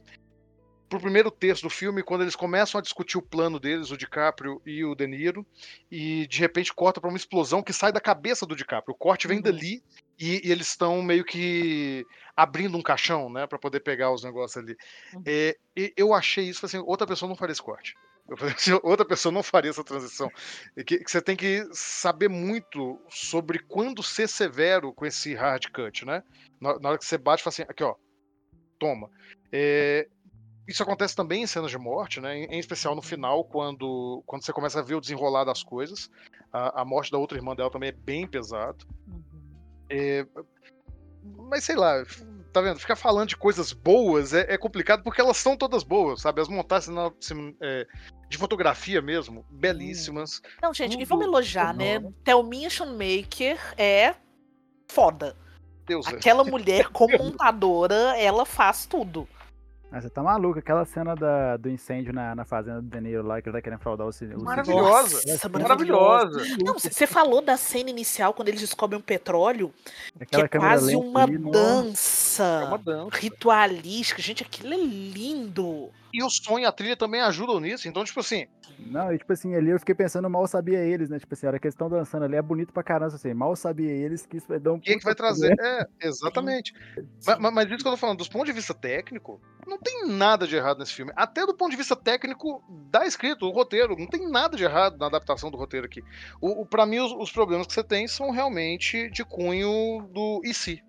pro 0.88 1.00
primeiro 1.00 1.30
terço 1.30 1.62
do 1.62 1.70
filme, 1.70 2.02
quando 2.02 2.22
eles 2.22 2.34
começam 2.34 2.78
a 2.78 2.82
discutir 2.82 3.18
o 3.18 3.22
plano 3.22 3.60
deles, 3.60 3.90
o 3.90 3.96
DiCaprio 3.96 4.60
e 4.64 4.84
o 4.84 4.94
De 4.94 5.06
Niro, 5.06 5.46
e 5.90 6.26
de 6.26 6.38
repente 6.40 6.72
corta 6.72 7.00
para 7.00 7.08
uma 7.10 7.16
explosão 7.16 7.62
que 7.62 7.72
sai 7.72 7.92
da 7.92 8.00
cabeça 8.00 8.46
do 8.46 8.56
DiCaprio. 8.56 8.94
O 8.94 8.98
corte 8.98 9.28
vem 9.28 9.38
Uhum. 9.38 9.42
dali 9.42 9.82
e, 10.18 10.46
e 10.46 10.50
eles 10.50 10.68
estão 10.68 11.02
meio 11.02 11.24
que 11.24 12.06
abrindo 12.36 12.76
um 12.76 12.82
caixão, 12.82 13.30
né, 13.30 13.46
para 13.46 13.58
poder 13.58 13.80
pegar 13.80 14.12
os 14.12 14.24
negócios 14.24 14.62
ali. 14.62 14.76
Uhum. 15.14 15.22
É, 15.26 15.56
e 15.76 15.92
eu 15.96 16.14
achei 16.14 16.48
isso, 16.48 16.64
assim, 16.64 16.78
outra 16.78 17.06
pessoa 17.06 17.28
não 17.28 17.36
faria 17.36 17.52
esse 17.52 17.62
corte. 17.62 17.94
Eu 18.28 18.36
falei 18.36 18.54
assim, 18.54 18.72
outra 18.82 19.06
pessoa 19.06 19.32
não 19.32 19.42
faria 19.42 19.70
essa 19.70 19.84
transição. 19.84 20.30
E 20.76 20.84
que, 20.84 20.98
que 20.98 21.10
você 21.10 21.22
tem 21.22 21.36
que 21.36 21.66
saber 21.72 22.28
muito 22.28 23.00
sobre 23.08 23.58
quando 23.58 24.02
ser 24.02 24.28
severo 24.28 24.92
com 24.92 25.06
esse 25.06 25.34
hard 25.34 25.66
cut, 25.72 26.04
né? 26.04 26.22
Na, 26.60 26.78
na 26.78 26.88
hora 26.90 26.98
que 26.98 27.04
você 27.04 27.16
bate, 27.16 27.42
fala 27.42 27.52
assim, 27.52 27.62
aqui 27.62 27.82
ó, 27.82 27.94
toma. 28.78 29.10
É, 29.50 30.06
isso 30.68 30.82
acontece 30.82 31.16
também 31.16 31.42
em 31.42 31.46
cenas 31.46 31.70
de 31.70 31.78
morte, 31.78 32.20
né? 32.20 32.44
Em, 32.44 32.58
especial 32.58 32.94
no 32.94 33.00
final, 33.00 33.42
quando, 33.42 34.22
quando 34.26 34.44
você 34.44 34.52
começa 34.52 34.78
a 34.80 34.82
ver 34.82 34.94
o 34.96 35.00
desenrolar 35.00 35.44
das 35.44 35.62
coisas. 35.62 36.10
A, 36.52 36.82
a 36.82 36.84
morte 36.84 37.10
da 37.10 37.16
outra 37.16 37.38
irmã 37.38 37.56
dela 37.56 37.70
também 37.70 37.88
é 37.88 37.92
bem 37.92 38.26
pesado. 38.26 38.86
É, 39.88 40.26
mas 41.48 41.64
sei 41.64 41.74
lá, 41.74 42.04
tá 42.52 42.60
vendo? 42.60 42.78
Ficar 42.78 42.96
falando 42.96 43.30
de 43.30 43.36
coisas 43.36 43.72
boas 43.72 44.34
é, 44.34 44.52
é 44.52 44.58
complicado 44.58 45.02
porque 45.02 45.20
elas 45.20 45.38
são 45.38 45.56
todas 45.56 45.82
boas, 45.82 46.20
sabe? 46.20 46.42
As 46.42 46.48
montagens 46.48 46.94
na- 46.94 47.10
é, 47.62 47.86
de 48.28 48.36
fotografia 48.36 49.00
mesmo, 49.00 49.46
belíssimas. 49.48 50.42
Não, 50.62 50.74
gente, 50.74 51.00
e 51.00 51.04
vamos 51.06 51.24
elogiar, 51.24 51.74
né? 51.74 51.98
Thelminha 52.22 52.68
Schoonmaker 52.68 53.58
é 53.78 54.14
foda. 54.86 55.34
Deus 55.86 56.06
é. 56.06 56.10
Aquela 56.10 56.44
mulher 56.44 56.88
como 56.88 57.16
montadora, 57.16 58.18
ela 58.18 58.44
faz 58.44 58.84
tudo. 58.84 59.26
Mas 59.90 60.04
você 60.04 60.10
tá 60.10 60.22
maluco, 60.22 60.58
aquela 60.58 60.84
cena 60.84 61.14
da, 61.14 61.56
do 61.56 61.70
incêndio 61.70 62.12
na, 62.12 62.34
na 62.34 62.44
fazenda 62.44 62.82
do 62.82 62.86
Deniro 62.88 63.26
lá, 63.26 63.40
que 63.40 63.48
ele 63.48 63.56
tá 63.56 63.62
querendo 63.62 63.78
fraudar 63.80 64.06
o, 64.06 64.12
ci- 64.12 64.26
o 64.26 64.42
Maravilhosa. 64.44 65.20
Nossa, 65.26 65.48
Maravilhosa. 65.48 66.42
Não, 66.62 66.78
você 66.78 67.06
falou 67.06 67.40
da 67.40 67.56
cena 67.56 67.88
inicial, 67.88 68.34
quando 68.34 68.48
eles 68.48 68.60
descobrem 68.60 69.00
o 69.00 69.02
petróleo, 69.02 69.72
que 70.16 70.24
Aquela 70.24 70.44
é 70.44 70.48
câmera 70.48 70.70
quase 70.72 70.94
uma 70.94 71.22
ali, 71.22 71.38
dança 71.38 72.44
É 72.44 72.64
uma 72.66 72.78
dança. 72.78 73.16
ritualística. 73.16 74.20
Gente, 74.20 74.42
aquilo 74.42 74.74
é 74.74 74.76
lindo. 74.76 75.88
E 76.12 76.22
o 76.22 76.30
som 76.30 76.58
e 76.58 76.64
a 76.64 76.72
trilha 76.72 76.96
também 76.96 77.20
ajudam 77.20 77.60
nisso. 77.60 77.88
Então, 77.88 78.04
tipo 78.04 78.20
assim, 78.20 78.46
Não, 78.78 79.12
e 79.12 79.18
tipo 79.18 79.32
assim, 79.32 79.54
ali 79.54 79.70
eu 79.70 79.78
fiquei 79.78 79.94
pensando, 79.94 80.28
mal 80.30 80.46
sabia 80.46 80.78
eles, 80.78 81.08
né? 81.10 81.18
Tipo 81.18 81.34
assim, 81.34 81.46
a 81.46 81.50
hora 81.50 81.58
que 81.58 81.66
eles 81.66 81.74
estão 81.74 81.88
dançando 81.90 82.24
ali 82.24 82.36
é 82.36 82.42
bonito 82.42 82.72
pra 82.72 82.82
caramba, 82.82 83.14
assim, 83.14 83.34
mal 83.34 83.54
sabia 83.56 83.90
eles 83.90 84.24
que 84.24 84.36
isso 84.38 84.46
vai 84.48 84.58
dar 84.58 84.72
um 84.72 84.76
o 84.76 84.80
que, 84.80 84.92
é 84.92 84.98
que 84.98 85.04
vai 85.04 85.14
trazer? 85.14 85.54
problema. 85.54 85.88
É, 86.00 86.06
exatamente. 86.08 86.72
Mas, 87.26 87.38
mas- 87.38 87.52
mas 87.52 87.66
isso 87.70 87.78
que 87.82 87.88
eu 87.88 87.92
tô 87.92 87.96
falando, 87.96 88.18
dos 88.18 88.28
pontos 88.28 88.46
de 88.46 88.52
vista 88.52 88.72
técnico, 88.72 89.40
não 89.66 89.76
tem 89.78 90.06
nada 90.06 90.46
de 90.46 90.56
errado 90.56 90.78
nesse 90.78 90.94
filme. 90.94 91.12
Até 91.16 91.44
do 91.44 91.54
ponto 91.54 91.70
de 91.72 91.76
vista 91.76 91.94
técnico 91.96 92.62
da 92.90 93.04
escrita, 93.06 93.44
o 93.44 93.50
roteiro, 93.50 93.96
não 93.98 94.06
tem 94.06 94.30
nada 94.30 94.56
de 94.56 94.64
errado 94.64 94.96
na 94.96 95.06
adaptação 95.06 95.50
do 95.50 95.56
roteiro 95.58 95.84
aqui. 95.86 96.02
O, 96.40 96.62
o, 96.62 96.66
pra 96.66 96.86
mim, 96.86 97.00
os, 97.00 97.12
os 97.12 97.30
problemas 97.32 97.66
que 97.66 97.72
você 97.74 97.84
tem 97.84 98.06
são 98.08 98.30
realmente 98.30 99.10
de 99.10 99.24
cunho 99.24 100.08
do 100.12 100.40
e 100.44 100.54
se. 100.54 100.82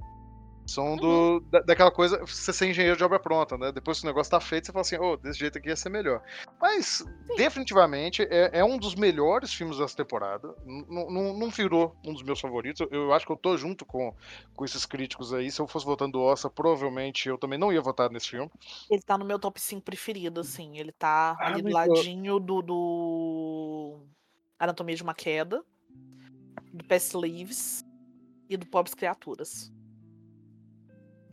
São 0.69 0.95
do, 0.95 1.39
da- 1.41 1.61
daquela 1.61 1.91
coisa, 1.91 2.17
você 2.25 2.53
ser 2.53 2.69
engenheiro 2.69 2.95
de 2.97 3.03
obra 3.03 3.19
pronta, 3.19 3.57
né? 3.57 3.71
Depois 3.71 3.99
que 3.99 4.05
o 4.05 4.07
negócio 4.07 4.29
tá 4.31 4.39
feito, 4.39 4.67
você 4.67 4.71
fala 4.71 4.81
assim, 4.81 4.97
ô, 4.97 5.17
desse 5.17 5.39
jeito 5.39 5.57
aqui 5.57 5.69
ia 5.69 5.75
ser 5.75 5.89
melhor. 5.89 6.21
Mas, 6.61 7.03
definitivamente, 7.35 8.21
é, 8.23 8.59
é 8.59 8.63
um 8.63 8.77
dos 8.77 8.95
melhores 8.95 9.53
filmes 9.53 9.77
dessa 9.77 9.95
temporada. 9.97 10.53
Não 10.65 11.49
virou 11.49 11.95
um 12.05 12.13
dos 12.13 12.21
meus 12.23 12.39
favoritos. 12.39 12.81
Eu, 12.81 12.89
eu 13.05 13.13
acho 13.13 13.25
que 13.25 13.31
eu 13.31 13.37
tô 13.37 13.57
junto 13.57 13.85
com, 13.85 14.13
com 14.55 14.65
esses 14.65 14.85
críticos 14.85 15.33
aí. 15.33 15.49
Se 15.51 15.59
eu 15.61 15.67
fosse 15.67 15.85
votando 15.85 16.13
do 16.13 16.21
Oscar, 16.21 16.51
provavelmente 16.51 17.27
eu 17.29 17.37
também 17.37 17.57
não 17.57 17.73
ia 17.73 17.81
votar 17.81 18.09
nesse 18.11 18.29
filme. 18.29 18.49
Ele 18.89 19.01
tá 19.01 19.17
no 19.17 19.25
meu 19.25 19.39
top 19.39 19.59
5 19.59 19.81
preferido, 19.81 20.39
assim. 20.41 20.77
Ele 20.77 20.91
tá 20.91 21.35
Ah, 21.39 21.47
ali 21.47 21.61
do 21.61 21.69
eu- 21.69 21.73
ladinho 21.73 22.39
do, 22.39 22.61
do 22.61 23.99
Anatomia 24.59 24.95
de 24.95 25.03
uma 25.03 25.13
Queda, 25.13 25.63
do 26.73 26.83
Past 26.85 27.15
Leaves 27.17 27.83
e 28.47 28.55
do 28.55 28.65
Pobres 28.67 28.93
Criaturas. 28.93 29.71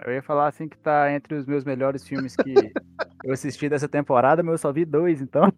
Eu 0.05 0.13
ia 0.13 0.23
falar 0.23 0.49
assim 0.49 0.69
que 0.69 0.77
tá 0.79 1.13
entre 1.13 1.35
os 1.35 1.47
meus 1.47 1.65
melhores 1.65 2.07
filmes 2.07 2.37
que 2.37 2.53
eu 3.25 3.33
assisti 3.33 3.69
dessa 3.69 3.89
temporada, 3.89 4.43
mas 4.43 4.53
eu 4.53 4.59
só 4.59 4.73
vi 4.73 4.85
dois, 4.85 5.21
então. 5.23 5.53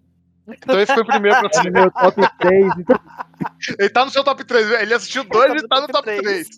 Então 0.47 0.81
esse 0.81 0.93
foi 0.95 1.03
o 1.03 1.07
primeiro 1.07 1.39
pra 1.41 1.49
Tá 1.51 1.63
você. 1.63 1.71
meu 1.71 1.91
top 1.91 2.23
3, 2.39 2.67
então. 2.79 3.01
Ele 3.79 3.91
tá 3.91 4.05
no 4.05 4.11
seu 4.11 4.25
top 4.25 4.45
3. 4.45 4.71
Ele 4.81 4.95
assistiu 4.95 5.25
dois 5.25 5.63
e 5.63 5.69
tá 5.69 5.81
no 5.81 5.89
top 5.89 6.05
3. 6.05 6.49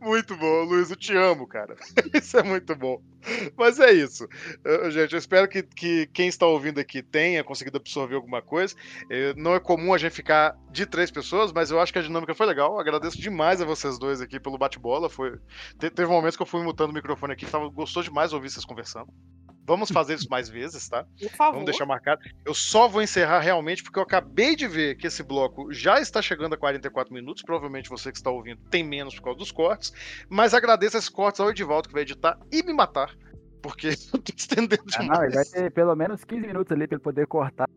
Muito 0.00 0.36
bom, 0.36 0.64
Luiz, 0.64 0.90
eu 0.90 0.96
te 0.96 1.14
amo, 1.16 1.46
cara. 1.46 1.76
Isso 2.14 2.36
é 2.38 2.42
muito 2.42 2.74
bom. 2.76 3.02
Mas 3.56 3.78
é 3.78 3.92
isso. 3.92 4.26
Eu- 4.64 4.90
gente, 4.90 5.12
eu 5.12 5.18
espero 5.18 5.46
que, 5.48 5.62
que 5.62 6.06
quem 6.06 6.28
está 6.28 6.46
ouvindo 6.46 6.80
aqui 6.80 7.02
tenha 7.02 7.44
conseguido 7.44 7.76
absorver 7.76 8.14
alguma 8.14 8.40
coisa. 8.40 8.74
Eh, 9.10 9.34
Não 9.36 9.54
é 9.54 9.60
comum 9.60 9.92
a 9.92 9.98
gente 9.98 10.12
ficar 10.12 10.56
de 10.70 10.86
três 10.86 11.10
pessoas, 11.10 11.52
mas 11.52 11.70
eu 11.70 11.78
acho 11.80 11.92
que 11.92 11.98
a 11.98 12.02
dinâmica 12.02 12.34
foi 12.34 12.46
legal. 12.46 12.78
Agradeço 12.80 13.20
demais 13.20 13.60
a 13.60 13.64
vocês 13.66 13.98
dois 13.98 14.20
aqui 14.20 14.40
pelo 14.40 14.56
bate-bola. 14.56 15.10
Foi... 15.10 15.36
te- 15.78 15.90
Teve 15.90 16.06
momentos 16.10 16.36
que 16.36 16.42
eu 16.42 16.46
fui 16.46 16.62
mutando 16.62 16.92
o 16.92 16.94
microfone 16.94 17.32
aqui, 17.34 17.44
tava... 17.46 17.68
gostou 17.68 18.02
demais 18.02 18.32
ouvir 18.32 18.48
vocês 18.50 18.64
conversando. 18.64 19.12
Vamos 19.66 19.90
fazer 19.90 20.14
isso 20.14 20.28
mais 20.28 20.48
vezes, 20.48 20.88
tá? 20.88 21.04
Por 21.20 21.30
favor. 21.30 21.52
Vamos 21.52 21.66
deixar 21.66 21.86
marcado. 21.86 22.20
Eu 22.44 22.54
só 22.54 22.88
vou 22.88 23.00
encerrar 23.02 23.38
realmente 23.40 23.82
porque 23.84 23.98
eu 23.98 24.02
acabei 24.02 24.56
de 24.56 24.66
ver 24.66 24.96
que 24.96 25.06
esse 25.06 25.22
bloco 25.22 25.72
já 25.72 26.00
está 26.00 26.20
chegando 26.20 26.54
a 26.54 26.58
44 26.58 27.12
minutos. 27.12 27.42
Provavelmente 27.42 27.88
você 27.88 28.10
que 28.10 28.18
está 28.18 28.30
ouvindo 28.30 28.60
tem 28.70 28.82
menos 28.82 29.14
por 29.14 29.22
causa 29.22 29.38
dos 29.38 29.52
cortes. 29.52 29.92
Mas 30.28 30.54
agradeço 30.54 30.96
esses 30.96 31.08
cortes 31.08 31.40
ao 31.40 31.50
Edivaldo 31.50 31.88
que 31.88 31.94
vai 31.94 32.02
editar 32.02 32.38
e 32.50 32.62
me 32.64 32.72
matar. 32.72 33.14
Porque 33.62 33.88
eu 34.12 34.18
tô 34.20 34.32
estendendo 34.36 34.82
Ah, 34.94 35.00
demais. 35.02 35.18
não, 35.18 35.24
ele 35.24 35.34
vai 35.34 35.44
ter 35.44 35.70
pelo 35.72 35.94
menos 35.94 36.24
15 36.24 36.46
minutos 36.46 36.72
ali 36.72 36.88
pra 36.88 36.96
ele 36.96 37.02
poder 37.04 37.26
cortar. 37.26 37.68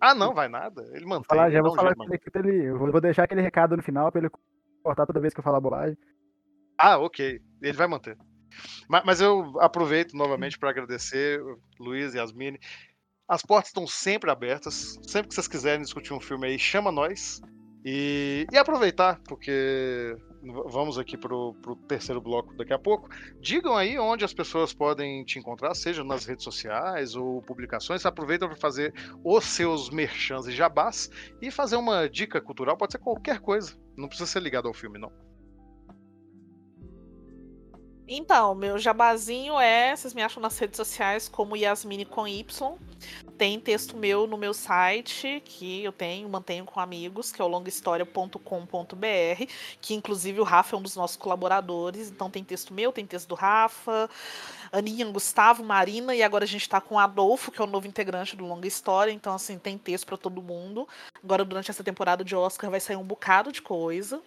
Ah, 0.00 0.14
não, 0.16 0.34
vai 0.34 0.48
nada. 0.48 0.82
Ele 0.94 1.04
mantém. 1.06 1.26
Falar, 1.28 1.50
já 1.50 1.62
vou 1.62 1.76
falar 1.76 1.92
ele, 2.10 2.20
ele- 2.34 2.64
eu 2.70 2.76
vou 2.78 3.00
deixar 3.00 3.22
aquele 3.24 3.40
recado 3.40 3.76
no 3.76 3.82
final 3.82 4.10
pra 4.10 4.20
ele 4.20 4.30
cortar 4.82 5.06
toda 5.06 5.20
vez 5.20 5.32
que 5.32 5.38
eu 5.38 5.44
falar 5.44 5.60
bobagem. 5.60 5.96
Ah, 6.76 6.98
ok. 6.98 7.40
Ele 7.60 7.72
vai 7.76 7.86
manter. 7.86 8.16
Ma- 8.88 9.02
Mas, 9.04 9.20
eu 9.20 9.54
aproveito 9.60 10.14
novamente 10.14 10.58
para 10.58 10.70
agradecer, 10.70 11.40
Luiz 11.78 12.14
e 12.14 12.18
Yasmine. 12.18 12.58
As 13.28 13.42
portas 13.42 13.68
estão 13.70 13.86
sempre 13.86 14.30
abertas. 14.30 14.98
Sempre 15.02 15.28
que 15.28 15.34
vocês 15.34 15.48
quiserem 15.48 15.82
discutir 15.82 16.12
um 16.12 16.20
filme 16.20 16.46
aí, 16.46 16.58
chama 16.58 16.90
nós. 16.92 17.40
E, 17.84 18.46
e 18.52 18.56
aproveitar, 18.56 19.20
porque 19.26 20.16
vamos 20.70 20.98
aqui 20.98 21.16
pro, 21.16 21.52
pro 21.54 21.74
terceiro 21.74 22.20
bloco 22.20 22.54
daqui 22.56 22.72
a 22.72 22.78
pouco. 22.78 23.08
Digam 23.40 23.76
aí 23.76 23.98
onde 23.98 24.24
as 24.24 24.32
pessoas 24.32 24.72
podem 24.72 25.24
te 25.24 25.38
encontrar, 25.38 25.74
seja 25.74 26.04
nas 26.04 26.24
redes 26.24 26.44
sociais 26.44 27.16
ou 27.16 27.42
publicações. 27.42 28.06
Aproveita 28.06 28.46
para 28.46 28.56
fazer 28.56 28.94
os 29.24 29.44
seus 29.44 29.90
merchans 29.90 30.46
e 30.46 30.52
jabás 30.52 31.10
e 31.40 31.50
fazer 31.50 31.74
uma 31.76 32.08
dica 32.08 32.40
cultural. 32.40 32.76
Pode 32.76 32.92
ser 32.92 32.98
qualquer 32.98 33.40
coisa. 33.40 33.76
Não 33.96 34.06
precisa 34.06 34.30
ser 34.30 34.40
ligado 34.42 34.68
ao 34.68 34.74
filme, 34.74 34.98
não. 34.98 35.10
Então, 38.14 38.54
meu 38.54 38.78
jabazinho 38.78 39.58
é, 39.58 39.96
vocês 39.96 40.12
me 40.12 40.20
acham 40.20 40.42
nas 40.42 40.58
redes 40.58 40.76
sociais 40.76 41.30
como 41.30 41.56
Yasmine 41.56 42.04
com 42.04 42.28
Y. 42.28 42.76
Tem 43.38 43.58
texto 43.58 43.96
meu 43.96 44.26
no 44.26 44.36
meu 44.36 44.52
site, 44.52 45.42
que 45.46 45.82
eu 45.82 45.92
tenho, 45.92 46.28
mantenho 46.28 46.66
com 46.66 46.78
amigos, 46.78 47.32
que 47.32 47.40
é 47.40 47.44
o 47.44 47.48
longahistoria.com.br, 47.48 49.46
que 49.80 49.94
inclusive 49.94 50.40
o 50.40 50.44
Rafa 50.44 50.76
é 50.76 50.78
um 50.78 50.82
dos 50.82 50.94
nossos 50.94 51.16
colaboradores, 51.16 52.10
então 52.10 52.28
tem 52.28 52.44
texto 52.44 52.74
meu, 52.74 52.92
tem 52.92 53.06
texto 53.06 53.28
do 53.28 53.34
Rafa, 53.34 54.10
Aninha, 54.70 55.06
Gustavo, 55.06 55.64
Marina, 55.64 56.14
e 56.14 56.22
agora 56.22 56.44
a 56.44 56.46
gente 56.46 56.68
tá 56.68 56.82
com 56.82 56.98
Adolfo, 56.98 57.50
que 57.50 57.62
é 57.62 57.64
o 57.64 57.66
novo 57.66 57.86
integrante 57.86 58.36
do 58.36 58.44
Longa 58.44 58.68
História, 58.68 59.10
então 59.10 59.34
assim, 59.34 59.58
tem 59.58 59.78
texto 59.78 60.04
para 60.04 60.18
todo 60.18 60.42
mundo. 60.42 60.86
Agora 61.24 61.46
durante 61.46 61.70
essa 61.70 61.82
temporada 61.82 62.22
de 62.22 62.36
Oscar 62.36 62.70
vai 62.70 62.78
sair 62.78 62.96
um 62.96 63.04
bocado 63.04 63.50
de 63.50 63.62
coisa. 63.62 64.20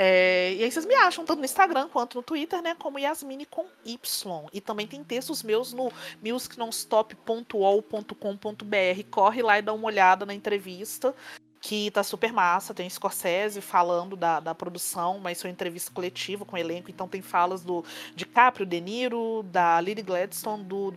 É, 0.00 0.54
e 0.54 0.62
aí 0.62 0.70
vocês 0.70 0.86
me 0.86 0.94
acham 0.94 1.24
tanto 1.24 1.40
no 1.40 1.44
Instagram 1.44 1.88
quanto 1.88 2.18
no 2.18 2.22
Twitter, 2.22 2.62
né? 2.62 2.76
Como 2.78 3.00
Yasmine 3.00 3.44
com 3.44 3.66
Y. 3.84 4.46
E 4.52 4.60
também 4.60 4.86
tem 4.86 5.02
textos 5.02 5.42
meus 5.42 5.72
no 5.72 5.90
musicnonstop.ol.com.br. 6.22 9.02
Corre 9.10 9.42
lá 9.42 9.58
e 9.58 9.62
dá 9.62 9.72
uma 9.72 9.88
olhada 9.88 10.24
na 10.24 10.32
entrevista, 10.32 11.12
que 11.60 11.90
tá 11.90 12.04
super 12.04 12.32
massa. 12.32 12.72
Tem 12.72 12.88
Scorsese 12.88 13.60
falando 13.60 14.14
da, 14.14 14.38
da 14.38 14.54
produção, 14.54 15.18
mas 15.18 15.42
foi 15.42 15.50
entrevista 15.50 15.90
coletiva 15.90 16.44
com 16.44 16.54
o 16.54 16.58
elenco, 16.60 16.92
então 16.92 17.08
tem 17.08 17.20
falas 17.20 17.64
do 17.64 17.84
DiCaprio, 18.14 18.64
De 18.64 18.80
Niro, 18.80 19.44
da 19.50 19.80
Lily 19.80 20.02
Gladstone, 20.02 20.62
do, 20.62 20.94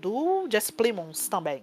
do 0.00 0.48
Jesse 0.50 0.72
Plimons 0.72 1.28
também. 1.28 1.62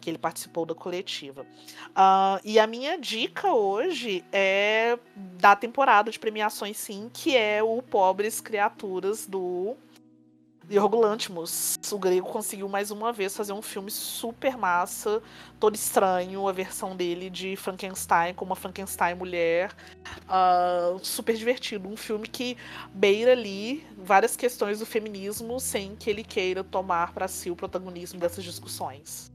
Que 0.00 0.10
ele 0.10 0.18
participou 0.18 0.64
da 0.64 0.74
coletiva. 0.74 1.46
Ah, 1.94 2.40
e 2.42 2.58
a 2.58 2.66
minha 2.66 2.98
dica 2.98 3.52
hoje 3.52 4.24
é 4.32 4.98
da 5.14 5.54
temporada 5.54 6.10
de 6.10 6.18
premiações, 6.18 6.76
sim, 6.78 7.10
que 7.12 7.36
é 7.36 7.62
o 7.62 7.82
Pobres 7.82 8.40
Criaturas 8.40 9.26
do 9.26 9.76
Yorgo 10.70 11.00
Lanthimos. 11.00 11.76
O 11.90 11.98
grego 11.98 12.28
conseguiu 12.28 12.68
mais 12.68 12.92
uma 12.92 13.12
vez 13.12 13.36
fazer 13.36 13.52
um 13.52 13.60
filme 13.60 13.90
super 13.90 14.56
massa, 14.56 15.20
todo 15.58 15.74
estranho, 15.74 16.46
a 16.46 16.52
versão 16.52 16.94
dele 16.94 17.28
de 17.28 17.56
Frankenstein, 17.56 18.34
com 18.34 18.44
uma 18.44 18.54
Frankenstein 18.54 19.16
mulher. 19.16 19.74
Ah, 20.28 20.96
super 21.02 21.36
divertido. 21.36 21.88
Um 21.88 21.96
filme 21.96 22.28
que 22.28 22.56
beira 22.94 23.32
ali 23.32 23.84
várias 23.98 24.36
questões 24.36 24.78
do 24.78 24.86
feminismo 24.86 25.58
sem 25.58 25.96
que 25.96 26.08
ele 26.08 26.22
queira 26.22 26.62
tomar 26.62 27.12
para 27.12 27.26
si 27.26 27.50
o 27.50 27.56
protagonismo 27.56 28.20
dessas 28.20 28.44
discussões. 28.44 29.32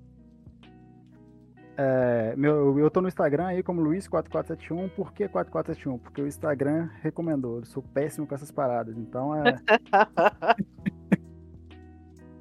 É, 1.78 2.34
meu, 2.38 2.80
eu 2.80 2.90
tô 2.90 3.02
no 3.02 3.08
Instagram 3.08 3.48
aí 3.48 3.62
como 3.64 3.82
Luiz4471. 3.82 4.90
Por 4.92 5.12
que 5.14 5.28
4471? 5.28 5.98
Porque 6.00 6.22
o 6.22 6.28
Instagram 6.28 6.90
recomendou. 7.02 7.60
Eu 7.60 7.66
sou 7.66 7.84
péssimo 7.84 8.26
com 8.26 8.34
essas 8.34 8.52
paradas. 8.52 8.98
Então 8.98 9.36
é. 9.36 9.44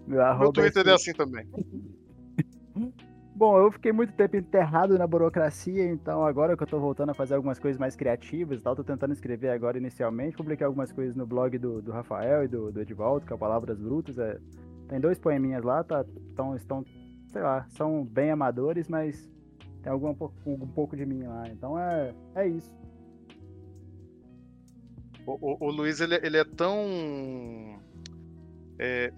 meu 0.06 0.18
Meu 0.18 0.22
arroba 0.22 0.52
Twitter 0.52 0.86
é 0.86 0.90
é 0.90 0.94
assim 0.94 1.12
também. 1.12 1.46
Bom, 3.36 3.58
eu 3.58 3.72
fiquei 3.72 3.90
muito 3.90 4.12
tempo 4.12 4.36
enterrado 4.36 4.96
na 4.96 5.08
burocracia, 5.08 5.90
então 5.90 6.24
agora 6.24 6.56
que 6.56 6.62
eu 6.62 6.66
tô 6.68 6.78
voltando 6.78 7.10
a 7.10 7.14
fazer 7.14 7.34
algumas 7.34 7.58
coisas 7.58 7.80
mais 7.80 7.96
criativas 7.96 8.60
e 8.60 8.62
tal, 8.62 8.76
tô 8.76 8.84
tentando 8.84 9.12
escrever 9.12 9.50
agora 9.50 9.76
inicialmente, 9.76 10.36
publiquei 10.36 10.64
algumas 10.64 10.92
coisas 10.92 11.16
no 11.16 11.26
blog 11.26 11.58
do, 11.58 11.82
do 11.82 11.90
Rafael 11.90 12.44
e 12.44 12.48
do, 12.48 12.70
do 12.70 12.80
Edivaldo, 12.80 13.26
que 13.26 13.32
é 13.32 13.34
o 13.34 13.38
Palavras 13.38 13.80
Brutas. 13.80 14.20
É, 14.20 14.38
tem 14.88 15.00
dois 15.00 15.18
poeminhas 15.18 15.64
lá, 15.64 15.82
tá, 15.82 16.04
tão, 16.36 16.54
estão, 16.54 16.84
sei 17.34 17.42
lá, 17.42 17.66
são 17.70 18.04
bem 18.04 18.30
amadores, 18.30 18.88
mas 18.88 19.28
tem 19.82 19.90
algum, 19.90 20.14
um 20.46 20.68
pouco 20.68 20.96
de 20.96 21.04
mim 21.04 21.24
lá. 21.24 21.48
Então 21.48 21.76
é, 21.76 22.14
é 22.36 22.46
isso. 22.46 22.72
O, 25.26 25.32
o, 25.32 25.66
o 25.66 25.70
Luiz, 25.72 26.00
ele, 26.00 26.14
ele 26.22 26.36
é 26.36 26.44
tão. 26.44 27.80
É, 28.78 29.12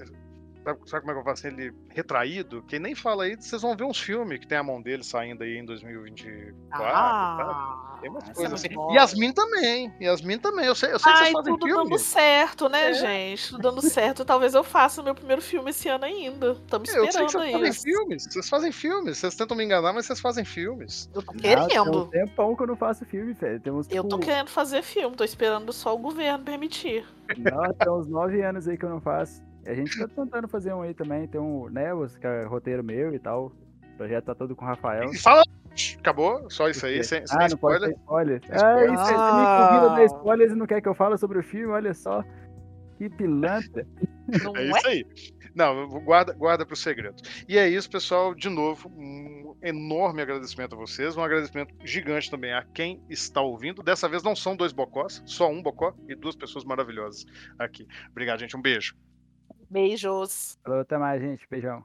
sabe, 0.86 1.02
como 1.02 1.10
é 1.10 1.14
que 1.14 1.20
eu 1.20 1.24
falo 1.24 1.34
assim? 1.34 1.48
Ele 1.48 1.72
retraído, 1.90 2.62
que 2.62 2.78
nem 2.78 2.94
fala 2.94 3.24
aí, 3.24 3.36
vocês 3.36 3.62
vão 3.62 3.76
ver 3.76 3.84
uns 3.84 4.00
filmes 4.00 4.38
que 4.38 4.46
tem 4.46 4.58
a 4.58 4.62
mão 4.62 4.82
dele 4.82 5.04
saindo 5.04 5.42
aí 5.42 5.56
em 5.58 5.64
2024. 5.64 6.54
Ah, 6.72 7.98
tem 8.00 8.10
umas 8.10 8.28
coisas 8.30 8.52
assim. 8.52 8.68
Yasmin 8.94 9.32
também. 9.32 9.92
Yasmin 10.00 10.38
também. 10.38 10.66
Eu 10.66 10.74
sei, 10.74 10.92
eu 10.92 10.98
sei 10.98 11.12
Ai, 11.12 11.18
que 11.18 11.22
vocês 11.24 11.32
fazem 11.32 11.52
tudo 11.54 11.66
filme. 11.66 11.84
dando 11.84 11.98
certo, 11.98 12.68
né, 12.68 12.90
é. 12.90 12.94
gente? 12.94 13.50
Tudo 13.50 13.62
dando 13.62 13.82
certo. 13.82 14.24
Talvez 14.24 14.54
eu 14.54 14.64
faça 14.64 15.00
o 15.00 15.04
meu 15.04 15.14
primeiro 15.14 15.42
filme 15.42 15.70
esse 15.70 15.88
ano 15.88 16.04
ainda. 16.04 16.52
Estamos 16.52 16.88
esperando 16.88 17.06
eu 17.06 17.12
sei 17.12 17.26
que 17.26 17.32
vocês 17.32 17.44
aí. 17.44 17.52
fazem 17.52 17.72
filmes. 17.72 18.24
Vocês 18.24 18.48
fazem 18.48 18.72
filmes. 18.72 19.18
Vocês 19.18 19.34
tentam 19.34 19.56
me 19.56 19.64
enganar, 19.64 19.92
mas 19.92 20.06
vocês 20.06 20.20
fazem 20.20 20.44
filmes. 20.44 21.10
Eu 21.14 21.22
tô 21.22 21.32
querendo. 21.32 21.68
tem 21.68 21.80
um 21.80 22.06
tempão 22.06 22.56
que 22.56 22.62
eu 22.62 22.66
não 22.66 22.76
faço 22.76 23.04
filme, 23.06 23.32
velho. 23.32 23.60
Tem 23.60 23.72
uns, 23.72 23.88
Eu 23.90 24.04
tô 24.04 24.16
tipo, 24.16 24.30
querendo 24.30 24.48
fazer 24.48 24.82
filme, 24.82 25.16
tô 25.16 25.24
esperando 25.24 25.72
só 25.72 25.94
o 25.94 25.98
governo 25.98 26.44
permitir. 26.44 27.06
Não, 27.36 27.72
tem 27.72 27.90
uns 27.90 28.06
nove 28.06 28.40
anos 28.42 28.68
aí 28.68 28.76
que 28.76 28.84
eu 28.84 28.90
não 28.90 29.00
faço. 29.00 29.45
A 29.66 29.74
gente 29.74 29.98
tá 29.98 30.08
tentando 30.08 30.48
fazer 30.48 30.72
um 30.72 30.82
aí 30.82 30.94
também. 30.94 31.26
Tem 31.26 31.40
um 31.40 31.68
Nevos, 31.68 32.16
que 32.16 32.26
é 32.26 32.44
roteiro 32.44 32.82
meu 32.84 33.14
e 33.14 33.18
tal. 33.18 33.52
O 33.94 33.96
projeto 33.96 34.24
tá 34.26 34.34
todo 34.34 34.54
com 34.54 34.64
o 34.64 34.68
Rafael. 34.68 35.10
E 35.12 35.18
fala. 35.18 35.42
Acabou? 35.98 36.48
Só 36.50 36.68
isso 36.70 36.86
aí, 36.86 37.04
sem, 37.04 37.26
sem 37.26 37.36
Ah, 37.38 37.48
não 37.48 37.56
pode 37.58 37.76
spoiler. 37.76 37.96
spoiler. 37.98 38.40
Ah, 38.50 38.56
spoiler. 38.56 38.94
isso, 38.94 39.04
você 39.04 39.12
me 39.12 39.18
convida 39.18 39.92
a 39.92 39.94
dar 39.96 40.04
spoilers 40.06 40.52
e 40.52 40.54
não 40.54 40.66
quer 40.66 40.80
que 40.80 40.88
eu 40.88 40.94
fale 40.94 41.18
sobre 41.18 41.38
o 41.38 41.42
filme, 41.42 41.66
olha 41.72 41.92
só. 41.92 42.24
Que 42.96 43.10
pilantra. 43.10 43.86
Não 44.42 44.56
É 44.56 44.62
é? 44.64 44.70
isso 44.70 44.86
aí. 44.88 45.06
Não, 45.54 45.86
guarda, 46.00 46.32
guarda 46.32 46.64
pro 46.66 46.74
segredo. 46.74 47.16
E 47.46 47.58
é 47.58 47.68
isso, 47.68 47.90
pessoal. 47.90 48.34
De 48.34 48.48
novo, 48.48 48.88
um 48.96 49.54
enorme 49.62 50.22
agradecimento 50.22 50.74
a 50.74 50.78
vocês. 50.78 51.14
Um 51.16 51.22
agradecimento 51.22 51.74
gigante 51.84 52.30
também 52.30 52.52
a 52.54 52.64
quem 52.74 53.00
está 53.10 53.40
ouvindo. 53.42 53.82
Dessa 53.82 54.08
vez 54.08 54.22
não 54.22 54.34
são 54.34 54.56
dois 54.56 54.72
bocós, 54.72 55.22
só 55.26 55.48
um 55.50 55.62
bocó 55.62 55.94
e 56.08 56.14
duas 56.14 56.34
pessoas 56.34 56.64
maravilhosas 56.64 57.26
aqui. 57.58 57.86
Obrigado, 58.10 58.40
gente. 58.40 58.56
Um 58.56 58.62
beijo. 58.62 58.96
Beijos. 59.68 60.58
Falou, 60.62 60.80
até 60.80 60.98
mais, 60.98 61.20
gente. 61.20 61.46
Beijão. 61.50 61.84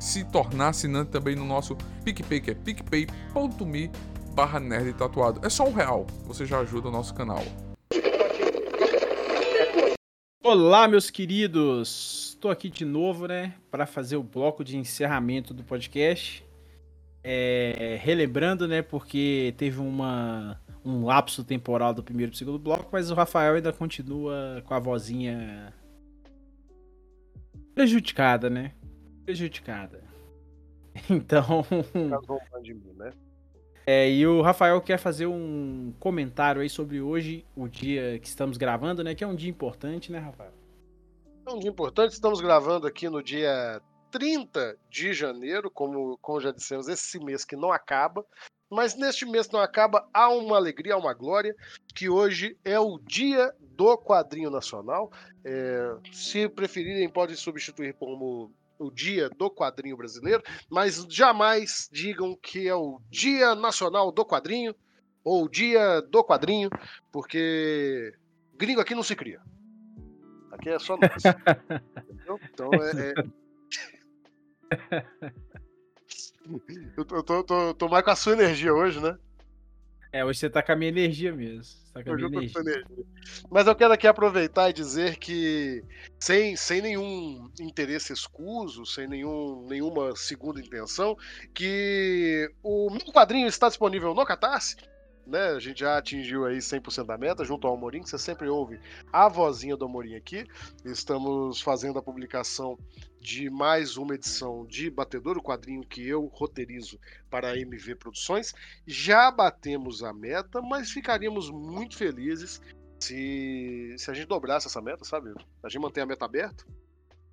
se 0.00 0.24
tornar 0.24 0.68
assinante 0.68 1.10
também 1.10 1.34
no 1.34 1.44
nosso 1.44 1.76
PicPay, 2.04 2.40
que 2.40 2.50
é 2.50 2.54
picpay.me 2.54 3.90
barra 4.34 4.58
nerd 4.58 4.92
tatuado. 4.94 5.40
É 5.46 5.48
só 5.48 5.66
um 5.68 5.72
real, 5.72 6.06
você 6.26 6.44
já 6.44 6.58
ajuda 6.60 6.88
o 6.88 6.92
nosso 6.92 7.14
canal. 7.14 7.42
Olá, 10.42 10.86
meus 10.86 11.10
queridos! 11.10 12.34
Estou 12.34 12.50
aqui 12.50 12.68
de 12.68 12.84
novo, 12.84 13.26
né, 13.26 13.54
para 13.70 13.86
fazer 13.86 14.16
o 14.16 14.22
bloco 14.22 14.62
de 14.62 14.76
encerramento 14.76 15.54
do 15.54 15.64
podcast. 15.64 16.44
É, 17.22 17.98
relembrando, 18.02 18.68
né, 18.68 18.82
porque 18.82 19.54
teve 19.56 19.80
uma, 19.80 20.60
um 20.84 21.06
lapso 21.06 21.42
temporal 21.42 21.94
do 21.94 22.02
primeiro 22.02 22.30
e 22.30 22.32
do 22.32 22.36
segundo 22.36 22.58
bloco, 22.58 22.90
mas 22.92 23.10
o 23.10 23.14
Rafael 23.14 23.54
ainda 23.54 23.72
continua 23.72 24.62
com 24.66 24.74
a 24.74 24.78
vozinha 24.78 25.72
prejudicada, 27.74 28.50
né? 28.50 28.72
Prejudicada. 29.24 30.02
Então, 31.10 31.66
de 32.62 32.72
mim, 32.72 32.92
né? 32.96 33.10
é, 33.84 34.08
e 34.08 34.24
o 34.24 34.40
Rafael 34.42 34.80
quer 34.80 34.96
fazer 34.96 35.26
um 35.26 35.92
comentário 35.98 36.62
aí 36.62 36.70
sobre 36.70 37.00
hoje, 37.00 37.44
o 37.56 37.66
dia 37.66 38.16
que 38.20 38.28
estamos 38.28 38.56
gravando, 38.56 39.02
né? 39.02 39.12
Que 39.12 39.24
é 39.24 39.26
um 39.26 39.34
dia 39.34 39.50
importante, 39.50 40.12
né, 40.12 40.20
Rafael? 40.20 40.52
É 41.46 41.50
um 41.50 41.58
dia 41.58 41.68
importante. 41.68 42.12
Estamos 42.12 42.40
gravando 42.40 42.86
aqui 42.86 43.08
no 43.08 43.20
dia 43.20 43.82
30 44.10 44.78
de 44.88 45.12
janeiro, 45.12 45.68
como, 45.70 46.16
como 46.18 46.40
já 46.40 46.52
dissemos, 46.52 46.86
esse 46.86 47.18
mês 47.18 47.44
que 47.44 47.56
não 47.56 47.72
acaba. 47.72 48.24
Mas 48.70 48.96
neste 48.96 49.26
mês 49.26 49.46
que 49.46 49.52
não 49.52 49.60
acaba, 49.60 50.08
há 50.12 50.28
uma 50.28 50.56
alegria, 50.56 50.94
há 50.94 50.96
uma 50.96 51.12
glória, 51.12 51.54
que 51.94 52.08
hoje 52.08 52.56
é 52.64 52.78
o 52.78 52.98
dia 52.98 53.52
do 53.60 53.98
quadrinho 53.98 54.50
nacional. 54.50 55.12
É, 55.44 55.96
se 56.12 56.48
preferirem, 56.48 57.08
podem 57.08 57.36
substituir 57.36 57.94
como 57.94 58.52
o 58.78 58.90
dia 58.90 59.28
do 59.30 59.50
quadrinho 59.50 59.96
brasileiro, 59.96 60.42
mas 60.70 61.06
jamais 61.08 61.88
digam 61.92 62.36
que 62.36 62.68
é 62.68 62.74
o 62.74 63.00
dia 63.10 63.54
nacional 63.54 64.10
do 64.10 64.24
quadrinho 64.24 64.74
ou 65.22 65.44
o 65.44 65.48
dia 65.48 66.00
do 66.02 66.22
quadrinho, 66.22 66.68
porque 67.10 68.12
gringo 68.56 68.80
aqui 68.80 68.94
não 68.94 69.02
se 69.02 69.16
cria. 69.16 69.40
Aqui 70.52 70.68
é 70.68 70.78
só 70.78 70.96
nós. 70.96 71.24
Entendeu? 72.10 72.40
Então 72.52 72.70
é. 72.74 73.14
é... 74.70 75.34
Eu, 76.96 77.04
tô, 77.06 77.16
eu 77.16 77.22
tô, 77.22 77.42
tô, 77.42 77.74
tô 77.74 77.88
mais 77.88 78.04
com 78.04 78.10
a 78.10 78.16
sua 78.16 78.34
energia 78.34 78.74
hoje, 78.74 79.00
né? 79.00 79.16
É, 80.14 80.24
hoje 80.24 80.38
você 80.38 80.48
tá 80.48 80.62
com 80.62 80.70
a 80.70 80.76
minha 80.76 80.90
energia 80.90 81.34
mesmo. 81.34 81.74
Tá 81.92 82.04
com 82.04 82.12
a 82.12 82.14
minha 82.14 82.28
energia. 82.28 82.60
energia. 82.60 83.04
Mas 83.50 83.66
eu 83.66 83.74
quero 83.74 83.92
aqui 83.92 84.06
aproveitar 84.06 84.70
e 84.70 84.72
dizer 84.72 85.16
que, 85.16 85.82
sem, 86.20 86.54
sem 86.54 86.80
nenhum 86.80 87.50
interesse 87.58 88.12
escuso, 88.12 88.86
sem 88.86 89.08
nenhum, 89.08 89.66
nenhuma 89.66 90.14
segunda 90.14 90.60
intenção, 90.60 91.16
que 91.52 92.48
o 92.62 92.90
meu 92.90 93.12
quadrinho 93.12 93.48
está 93.48 93.66
disponível 93.66 94.14
no 94.14 94.24
Catarse. 94.24 94.76
Né? 95.26 95.48
A 95.50 95.58
gente 95.58 95.80
já 95.80 95.96
atingiu 95.96 96.44
aí 96.44 96.58
100% 96.58 97.06
da 97.06 97.16
meta, 97.16 97.44
junto 97.44 97.66
ao 97.66 97.74
Amorim, 97.74 98.02
que 98.02 98.10
você 98.10 98.18
sempre 98.18 98.48
ouve 98.48 98.78
a 99.12 99.28
vozinha 99.28 99.76
do 99.76 99.84
Amorim 99.84 100.14
aqui. 100.14 100.46
Estamos 100.84 101.60
fazendo 101.60 101.98
a 101.98 102.02
publicação 102.02 102.78
de 103.20 103.48
mais 103.48 103.96
uma 103.96 104.14
edição 104.14 104.66
de 104.66 104.90
Batedor, 104.90 105.38
o 105.38 105.42
quadrinho 105.42 105.82
que 105.82 106.06
eu 106.06 106.26
roteirizo 106.26 107.00
para 107.30 107.52
a 107.52 107.58
MV 107.58 107.94
Produções. 107.96 108.52
Já 108.86 109.30
batemos 109.30 110.02
a 110.02 110.12
meta, 110.12 110.60
mas 110.60 110.90
ficaríamos 110.90 111.50
muito 111.50 111.96
felizes 111.96 112.60
se, 113.00 113.94
se 113.96 114.10
a 114.10 114.14
gente 114.14 114.26
dobrasse 114.26 114.66
essa 114.66 114.82
meta, 114.82 115.04
sabe? 115.04 115.32
A 115.62 115.68
gente 115.68 115.80
mantém 115.80 116.02
a 116.02 116.06
meta 116.06 116.24
aberta. 116.24 116.64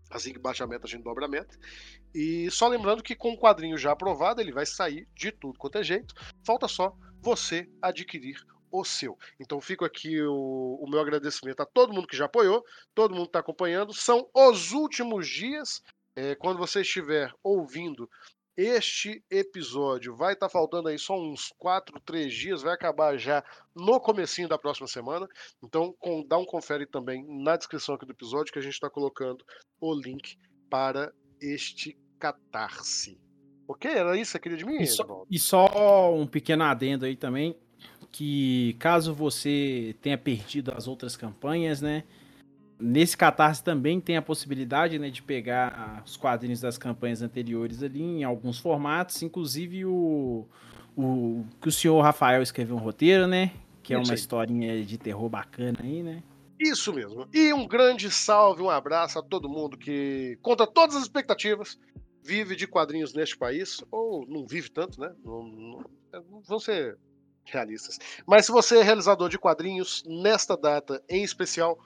Assim 0.10 0.34
que 0.34 0.40
baixa 0.40 0.64
a 0.64 0.68
meta, 0.68 0.86
a 0.86 0.90
gente 0.90 1.04
dobra 1.04 1.26
a 1.26 1.30
meta. 1.30 1.58
E 2.14 2.50
só 2.52 2.68
lembrando 2.68 3.02
que 3.02 3.16
com 3.16 3.32
o 3.32 3.38
quadrinho 3.38 3.78
já 3.78 3.92
aprovado, 3.92 4.42
ele 4.42 4.52
vai 4.52 4.66
sair 4.66 5.08
de 5.16 5.32
tudo 5.32 5.58
quanto 5.58 5.78
é 5.78 5.84
jeito. 5.84 6.14
Falta 6.44 6.68
só 6.68 6.96
você 7.22 7.70
adquirir 7.82 8.44
o 8.72 8.84
seu. 8.86 9.18
Então 9.40 9.60
fico 9.60 9.84
aqui 9.84 10.22
o, 10.22 10.80
o 10.82 10.90
meu 10.90 11.00
agradecimento 11.00 11.62
a 11.62 11.66
todo 11.66 11.94
mundo 11.94 12.08
que 12.08 12.16
já 12.16 12.26
apoiou, 12.26 12.64
todo 12.96 13.14
mundo 13.14 13.26
que 13.26 13.30
está 13.30 13.40
acompanhando. 13.40 13.94
São 13.94 14.30
os 14.34 14.72
últimos 14.72 15.28
dias. 15.28 15.82
É, 16.16 16.36
quando 16.36 16.58
você 16.58 16.82
estiver 16.82 17.32
ouvindo 17.42 18.10
este 18.58 19.24
episódio, 19.30 20.16
vai 20.16 20.34
estar 20.34 20.50
faltando 20.50 20.90
aí 20.90 21.00
só 21.00 21.18
uns 21.18 21.54
4, 21.58 22.00
3 22.02 22.34
dias, 22.34 22.62
vai 22.62 22.74
acabar 22.74 23.18
já 23.18 23.44
no 23.74 24.00
comecinho 24.00 24.48
da 24.48 24.58
próxima 24.58 24.88
semana. 24.88 25.28
Então 25.64 25.94
com, 26.00 26.26
dá 26.26 26.38
um 26.38 26.46
confere 26.46 26.86
também 26.86 27.26
na 27.28 27.56
descrição 27.56 27.96
aqui 27.96 28.06
do 28.06 28.12
episódio 28.12 28.52
que 28.52 28.60
a 28.60 28.62
gente 28.62 28.74
está 28.74 28.90
colocando 28.90 29.46
o 29.80 29.94
link 29.94 30.38
para 30.70 31.14
este 31.40 31.98
catarse. 32.20 33.31
Ok? 33.72 33.90
Era 33.90 34.18
isso 34.18 34.32
que 34.32 34.32
você 34.32 34.40
queria 34.40 34.58
de 34.58 34.66
mim, 34.66 34.82
E 34.82 34.88
só, 34.88 35.26
e 35.32 35.40
só 35.40 36.14
um 36.14 36.28
pequeno 36.28 36.64
adendo 36.64 37.06
aí 37.06 37.16
também, 37.16 37.56
que 38.12 38.76
caso 38.80 39.14
você 39.14 39.96
tenha 40.02 40.18
perdido 40.18 40.74
as 40.76 40.88
outras 40.88 41.16
campanhas, 41.16 41.82
né? 41.82 42.04
Nesse 42.78 43.16
Catarse 43.16 43.64
também 43.64 44.02
tem 44.02 44.18
a 44.18 44.22
possibilidade 44.22 45.00
né, 45.00 45.10
de 45.10 45.22
pegar 45.22 46.04
os 46.06 46.18
quadrinhos 46.18 46.60
das 46.60 46.78
campanhas 46.78 47.22
anteriores 47.22 47.82
ali 47.82 48.02
em 48.02 48.24
alguns 48.24 48.60
formatos, 48.60 49.22
inclusive 49.22 49.86
o, 49.86 50.48
o 50.98 51.46
que 51.62 51.70
o 51.70 51.72
senhor 51.72 52.02
Rafael 52.02 52.42
escreveu 52.42 52.76
um 52.76 52.80
roteiro, 52.80 53.28
né? 53.28 53.52
Que 53.84 53.94
é 53.94 53.98
uma 53.98 54.14
historinha 54.14 54.84
de 54.84 54.98
terror 54.98 55.30
bacana 55.30 55.78
aí, 55.82 56.04
né? 56.04 56.24
Isso 56.60 56.92
mesmo. 56.92 57.28
E 57.34 57.54
um 57.54 57.66
grande 57.68 58.12
salve, 58.12 58.62
um 58.62 58.70
abraço 58.70 59.18
a 59.18 59.24
todo 59.24 59.50
mundo 59.50 59.78
que, 59.78 60.38
contra 60.42 60.68
todas 60.68 60.96
as 60.96 61.04
expectativas, 61.04 61.80
vive 62.24 62.56
de 62.56 62.68
quadrinhos 62.68 63.14
neste 63.14 63.38
país, 63.38 63.84
ou 63.92 64.26
não 64.28 64.46
vive 64.46 64.70
tanto, 64.70 65.00
né? 65.00 65.14
Não, 65.24 65.44
não, 65.44 65.86
não 66.30 66.42
vão 66.42 66.60
ser 66.60 66.98
realistas. 67.44 67.98
Mas 68.26 68.46
se 68.46 68.52
você 68.52 68.80
é 68.80 68.84
realizador 68.84 69.30
de 69.30 69.40
quadrinhos, 69.40 70.04
nesta 70.06 70.56
data 70.56 71.04
em 71.10 71.24
especial, 71.24 71.80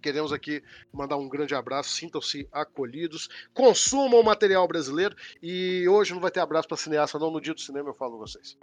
queremos 0.00 0.32
aqui 0.32 0.62
mandar 0.92 1.16
um 1.16 1.28
grande 1.28 1.54
abraço, 1.54 1.90
sintam-se 1.90 2.48
acolhidos, 2.52 3.28
consumam 3.52 4.20
o 4.20 4.24
material 4.24 4.66
brasileiro 4.68 5.16
e 5.42 5.86
hoje 5.88 6.12
não 6.12 6.20
vai 6.20 6.30
ter 6.30 6.40
abraço 6.40 6.68
para 6.68 6.76
cineasta, 6.76 7.18
não. 7.18 7.30
No 7.30 7.40
dia 7.40 7.54
do 7.54 7.60
cinema 7.60 7.90
eu 7.90 7.94
falo 7.94 8.12
com 8.12 8.18
vocês. 8.18 8.56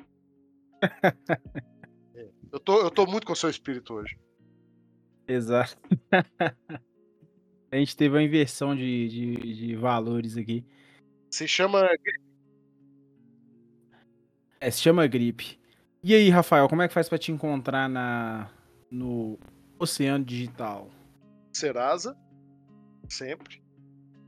É, 2.18 2.30
Eu 2.50 2.62
tô, 2.62 2.80
eu 2.80 2.90
tô 2.90 3.06
muito 3.06 3.28
com 3.28 3.34
o 3.34 3.36
seu 3.36 3.50
espírito 3.50 3.94
hoje. 3.94 4.18
Exato. 5.28 5.76
a 7.70 7.76
gente 7.76 7.98
teve 7.98 8.16
uma 8.16 8.24
inversão 8.24 8.74
de, 8.74 9.10
de, 9.10 9.54
de 9.54 9.76
valores 9.76 10.38
aqui. 10.38 10.64
Se 11.36 11.50
chama 11.50 11.90
É, 14.58 14.72
se 14.72 14.80
chama 14.80 15.06
gripe. 15.06 15.60
E 16.02 16.16
aí, 16.16 16.30
Rafael, 16.30 16.70
como 16.70 16.82
é 16.82 16.88
que 16.88 16.94
faz 16.94 17.10
pra 17.10 17.18
te 17.18 17.30
encontrar 17.30 17.90
na, 17.90 18.50
no 18.90 19.38
Oceano 19.78 20.24
Digital? 20.24 20.90
Serasa, 21.52 22.18
sempre. 23.10 23.62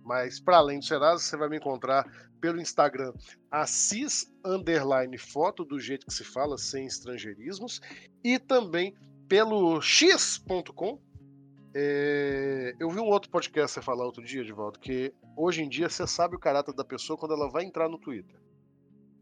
Mas 0.03 0.41
para 0.41 0.57
além 0.57 0.79
do 0.79 0.85
Serasa, 0.85 1.23
você 1.23 1.37
vai 1.37 1.47
me 1.47 1.55
encontrar 1.55 2.05
pelo 2.41 2.59
Instagram 2.59 3.13
Assis 3.49 4.29
underline 4.43 5.17
foto 5.17 5.63
do 5.63 5.79
jeito 5.79 6.07
que 6.07 6.13
se 6.13 6.25
fala, 6.25 6.57
sem 6.57 6.85
estrangeirismos, 6.85 7.79
e 8.21 8.37
também 8.37 8.93
pelo 9.29 9.81
x.com. 9.81 10.99
É, 11.73 12.75
eu 12.77 12.89
vi 12.89 12.99
um 12.99 13.07
outro 13.07 13.29
podcast 13.29 13.75
você 13.75 13.81
falar 13.81 14.03
outro 14.03 14.25
dia, 14.25 14.41
Edivaldo, 14.41 14.77
que 14.77 15.13
hoje 15.37 15.61
em 15.61 15.69
dia 15.69 15.87
você 15.87 16.05
sabe 16.07 16.35
o 16.35 16.39
caráter 16.39 16.73
da 16.73 16.83
pessoa 16.83 17.17
quando 17.17 17.33
ela 17.33 17.49
vai 17.49 17.63
entrar 17.63 17.87
no 17.87 17.97
Twitter. 17.99 18.35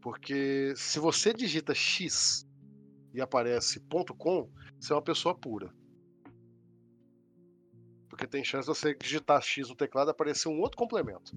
Porque 0.00 0.72
se 0.76 0.98
você 0.98 1.32
digita 1.32 1.74
X 1.74 2.46
e 3.12 3.20
aparece 3.20 3.80
.com, 4.18 4.50
você 4.80 4.92
é 4.92 4.96
uma 4.96 5.02
pessoa 5.02 5.34
pura. 5.34 5.72
Porque 8.08 8.26
tem 8.26 8.42
chance 8.44 8.66
de 8.70 8.74
você 8.74 8.94
digitar 8.94 9.42
X 9.42 9.68
no 9.68 9.74
teclado 9.76 10.08
e 10.08 10.12
aparecer 10.12 10.48
um 10.48 10.60
outro 10.60 10.78
complemento. 10.78 11.36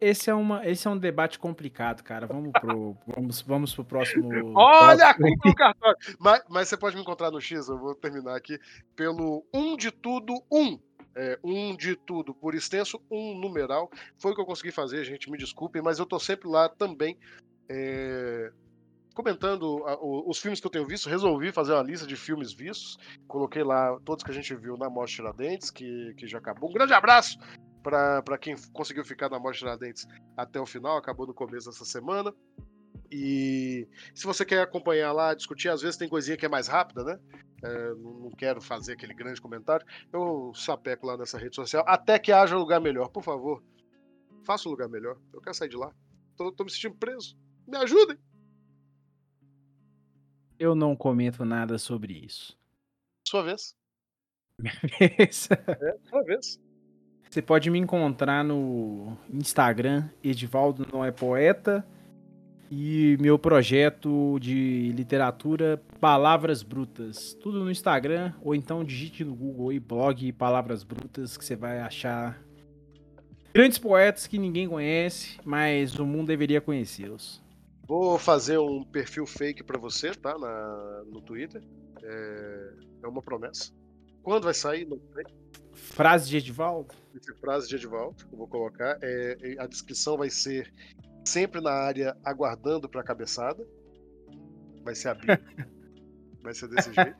Esse 0.00 0.30
é, 0.30 0.34
uma, 0.34 0.64
esse 0.66 0.86
é 0.86 0.90
um 0.90 0.96
debate 0.96 1.38
complicado, 1.38 2.02
cara. 2.04 2.26
Vamos 2.26 2.52
pro, 2.52 2.96
vamos, 3.08 3.40
vamos 3.42 3.74
pro 3.74 3.84
próximo. 3.84 4.28
Olha 4.56 5.10
a 5.10 5.14
próximo- 5.14 5.36
culpa 5.40 5.48
no 5.48 5.54
cartório! 5.54 5.98
Mas, 6.20 6.42
mas 6.48 6.68
você 6.68 6.76
pode 6.76 6.94
me 6.94 7.02
encontrar 7.02 7.30
no 7.30 7.40
X, 7.40 7.68
eu 7.68 7.76
vou 7.78 7.94
terminar 7.94 8.36
aqui, 8.36 8.58
pelo 8.94 9.44
um 9.52 9.76
de 9.76 9.90
tudo, 9.90 10.32
um. 10.50 10.78
É, 11.16 11.38
um 11.44 11.76
de 11.76 11.94
tudo, 11.94 12.34
por 12.34 12.54
extenso, 12.54 13.00
um 13.10 13.38
numeral. 13.38 13.90
Foi 14.18 14.32
o 14.32 14.34
que 14.34 14.40
eu 14.40 14.46
consegui 14.46 14.72
fazer, 14.72 15.04
gente, 15.04 15.30
me 15.30 15.38
desculpem, 15.38 15.80
mas 15.80 15.98
eu 15.98 16.06
tô 16.06 16.18
sempre 16.18 16.48
lá 16.48 16.68
também. 16.68 17.16
é, 17.66 18.52
comentando 19.14 19.82
a- 19.86 19.96
o- 19.96 20.28
os 20.28 20.38
filmes 20.38 20.60
que 20.60 20.66
eu 20.66 20.70
tenho 20.70 20.86
visto, 20.86 21.08
resolvi 21.08 21.50
fazer 21.52 21.72
uma 21.72 21.82
lista 21.82 22.06
de 22.06 22.14
filmes 22.16 22.52
vistos. 22.52 22.98
Coloquei 23.26 23.62
lá 23.62 23.98
todos 24.04 24.22
que 24.22 24.30
a 24.30 24.34
gente 24.34 24.54
viu 24.54 24.76
na 24.76 24.90
Morte 24.90 25.14
Tiradentes, 25.14 25.70
que, 25.70 26.12
que 26.18 26.26
já 26.26 26.38
acabou. 26.38 26.68
Um 26.68 26.74
grande 26.74 26.92
abraço 26.92 27.38
para 27.82 28.36
quem 28.38 28.54
conseguiu 28.72 29.04
ficar 29.04 29.30
na 29.30 29.38
Morte 29.38 29.60
Tiradentes 29.60 30.06
até 30.36 30.60
o 30.60 30.66
final, 30.66 30.96
acabou 30.96 31.26
no 31.26 31.32
começo 31.32 31.70
dessa 31.70 31.84
semana. 31.84 32.34
E 33.10 33.88
se 34.14 34.24
você 34.24 34.44
quer 34.44 34.60
acompanhar 34.62 35.12
lá, 35.12 35.34
discutir, 35.34 35.68
às 35.68 35.82
vezes 35.82 35.96
tem 35.96 36.08
coisinha 36.08 36.36
que 36.36 36.46
é 36.46 36.48
mais 36.48 36.66
rápida, 36.66 37.04
né? 37.04 37.20
É, 37.62 37.94
não 37.94 38.30
quero 38.30 38.60
fazer 38.60 38.92
aquele 38.92 39.14
grande 39.14 39.40
comentário. 39.40 39.86
Eu 40.12 40.52
sapeco 40.54 41.06
lá 41.06 41.16
nessa 41.16 41.38
rede 41.38 41.54
social, 41.54 41.84
até 41.86 42.18
que 42.18 42.32
haja 42.32 42.56
lugar 42.56 42.80
melhor. 42.80 43.08
Por 43.08 43.22
favor, 43.22 43.62
faça 44.44 44.68
um 44.68 44.72
lugar 44.72 44.88
melhor. 44.88 45.18
Eu 45.32 45.40
quero 45.40 45.54
sair 45.54 45.68
de 45.68 45.76
lá. 45.76 45.92
Tô, 46.36 46.52
tô 46.52 46.64
me 46.64 46.70
sentindo 46.70 46.96
preso. 46.96 47.36
Me 47.66 47.76
ajudem. 47.78 48.18
Eu 50.58 50.74
não 50.74 50.94
comento 50.94 51.44
nada 51.44 51.78
sobre 51.78 52.12
isso. 52.12 52.58
Sua 53.26 53.42
vez. 53.42 53.74
Sua 55.30 56.22
vez. 56.22 56.60
Você 57.28 57.42
pode 57.42 57.68
me 57.68 57.78
encontrar 57.78 58.44
no 58.44 59.16
Instagram, 59.28 60.08
Edivaldo 60.22 60.86
não 60.92 61.04
é 61.04 61.10
poeta, 61.10 61.84
e 62.70 63.16
meu 63.20 63.38
projeto 63.38 64.38
de 64.40 64.92
literatura 64.92 65.82
Palavras 66.00 66.62
Brutas. 66.62 67.34
Tudo 67.34 67.64
no 67.64 67.70
Instagram, 67.70 68.32
ou 68.42 68.54
então 68.54 68.84
digite 68.84 69.24
no 69.24 69.34
Google 69.34 69.70
aí 69.70 69.80
blog 69.80 70.32
Palavras 70.32 70.82
Brutas, 70.82 71.36
que 71.36 71.44
você 71.44 71.56
vai 71.56 71.80
achar 71.80 72.42
grandes 73.52 73.78
poetas 73.78 74.26
que 74.26 74.38
ninguém 74.38 74.68
conhece, 74.68 75.38
mas 75.44 75.98
o 75.98 76.04
mundo 76.04 76.28
deveria 76.28 76.60
conhecê-los. 76.60 77.42
Vou 77.86 78.18
fazer 78.18 78.58
um 78.58 78.82
perfil 78.82 79.26
fake 79.26 79.62
pra 79.62 79.78
você, 79.78 80.14
tá? 80.14 80.36
Na, 80.38 81.04
no 81.06 81.20
Twitter. 81.20 81.62
É, 82.02 82.72
é 83.02 83.06
uma 83.06 83.22
promessa. 83.22 83.72
Quando 84.22 84.44
vai 84.44 84.54
sair? 84.54 84.86
Não 84.86 84.98
sei. 85.14 85.24
Frase 85.74 86.30
de 86.30 86.38
Edivaldo? 86.38 86.94
Essa 87.14 87.34
frase 87.34 87.68
de 87.68 87.76
Edivaldo, 87.76 88.24
eu 88.32 88.38
vou 88.38 88.48
colocar. 88.48 88.98
É, 89.02 89.36
é, 89.40 89.62
a 89.62 89.66
descrição 89.66 90.16
vai 90.16 90.30
ser 90.30 90.72
sempre 91.24 91.60
na 91.60 91.72
área 91.72 92.16
aguardando 92.24 92.88
pra 92.88 93.02
cabeçada. 93.02 93.66
Vai 94.82 94.94
ser 94.94 95.08
a 95.08 95.14
Bíblia. 95.14 95.42
vai 96.42 96.54
ser 96.54 96.68
desse 96.68 96.92
jeito. 96.92 97.16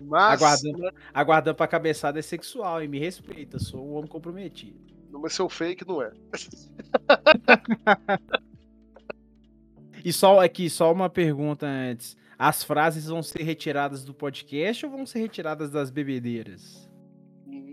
Mas 0.00 0.40
Aguardando, 0.40 0.94
aguardando 1.12 1.56
pra 1.56 1.66
cabeçada 1.66 2.20
é 2.20 2.22
sexual, 2.22 2.82
e 2.84 2.88
me 2.88 3.00
respeita, 3.00 3.58
sou 3.58 3.84
um 3.84 3.94
homem 3.94 4.08
comprometido. 4.08 4.78
não 5.10 5.20
vai 5.20 5.28
ser 5.30 5.42
o 5.42 5.48
fake, 5.48 5.86
não 5.86 6.00
é. 6.00 6.12
E 10.04 10.12
só 10.12 10.40
aqui, 10.40 10.70
só 10.70 10.92
uma 10.92 11.10
pergunta 11.10 11.66
antes. 11.66 12.16
As 12.38 12.62
frases 12.62 13.06
vão 13.06 13.22
ser 13.22 13.42
retiradas 13.42 14.04
do 14.04 14.14
podcast 14.14 14.86
ou 14.86 14.92
vão 14.92 15.04
ser 15.04 15.18
retiradas 15.18 15.70
das 15.70 15.90
bebedeiras? 15.90 16.88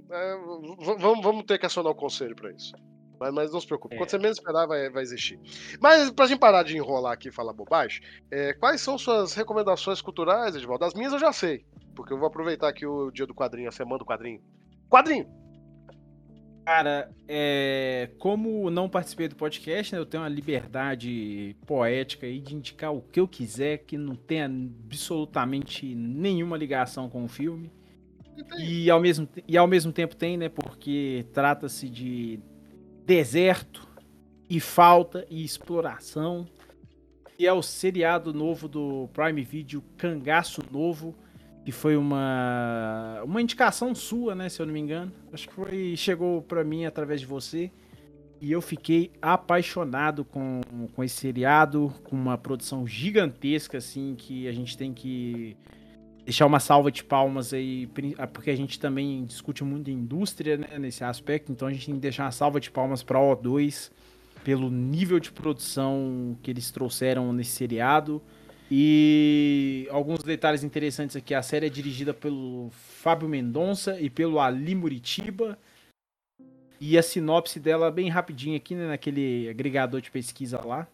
É, 0.10 0.36
v- 0.36 0.96
vamos, 1.00 1.24
vamos 1.24 1.44
ter 1.46 1.60
que 1.60 1.66
acionar 1.68 1.92
o 1.92 1.96
conselho 1.96 2.36
pra 2.36 2.52
isso. 2.52 2.74
Mas, 3.20 3.34
mas 3.34 3.52
não 3.52 3.60
se 3.62 3.68
preocupe, 3.68 3.96
É. 3.96 3.98
quando 3.98 4.10
você 4.10 4.18
menos 4.18 4.38
esperar, 4.38 4.66
vai, 4.68 4.90
vai 4.90 5.04
existir. 5.04 5.40
Mas 5.82 6.12
pra 6.12 6.28
gente 6.28 6.40
parar 6.40 6.64
de 6.64 6.76
enrolar 6.78 7.14
aqui 7.14 7.30
e 7.30 7.32
falar 7.32 7.54
bobagem, 7.54 8.02
é, 8.32 8.54
quais 8.54 8.82
são 8.82 8.98
suas 8.98 9.34
recomendações 9.34 10.02
culturais, 10.02 10.56
Edvaldo? 10.56 10.86
Das 10.86 10.94
minhas 10.94 11.14
eu 11.14 11.20
já 11.20 11.32
sei, 11.32 11.66
porque 11.96 12.14
eu 12.14 12.18
vou 12.18 12.28
aproveitar 12.28 12.68
aqui 12.70 12.86
o 12.86 13.12
dia 13.12 13.26
do 13.26 13.34
quadrinho, 13.34 13.70
a 13.70 13.72
semana 13.72 14.00
do 14.00 14.06
quadrinho. 14.06 14.42
Quadrinho! 14.90 15.28
Cara, 16.66 17.12
é, 17.28 18.10
como 18.18 18.72
não 18.72 18.90
participei 18.90 19.28
do 19.28 19.36
podcast, 19.36 19.94
né, 19.94 20.00
eu 20.00 20.06
tenho 20.06 20.24
uma 20.24 20.30
liberdade 20.30 21.56
poética 21.68 22.26
aí 22.26 22.40
de 22.40 22.56
indicar 22.56 22.92
o 22.92 23.04
que 23.04 23.20
eu 23.20 23.28
quiser, 23.28 23.78
que 23.80 24.00
não 24.00 24.16
tenha 24.16 24.46
absolutamente 24.46 25.94
nenhuma 25.94 26.58
ligação 26.58 27.08
com 27.08 27.24
o 27.24 27.28
filme. 27.28 27.72
E 28.58 28.90
ao 28.90 29.00
mesmo, 29.00 29.30
e 29.48 29.56
ao 29.58 29.68
mesmo 29.68 29.94
tempo 29.94 30.16
tem, 30.16 30.38
né? 30.38 30.50
Porque 30.50 31.26
trata-se 31.32 31.88
de 31.88 32.40
deserto 33.06 33.88
e 34.50 34.60
falta 34.60 35.26
e 35.30 35.44
exploração. 35.44 36.48
E 37.38 37.46
é 37.46 37.54
o 37.54 37.62
seriado 37.62 38.34
novo 38.34 38.68
do 38.68 39.10
Prime 39.14 39.44
Video, 39.44 39.84
Cangaço 39.98 40.62
Novo, 40.72 41.14
que 41.66 41.72
foi 41.72 41.98
uma 41.98 43.22
uma 43.26 43.42
indicação 43.42 43.94
sua, 43.94 44.34
né, 44.34 44.50
se 44.50 44.62
eu 44.62 44.66
não 44.66 44.74
me 44.74 44.80
engano. 44.80 45.12
Acho 45.34 45.48
que 45.48 45.54
foi 45.54 45.96
chegou 45.98 46.42
pra 46.42 46.64
mim 46.64 46.86
através 46.86 47.20
de 47.20 47.28
você. 47.28 47.72
E 48.42 48.52
eu 48.52 48.62
fiquei 48.62 49.12
apaixonado 49.22 50.26
com, 50.26 50.62
com 50.94 51.04
esse 51.04 51.16
seriado, 51.16 51.94
com 52.04 52.16
uma 52.16 52.38
produção 52.38 52.86
gigantesca 52.86 53.78
assim 53.78 54.14
que 54.18 54.48
a 54.48 54.52
gente 54.52 54.78
tem 54.78 54.94
que 54.94 55.58
deixar 56.26 56.48
uma 56.48 56.60
salva 56.60 56.92
de 56.92 57.04
palmas 57.04 57.54
aí, 57.54 57.88
ah, 58.18 58.26
porque 58.26 58.50
a 58.50 58.56
gente 58.56 58.80
também 58.80 59.24
discute 59.26 59.64
muito 59.64 59.92
indústria 59.92 60.58
né, 60.58 60.80
nesse 60.80 61.04
aspecto, 61.04 61.52
então 61.52 61.68
a 61.68 61.72
gente 61.72 61.86
tem 61.86 61.96
que 61.96 62.02
deixar 62.02 62.24
uma 62.24 62.32
salva 62.32 62.60
de 62.60 62.72
palmas 62.72 63.04
para 63.04 63.20
O2 63.20 63.92
pelo 64.44 64.70
nível 64.70 65.20
de 65.20 65.32
produção 65.32 66.36
que 66.42 66.52
eles 66.52 66.72
trouxeram 66.72 67.32
nesse 67.32 67.52
seriado. 67.52 68.22
E 68.70 69.88
alguns 69.92 70.24
detalhes 70.24 70.64
interessantes 70.64 71.16
aqui, 71.16 71.36
a 71.36 71.44
série 71.44 71.68
é 71.68 71.70
dirigida 71.70 72.14
pelo 72.14 72.70
Fábio 72.72 73.30
Mendonça 73.30 74.00
e 74.00 74.10
pelo 74.10 74.40
Ali 74.40 74.74
Muritiba. 74.74 75.58
E 76.82 76.98
a 76.98 77.04
sinopse 77.04 77.60
dela 77.60 77.92
bem 77.92 78.10
rapidinho 78.10 78.58
aqui, 78.58 78.76
né, 78.76 78.88
naquele 78.88 79.48
agregador 79.50 80.02
de 80.02 80.10
pesquisa 80.10 80.60
lá. 80.64 80.88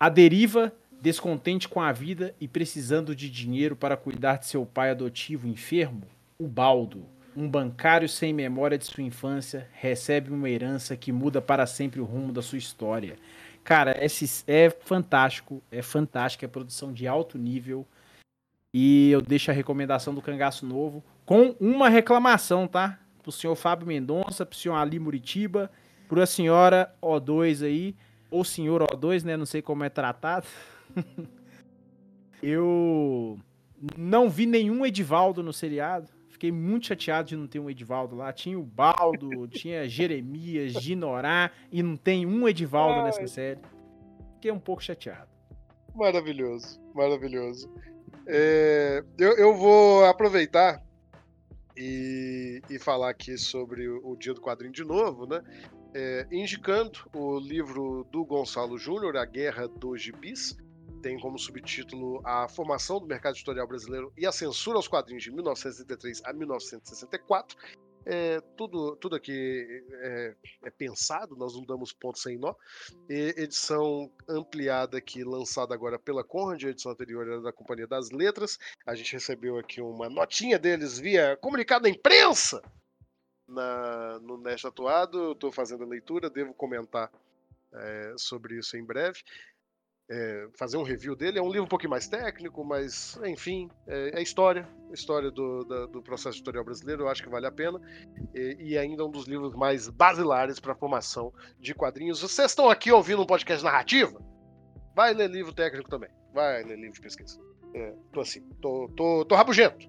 A 0.00 0.08
deriva 0.08 0.72
Descontente 1.02 1.68
com 1.68 1.80
a 1.80 1.90
vida 1.90 2.32
e 2.40 2.46
precisando 2.46 3.16
de 3.16 3.28
dinheiro 3.28 3.74
para 3.74 3.96
cuidar 3.96 4.36
de 4.36 4.46
seu 4.46 4.64
pai 4.64 4.90
adotivo 4.90 5.48
enfermo, 5.48 6.04
o 6.38 6.46
Baldo, 6.46 7.04
um 7.36 7.48
bancário 7.48 8.08
sem 8.08 8.32
memória 8.32 8.78
de 8.78 8.84
sua 8.84 9.02
infância, 9.02 9.68
recebe 9.72 10.30
uma 10.30 10.48
herança 10.48 10.96
que 10.96 11.10
muda 11.10 11.42
para 11.42 11.66
sempre 11.66 12.00
o 12.00 12.04
rumo 12.04 12.32
da 12.32 12.40
sua 12.40 12.56
história. 12.56 13.16
Cara, 13.64 13.96
esse 14.00 14.44
é 14.46 14.70
fantástico, 14.70 15.60
é 15.72 15.82
fantástico, 15.82 16.44
é 16.44 16.48
produção 16.48 16.92
de 16.92 17.08
alto 17.08 17.36
nível. 17.36 17.84
E 18.72 19.10
eu 19.10 19.20
deixo 19.20 19.50
a 19.50 19.54
recomendação 19.54 20.14
do 20.14 20.22
Cangaço 20.22 20.64
Novo 20.64 21.02
com 21.26 21.56
uma 21.58 21.88
reclamação, 21.88 22.68
tá? 22.68 22.96
Pro 23.24 23.32
senhor 23.32 23.56
Fábio 23.56 23.88
Mendonça, 23.88 24.46
pro 24.46 24.56
senhor 24.56 24.76
Ali 24.76 25.00
Muritiba, 25.00 25.68
pra 26.08 26.26
senhora 26.26 26.94
O2 27.02 27.66
aí, 27.66 27.96
ou 28.30 28.44
senhor 28.44 28.84
O2, 28.84 29.24
né? 29.24 29.36
Não 29.36 29.46
sei 29.46 29.60
como 29.60 29.82
é 29.82 29.88
tratado. 29.88 30.46
eu 32.42 33.38
não 33.96 34.28
vi 34.28 34.46
nenhum 34.46 34.84
Edivaldo 34.84 35.42
no 35.42 35.52
seriado. 35.52 36.08
Fiquei 36.28 36.50
muito 36.50 36.86
chateado 36.86 37.28
de 37.28 37.36
não 37.36 37.46
ter 37.46 37.60
um 37.60 37.70
Edivaldo 37.70 38.16
lá. 38.16 38.32
Tinha 38.32 38.58
o 38.58 38.64
Baldo, 38.64 39.46
tinha 39.48 39.88
Jeremias, 39.88 40.72
Ginorá, 40.72 41.50
e 41.70 41.82
não 41.82 41.96
tem 41.96 42.26
um 42.26 42.48
Edivaldo 42.48 43.00
Ai. 43.00 43.04
nessa 43.04 43.26
série. 43.26 43.60
Fiquei 44.34 44.50
um 44.50 44.58
pouco 44.58 44.82
chateado. 44.82 45.30
Maravilhoso, 45.94 46.80
maravilhoso. 46.94 47.72
É, 48.26 49.04
eu, 49.18 49.36
eu 49.36 49.54
vou 49.54 50.04
aproveitar 50.04 50.82
e, 51.76 52.60
e 52.68 52.78
falar 52.78 53.10
aqui 53.10 53.36
sobre 53.36 53.88
o, 53.88 54.00
o 54.04 54.16
Dia 54.16 54.34
do 54.34 54.40
Quadrinho 54.40 54.72
de 54.72 54.84
novo, 54.84 55.26
né? 55.26 55.42
É, 55.94 56.26
indicando 56.32 56.98
o 57.12 57.38
livro 57.38 58.06
do 58.10 58.24
Gonçalo 58.24 58.78
Júnior, 58.78 59.16
A 59.16 59.24
Guerra 59.26 59.68
dos 59.68 60.00
Gibis, 60.00 60.56
tem 61.02 61.18
como 61.18 61.38
subtítulo 61.38 62.22
A 62.24 62.48
Formação 62.48 63.00
do 63.00 63.06
Mercado 63.06 63.34
Editorial 63.34 63.66
Brasileiro 63.66 64.12
e 64.16 64.24
a 64.24 64.32
Censura 64.32 64.78
aos 64.78 64.86
Quadrinhos 64.86 65.24
de 65.24 65.32
1933 65.32 66.22
a 66.24 66.32
1964. 66.32 67.56
É, 68.04 68.40
tudo, 68.56 68.96
tudo 68.96 69.14
aqui 69.14 69.84
é, 69.92 70.34
é 70.64 70.70
pensado, 70.70 71.36
nós 71.36 71.54
não 71.54 71.64
damos 71.64 71.92
ponto 71.92 72.18
sem 72.18 72.38
nó. 72.38 72.54
E 73.08 73.34
edição 73.36 74.10
ampliada 74.28 74.98
aqui, 74.98 75.22
lançada 75.22 75.74
agora 75.74 75.98
pela 75.98 76.24
Conrad, 76.24 76.64
a 76.64 76.70
edição 76.70 76.92
anterior 76.92 77.26
era 77.26 77.40
da 77.40 77.52
Companhia 77.52 77.86
das 77.86 78.10
Letras. 78.10 78.58
A 78.86 78.94
gente 78.94 79.12
recebeu 79.12 79.58
aqui 79.58 79.80
uma 79.80 80.08
notinha 80.08 80.58
deles 80.58 80.98
via 80.98 81.36
comunicado 81.36 81.84
da 81.84 81.90
imprensa 81.90 82.62
na, 83.46 84.18
no 84.20 84.36
Nest 84.36 84.66
Atuado. 84.66 85.32
Estou 85.32 85.52
fazendo 85.52 85.84
a 85.84 85.88
leitura, 85.88 86.30
devo 86.30 86.54
comentar 86.54 87.10
é, 87.72 88.14
sobre 88.16 88.58
isso 88.58 88.76
em 88.76 88.84
breve. 88.84 89.22
É, 90.14 90.46
fazer 90.58 90.76
um 90.76 90.82
review 90.82 91.16
dele. 91.16 91.38
É 91.38 91.42
um 91.42 91.48
livro 91.48 91.64
um 91.64 91.68
pouquinho 91.68 91.88
mais 91.88 92.06
técnico, 92.06 92.62
mas 92.62 93.18
enfim, 93.24 93.70
é, 93.86 94.18
é 94.18 94.22
história, 94.22 94.68
história 94.92 95.30
do, 95.30 95.64
da- 95.64 95.86
do 95.86 96.02
processo 96.02 96.36
editorial 96.36 96.64
brasileiro. 96.64 97.04
Eu 97.04 97.08
acho 97.08 97.22
que 97.22 97.30
vale 97.30 97.46
a 97.46 97.50
pena 97.50 97.80
e, 98.34 98.56
e 98.72 98.78
ainda 98.78 99.06
um 99.06 99.10
dos 99.10 99.26
livros 99.26 99.54
mais 99.54 99.88
basilares 99.88 100.60
para 100.60 100.72
a 100.72 100.76
formação 100.76 101.32
de 101.58 101.74
quadrinhos. 101.74 102.20
Vocês 102.20 102.50
estão 102.50 102.68
aqui 102.68 102.92
ouvindo 102.92 103.22
um 103.22 103.26
podcast 103.26 103.64
narrativa? 103.64 104.20
Vai 104.94 105.14
ler 105.14 105.30
livro 105.30 105.54
técnico 105.54 105.88
também. 105.88 106.10
Vai 106.34 106.62
ler 106.62 106.76
livro 106.76 106.92
de 106.92 107.00
pesquisa. 107.00 107.40
É, 107.74 107.94
tô 108.12 108.20
assim, 108.20 108.42
tô, 108.60 108.90
tô, 108.94 109.24
tô 109.24 109.34
rabugento. 109.34 109.88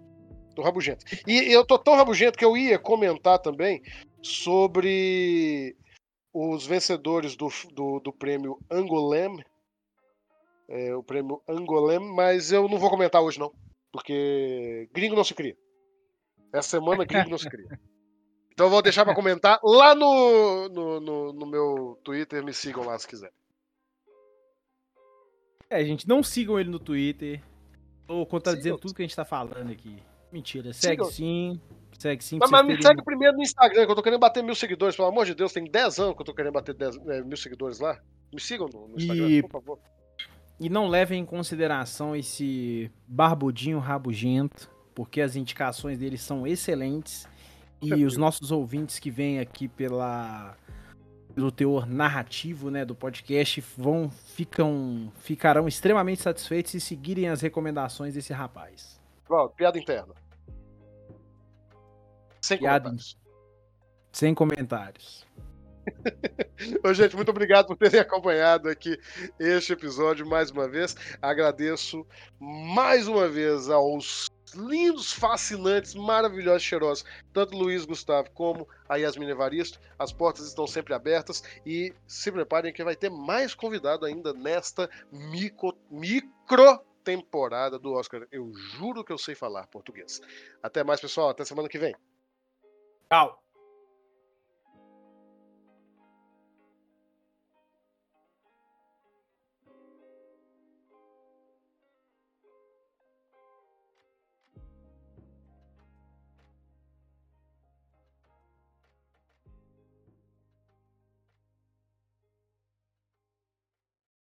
Tô 0.56 0.62
rabugento. 0.62 1.04
E 1.28 1.52
eu 1.52 1.66
tô 1.66 1.78
tão 1.78 1.96
rabugento 1.96 2.38
que 2.38 2.46
eu 2.46 2.56
ia 2.56 2.80
comentar 2.80 3.40
também 3.40 3.82
sobre 4.22 5.76
os 6.34 6.66
vencedores 6.66 7.36
do, 7.36 7.50
do, 7.74 8.00
do 8.00 8.14
prêmio 8.14 8.58
Angolem. 8.72 9.44
É, 10.76 10.96
o 10.96 11.04
prêmio 11.04 11.40
Angolem, 11.48 12.00
mas 12.00 12.52
eu 12.52 12.68
não 12.68 12.80
vou 12.80 12.90
comentar 12.90 13.22
hoje, 13.22 13.40
não. 13.40 13.54
Porque 13.92 14.90
gringo 14.92 15.16
não 15.16 15.24
se 15.24 15.36
cria. 15.36 15.56
Essa 16.52 16.70
semana 16.70 17.06
gringo 17.06 17.30
não 17.30 17.38
se 17.38 17.50
cria. 17.50 17.68
Então 18.54 18.68
eu 18.68 18.70
vou 18.70 18.84
deixar 18.84 19.04
para 19.04 19.16
comentar 19.16 19.60
lá 19.64 19.96
no, 19.96 20.70
no, 20.70 21.00
no, 21.00 21.34
no 21.34 21.46
meu 21.48 22.00
Twitter. 22.04 22.44
Me 22.44 22.54
sigam 22.54 22.86
lá 22.86 22.96
se 23.00 23.08
quiser. 23.08 23.32
É, 25.68 25.84
gente, 25.84 26.08
não 26.08 26.22
sigam 26.22 26.60
ele 26.60 26.70
no 26.70 26.78
Twitter. 26.78 27.42
Tô 28.06 28.24
contradizendo 28.28 28.78
tudo 28.78 28.94
que 28.94 29.02
a 29.02 29.06
gente 29.06 29.16
tá 29.16 29.26
falando 29.26 29.72
aqui. 29.72 29.98
Mentira, 30.32 30.72
segue 30.72 31.04
Sigam. 31.04 31.06
sim. 31.12 31.62
Segue 31.98 32.24
sim. 32.24 32.38
Mas, 32.40 32.52
mas 32.52 32.62
me 32.62 32.68
terem- 32.74 32.84
segue 32.84 33.04
primeiro 33.04 33.36
no 33.36 33.42
Instagram, 33.42 33.86
que 33.88 33.92
eu 33.92 33.96
tô 33.96 34.04
querendo 34.04 34.20
bater 34.20 34.44
mil 34.44 34.54
seguidores. 34.54 34.96
Pelo 34.96 35.08
amor 35.08 35.26
de 35.26 35.34
Deus, 35.34 35.52
tem 35.52 35.64
10 35.66 35.98
anos 36.00 36.16
que 36.16 36.22
eu 36.22 36.26
tô 36.26 36.34
querendo 36.36 36.54
bater 36.54 36.76
10, 36.76 36.96
é, 37.08 37.24
mil 37.24 37.38
seguidores 37.38 37.80
lá. 37.80 38.00
Me 38.32 38.40
sigam 38.40 38.68
no, 38.72 38.88
no 38.88 38.98
Instagram, 38.98 39.30
E- 39.30 39.42
por 39.42 39.50
favor. 39.52 39.80
E 40.60 40.70
não 40.70 40.88
levem 40.88 41.22
em 41.22 41.26
consideração 41.26 42.16
esse 42.16 42.92
barbudinho 43.08 43.80
rabugento, 43.80 44.70
porque 44.94 45.22
as 45.22 45.36
indicações 45.36 45.98
dele 45.98 46.18
são 46.18 46.46
excelentes. 46.48 47.28
E 47.82 48.06
os 48.06 48.16
nossos 48.16 48.52
ouvintes 48.52 48.98
que 48.98 49.12
vêm 49.12 49.40
aqui 49.40 49.68
pela 49.68 50.56
pelo 51.34 51.52
teor 51.52 51.88
narrativo, 51.88 52.70
né, 52.70 52.86
do 52.86 52.96
podcast, 52.96 53.60
vão 53.76 54.10
ficam 54.10 55.12
ficarão 55.16 55.68
extremamente 55.68 56.22
satisfeitos 56.22 56.72
se 56.72 56.80
seguirem 56.80 57.28
as 57.28 57.42
recomendações 57.42 58.14
desse 58.14 58.32
rapaz. 58.32 59.02
Pronto, 59.26 59.56
piada 59.56 59.80
interna. 59.80 60.14
Sem 62.42 62.60
Piada 62.60 62.90
comentários. 62.90 63.18
Sem 64.12 64.36
comentários. 64.36 65.26
Ô, 66.84 66.94
gente, 66.94 67.16
muito 67.16 67.30
obrigado 67.30 67.68
por 67.68 67.78
terem 67.78 68.00
acompanhado 68.00 68.70
aqui 68.70 68.98
este 69.40 69.74
episódio 69.74 70.26
mais 70.26 70.52
uma 70.52 70.68
vez. 70.68 70.96
Agradeço 71.22 72.06
mais 72.40 73.08
uma 73.08 73.28
vez 73.28 73.70
aos 73.70 74.28
lindos, 74.56 75.12
fascinantes, 75.12 75.96
maravilhosos, 75.96 76.64
cheirosos, 76.64 77.06
tanto 77.34 77.58
Luiz 77.58 77.86
Gustavo 77.86 78.30
como 78.32 78.68
a 78.88 78.98
Yasmin 78.98 79.30
Evaristo. 79.30 79.80
As 79.98 80.14
portas 80.14 80.48
estão 80.48 80.68
sempre 80.68 80.94
abertas 80.94 81.44
e 81.66 81.94
se 82.08 82.32
preparem 82.32 82.74
que 82.74 82.84
vai 82.84 82.96
ter 82.96 83.10
mais 83.10 83.54
convidado 83.56 84.06
ainda 84.06 84.34
nesta 84.34 84.90
micro, 85.12 85.78
micro 85.90 86.80
temporada 87.04 87.78
do 87.78 87.94
Oscar. 87.94 88.26
Eu 88.32 88.54
juro 88.54 89.04
que 89.04 89.12
eu 89.12 89.18
sei 89.18 89.36
falar 89.36 89.68
português. 89.68 90.22
Até 90.62 90.84
mais, 90.84 91.02
pessoal. 91.02 91.30
Até 91.30 91.44
semana 91.44 91.68
que 91.68 91.78
vem. 91.78 91.96
Tchau. 93.10 93.43